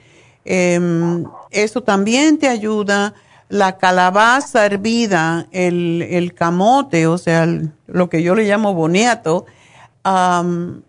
Em, 0.44 1.24
eso 1.50 1.82
también 1.82 2.36
te 2.38 2.46
ayuda. 2.46 3.14
La 3.48 3.78
calabaza 3.78 4.66
hervida, 4.66 5.46
el, 5.52 6.34
camote, 6.34 7.06
o 7.06 7.16
sea, 7.16 7.48
lo 7.86 8.10
que 8.10 8.22
yo 8.22 8.34
le 8.34 8.44
llamo 8.44 8.74
boniato, 8.74 9.46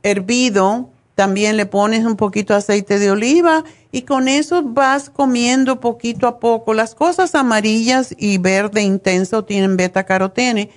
hervido, 0.04 0.90
también 1.16 1.56
le 1.56 1.66
pones 1.66 2.04
un 2.04 2.18
poquito 2.18 2.54
de 2.54 2.60
aceite 2.60 3.00
de 3.00 3.10
oliva 3.10 3.64
y 3.94 4.02
con 4.02 4.28
eso 4.28 4.64
vas 4.64 5.10
comiendo 5.10 5.80
poquito 5.80 6.28
a 6.28 6.40
poco. 6.40 6.74
Las 6.74 6.94
cosas 6.94 7.36
amarillas 7.36 8.14
y 8.18 8.38
verde 8.38 8.82
intenso 8.82 9.46
tienen 9.46 9.78
beta 9.78 10.04
carotene 10.04 10.72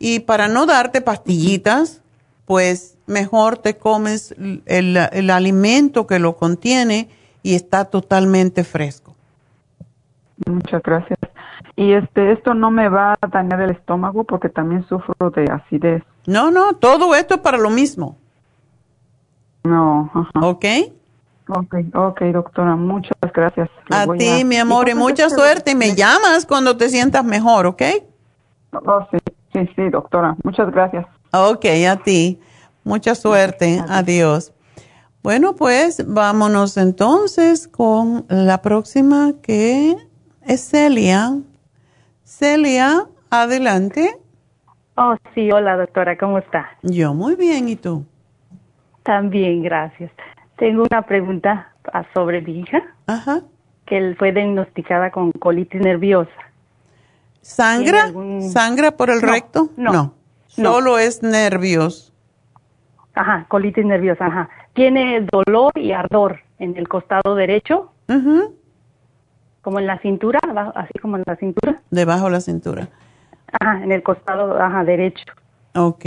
y 0.00 0.18
para 0.20 0.48
no 0.48 0.66
darte 0.66 1.00
pastillitas, 1.00 2.00
pues 2.46 2.96
mejor 3.06 3.58
te 3.58 3.76
comes 3.76 4.34
el, 4.66 4.96
el 4.96 5.30
alimento 5.30 6.06
que 6.06 6.18
lo 6.18 6.36
contiene 6.36 7.08
y 7.42 7.54
está 7.54 7.84
totalmente 7.84 8.64
fresco. 8.64 9.14
Muchas 10.46 10.82
gracias. 10.82 11.18
Y 11.76 11.92
este, 11.92 12.32
esto 12.32 12.54
no 12.54 12.70
me 12.70 12.88
va 12.88 13.14
a 13.20 13.26
dañar 13.26 13.60
el 13.60 13.70
estómago 13.70 14.24
porque 14.24 14.48
también 14.48 14.86
sufro 14.88 15.30
de 15.30 15.44
acidez. 15.44 16.02
No, 16.26 16.50
no, 16.50 16.74
todo 16.74 17.14
esto 17.14 17.34
es 17.34 17.40
para 17.40 17.58
lo 17.58 17.70
mismo. 17.70 18.16
No. 19.64 20.10
Ajá. 20.14 20.46
¿Ok? 20.46 20.64
Ok, 21.48 21.74
ok, 21.94 22.20
doctora, 22.32 22.74
muchas 22.74 23.16
gracias. 23.32 23.70
a 23.90 24.06
ti, 24.18 24.44
mi 24.44 24.56
amor, 24.56 24.88
y, 24.88 24.94
mucha 24.94 25.30
suerte. 25.30 25.72
Y 25.72 25.74
me 25.76 25.94
llamas 25.94 26.44
cuando 26.44 26.76
te 26.76 26.88
sientas 26.88 27.24
mejor, 27.24 27.66
¿ok? 27.66 27.82
Oh, 28.72 29.06
sí, 29.12 29.18
sí, 29.52 29.70
sí, 29.76 29.88
doctora. 29.90 30.34
Muchas 30.42 30.70
gracias. 30.72 31.06
Ok, 31.32 31.64
a 31.88 31.96
ti. 31.96 32.40
Mucha 32.84 33.14
suerte. 33.14 33.82
Adiós. 33.88 34.52
Bueno, 35.22 35.56
pues 35.56 36.04
vámonos 36.06 36.76
entonces 36.76 37.66
con 37.66 38.26
la 38.28 38.62
próxima 38.62 39.32
que 39.42 39.96
es 40.42 40.60
Celia. 40.68 41.36
Celia, 42.22 43.06
adelante. 43.28 44.16
Oh, 44.96 45.16
sí, 45.34 45.50
hola 45.50 45.76
doctora, 45.76 46.16
¿cómo 46.16 46.38
está? 46.38 46.70
Yo 46.82 47.12
muy 47.12 47.34
bien, 47.34 47.68
¿y 47.68 47.76
tú? 47.76 48.04
También, 49.02 49.62
gracias. 49.62 50.10
Tengo 50.56 50.84
una 50.88 51.02
pregunta 51.02 51.72
sobre 52.14 52.40
mi 52.40 52.60
hija. 52.60 52.82
Ajá. 53.06 53.42
Que 53.84 54.14
fue 54.18 54.32
diagnosticada 54.32 55.10
con 55.10 55.32
colitis 55.32 55.80
nerviosa. 55.80 56.30
¿Sangra? 57.40 58.12
¿Sangra 58.40 58.92
por 58.96 59.10
el 59.10 59.22
recto? 59.22 59.70
No, 59.76 59.92
no. 59.92 60.14
Solo 60.56 60.98
es 60.98 61.22
nervios. 61.22 62.12
Ajá, 63.14 63.46
colitis 63.48 63.84
nerviosa, 63.84 64.26
ajá. 64.26 64.48
Tiene 64.74 65.26
dolor 65.32 65.72
y 65.76 65.92
ardor 65.92 66.40
en 66.58 66.76
el 66.76 66.88
costado 66.88 67.34
derecho. 67.34 67.92
Ajá. 68.08 68.48
Como 69.62 69.78
en 69.78 69.86
la 69.86 69.98
cintura, 69.98 70.38
así 70.74 70.98
como 71.00 71.16
en 71.16 71.24
la 71.26 71.36
cintura. 71.36 71.80
Debajo 71.90 72.26
de 72.26 72.30
la 72.30 72.40
cintura. 72.40 72.88
Ajá, 73.60 73.82
en 73.82 73.92
el 73.92 74.02
costado, 74.02 74.60
ajá, 74.60 74.84
derecho. 74.84 75.24
Ok. 75.74 76.04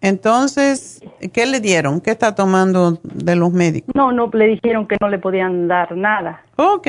Entonces, 0.00 1.00
¿qué 1.32 1.46
le 1.46 1.60
dieron? 1.60 2.00
¿Qué 2.00 2.10
está 2.10 2.34
tomando 2.34 2.98
de 3.02 3.36
los 3.36 3.52
médicos? 3.52 3.94
No, 3.94 4.10
no, 4.10 4.28
le 4.32 4.46
dijeron 4.46 4.86
que 4.88 4.96
no 5.00 5.08
le 5.08 5.18
podían 5.18 5.68
dar 5.68 5.96
nada. 5.96 6.42
Ok, 6.56 6.88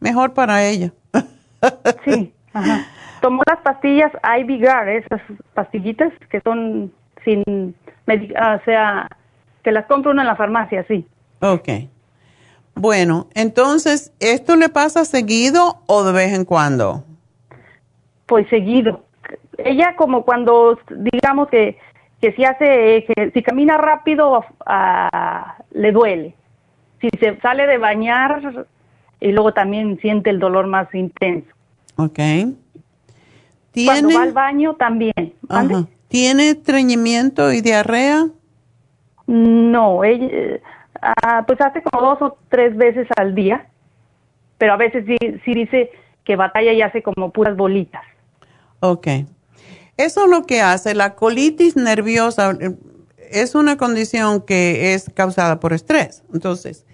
mejor 0.00 0.32
para 0.32 0.64
ella. 0.64 0.92
sí, 2.04 2.32
ajá. 2.52 2.86
Tomó 3.20 3.42
las 3.46 3.60
pastillas 3.60 4.12
Ivigar, 4.38 4.88
esas 4.88 5.20
pastillitas 5.54 6.12
que 6.30 6.40
son 6.40 6.92
sin, 7.24 7.74
o 8.06 8.64
sea, 8.64 9.08
que 9.62 9.72
las 9.72 9.86
compra 9.86 10.12
uno 10.12 10.22
en 10.22 10.28
la 10.28 10.36
farmacia, 10.36 10.84
sí. 10.88 11.06
Ok. 11.40 11.68
Bueno, 12.74 13.26
entonces, 13.34 14.12
¿esto 14.20 14.56
le 14.56 14.68
pasa 14.68 15.04
seguido 15.04 15.82
o 15.86 16.04
de 16.04 16.12
vez 16.12 16.32
en 16.32 16.44
cuando? 16.44 17.04
Pues 18.26 18.48
seguido. 18.48 19.04
Ella 19.58 19.96
como 19.96 20.24
cuando, 20.24 20.78
digamos 20.90 21.48
que 21.48 21.76
que 22.20 22.32
si 22.32 22.44
hace, 22.44 23.04
que 23.06 23.30
si 23.32 23.42
camina 23.42 23.76
rápido 23.76 24.38
uh, 24.40 25.62
le 25.72 25.92
duele. 25.92 26.34
Si 27.00 27.08
se 27.18 27.38
sale 27.40 27.66
de 27.66 27.78
bañar 27.78 28.66
y 29.20 29.32
luego 29.32 29.52
también 29.52 29.98
siente 30.00 30.30
el 30.30 30.40
dolor 30.40 30.66
más 30.66 30.92
intenso. 30.94 31.48
Ok. 33.86 34.02
Cuando 34.02 34.18
va 34.18 34.22
al 34.22 34.32
baño 34.32 34.74
también. 34.74 35.34
¿Tiene 36.08 36.50
estreñimiento 36.50 37.52
y 37.52 37.60
diarrea? 37.60 38.28
No, 39.26 40.04
ella, 40.04 40.26
uh, 41.02 41.44
pues 41.46 41.60
hace 41.60 41.82
como 41.82 42.06
dos 42.06 42.22
o 42.22 42.38
tres 42.48 42.76
veces 42.76 43.06
al 43.16 43.34
día, 43.34 43.66
pero 44.56 44.72
a 44.72 44.76
veces 44.76 45.04
sí, 45.06 45.16
sí 45.44 45.54
dice 45.54 45.90
que 46.24 46.36
batalla 46.36 46.72
y 46.72 46.80
hace 46.80 47.02
como 47.02 47.30
puras 47.30 47.56
bolitas. 47.56 48.02
Ok. 48.80 49.06
Eso 49.98 50.24
es 50.24 50.30
lo 50.30 50.46
que 50.46 50.60
hace. 50.60 50.94
La 50.94 51.14
colitis 51.14 51.76
nerviosa 51.76 52.56
eh, 52.60 52.74
es 53.30 53.54
una 53.54 53.76
condición 53.76 54.42
que 54.42 54.94
es 54.94 55.10
causada 55.14 55.60
por 55.60 55.72
estrés. 55.72 56.22
Entonces, 56.32 56.86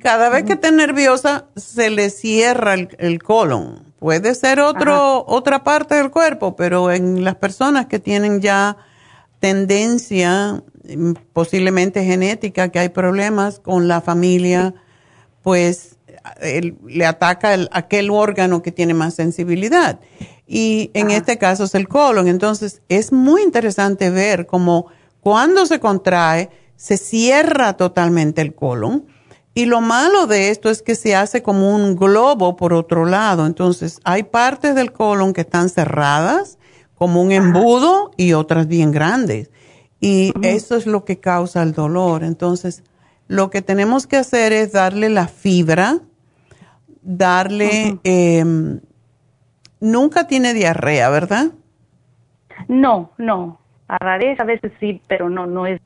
cada 0.00 0.28
vez 0.28 0.44
que 0.44 0.54
está 0.54 0.70
nerviosa, 0.70 1.46
se 1.56 1.90
le 1.90 2.10
cierra 2.10 2.74
el, 2.74 3.22
colon. 3.22 3.91
Puede 4.02 4.34
ser 4.34 4.58
otro, 4.58 5.24
otra 5.28 5.62
parte 5.62 5.94
del 5.94 6.10
cuerpo, 6.10 6.56
pero 6.56 6.90
en 6.90 7.22
las 7.22 7.36
personas 7.36 7.86
que 7.86 8.00
tienen 8.00 8.40
ya 8.40 8.76
tendencia, 9.38 10.60
mm, 10.82 11.12
posiblemente 11.32 12.04
genética, 12.04 12.70
que 12.70 12.80
hay 12.80 12.88
problemas 12.88 13.60
con 13.60 13.86
la 13.86 14.00
familia, 14.00 14.74
pues 15.42 15.98
le 16.84 17.06
ataca 17.06 17.56
aquel 17.70 18.10
órgano 18.10 18.60
que 18.60 18.72
tiene 18.72 18.92
más 18.92 19.14
sensibilidad. 19.14 20.00
Y 20.48 20.90
en 20.94 21.12
este 21.12 21.38
caso 21.38 21.62
es 21.62 21.74
el 21.76 21.86
colon. 21.86 22.26
Entonces 22.26 22.82
es 22.88 23.12
muy 23.12 23.42
interesante 23.42 24.10
ver 24.10 24.46
cómo 24.46 24.86
cuando 25.20 25.64
se 25.64 25.78
contrae 25.78 26.50
se 26.74 26.96
cierra 26.96 27.76
totalmente 27.76 28.42
el 28.42 28.52
colon 28.52 29.06
y 29.54 29.66
lo 29.66 29.80
malo 29.80 30.26
de 30.26 30.50
esto 30.50 30.70
es 30.70 30.82
que 30.82 30.94
se 30.94 31.14
hace 31.14 31.42
como 31.42 31.74
un 31.74 31.96
globo 31.96 32.56
por 32.56 32.72
otro 32.72 33.04
lado. 33.04 33.46
Entonces 33.46 34.00
hay 34.04 34.22
partes 34.22 34.74
del 34.74 34.92
colon 34.92 35.34
que 35.34 35.42
están 35.42 35.68
cerradas 35.68 36.58
como 36.94 37.20
un 37.20 37.32
embudo 37.32 38.12
y 38.16 38.32
otras 38.32 38.66
bien 38.66 38.92
grandes. 38.92 39.50
Y 40.00 40.32
eso 40.42 40.76
es 40.76 40.86
lo 40.86 41.04
que 41.04 41.20
causa 41.20 41.62
el 41.62 41.72
dolor. 41.72 42.24
Entonces, 42.24 42.82
lo 43.28 43.50
que 43.50 43.62
tenemos 43.62 44.06
que 44.06 44.16
hacer 44.16 44.52
es 44.52 44.72
darle 44.72 45.08
la 45.08 45.28
fibra, 45.28 45.98
darle 47.02 47.98
nunca 49.80 50.26
tiene 50.26 50.54
diarrea, 50.54 51.10
¿verdad? 51.10 51.46
No, 52.68 53.10
no. 53.18 53.60
A 53.88 53.98
rareza 53.98 54.44
a 54.44 54.46
veces 54.46 54.72
sí, 54.80 55.02
pero 55.08 55.28
no, 55.28 55.46
no 55.46 55.66
es, 55.66 55.80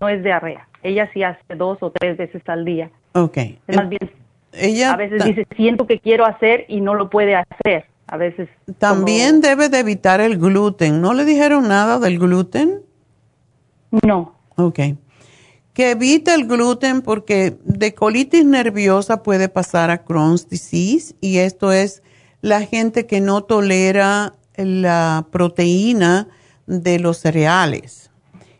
no 0.00 0.08
es 0.08 0.22
diarrea. 0.22 0.68
Ella 0.86 1.10
sí 1.12 1.24
hace 1.24 1.56
dos 1.56 1.78
o 1.80 1.90
tres 1.90 2.16
veces 2.16 2.42
al 2.46 2.64
día. 2.64 2.90
Ok. 3.12 3.38
más 3.74 3.88
bien, 3.88 4.10
ella 4.52 4.92
a 4.92 4.96
veces 4.96 5.24
dice, 5.24 5.46
siento 5.56 5.86
que 5.86 5.98
quiero 5.98 6.24
hacer 6.24 6.64
y 6.68 6.80
no 6.80 6.94
lo 6.94 7.10
puede 7.10 7.34
hacer. 7.34 7.86
A 8.08 8.16
veces. 8.16 8.48
También 8.78 9.40
debe 9.40 9.68
de 9.68 9.80
evitar 9.80 10.20
el 10.20 10.38
gluten. 10.38 11.00
¿No 11.00 11.12
le 11.12 11.24
dijeron 11.24 11.66
nada 11.66 11.98
del 11.98 12.20
gluten? 12.20 12.82
No. 14.06 14.36
Ok. 14.54 14.78
Que 15.72 15.90
evite 15.90 16.32
el 16.32 16.46
gluten 16.46 17.02
porque 17.02 17.56
de 17.64 17.94
colitis 17.94 18.44
nerviosa 18.44 19.24
puede 19.24 19.48
pasar 19.48 19.90
a 19.90 20.04
Crohn's 20.04 20.48
disease 20.48 21.16
y 21.20 21.38
esto 21.38 21.72
es 21.72 22.04
la 22.42 22.60
gente 22.62 23.06
que 23.06 23.20
no 23.20 23.42
tolera 23.42 24.34
la 24.56 25.26
proteína 25.32 26.28
de 26.66 27.00
los 27.00 27.18
cereales 27.18 28.10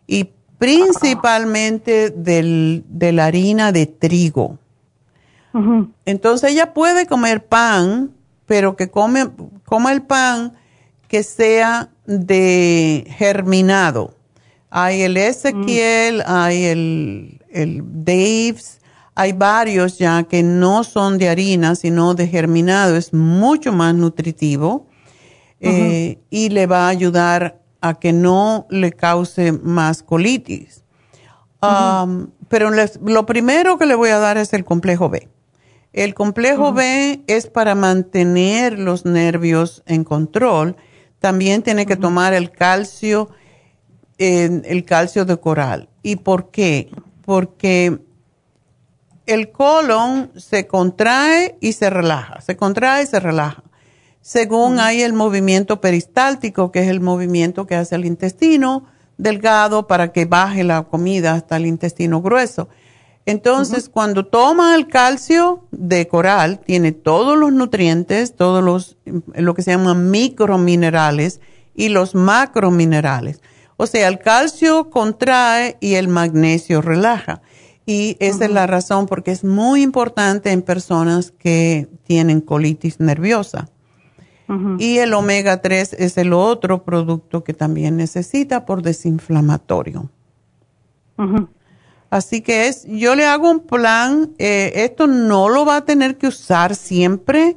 y 0.09 0.31
principalmente 0.59 2.11
de 2.11 3.13
la 3.13 3.27
harina 3.27 3.73
de 3.73 3.87
trigo. 3.87 4.59
Entonces 6.05 6.53
ella 6.53 6.75
puede 6.75 7.07
comer 7.07 7.47
pan, 7.47 8.11
pero 8.45 8.77
que 8.77 8.91
come, 8.91 9.31
coma 9.65 9.93
el 9.93 10.03
pan 10.03 10.53
que 11.09 11.23
sea 11.23 11.89
de 12.05 13.07
germinado. 13.17 14.15
Hay 14.69 15.01
el 15.01 15.17
Ezequiel, 15.17 16.23
hay 16.27 16.65
el, 16.65 17.41
el 17.49 17.83
Dave's, 18.05 18.81
hay 19.15 19.33
varios 19.33 19.97
ya 19.97 20.25
que 20.25 20.43
no 20.43 20.85
son 20.85 21.17
de 21.17 21.31
harina, 21.31 21.75
sino 21.75 22.13
de 22.13 22.29
germinado. 22.29 22.97
Es 22.97 23.15
mucho 23.15 23.73
más 23.73 23.95
nutritivo 23.95 24.87
eh, 25.61 26.19
y 26.29 26.51
le 26.51 26.67
va 26.67 26.87
a 26.87 26.89
ayudar 26.89 27.63
a 27.81 27.95
que 27.95 28.13
no 28.13 28.67
le 28.71 28.93
cause 28.93 29.53
más 29.53 30.03
colitis. 30.03 30.85
Um, 31.63 32.29
pero 32.49 32.71
lo 32.71 33.27
primero 33.27 33.79
que 33.79 33.87
le 33.87 33.95
voy 33.95 34.11
a 34.11 34.19
dar 34.19 34.39
es 34.39 34.53
el 34.53 34.65
complejo 34.65 35.09
B. 35.09 35.29
El 35.93 36.15
complejo 36.15 36.73
B 36.73 37.23
es 37.27 37.47
para 37.47 37.75
mantener 37.75 38.79
los 38.79 39.05
nervios 39.05 39.83
en 39.87 40.05
control. 40.05 40.77
también 41.19 41.63
tiene 41.63 41.87
que 41.87 41.97
tomar 41.97 42.35
el 42.35 42.51
calcio, 42.53 43.31
el 44.19 44.85
calcio 44.85 45.25
de 45.25 45.39
coral. 45.39 45.89
¿Y 46.03 46.17
por 46.17 46.51
qué? 46.51 46.91
Porque 47.25 47.99
el 49.27 49.51
colon 49.51 50.31
se 50.37 50.67
contrae 50.67 51.57
y 51.61 51.73
se 51.73 51.91
relaja, 51.91 52.41
se 52.41 52.57
contrae 52.57 53.03
y 53.03 53.07
se 53.07 53.19
relaja. 53.19 53.65
Según 54.27 54.81
hay 54.81 55.03
el 55.03 55.13
movimiento 55.13 55.81
peristáltico, 55.81 56.73
que 56.73 56.81
es 56.81 56.89
el 56.89 57.01
movimiento 57.01 57.65
que 57.69 57.77
hace 57.77 57.95
el 57.95 58.05
intestino 58.05 58.83
delgado 59.19 59.87
para 59.87 60.11
que 60.11 60.25
baje 60.25 60.65
la 60.65 60.83
comida 60.83 61.35
hasta 61.35 61.57
el 61.57 61.65
intestino 61.65 62.21
grueso. 62.21 62.69
Entonces, 63.25 63.89
cuando 63.89 64.27
toma 64.27 64.75
el 64.75 64.89
calcio 64.89 65.69
de 65.71 66.09
coral, 66.09 66.59
tiene 66.59 66.91
todos 66.91 67.39
los 67.39 67.53
nutrientes, 67.53 68.35
todos 68.35 68.65
los, 68.65 68.97
lo 69.37 69.55
que 69.55 69.63
se 69.63 69.71
llaman 69.71 70.11
microminerales 70.11 71.41
y 71.77 71.91
los 71.91 72.17
macrominerales. 72.17 73.41
O 73.77 73.87
sea, 73.87 74.09
el 74.09 74.19
calcio 74.19 74.91
contrae 74.91 75.77
y 75.79 75.95
el 75.95 76.09
magnesio 76.09 76.83
relaja. 76.83 77.43
Y 77.87 78.17
esa 78.19 78.47
es 78.47 78.51
la 78.51 78.67
razón 78.67 79.07
porque 79.07 79.31
es 79.31 79.45
muy 79.45 79.83
importante 79.83 80.51
en 80.51 80.63
personas 80.63 81.31
que 81.31 81.87
tienen 82.03 82.41
colitis 82.41 82.99
nerviosa. 82.99 83.69
Y 84.79 84.99
el 84.99 85.13
omega 85.15 85.61
3 85.61 85.95
es 85.95 86.17
el 86.19 86.33
otro 86.33 86.85
producto 86.85 87.43
que 87.43 87.53
también 87.53 87.97
necesita 87.97 88.65
por 88.65 88.83
desinflamatorio. 88.83 90.09
Así 92.11 92.41
que 92.41 92.69
es, 92.69 92.85
yo 92.87 93.17
le 93.17 93.27
hago 93.27 93.51
un 93.51 93.61
plan, 93.61 94.31
eh, 94.39 94.73
esto 94.77 95.07
no 95.07 95.49
lo 95.49 95.65
va 95.65 95.77
a 95.77 95.85
tener 95.85 96.17
que 96.17 96.29
usar 96.29 96.77
siempre. 96.77 97.57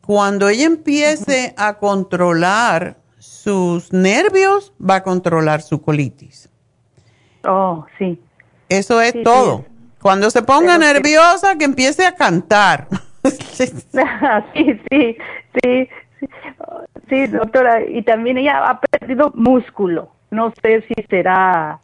Cuando 0.00 0.48
ella 0.48 0.66
empiece 0.66 1.54
a 1.56 1.78
controlar 1.78 2.96
sus 3.18 3.92
nervios, 3.92 4.72
va 4.80 4.96
a 4.96 5.02
controlar 5.02 5.62
su 5.62 5.82
colitis. 5.82 6.48
Oh, 7.44 7.86
sí. 7.98 8.20
Eso 8.68 9.00
es 9.00 9.14
todo. 9.24 9.64
Cuando 10.00 10.30
se 10.30 10.42
ponga 10.42 10.78
nerviosa, 10.78 11.56
que... 11.58 11.64
empiece 11.64 12.06
a 12.06 12.14
cantar. 12.14 12.88
sí, 13.24 13.66
sí, 14.90 15.16
sí, 15.62 15.88
sí. 16.20 16.28
Sí, 17.08 17.26
doctora. 17.26 17.82
Y 17.82 18.02
también 18.02 18.38
ella 18.38 18.68
ha 18.68 18.80
perdido 18.80 19.32
músculo. 19.34 20.12
No 20.30 20.52
sé 20.62 20.84
si 20.86 20.94
será 21.08 21.80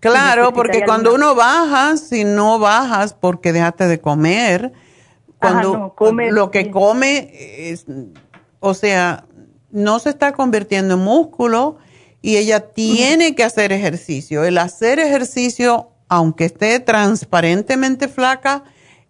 Claro, 0.00 0.52
porque 0.52 0.84
cuando 0.84 1.14
uno 1.14 1.34
baja, 1.34 1.96
si 1.96 2.24
no 2.24 2.58
bajas 2.58 3.14
porque 3.14 3.52
dejaste 3.52 3.88
de 3.88 4.00
comer, 4.00 4.72
cuando 5.38 5.94
lo 6.30 6.50
que 6.50 6.70
come, 6.70 7.32
es, 7.32 7.86
o 8.60 8.74
sea, 8.74 9.24
no 9.70 9.98
se 9.98 10.10
está 10.10 10.32
convirtiendo 10.32 10.94
en 10.94 11.00
músculo 11.00 11.78
y 12.22 12.36
ella 12.36 12.60
tiene 12.60 13.34
que 13.34 13.44
hacer 13.44 13.72
ejercicio. 13.72 14.44
El 14.44 14.58
hacer 14.58 14.98
ejercicio, 15.00 15.90
aunque 16.08 16.44
esté 16.44 16.78
transparentemente 16.80 18.08
flaca, 18.08 18.64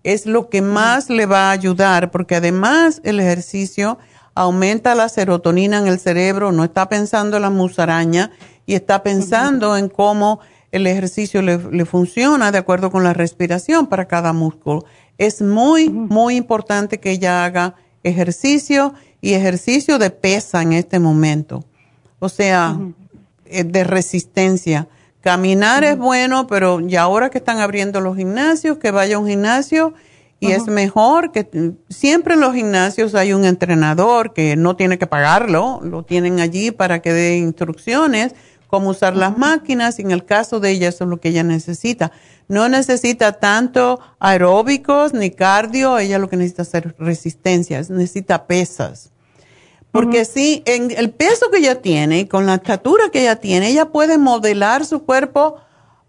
es 0.05 0.26
lo 0.26 0.48
que 0.48 0.62
más 0.62 1.10
le 1.10 1.26
va 1.26 1.48
a 1.48 1.52
ayudar, 1.52 2.10
porque 2.10 2.36
además 2.36 3.01
el 3.05 3.20
ejercicio 3.20 3.98
aumenta 4.39 4.94
la 4.94 5.09
serotonina 5.09 5.78
en 5.78 5.89
el 5.89 5.98
cerebro, 5.98 6.52
no 6.52 6.62
está 6.62 6.89
pensando 6.89 7.39
en 7.39 7.43
la 7.43 7.51
musaraña 7.51 8.31
y 8.66 8.74
está 8.74 9.02
pensando 9.02 9.77
en 9.77 9.89
cómo 9.89 10.39
el 10.70 10.86
ejercicio 10.86 11.43
le, 11.43 11.85
funciona 11.85 12.52
de 12.52 12.59
acuerdo 12.59 12.93
con 12.93 13.02
la 13.02 13.15
respiración 13.15 13.89
para 13.89 14.06
cada 14.06 14.32
músculo. 14.32 14.85
Es 15.16 15.43
muy, 15.43 15.90
muy 15.90 16.36
importante 16.36 17.01
que 17.01 17.10
ella 17.10 17.44
haga 17.44 17.74
ejercicio 18.05 18.94
y 19.20 19.32
ejercicio 19.32 19.98
de 19.98 20.10
pesa 20.10 20.62
en 20.62 20.73
este 20.73 21.01
momento. 21.01 21.65
O 22.20 22.28
sea, 22.28 22.78
eh, 23.44 23.65
de 23.65 23.82
resistencia. 23.82 24.86
Caminar 25.20 25.82
es 25.82 25.98
bueno, 25.98 26.47
pero 26.47 26.78
ya 26.78 27.02
ahora 27.02 27.31
que 27.31 27.39
están 27.39 27.59
abriendo 27.59 28.01
los 28.01 28.16
gimnasios, 28.16 28.78
que 28.78 28.93
vaya 28.93 29.16
a 29.16 29.19
un 29.19 29.27
gimnasio 29.27 29.94
y 30.40 30.52
es 30.52 30.66
mejor 30.66 31.32
que 31.32 31.74
siempre 31.89 32.35
en 32.35 32.40
los 32.40 32.55
gimnasios 32.55 33.15
hay 33.15 33.32
un 33.32 33.44
entrenador 33.44 34.32
que 34.32 34.55
no 34.56 34.77
tiene 34.77 34.98
que 34.98 35.06
pagarlo, 35.06 35.81
lo 35.82 36.05
tienen 36.05 36.39
allí 36.39 36.70
para 36.70 37.01
que 37.02 37.12
dé 37.12 37.39
instrucciones 37.39 38.35
cómo 38.69 38.90
usar 38.90 39.16
las 39.16 39.36
máquinas 39.36 39.98
y 39.98 40.02
en 40.02 40.12
el 40.12 40.24
caso 40.24 40.60
de 40.60 40.70
ella 40.70 40.89
eso 40.89 41.05
es 41.05 41.10
lo 41.10 41.19
que 41.19 41.31
ella 41.31 41.43
necesita. 41.43 42.12
No 42.47 42.69
necesita 42.69 43.32
tanto 43.32 43.98
aeróbicos 44.20 45.12
ni 45.12 45.31
cardio, 45.31 45.98
ella 45.98 46.19
lo 46.19 46.28
que 46.28 46.36
necesita 46.36 46.62
es 46.62 46.69
hacer 46.69 46.94
resistencia, 46.98 47.78
necesita 47.89 48.47
pesas. 48.47 49.10
Porque 49.90 50.27
sí, 50.27 50.62
en 50.66 50.90
el 50.90 51.10
peso 51.10 51.51
que 51.51 51.59
ella 51.59 51.81
tiene 51.81 52.20
y 52.20 52.27
con 52.27 52.47
la 52.47 52.56
estatura 52.56 53.10
que 53.10 53.23
ella 53.23 53.36
tiene, 53.36 53.70
ella 53.70 53.86
puede 53.86 54.19
modelar 54.19 54.85
su 54.85 55.02
cuerpo 55.02 55.56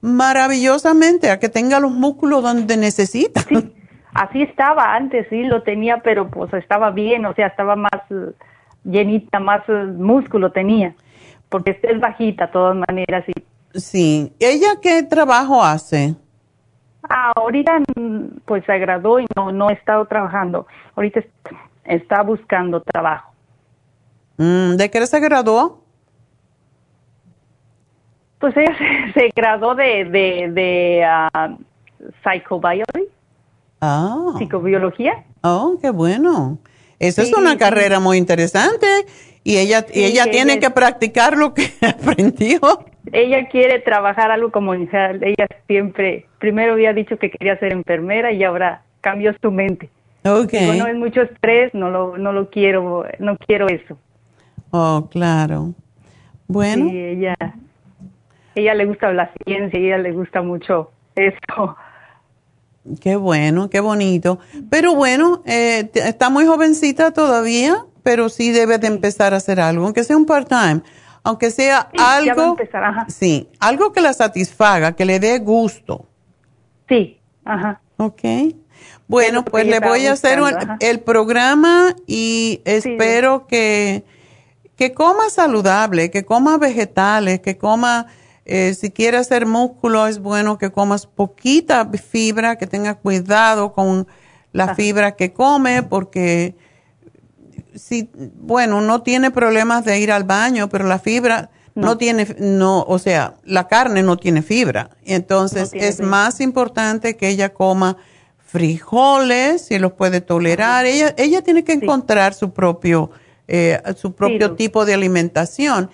maravillosamente 0.01 1.31
a 1.31 1.39
que 1.39 1.49
tenga 1.49 1.79
los 1.79 1.91
músculos 1.91 2.43
donde 2.43 2.77
necesita. 2.77 3.45
Así 4.13 4.41
estaba 4.41 4.95
antes, 4.95 5.27
sí, 5.29 5.43
lo 5.43 5.63
tenía, 5.63 5.97
pero 5.99 6.29
pues 6.29 6.53
estaba 6.53 6.91
bien, 6.91 7.25
o 7.25 7.33
sea, 7.33 7.47
estaba 7.47 7.75
más 7.75 8.01
eh, 8.09 8.31
llenita, 8.83 9.39
más 9.39 9.61
eh, 9.67 9.85
músculo 9.85 10.51
tenía 10.51 10.95
porque 11.49 11.79
es 11.81 11.99
bajita 11.99 12.45
de 12.45 12.51
todas 12.51 12.77
maneras. 12.87 13.25
Sí. 13.25 13.33
sí. 13.79 14.33
¿Ella 14.39 14.79
qué 14.81 15.03
trabajo 15.03 15.61
hace? 15.63 16.15
Ah, 17.09 17.33
ahorita 17.35 17.79
pues 18.45 18.63
se 18.65 18.77
graduó 18.77 19.19
y 19.19 19.25
no, 19.35 19.51
no 19.51 19.69
ha 19.69 19.73
estado 19.73 20.05
trabajando. 20.05 20.67
Ahorita 20.95 21.21
está 21.83 22.21
buscando 22.21 22.81
trabajo. 22.81 23.31
Mm, 24.37 24.75
¿De 24.75 24.89
qué 24.89 25.05
se 25.07 25.19
graduó? 25.19 25.83
Pues 28.39 28.55
ella 28.55 28.75
se, 29.13 29.29
graduó 29.35 29.75
de, 29.75 30.05
de, 30.05 30.51
de 30.51 31.07
uh, 31.07 31.57
psychobiology. 32.23 33.09
Ah. 33.81 34.33
Psicobiología. 34.37 35.23
Oh, 35.41 35.77
qué 35.81 35.89
bueno. 35.89 36.59
Esa 36.99 37.21
es 37.21 37.33
una 37.33 37.57
carrera 37.57 37.99
muy 37.99 38.17
interesante 38.17 38.87
y 39.43 39.57
ella, 39.57 39.85
y 39.93 40.03
ella 40.03 40.29
tiene 40.29 40.59
que 40.59 40.69
practicar 40.69 41.37
lo 41.37 41.53
que 41.53 41.71
aprendió. 41.81 42.59
Ella 43.11 43.47
quiere 43.47 43.79
trabajar 43.79 44.31
algo 44.31 44.51
como 44.51 44.73
ella 44.73 45.47
siempre, 45.65 46.25
primero 46.39 46.73
había 46.73 46.93
dicho 46.93 47.17
que 47.17 47.31
quería 47.31 47.57
ser 47.57 47.71
enfermera 47.71 48.31
y 48.31 48.43
ahora 48.43 48.83
cambió 49.01 49.33
su 49.41 49.51
mente. 49.51 49.89
Okay. 50.23 50.77
no 50.77 50.85
es 50.85 50.95
mucho 50.95 51.21
estrés, 51.21 51.73
no 51.73 51.89
lo, 51.89 52.17
no 52.17 52.33
lo 52.33 52.49
quiero, 52.49 53.05
no 53.19 53.37
quiero 53.37 53.67
eso. 53.67 53.97
Oh, 54.71 55.07
claro. 55.09 55.73
Bueno. 56.47 56.89
Sí, 56.89 56.97
ella, 56.97 57.35
ella 58.55 58.73
le 58.73 58.85
gusta 58.85 59.13
la 59.13 59.31
ciencia, 59.45 59.79
ella 59.79 59.97
le 59.97 60.11
gusta 60.11 60.41
mucho 60.41 60.91
eso. 61.15 61.77
Qué 62.99 63.15
bueno, 63.15 63.69
qué 63.69 63.79
bonito. 63.79 64.39
Pero 64.69 64.95
bueno, 64.95 65.43
eh, 65.45 65.89
está 65.93 66.29
muy 66.29 66.45
jovencita 66.45 67.11
todavía 67.11 67.85
pero 68.03 68.29
sí 68.29 68.51
debe 68.51 68.77
de 68.77 68.87
empezar 68.87 69.33
a 69.33 69.37
hacer 69.37 69.59
algo, 69.59 69.85
aunque 69.85 70.03
sea 70.03 70.17
un 70.17 70.25
part-time, 70.25 70.81
aunque 71.23 71.51
sea 71.51 71.89
algo, 71.97 72.57
sí, 73.07 73.47
algo 73.59 73.91
que 73.91 74.01
la 74.01 74.13
satisfaga, 74.13 74.93
que 74.93 75.05
le 75.05 75.19
dé 75.19 75.39
gusto. 75.39 76.07
Sí, 76.87 77.19
ajá. 77.45 77.81
Ok. 77.97 78.23
Bueno, 79.07 79.43
pues 79.43 79.67
le 79.67 79.79
voy 79.79 80.05
a 80.05 80.13
hacer 80.13 80.39
el 80.79 80.99
programa 81.01 81.95
y 82.07 82.61
espero 82.65 83.47
que, 83.47 84.05
que 84.75 84.93
coma 84.93 85.29
saludable, 85.29 86.09
que 86.09 86.25
coma 86.25 86.57
vegetales, 86.57 87.41
que 87.41 87.57
coma, 87.57 88.07
eh, 88.51 88.73
si 88.73 88.89
quiere 88.89 89.17
hacer 89.17 89.45
músculo, 89.45 90.07
es 90.07 90.17
bueno 90.17 90.57
que 90.57 90.71
comas 90.71 91.05
poquita 91.05 91.87
fibra, 91.91 92.55
que 92.55 92.65
tenga 92.65 92.95
cuidado 92.95 93.73
con 93.73 94.07
la 94.51 94.73
fibra 94.73 95.15
que 95.15 95.33
come, 95.33 95.83
porque 95.83 96.55
si, 97.75 98.09
bueno, 98.41 98.81
no 98.81 99.03
tiene 99.03 99.29
problemas 99.29 99.85
de 99.85 99.99
ir 99.99 100.11
al 100.11 100.23
baño, 100.23 100.67
pero 100.67 100.87
la 100.87 100.97
fibra 100.97 101.51
no, 101.75 101.99
tiene, 101.99 102.27
no, 102.39 102.81
o 102.87 102.97
sea, 102.97 103.35
la 103.45 103.67
carne 103.67 104.01
no 104.01 104.17
tiene 104.17 104.41
fibra. 104.41 104.89
Entonces 105.05 105.69
es 105.73 106.01
más 106.01 106.41
importante 106.41 107.17
que 107.17 107.29
ella 107.29 107.53
coma 107.53 107.97
frijoles, 108.39 109.61
si 109.67 109.77
los 109.77 109.93
puede 109.93 110.21
tolerar. 110.21 110.87
Ella, 110.87 111.13
ella 111.17 111.43
tiene 111.43 111.63
que 111.63 111.73
encontrar 111.73 112.33
su 112.33 112.51
propio, 112.51 113.11
eh, 113.47 113.79
su 113.95 114.13
propio 114.13 114.55
tipo 114.55 114.85
de 114.85 114.95
alimentación. 114.95 115.91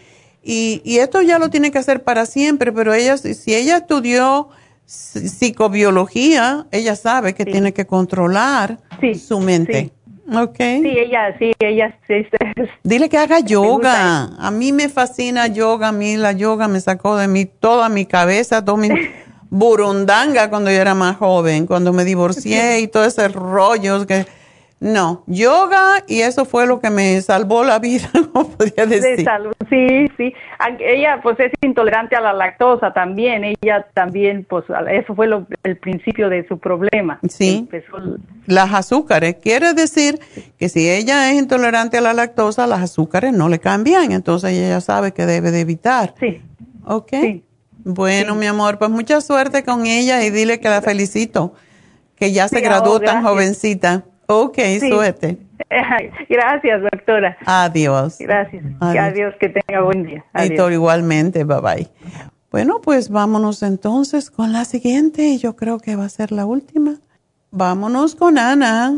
Y, 0.48 0.82
y, 0.86 1.00
esto 1.00 1.24
ya 1.24 1.40
lo 1.40 1.50
tiene 1.50 1.72
que 1.72 1.80
hacer 1.80 2.04
para 2.04 2.28
siempre, 2.28 2.72
pero 2.72 2.94
ella, 2.94 3.18
si 3.18 3.56
ella 3.56 3.78
estudió 3.78 4.50
psicobiología, 4.86 6.68
ella 6.72 6.96
sabe 6.96 7.34
que 7.34 7.46
tiene 7.46 7.74
que 7.74 7.88
controlar 7.88 8.78
su 9.20 9.40
mente. 9.40 9.92
Okay. 10.32 10.82
Sí, 10.82 10.90
ella, 10.90 11.36
sí, 11.38 11.52
ella. 11.60 12.00
Sí, 12.08 12.28
Dile 12.84 13.10
que 13.10 13.18
haga 13.18 13.40
yoga. 13.40 14.32
A 14.40 14.52
mí 14.52 14.72
me 14.72 14.90
fascina 14.90 15.48
yoga. 15.48 15.90
A 15.90 15.92
mí 15.92 16.16
la 16.18 16.32
yoga 16.32 16.68
me 16.68 16.80
sacó 16.80 17.16
de 17.16 17.28
mí 17.28 17.46
toda 17.46 17.90
mi 17.90 18.06
cabeza, 18.06 18.64
toda 18.66 18.78
mi 18.78 18.90
burundanga 19.50 20.50
cuando 20.50 20.72
yo 20.72 20.78
era 20.78 20.96
más 20.96 21.18
joven, 21.18 21.68
cuando 21.68 21.94
me 21.94 22.06
divorcié 22.06 22.82
y 22.82 22.88
todo 22.88 23.06
ese 23.06 23.28
rollo 23.28 24.06
que 24.08 24.26
No, 24.78 25.24
yoga 25.26 26.04
y 26.08 26.20
eso 26.22 26.44
fue 26.44 26.68
lo 26.68 26.82
que 26.82 26.90
me 26.90 27.20
salvó 27.22 27.64
la 27.64 27.80
vida, 27.80 28.10
no 28.36 28.44
podía 28.50 28.86
decir. 28.86 29.18
De 29.18 29.24
salud, 29.24 29.54
sí, 29.70 30.08
sí. 30.18 30.34
Ella 30.80 31.22
pues 31.24 31.40
es 31.40 31.52
intolerante 31.62 32.16
a 32.16 32.22
la 32.22 32.34
lactosa 32.34 32.94
también, 32.94 33.44
ella 33.46 33.88
también 33.94 34.46
pues 34.48 34.66
eso 34.92 35.16
fue 35.16 35.28
lo- 35.28 35.48
el 35.64 35.78
principio 35.78 36.30
de 36.30 36.46
su 36.48 36.60
problema. 36.60 37.20
Sí. 37.30 37.60
Empezó 37.60 37.98
Las 38.48 38.74
azúcares, 38.74 39.38
quiere 39.42 39.74
decir 39.74 40.20
que 40.60 40.68
si 40.68 40.90
ella 40.90 41.32
es 41.32 41.38
intolerante 41.38 41.98
a 41.98 42.02
la 42.02 42.14
lactosa, 42.14 42.68
las 42.68 42.82
azúcares 42.82 43.32
no 43.32 43.48
le 43.48 43.60
cambian, 43.60 44.12
entonces 44.12 44.52
ella 44.52 44.68
ya 44.68 44.82
sabe 44.82 45.14
que 45.14 45.26
debe 45.26 45.52
de 45.52 45.62
evitar. 45.62 46.14
Sí. 46.20 46.42
¿Ok? 46.86 47.14
Bueno, 47.86 48.36
mi 48.36 48.46
amor, 48.46 48.78
pues 48.78 48.90
mucha 48.92 49.22
suerte 49.22 49.64
con 49.64 49.86
ella 49.86 50.24
y 50.24 50.32
dile 50.32 50.60
que 50.60 50.70
la 50.70 50.82
felicito, 50.82 51.54
que 52.16 52.32
ya 52.34 52.48
se 52.48 52.58
Sí, 52.58 52.62
graduó 52.62 52.96
oh, 52.96 53.00
tan 53.00 53.24
jovencita. 53.24 54.04
Ok, 54.28 54.58
Sí. 54.80 54.90
suerte. 54.90 55.38
Gracias, 56.30 56.82
doctora. 56.82 57.38
Adiós. 57.46 58.18
Gracias. 58.20 58.64
Adiós. 58.80 59.04
Adiós, 59.06 59.34
que 59.40 59.50
tenga 59.50 59.82
buen 59.82 60.04
día. 60.04 60.24
Adiós. 60.34 60.52
Héctor, 60.52 60.74
igualmente, 60.74 61.44
bye 61.44 61.60
bye. 61.62 61.88
Bueno, 62.52 62.80
pues 62.82 63.10
vámonos 63.10 63.64
entonces 63.64 64.32
con 64.32 64.54
la 64.54 64.66
siguiente, 64.66 65.38
yo 65.38 65.56
creo 65.56 65.80
que 65.80 65.96
va 65.96 66.06
a 66.06 66.10
ser 66.10 66.32
la 66.32 66.46
última. 66.46 66.96
Vámonos 67.52 68.16
con 68.16 68.38
Ana. 68.38 68.94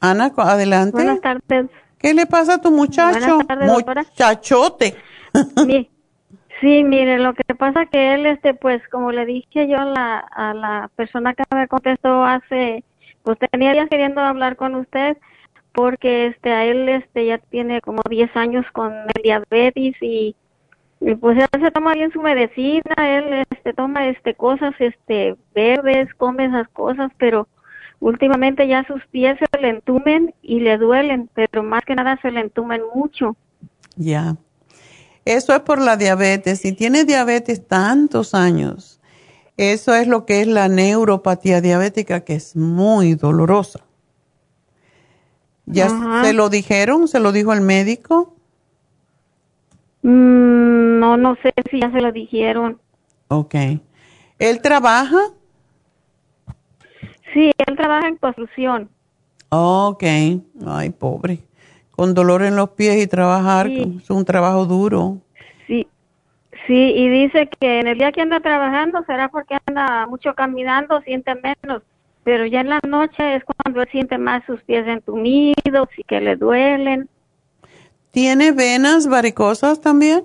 Ana, 0.00 0.32
adelante. 0.36 0.92
Buenas 0.96 1.20
tardes. 1.20 1.66
¿Qué 1.98 2.14
le 2.14 2.26
pasa 2.26 2.54
a 2.54 2.58
tu 2.60 2.70
muchacho? 2.70 3.18
Buenas 3.20 3.46
tardes, 3.46 3.68
doctora. 3.68 4.02
Muchachote. 4.02 4.96
Mi- 5.66 5.88
sí, 6.60 6.84
mire, 6.84 7.18
lo 7.18 7.34
que 7.34 7.54
pasa 7.54 7.86
que 7.86 8.14
él, 8.14 8.26
este, 8.26 8.54
pues, 8.54 8.82
como 8.90 9.12
le 9.12 9.24
dije 9.26 9.68
yo 9.68 9.78
a 9.78 9.84
la, 9.84 10.18
a 10.18 10.54
la 10.54 10.90
persona 10.96 11.34
que 11.34 11.44
me 11.54 11.68
contestó 11.68 12.24
hace, 12.24 12.82
pues 13.22 13.38
tenía 13.50 13.72
días 13.72 13.88
queriendo 13.88 14.20
hablar 14.20 14.56
con 14.56 14.74
usted, 14.74 15.16
porque, 15.72 16.26
este, 16.26 16.52
a 16.52 16.64
él, 16.64 16.88
este, 16.88 17.26
ya 17.26 17.38
tiene 17.38 17.80
como 17.80 18.02
10 18.08 18.34
años 18.36 18.66
con 18.72 18.92
el 18.92 19.22
diabetes 19.22 19.94
y, 20.00 20.36
pues 21.20 21.38
él 21.38 21.60
se 21.60 21.70
toma 21.70 21.94
bien 21.94 22.12
su 22.12 22.20
medicina, 22.20 22.94
él, 22.98 23.44
este, 23.50 23.72
toma, 23.72 24.08
este, 24.08 24.34
cosas, 24.34 24.74
este, 24.78 25.36
verdes, 25.54 26.08
come 26.16 26.44
esas 26.44 26.68
cosas, 26.68 27.10
pero 27.18 27.48
últimamente 28.00 28.68
ya 28.68 28.84
sus 28.86 29.04
pies 29.06 29.38
se 29.38 29.60
le 29.60 29.70
entumen 29.70 30.34
y 30.42 30.60
le 30.60 30.76
duelen, 30.78 31.28
pero 31.34 31.62
más 31.62 31.84
que 31.84 31.94
nada 31.94 32.18
se 32.22 32.30
le 32.30 32.40
entumen 32.40 32.82
mucho. 32.94 33.36
Ya. 33.96 34.36
Eso 35.24 35.54
es 35.54 35.60
por 35.60 35.80
la 35.80 35.96
diabetes. 35.96 36.60
Si 36.60 36.72
tiene 36.72 37.04
diabetes 37.04 37.66
tantos 37.66 38.34
años, 38.34 39.00
eso 39.56 39.94
es 39.94 40.06
lo 40.08 40.24
que 40.26 40.40
es 40.40 40.46
la 40.46 40.68
neuropatía 40.68 41.60
diabética, 41.60 42.20
que 42.24 42.34
es 42.34 42.56
muy 42.56 43.14
dolorosa. 43.14 43.80
¿Ya 45.66 45.86
Ajá. 45.86 46.24
se 46.24 46.32
lo 46.32 46.48
dijeron? 46.48 47.06
¿Se 47.08 47.20
lo 47.20 47.32
dijo 47.32 47.52
el 47.52 47.60
médico? 47.60 48.34
Mm, 50.02 50.98
no, 50.98 51.16
no 51.16 51.36
sé 51.42 51.52
si 51.70 51.80
ya 51.80 51.90
se 51.92 52.00
lo 52.00 52.10
dijeron. 52.12 52.80
Ok. 53.28 53.54
¿Él 54.38 54.60
trabaja? 54.60 55.18
Sí, 57.32 57.50
él 57.66 57.76
trabaja 57.76 58.08
en 58.08 58.16
construcción. 58.16 58.90
Ok. 59.50 60.02
Ay, 60.66 60.90
pobre. 60.90 61.38
Con 61.92 62.14
dolor 62.14 62.42
en 62.42 62.56
los 62.56 62.70
pies 62.70 63.02
y 63.02 63.06
trabajar, 63.06 63.68
Sí. 63.68 64.00
es 64.02 64.10
un 64.10 64.24
trabajo 64.24 64.64
duro. 64.66 65.18
Sí, 66.66 66.92
y 66.94 67.08
dice 67.08 67.48
que 67.48 67.80
en 67.80 67.88
el 67.88 67.98
día 67.98 68.12
que 68.12 68.20
anda 68.20 68.40
trabajando 68.40 69.02
será 69.06 69.28
porque 69.28 69.58
anda 69.66 70.06
mucho 70.06 70.34
caminando, 70.34 71.00
siente 71.02 71.34
menos, 71.34 71.82
pero 72.22 72.46
ya 72.46 72.60
en 72.60 72.68
la 72.68 72.80
noche 72.86 73.36
es 73.36 73.42
cuando 73.44 73.82
él 73.82 73.88
siente 73.90 74.16
más 74.16 74.44
sus 74.46 74.62
pies 74.62 74.86
entumidos 74.86 75.88
y 75.96 76.04
que 76.04 76.20
le 76.20 76.36
duelen. 76.36 77.08
¿Tiene 78.12 78.52
venas 78.52 79.08
varicosas 79.08 79.80
también? 79.80 80.24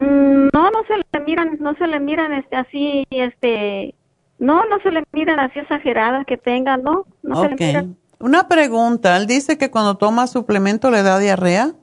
Mm, 0.00 0.48
No, 0.52 0.70
no 0.70 0.82
se 0.88 0.96
le 0.96 1.24
miran, 1.24 1.58
no 1.60 1.74
se 1.76 1.86
le 1.86 2.00
miran 2.00 2.32
este 2.32 2.56
así, 2.56 3.06
este, 3.10 3.94
no, 4.38 4.64
no 4.64 4.80
se 4.82 4.90
le 4.90 5.04
miran 5.12 5.38
así 5.38 5.60
exageradas 5.60 6.26
que 6.26 6.36
tenga, 6.36 6.76
no, 6.76 7.04
no 7.22 7.42
se 7.42 7.50
le 7.50 7.56
miran. 7.56 7.96
Una 8.18 8.48
pregunta. 8.48 9.16
Él 9.16 9.26
dice 9.26 9.56
que 9.56 9.70
cuando 9.70 9.96
toma 9.96 10.26
suplemento 10.26 10.90
le 10.90 11.02
da 11.02 11.18
diarrea. 11.18 11.74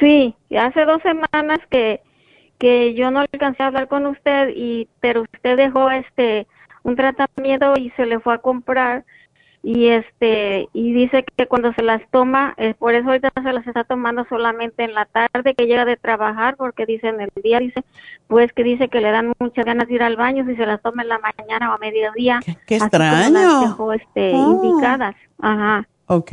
Sí, 0.00 0.34
hace 0.58 0.84
dos 0.84 1.00
semanas 1.02 1.58
que, 1.70 2.00
que 2.58 2.94
yo 2.94 3.10
no 3.10 3.20
alcancé 3.20 3.62
a 3.62 3.66
hablar 3.66 3.86
con 3.88 4.06
usted, 4.06 4.50
y 4.56 4.88
pero 5.00 5.22
usted 5.22 5.56
dejó 5.56 5.90
este 5.90 6.46
un 6.82 6.96
tratamiento 6.96 7.74
y 7.76 7.90
se 7.90 8.06
le 8.06 8.18
fue 8.20 8.34
a 8.34 8.38
comprar 8.38 9.04
y 9.62 9.88
este 9.88 10.70
y 10.72 10.94
dice 10.94 11.22
que 11.36 11.46
cuando 11.46 11.74
se 11.74 11.82
las 11.82 12.00
toma, 12.10 12.54
eh, 12.56 12.72
por 12.78 12.94
eso 12.94 13.08
ahorita 13.08 13.30
se 13.42 13.52
las 13.52 13.66
está 13.66 13.84
tomando 13.84 14.24
solamente 14.30 14.84
en 14.84 14.94
la 14.94 15.04
tarde 15.04 15.54
que 15.54 15.66
llega 15.66 15.84
de 15.84 15.98
trabajar, 15.98 16.56
porque 16.56 16.86
dice 16.86 17.08
en 17.08 17.20
el 17.20 17.28
día, 17.44 17.58
dice, 17.58 17.84
pues 18.26 18.50
que 18.54 18.64
dice 18.64 18.88
que 18.88 19.02
le 19.02 19.10
dan 19.10 19.34
muchas 19.38 19.66
ganas 19.66 19.86
de 19.88 19.94
ir 19.96 20.02
al 20.02 20.16
baño 20.16 20.46
si 20.46 20.56
se 20.56 20.64
las 20.64 20.80
toma 20.80 21.02
en 21.02 21.08
la 21.08 21.18
mañana 21.18 21.70
o 21.70 21.74
a 21.74 21.78
mediodía. 21.78 22.40
qué 22.66 22.78
como 22.78 22.84
extraño. 22.86 23.32
las 23.38 23.60
dejó 23.68 23.92
este, 23.92 24.32
Oh. 24.34 24.62
indicadas. 24.64 25.14
Ajá. 25.42 25.86
Ok. 26.06 26.32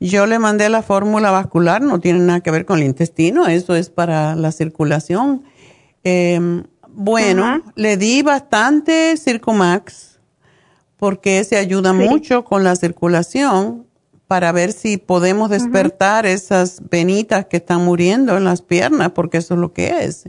Yo 0.00 0.26
le 0.26 0.38
mandé 0.38 0.68
la 0.68 0.82
fórmula 0.82 1.30
vascular, 1.30 1.82
no 1.82 1.98
tiene 1.98 2.20
nada 2.20 2.40
que 2.40 2.50
ver 2.50 2.64
con 2.64 2.78
el 2.78 2.84
intestino, 2.84 3.46
eso 3.46 3.74
es 3.74 3.90
para 3.90 4.36
la 4.36 4.52
circulación. 4.52 5.42
Eh, 6.04 6.62
bueno, 6.88 7.62
le 7.74 7.96
di 7.96 8.22
bastante 8.22 9.16
Circumax 9.16 10.18
porque 10.96 11.38
ese 11.38 11.56
ayuda 11.56 11.92
mucho 11.92 12.44
con 12.44 12.64
la 12.64 12.74
circulación 12.76 13.86
para 14.26 14.52
ver 14.52 14.72
si 14.72 14.98
podemos 14.98 15.48
despertar 15.48 16.26
esas 16.26 16.82
venitas 16.90 17.46
que 17.46 17.58
están 17.58 17.84
muriendo 17.84 18.36
en 18.36 18.44
las 18.44 18.60
piernas, 18.62 19.12
porque 19.12 19.38
eso 19.38 19.54
es 19.54 19.60
lo 19.60 19.72
que 19.72 20.04
es. 20.04 20.24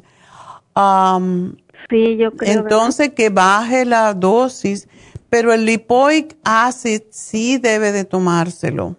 Sí, 1.89 2.17
yo 2.17 2.31
creo. 2.31 2.61
entonces 2.61 3.13
que 3.13 3.29
baje 3.29 3.83
la 3.83 4.13
dosis, 4.13 4.87
pero 5.29 5.51
el 5.53 5.65
lipoic 5.65 6.37
acid 6.43 7.01
sí 7.09 7.57
debe 7.57 7.91
de 7.91 8.05
tomárselo. 8.05 8.95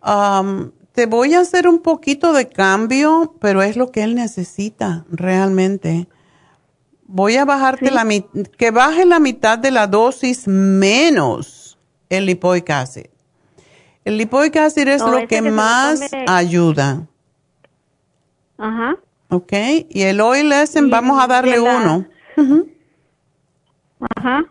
Am, 0.00 0.72
te 0.92 1.06
voy 1.06 1.34
a 1.34 1.40
hacer 1.40 1.68
un 1.68 1.78
poquito 1.80 2.32
de 2.32 2.48
cambio, 2.48 3.34
pero 3.40 3.62
es 3.62 3.76
lo 3.76 3.90
que 3.90 4.02
él 4.02 4.14
necesita 4.14 5.04
realmente. 5.10 6.08
Voy 7.06 7.36
a 7.36 7.44
bajarte 7.44 7.90
la 7.90 8.04
mit- 8.04 8.50
que 8.56 8.70
baje 8.70 9.06
la 9.06 9.18
mitad 9.18 9.58
de 9.58 9.70
la 9.70 9.86
dosis 9.86 10.46
menos 10.46 11.78
el 12.10 12.26
lipoic 12.26 12.68
acid. 12.70 13.06
El 14.04 14.16
lipoic 14.18 14.56
acid 14.56 14.88
es 14.88 15.02
No, 15.02 15.12
lo 15.20 15.26
que 15.28 15.40
más 15.42 16.00
ayuda, 16.26 17.06
Ajá. 18.58 18.96
¿ok? 19.30 19.52
Y 19.88 20.02
el 20.02 20.20
oil 20.20 20.52
essence 20.52 20.90
vamos 20.90 21.22
a 21.22 21.26
darle 21.26 21.58
la- 21.58 21.62
uno. 21.76 22.06
Ajá. 24.16 24.44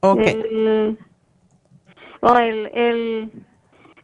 Ok. 0.00 0.20
El, 0.20 0.98
o 2.20 2.36
el, 2.36 2.66
el, 2.74 3.32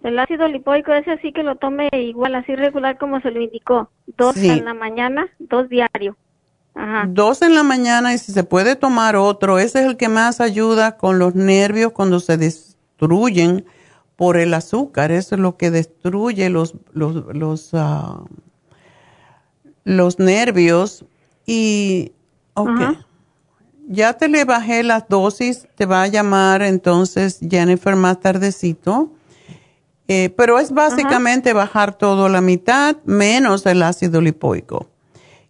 el 0.09 0.19
ácido 0.19 0.49
lipoico 0.49 0.93
ese 0.93 1.19
sí 1.19 1.33
que 1.33 1.43
lo 1.43 1.57
tome 1.57 1.89
igual, 1.93 2.35
así 2.35 2.55
regular 2.57 2.99
como 2.99 3.21
se 3.21 3.31
lo 3.31 3.41
indicó. 3.41 3.91
Dos 4.17 4.35
Sí. 4.35 4.49
en 4.51 4.65
la 4.65 4.75
mañana, 4.75 5.29
dos 5.39 5.69
diario. 5.69 6.17
Ajá. 6.75 7.07
Dos 7.09 7.43
en 7.43 7.55
la 7.55 7.63
mañana 7.63 8.15
y 8.15 8.19
si 8.19 8.33
se 8.33 8.45
puede 8.45 8.77
tomar 8.77 9.17
otro, 9.17 9.59
ese 9.59 9.81
es 9.81 9.87
el 9.87 9.97
que 9.97 10.09
más 10.09 10.41
ayuda 10.41 10.97
con 10.97 11.19
los 11.19 11.35
nervios 11.35 11.93
cuando 11.93 12.21
se 12.21 12.37
destruyen 12.37 13.65
por 14.17 14.37
el 14.37 14.55
azúcar. 14.55 15.11
Eso 15.11 15.35
es 15.35 15.41
lo 15.41 15.57
que 15.57 15.71
destruye 15.71 16.51
los, 16.51 16.75
los, 16.93 17.35
los, 17.35 17.71
ah, 17.73 18.23
los 19.85 20.19
nervios. 20.19 21.05
Y, 21.47 22.13
ok. 22.55 22.69
Ajá. 22.69 23.05
Ya 23.91 24.13
te 24.13 24.29
le 24.29 24.45
bajé 24.45 24.83
las 24.83 25.09
dosis, 25.09 25.67
te 25.75 25.87
va 25.87 26.03
a 26.03 26.07
llamar 26.09 26.61
entonces 26.63 27.39
Jennifer 27.41 27.97
más 27.97 28.21
tardecito. 28.21 29.11
Eh, 30.09 30.31
pero 30.37 30.59
es 30.59 30.73
básicamente 30.73 31.53
bajar 31.53 31.93
todo 31.95 32.29
la 32.31 32.41
mitad 32.41 32.97
menos 33.05 33.67
el 33.67 33.83
ácido 33.83 34.21
lipoico. 34.23 34.87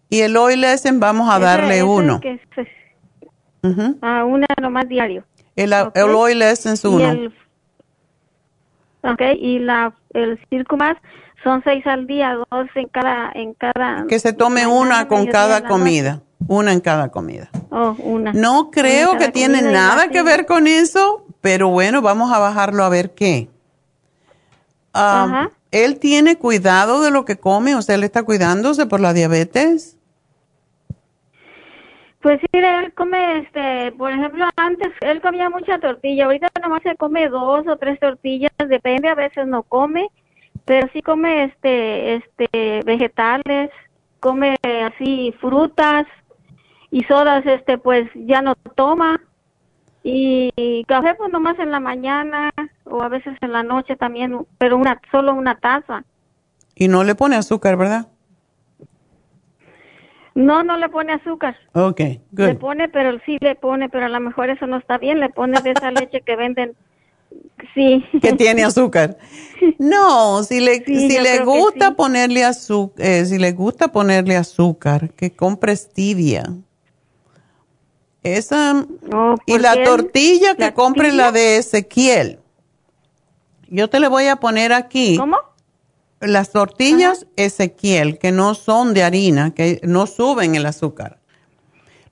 Y 0.09 0.19
el 0.21 0.35
oil 0.35 0.63
essence 0.65 0.99
vamos 0.99 1.29
a 1.29 1.35
Ese- 1.37 1.45
darle 1.45 1.75
ese 1.75 1.83
uno. 1.83 2.19
que 2.19 2.39
se- 2.55 3.67
Ujú. 3.67 3.97
a 4.01 4.25
una 4.25 4.47
nomás 4.61 4.87
diario. 4.89 5.23
El, 5.55 5.71
a- 5.73 5.83
Ok. 5.85 5.95
el 5.97 6.09
oil 6.09 6.41
essence 6.41 6.87
uno. 6.87 7.09
el, 7.09 7.33
ok, 9.03 9.21
y 9.39 9.59
la, 9.59 9.93
el 10.13 10.39
Circumax 10.49 10.99
son 11.43 11.61
seis 11.63 11.85
al 11.87 12.05
día, 12.05 12.33
dos 12.51 12.67
en 12.75 12.87
cada, 12.89 13.31
en 13.33 13.53
cada. 13.53 14.05
que 14.07 14.19
se 14.19 14.33
tome 14.33 14.67
una 14.67 15.07
con 15.07 15.25
cada 15.27 15.65
comida. 15.67 16.21
Una 16.47 16.71
en 16.73 16.79
cada 16.79 17.09
comida. 17.09 17.49
Oh, 17.69 17.95
una. 17.99 18.31
No 18.33 18.71
creo 18.71 19.11
Una 19.11 19.19
que 19.19 19.27
tiene 19.29 19.61
nada 19.61 20.07
que 20.09 20.23
ver 20.23 20.45
con 20.45 20.67
eso, 20.67 21.25
pero 21.41 21.67
bueno, 21.69 22.01
vamos 22.01 22.31
a 22.31 22.39
bajarlo 22.39 22.83
a 22.83 22.89
ver 22.89 23.13
qué. 23.13 23.49
¿Él 25.71 25.99
tiene 25.99 26.37
cuidado 26.37 27.01
de 27.01 27.11
lo 27.11 27.25
que 27.25 27.37
come? 27.37 27.75
O 27.75 27.81
sea, 27.81 27.95
¿él 27.95 28.03
está 28.03 28.23
cuidándose 28.23 28.85
por 28.85 28.99
la 28.99 29.13
diabetes? 29.13 29.97
Pues 32.21 32.41
sí, 32.41 32.47
él 32.51 32.93
come, 32.95 33.39
este, 33.39 33.93
por 33.93 34.11
ejemplo, 34.11 34.45
antes 34.57 34.89
él 34.99 35.21
comía 35.21 35.49
mucha 35.49 35.79
tortilla, 35.79 36.25
ahorita 36.25 36.49
nomás 36.61 36.83
se 36.83 36.97
come 36.97 37.29
dos 37.29 37.65
o 37.65 37.77
tres 37.77 37.97
tortillas, 37.97 38.51
depende, 38.67 39.07
a 39.07 39.15
veces 39.15 39.47
no 39.47 39.63
come, 39.63 40.09
pero 40.65 40.89
sí 40.91 41.01
come, 41.01 41.45
este, 41.45 42.15
este, 42.15 42.81
vegetales, 42.83 43.69
come 44.19 44.57
así 44.63 45.33
frutas 45.39 46.07
y 46.91 47.03
sodas, 47.05 47.45
este, 47.45 47.77
pues 47.77 48.09
ya 48.15 48.41
no 48.41 48.55
toma 48.55 49.21
y 50.03 50.83
café 50.87 51.15
pues 51.15 51.31
nomás 51.31 51.57
en 51.59 51.71
la 51.71 51.79
mañana 51.79 52.51
o 52.89 53.01
a 53.01 53.09
veces 53.09 53.37
en 53.41 53.51
la 53.51 53.63
noche 53.63 53.95
también, 53.95 54.45
pero 54.57 54.77
una, 54.77 54.99
solo 55.11 55.33
una 55.33 55.55
taza. 55.59 56.03
Y 56.75 56.87
no 56.87 57.03
le 57.03 57.15
pone 57.15 57.35
azúcar, 57.35 57.77
¿verdad? 57.77 58.07
No, 60.35 60.63
no 60.63 60.77
le 60.77 60.87
pone 60.89 61.13
azúcar. 61.13 61.57
Ok, 61.73 62.01
good. 62.31 62.45
Le 62.45 62.55
pone, 62.55 62.87
pero 62.87 63.19
sí 63.25 63.37
le 63.41 63.55
pone, 63.55 63.89
pero 63.89 64.05
a 64.05 64.09
lo 64.09 64.19
mejor 64.21 64.49
eso 64.49 64.67
no 64.67 64.77
está 64.77 64.97
bien. 64.97 65.19
Le 65.19 65.29
pone 65.29 65.59
de 65.61 65.71
esa 65.71 65.91
leche 65.91 66.21
que 66.21 66.35
venden. 66.37 66.73
Sí. 67.73 68.03
Que 68.21 68.33
tiene 68.33 68.63
azúcar. 68.63 69.17
No, 69.77 70.41
si 70.43 70.61
le, 70.61 70.85
Sí, 70.85 71.09
si 71.09 71.19
le 71.19 71.43
gusta 71.43 71.89
sí. 71.89 71.93
ponerle 71.95 72.45
azúcar, 72.45 73.25
si 73.25 73.37
le 73.37 73.51
gusta 73.51 73.89
ponerle 73.89 74.37
azúcar, 74.37 75.09
que 75.09 75.31
compre 75.31 75.75
stevia. 75.75 76.45
Esa 78.23 78.85
y 79.45 79.57
la 79.59 79.83
tortilla 79.83 80.55
que 80.55 80.61
la 80.61 80.73
compre 80.73 81.11
la 81.11 81.33
de 81.33 81.57
Ezequiel. 81.57 82.38
Yo 83.69 83.89
te 83.89 83.99
le 83.99 84.07
voy 84.07 84.27
a 84.27 84.37
poner 84.37 84.73
aquí. 84.73 85.17
¿Cómo? 85.17 85.37
Las 86.19 86.51
tortillas 86.51 87.27
Ezequiel, 87.37 88.17
que 88.17 88.31
no 88.31 88.53
son 88.53 88.93
de 88.93 89.03
harina, 89.03 89.53
que 89.53 89.79
no 89.83 90.05
suben 90.05 90.55
el 90.55 90.65
azúcar. 90.65 91.19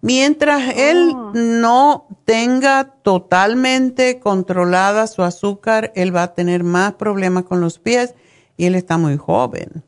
Mientras 0.02 0.76
él 0.78 1.12
Oh. 1.14 1.32
no 1.34 2.08
tenga 2.24 2.86
totalmente 3.02 4.20
controlada 4.20 5.08
su 5.08 5.24
azúcar, 5.24 5.92
él 5.96 6.16
va 6.16 6.24
a 6.24 6.34
tener 6.34 6.64
más 6.64 6.94
problemas 6.94 7.44
con 7.44 7.60
los 7.60 7.80
pies 7.80 8.16
y 8.56 8.66
él 8.66 8.76
está 8.76 8.98
muy 8.98 9.18
joven. 9.18 9.84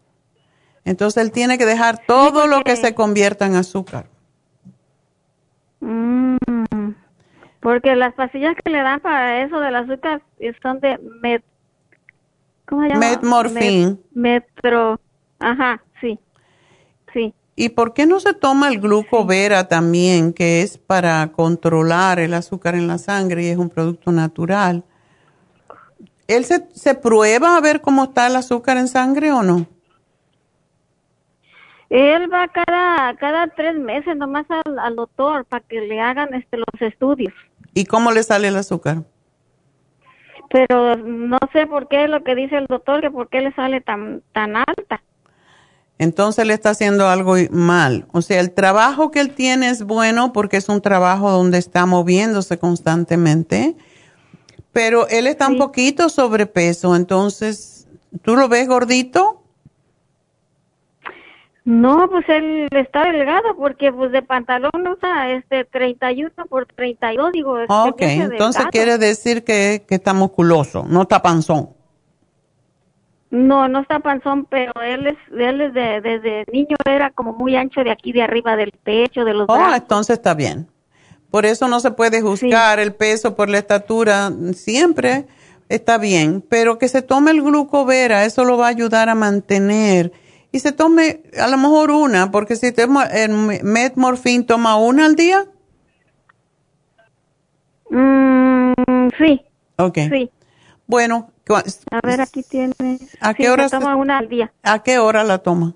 Entonces 0.84 1.24
él 1.24 1.32
tiene 1.32 1.58
que 1.58 1.66
dejar 1.66 2.02
todo 2.08 2.48
lo 2.48 2.62
que 2.64 2.76
se 2.76 2.96
convierta 2.96 3.46
en 3.46 3.56
azúcar. 3.56 4.08
Mm, 5.82 6.38
porque 7.62 7.96
las 7.96 8.14
pastillas 8.16 8.56
que 8.64 8.72
le 8.72 8.82
dan 8.82 9.00
para 9.00 9.44
eso 9.44 9.60
del 9.60 9.76
azúcar 9.76 10.22
son 10.62 10.80
de 10.80 10.98
med, 11.22 11.42
¿cómo 12.70 12.84
se 12.84 12.90
llama? 12.90 13.02
Met- 13.50 14.00
metro, 14.14 15.00
ajá, 15.40 15.82
sí, 16.00 16.20
sí. 17.14 17.34
¿Y 17.56 17.70
por 17.70 17.94
qué 17.94 18.06
no 18.06 18.20
se 18.22 18.34
toma 18.34 18.70
el 18.70 18.80
glucovera 18.80 19.68
también, 19.68 20.32
que 20.32 20.62
es 20.62 20.78
para 20.78 21.30
controlar 21.34 22.20
el 22.20 22.34
azúcar 22.34 22.76
en 22.76 22.88
la 22.88 22.98
sangre 22.98 23.44
y 23.44 23.48
es 23.48 23.58
un 23.58 23.70
producto 23.70 24.12
natural? 24.12 24.86
¿Él 26.28 26.46
se, 26.46 26.70
se 26.74 26.96
prueba 26.96 27.58
a 27.58 27.62
ver 27.62 27.82
cómo 27.82 28.06
está 28.06 28.28
el 28.28 28.36
azúcar 28.36 28.78
en 28.78 28.88
sangre 28.88 29.32
o 29.32 29.42
no? 29.44 29.66
Él 31.90 32.32
va 32.32 32.48
cada 32.48 33.16
cada 33.18 33.48
tres 33.48 33.76
meses 33.76 34.16
nomás 34.16 34.46
al, 34.50 34.78
al 34.78 34.96
doctor 34.96 35.44
para 35.46 35.66
que 35.66 35.82
le 35.82 36.00
hagan 36.00 36.34
este 36.36 36.58
los 36.58 36.82
estudios. 36.82 37.34
¿Y 37.74 37.86
cómo 37.86 38.12
le 38.12 38.22
sale 38.24 38.48
el 38.48 38.58
azúcar? 38.58 39.04
Pero 40.50 40.96
no 40.96 41.38
sé 41.54 41.68
por 41.68 41.88
qué 41.88 42.08
lo 42.08 42.24
que 42.24 42.36
dice 42.36 42.58
el 42.58 42.66
doctor, 42.66 43.02
que 43.02 43.12
por 43.12 43.30
qué 43.30 43.42
le 43.42 43.54
sale 43.54 43.82
tan 43.82 44.22
tan 44.34 44.56
alta. 44.56 45.02
Entonces 46.00 46.48
le 46.48 46.54
está 46.54 46.70
haciendo 46.70 47.10
algo 47.10 47.36
mal. 47.52 48.08
O 48.14 48.22
sea, 48.22 48.40
el 48.40 48.52
trabajo 48.52 49.12
que 49.12 49.20
él 49.20 49.32
tiene 49.32 49.70
es 49.70 49.84
bueno 49.84 50.32
porque 50.32 50.58
es 50.58 50.70
un 50.70 50.82
trabajo 50.82 51.30
donde 51.30 51.58
está 51.58 51.86
moviéndose 51.86 52.58
constantemente, 52.58 53.76
pero 54.72 55.08
él 55.10 55.28
está 55.28 55.50
un 55.50 55.58
poquito 55.58 56.08
sobrepeso. 56.08 56.96
Entonces, 56.96 57.88
¿tú 58.22 58.38
lo 58.38 58.48
ves 58.48 58.68
gordito? 58.70 59.39
No, 61.72 62.10
pues 62.10 62.28
él 62.30 62.68
está 62.72 63.04
delgado 63.12 63.56
porque 63.56 63.94
pues 63.94 64.12
de 64.12 64.24
pantalón 64.24 64.72
usa 64.88 65.30
este 65.30 65.66
31 65.66 66.32
por 66.50 66.66
32, 66.66 67.32
digo. 67.32 67.60
este, 67.60 67.72
Ok, 67.72 68.02
entonces 68.02 68.56
delgado. 68.56 68.70
quiere 68.72 68.98
decir 68.98 69.44
que, 69.44 69.86
que 69.88 69.94
está 69.96 70.14
musculoso, 70.14 70.84
no 70.90 71.04
está 71.04 71.22
panzón. 71.22 71.70
No, 73.30 73.68
no 73.68 73.82
está 73.82 74.00
panzón, 74.00 74.46
pero 74.46 74.72
él 74.82 75.06
es, 75.06 75.18
él 75.32 75.62
es 75.62 75.74
de, 75.76 76.02
desde 76.02 76.46
niño 76.52 76.76
era 76.86 77.12
como 77.12 77.34
muy 77.34 77.56
ancho 77.56 77.84
de 77.84 77.92
aquí 77.92 78.12
de 78.14 78.24
arriba 78.24 78.56
del 78.56 78.72
pecho, 78.72 79.24
de 79.24 79.36
los 79.36 79.46
Oh, 79.48 79.54
brazos. 79.54 79.76
entonces 79.78 80.18
está 80.18 80.34
bien. 80.34 80.68
Por 81.30 81.46
eso 81.46 81.68
no 81.68 81.80
se 81.80 81.92
puede 81.92 82.22
juzgar 82.22 82.80
el 82.80 82.96
peso 82.96 83.36
por 83.36 83.48
la 83.48 83.60
estatura, 83.60 84.32
siempre 84.54 85.28
está 85.70 86.00
bien, 86.00 86.42
pero 86.50 86.80
que 86.80 86.88
se 86.88 87.04
tome 87.04 87.30
el 87.30 87.44
glucovera, 87.44 88.26
eso 88.26 88.44
lo 88.44 88.58
va 88.58 88.66
a 88.66 88.70
ayudar 88.70 89.10
a 89.10 89.14
mantener. 89.14 90.12
Y 90.52 90.60
se 90.60 90.72
tome 90.72 91.22
a 91.40 91.48
lo 91.48 91.58
mejor 91.58 91.92
una, 91.92 92.32
porque 92.32 92.56
si 92.56 92.72
toma 92.72 93.04
el 93.06 93.30
metmorfin, 93.64 94.46
toma 94.46 94.78
una 94.78 95.06
al 95.06 95.16
día. 95.16 95.46
Mm, 97.90 99.10
sí. 99.18 99.42
Ok. 99.78 99.98
Sí. 100.12 100.32
Bueno, 100.88 101.32
A 101.92 102.00
ver, 102.06 102.22
aquí 102.22 102.44
tiene. 102.44 102.74
¿A 103.22 103.34
qué 103.34 103.50
hora 103.50 103.70
se- 103.70 103.78
toma 103.80 103.96
una 103.96 104.18
al 104.20 104.30
día, 104.30 104.54
¿a 104.64 104.84
qué 104.84 105.00
hora 105.00 105.24
la 105.24 105.40
toma? 105.40 105.74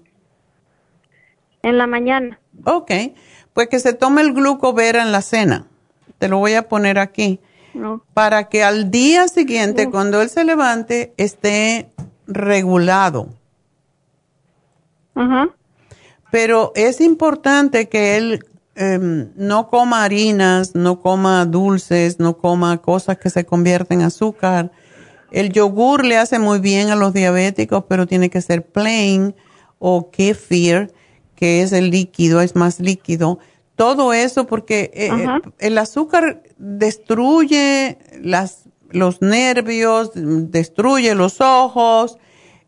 en 1.63 1.77
la 1.77 1.87
mañana. 1.87 2.39
Ok, 2.65 2.91
pues 3.53 3.69
que 3.69 3.79
se 3.79 3.93
tome 3.93 4.21
el 4.21 4.33
glucovera 4.33 5.01
en 5.01 5.11
la 5.13 5.21
cena. 5.21 5.65
Te 6.19 6.27
lo 6.27 6.37
voy 6.39 6.53
a 6.55 6.67
poner 6.67 6.99
aquí. 6.99 7.39
No. 7.73 8.03
Para 8.13 8.49
que 8.49 8.63
al 8.65 8.91
día 8.91 9.27
siguiente, 9.29 9.89
cuando 9.89 10.21
él 10.21 10.29
se 10.29 10.43
levante, 10.43 11.13
esté 11.17 11.89
regulado. 12.27 13.29
Pero 16.31 16.71
es 16.75 16.99
importante 17.01 17.89
que 17.89 18.17
él 18.17 18.45
em, 18.75 19.29
no 19.35 19.67
coma 19.67 20.03
harinas, 20.03 20.73
no 20.73 20.99
coma 20.99 21.45
dulces, 21.45 22.19
no 22.19 22.37
coma 22.37 22.77
cosas 22.81 23.17
que 23.17 23.29
se 23.29 23.45
convierten 23.45 24.01
en 24.01 24.07
azúcar. 24.07 24.71
El 25.31 25.51
yogur 25.51 26.05
le 26.05 26.17
hace 26.17 26.39
muy 26.39 26.59
bien 26.59 26.89
a 26.89 26.95
los 26.95 27.13
diabéticos, 27.13 27.85
pero 27.87 28.07
tiene 28.07 28.29
que 28.29 28.41
ser 28.41 28.65
plain 28.65 29.35
o 29.79 30.09
kefir, 30.11 30.93
que 31.35 31.61
es 31.61 31.71
el 31.73 31.89
líquido, 31.89 32.41
es 32.41 32.55
más 32.55 32.79
líquido. 32.79 33.39
Todo 33.75 34.13
eso 34.13 34.45
porque 34.45 34.91
eh, 34.93 35.09
Ajá. 35.11 35.41
el 35.59 35.77
azúcar 35.77 36.43
destruye 36.57 37.97
las, 38.21 38.69
los 38.91 39.21
nervios, 39.21 40.11
destruye 40.13 41.15
los 41.15 41.41
ojos, 41.41 42.17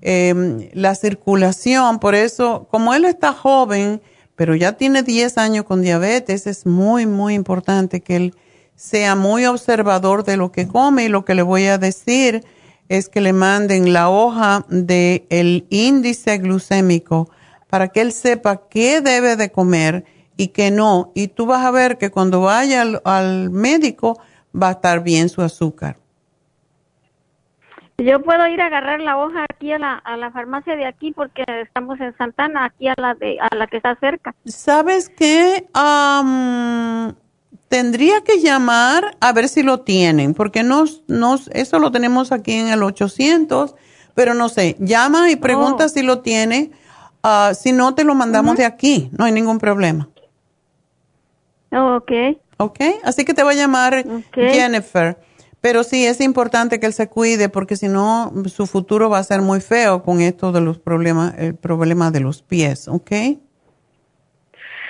eh, 0.02 0.70
la 0.74 0.96
circulación. 0.96 2.00
Por 2.00 2.16
eso, 2.16 2.68
como 2.70 2.94
él 2.94 3.06
está 3.06 3.34
joven, 3.34 4.02
pero 4.36 4.56
ya 4.56 4.74
tiene 4.74 5.04
10 5.04 5.38
años 5.38 5.66
con 5.66 5.82
diabetes, 5.82 6.48
es 6.48 6.66
muy, 6.66 7.06
muy 7.06 7.34
importante 7.34 8.02
que 8.02 8.16
él 8.18 8.36
sea 8.76 9.16
muy 9.16 9.46
observador 9.46 10.24
de 10.24 10.38
lo 10.38 10.52
que 10.52 10.68
come 10.68 11.06
y 11.06 11.08
lo 11.08 11.24
que 11.24 11.36
le 11.36 11.42
voy 11.42 11.66
a 11.66 11.78
decir 11.78 12.44
es 12.90 13.10
que 13.10 13.22
le 13.22 13.34
manden 13.34 13.94
la 13.94 14.10
hoja 14.10 14.66
del 14.70 15.26
el 15.30 15.66
índice 15.70 16.38
glucémico 16.38 17.30
para 17.70 17.88
que 17.88 18.02
él 18.02 18.12
sepa 18.12 18.68
qué 18.70 19.02
debe 19.02 19.38
de 19.38 19.52
comer 19.52 20.06
y 20.38 20.50
qué 20.50 20.72
no. 20.72 21.12
Y 21.16 21.30
tú 21.30 21.46
vas 21.46 21.66
a 21.66 21.72
ver 21.72 21.98
que 21.98 22.12
cuando 22.12 22.42
vaya 22.42 22.82
al, 22.82 23.02
al 23.06 23.50
médico 23.50 24.20
va 24.54 24.70
a 24.70 24.72
estar 24.74 25.02
bien 25.02 25.30
su 25.30 25.42
azúcar. 25.42 25.98
Yo 27.98 28.22
puedo 28.24 28.46
ir 28.48 28.62
a 28.62 28.66
agarrar 28.66 29.00
la 29.00 29.18
hoja 29.18 29.46
aquí 29.50 29.72
a 29.72 29.80
la, 29.80 29.94
a 29.94 30.18
la 30.18 30.30
farmacia 30.32 30.76
de 30.76 30.86
aquí 30.86 31.14
porque 31.14 31.44
estamos 31.64 32.00
en 32.02 32.16
Santana, 32.18 32.66
aquí 32.66 32.90
a 32.90 32.94
la 32.98 33.14
de 33.16 33.38
a 33.40 33.56
la 33.56 33.68
que 33.68 33.78
está 33.78 33.96
cerca. 33.96 34.36
¿Sabes 34.46 35.08
qué? 35.10 35.66
Am, 35.74 37.16
tendría 37.70 38.22
que 38.22 38.42
llamar 38.42 39.16
a 39.22 39.32
ver 39.32 39.48
si 39.48 39.64
lo 39.64 39.80
tienen, 39.82 40.34
porque 40.34 40.62
nos, 40.62 41.04
nos, 41.08 41.48
eso 41.54 41.80
lo 41.80 41.90
tenemos 41.92 42.34
aquí 42.34 42.52
en 42.54 42.68
el 42.68 42.84
800, 42.84 43.76
pero 44.14 44.34
no 44.34 44.50
sé, 44.50 44.76
llama 44.80 45.32
y 45.32 45.38
pregunta 45.38 45.86
Oh. 45.86 45.90
si 45.90 46.04
lo 46.04 46.20
tiene. 46.20 46.72
Ah, 47.24 47.54
si 47.56 47.72
no, 47.72 47.96
te 47.96 48.04
lo 48.04 48.14
mandamos 48.14 48.58
de 48.58 48.66
aquí, 48.66 49.10
no 49.18 49.24
hay 49.26 49.32
ningún 49.32 49.58
problema. 49.58 50.10
Oh, 51.72 51.96
ok. 51.96 52.12
¿Ok? 52.58 52.80
Así 53.04 53.26
que 53.26 53.34
te 53.34 53.42
va 53.44 53.52
a 53.52 53.56
llamar 53.56 54.06
Jennifer. 54.34 55.18
Pero 55.66 55.84
sí, 55.84 56.06
es 56.06 56.22
importante 56.22 56.80
que 56.80 56.86
él 56.86 56.94
se 56.94 57.10
cuide 57.10 57.50
porque 57.50 57.76
si 57.76 57.88
no, 57.88 58.32
su 58.46 58.68
futuro 58.68 59.10
va 59.10 59.18
a 59.18 59.24
ser 59.24 59.42
muy 59.42 59.62
feo 59.62 60.04
con 60.04 60.22
esto 60.22 60.52
de 60.52 60.62
los 60.62 60.78
problemas, 60.78 61.34
el 61.40 61.56
problema 61.56 62.12
de 62.12 62.20
los 62.20 62.44
pies, 62.44 62.88
¿ok? 62.88 63.12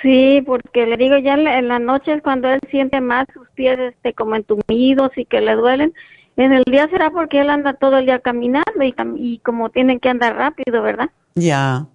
Sí, 0.02 0.42
porque 0.44 0.84
le 0.84 0.98
digo 0.98 1.16
ya 1.16 1.32
en 1.32 1.44
la, 1.44 1.58
en 1.58 1.68
la 1.68 1.78
noche 1.78 2.12
es 2.12 2.22
cuando 2.22 2.50
él 2.50 2.60
siente 2.70 3.00
más 3.00 3.26
sus 3.32 3.48
pies 3.54 3.78
este 3.78 4.12
como 4.12 4.36
entumidos 4.36 5.12
y 5.16 5.24
que 5.24 5.40
le 5.40 5.54
duelen. 5.54 5.94
En 6.36 6.52
el 6.52 6.64
día 6.64 6.86
será 6.90 7.10
porque 7.10 7.40
él 7.40 7.48
anda 7.48 7.72
todo 7.72 7.96
el 7.96 8.04
día 8.04 8.18
caminando 8.18 8.82
y, 8.82 8.94
y 9.16 9.38
como 9.38 9.70
tienen 9.70 9.98
que 9.98 10.10
andar 10.10 10.36
rápido, 10.36 10.82
¿verdad? 10.82 11.08
Ya, 11.36 11.86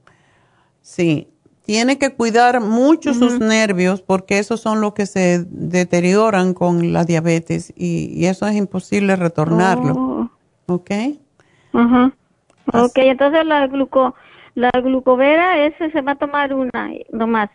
sí. 0.82 1.28
Tiene 1.66 1.98
que 1.98 2.14
cuidar 2.14 2.60
mucho 2.62 3.14
sus 3.14 3.40
nervios 3.40 4.02
porque 4.02 4.40
esos 4.40 4.60
son 4.60 4.82
los 4.82 4.94
que 4.94 5.06
se 5.06 5.46
deterioran 5.48 6.54
con 6.54 6.92
la 6.94 7.06
diabetes 7.06 7.74
y, 7.76 8.26
eso 8.26 8.48
es 8.48 8.56
imposible 8.56 9.16
retornarlo. 9.16 9.94
Oh. 9.94 10.30
¿Ok? 10.74 10.92
Ajá. 11.74 12.12
Ok, 12.74 12.98
entonces 12.98 13.46
la, 13.46 13.68
gluco, 13.68 14.16
la 14.56 14.70
glucovera 14.72 15.66
ese 15.66 15.92
se 15.92 16.02
va 16.02 16.14
a 16.14 16.16
tomar 16.16 16.54
una 16.54 16.90
nomás. 17.12 17.50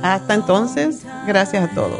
Hasta 0.02 0.34
entonces, 0.34 1.02
gracias 1.28 1.70
a 1.70 1.76
todos. 1.76 2.00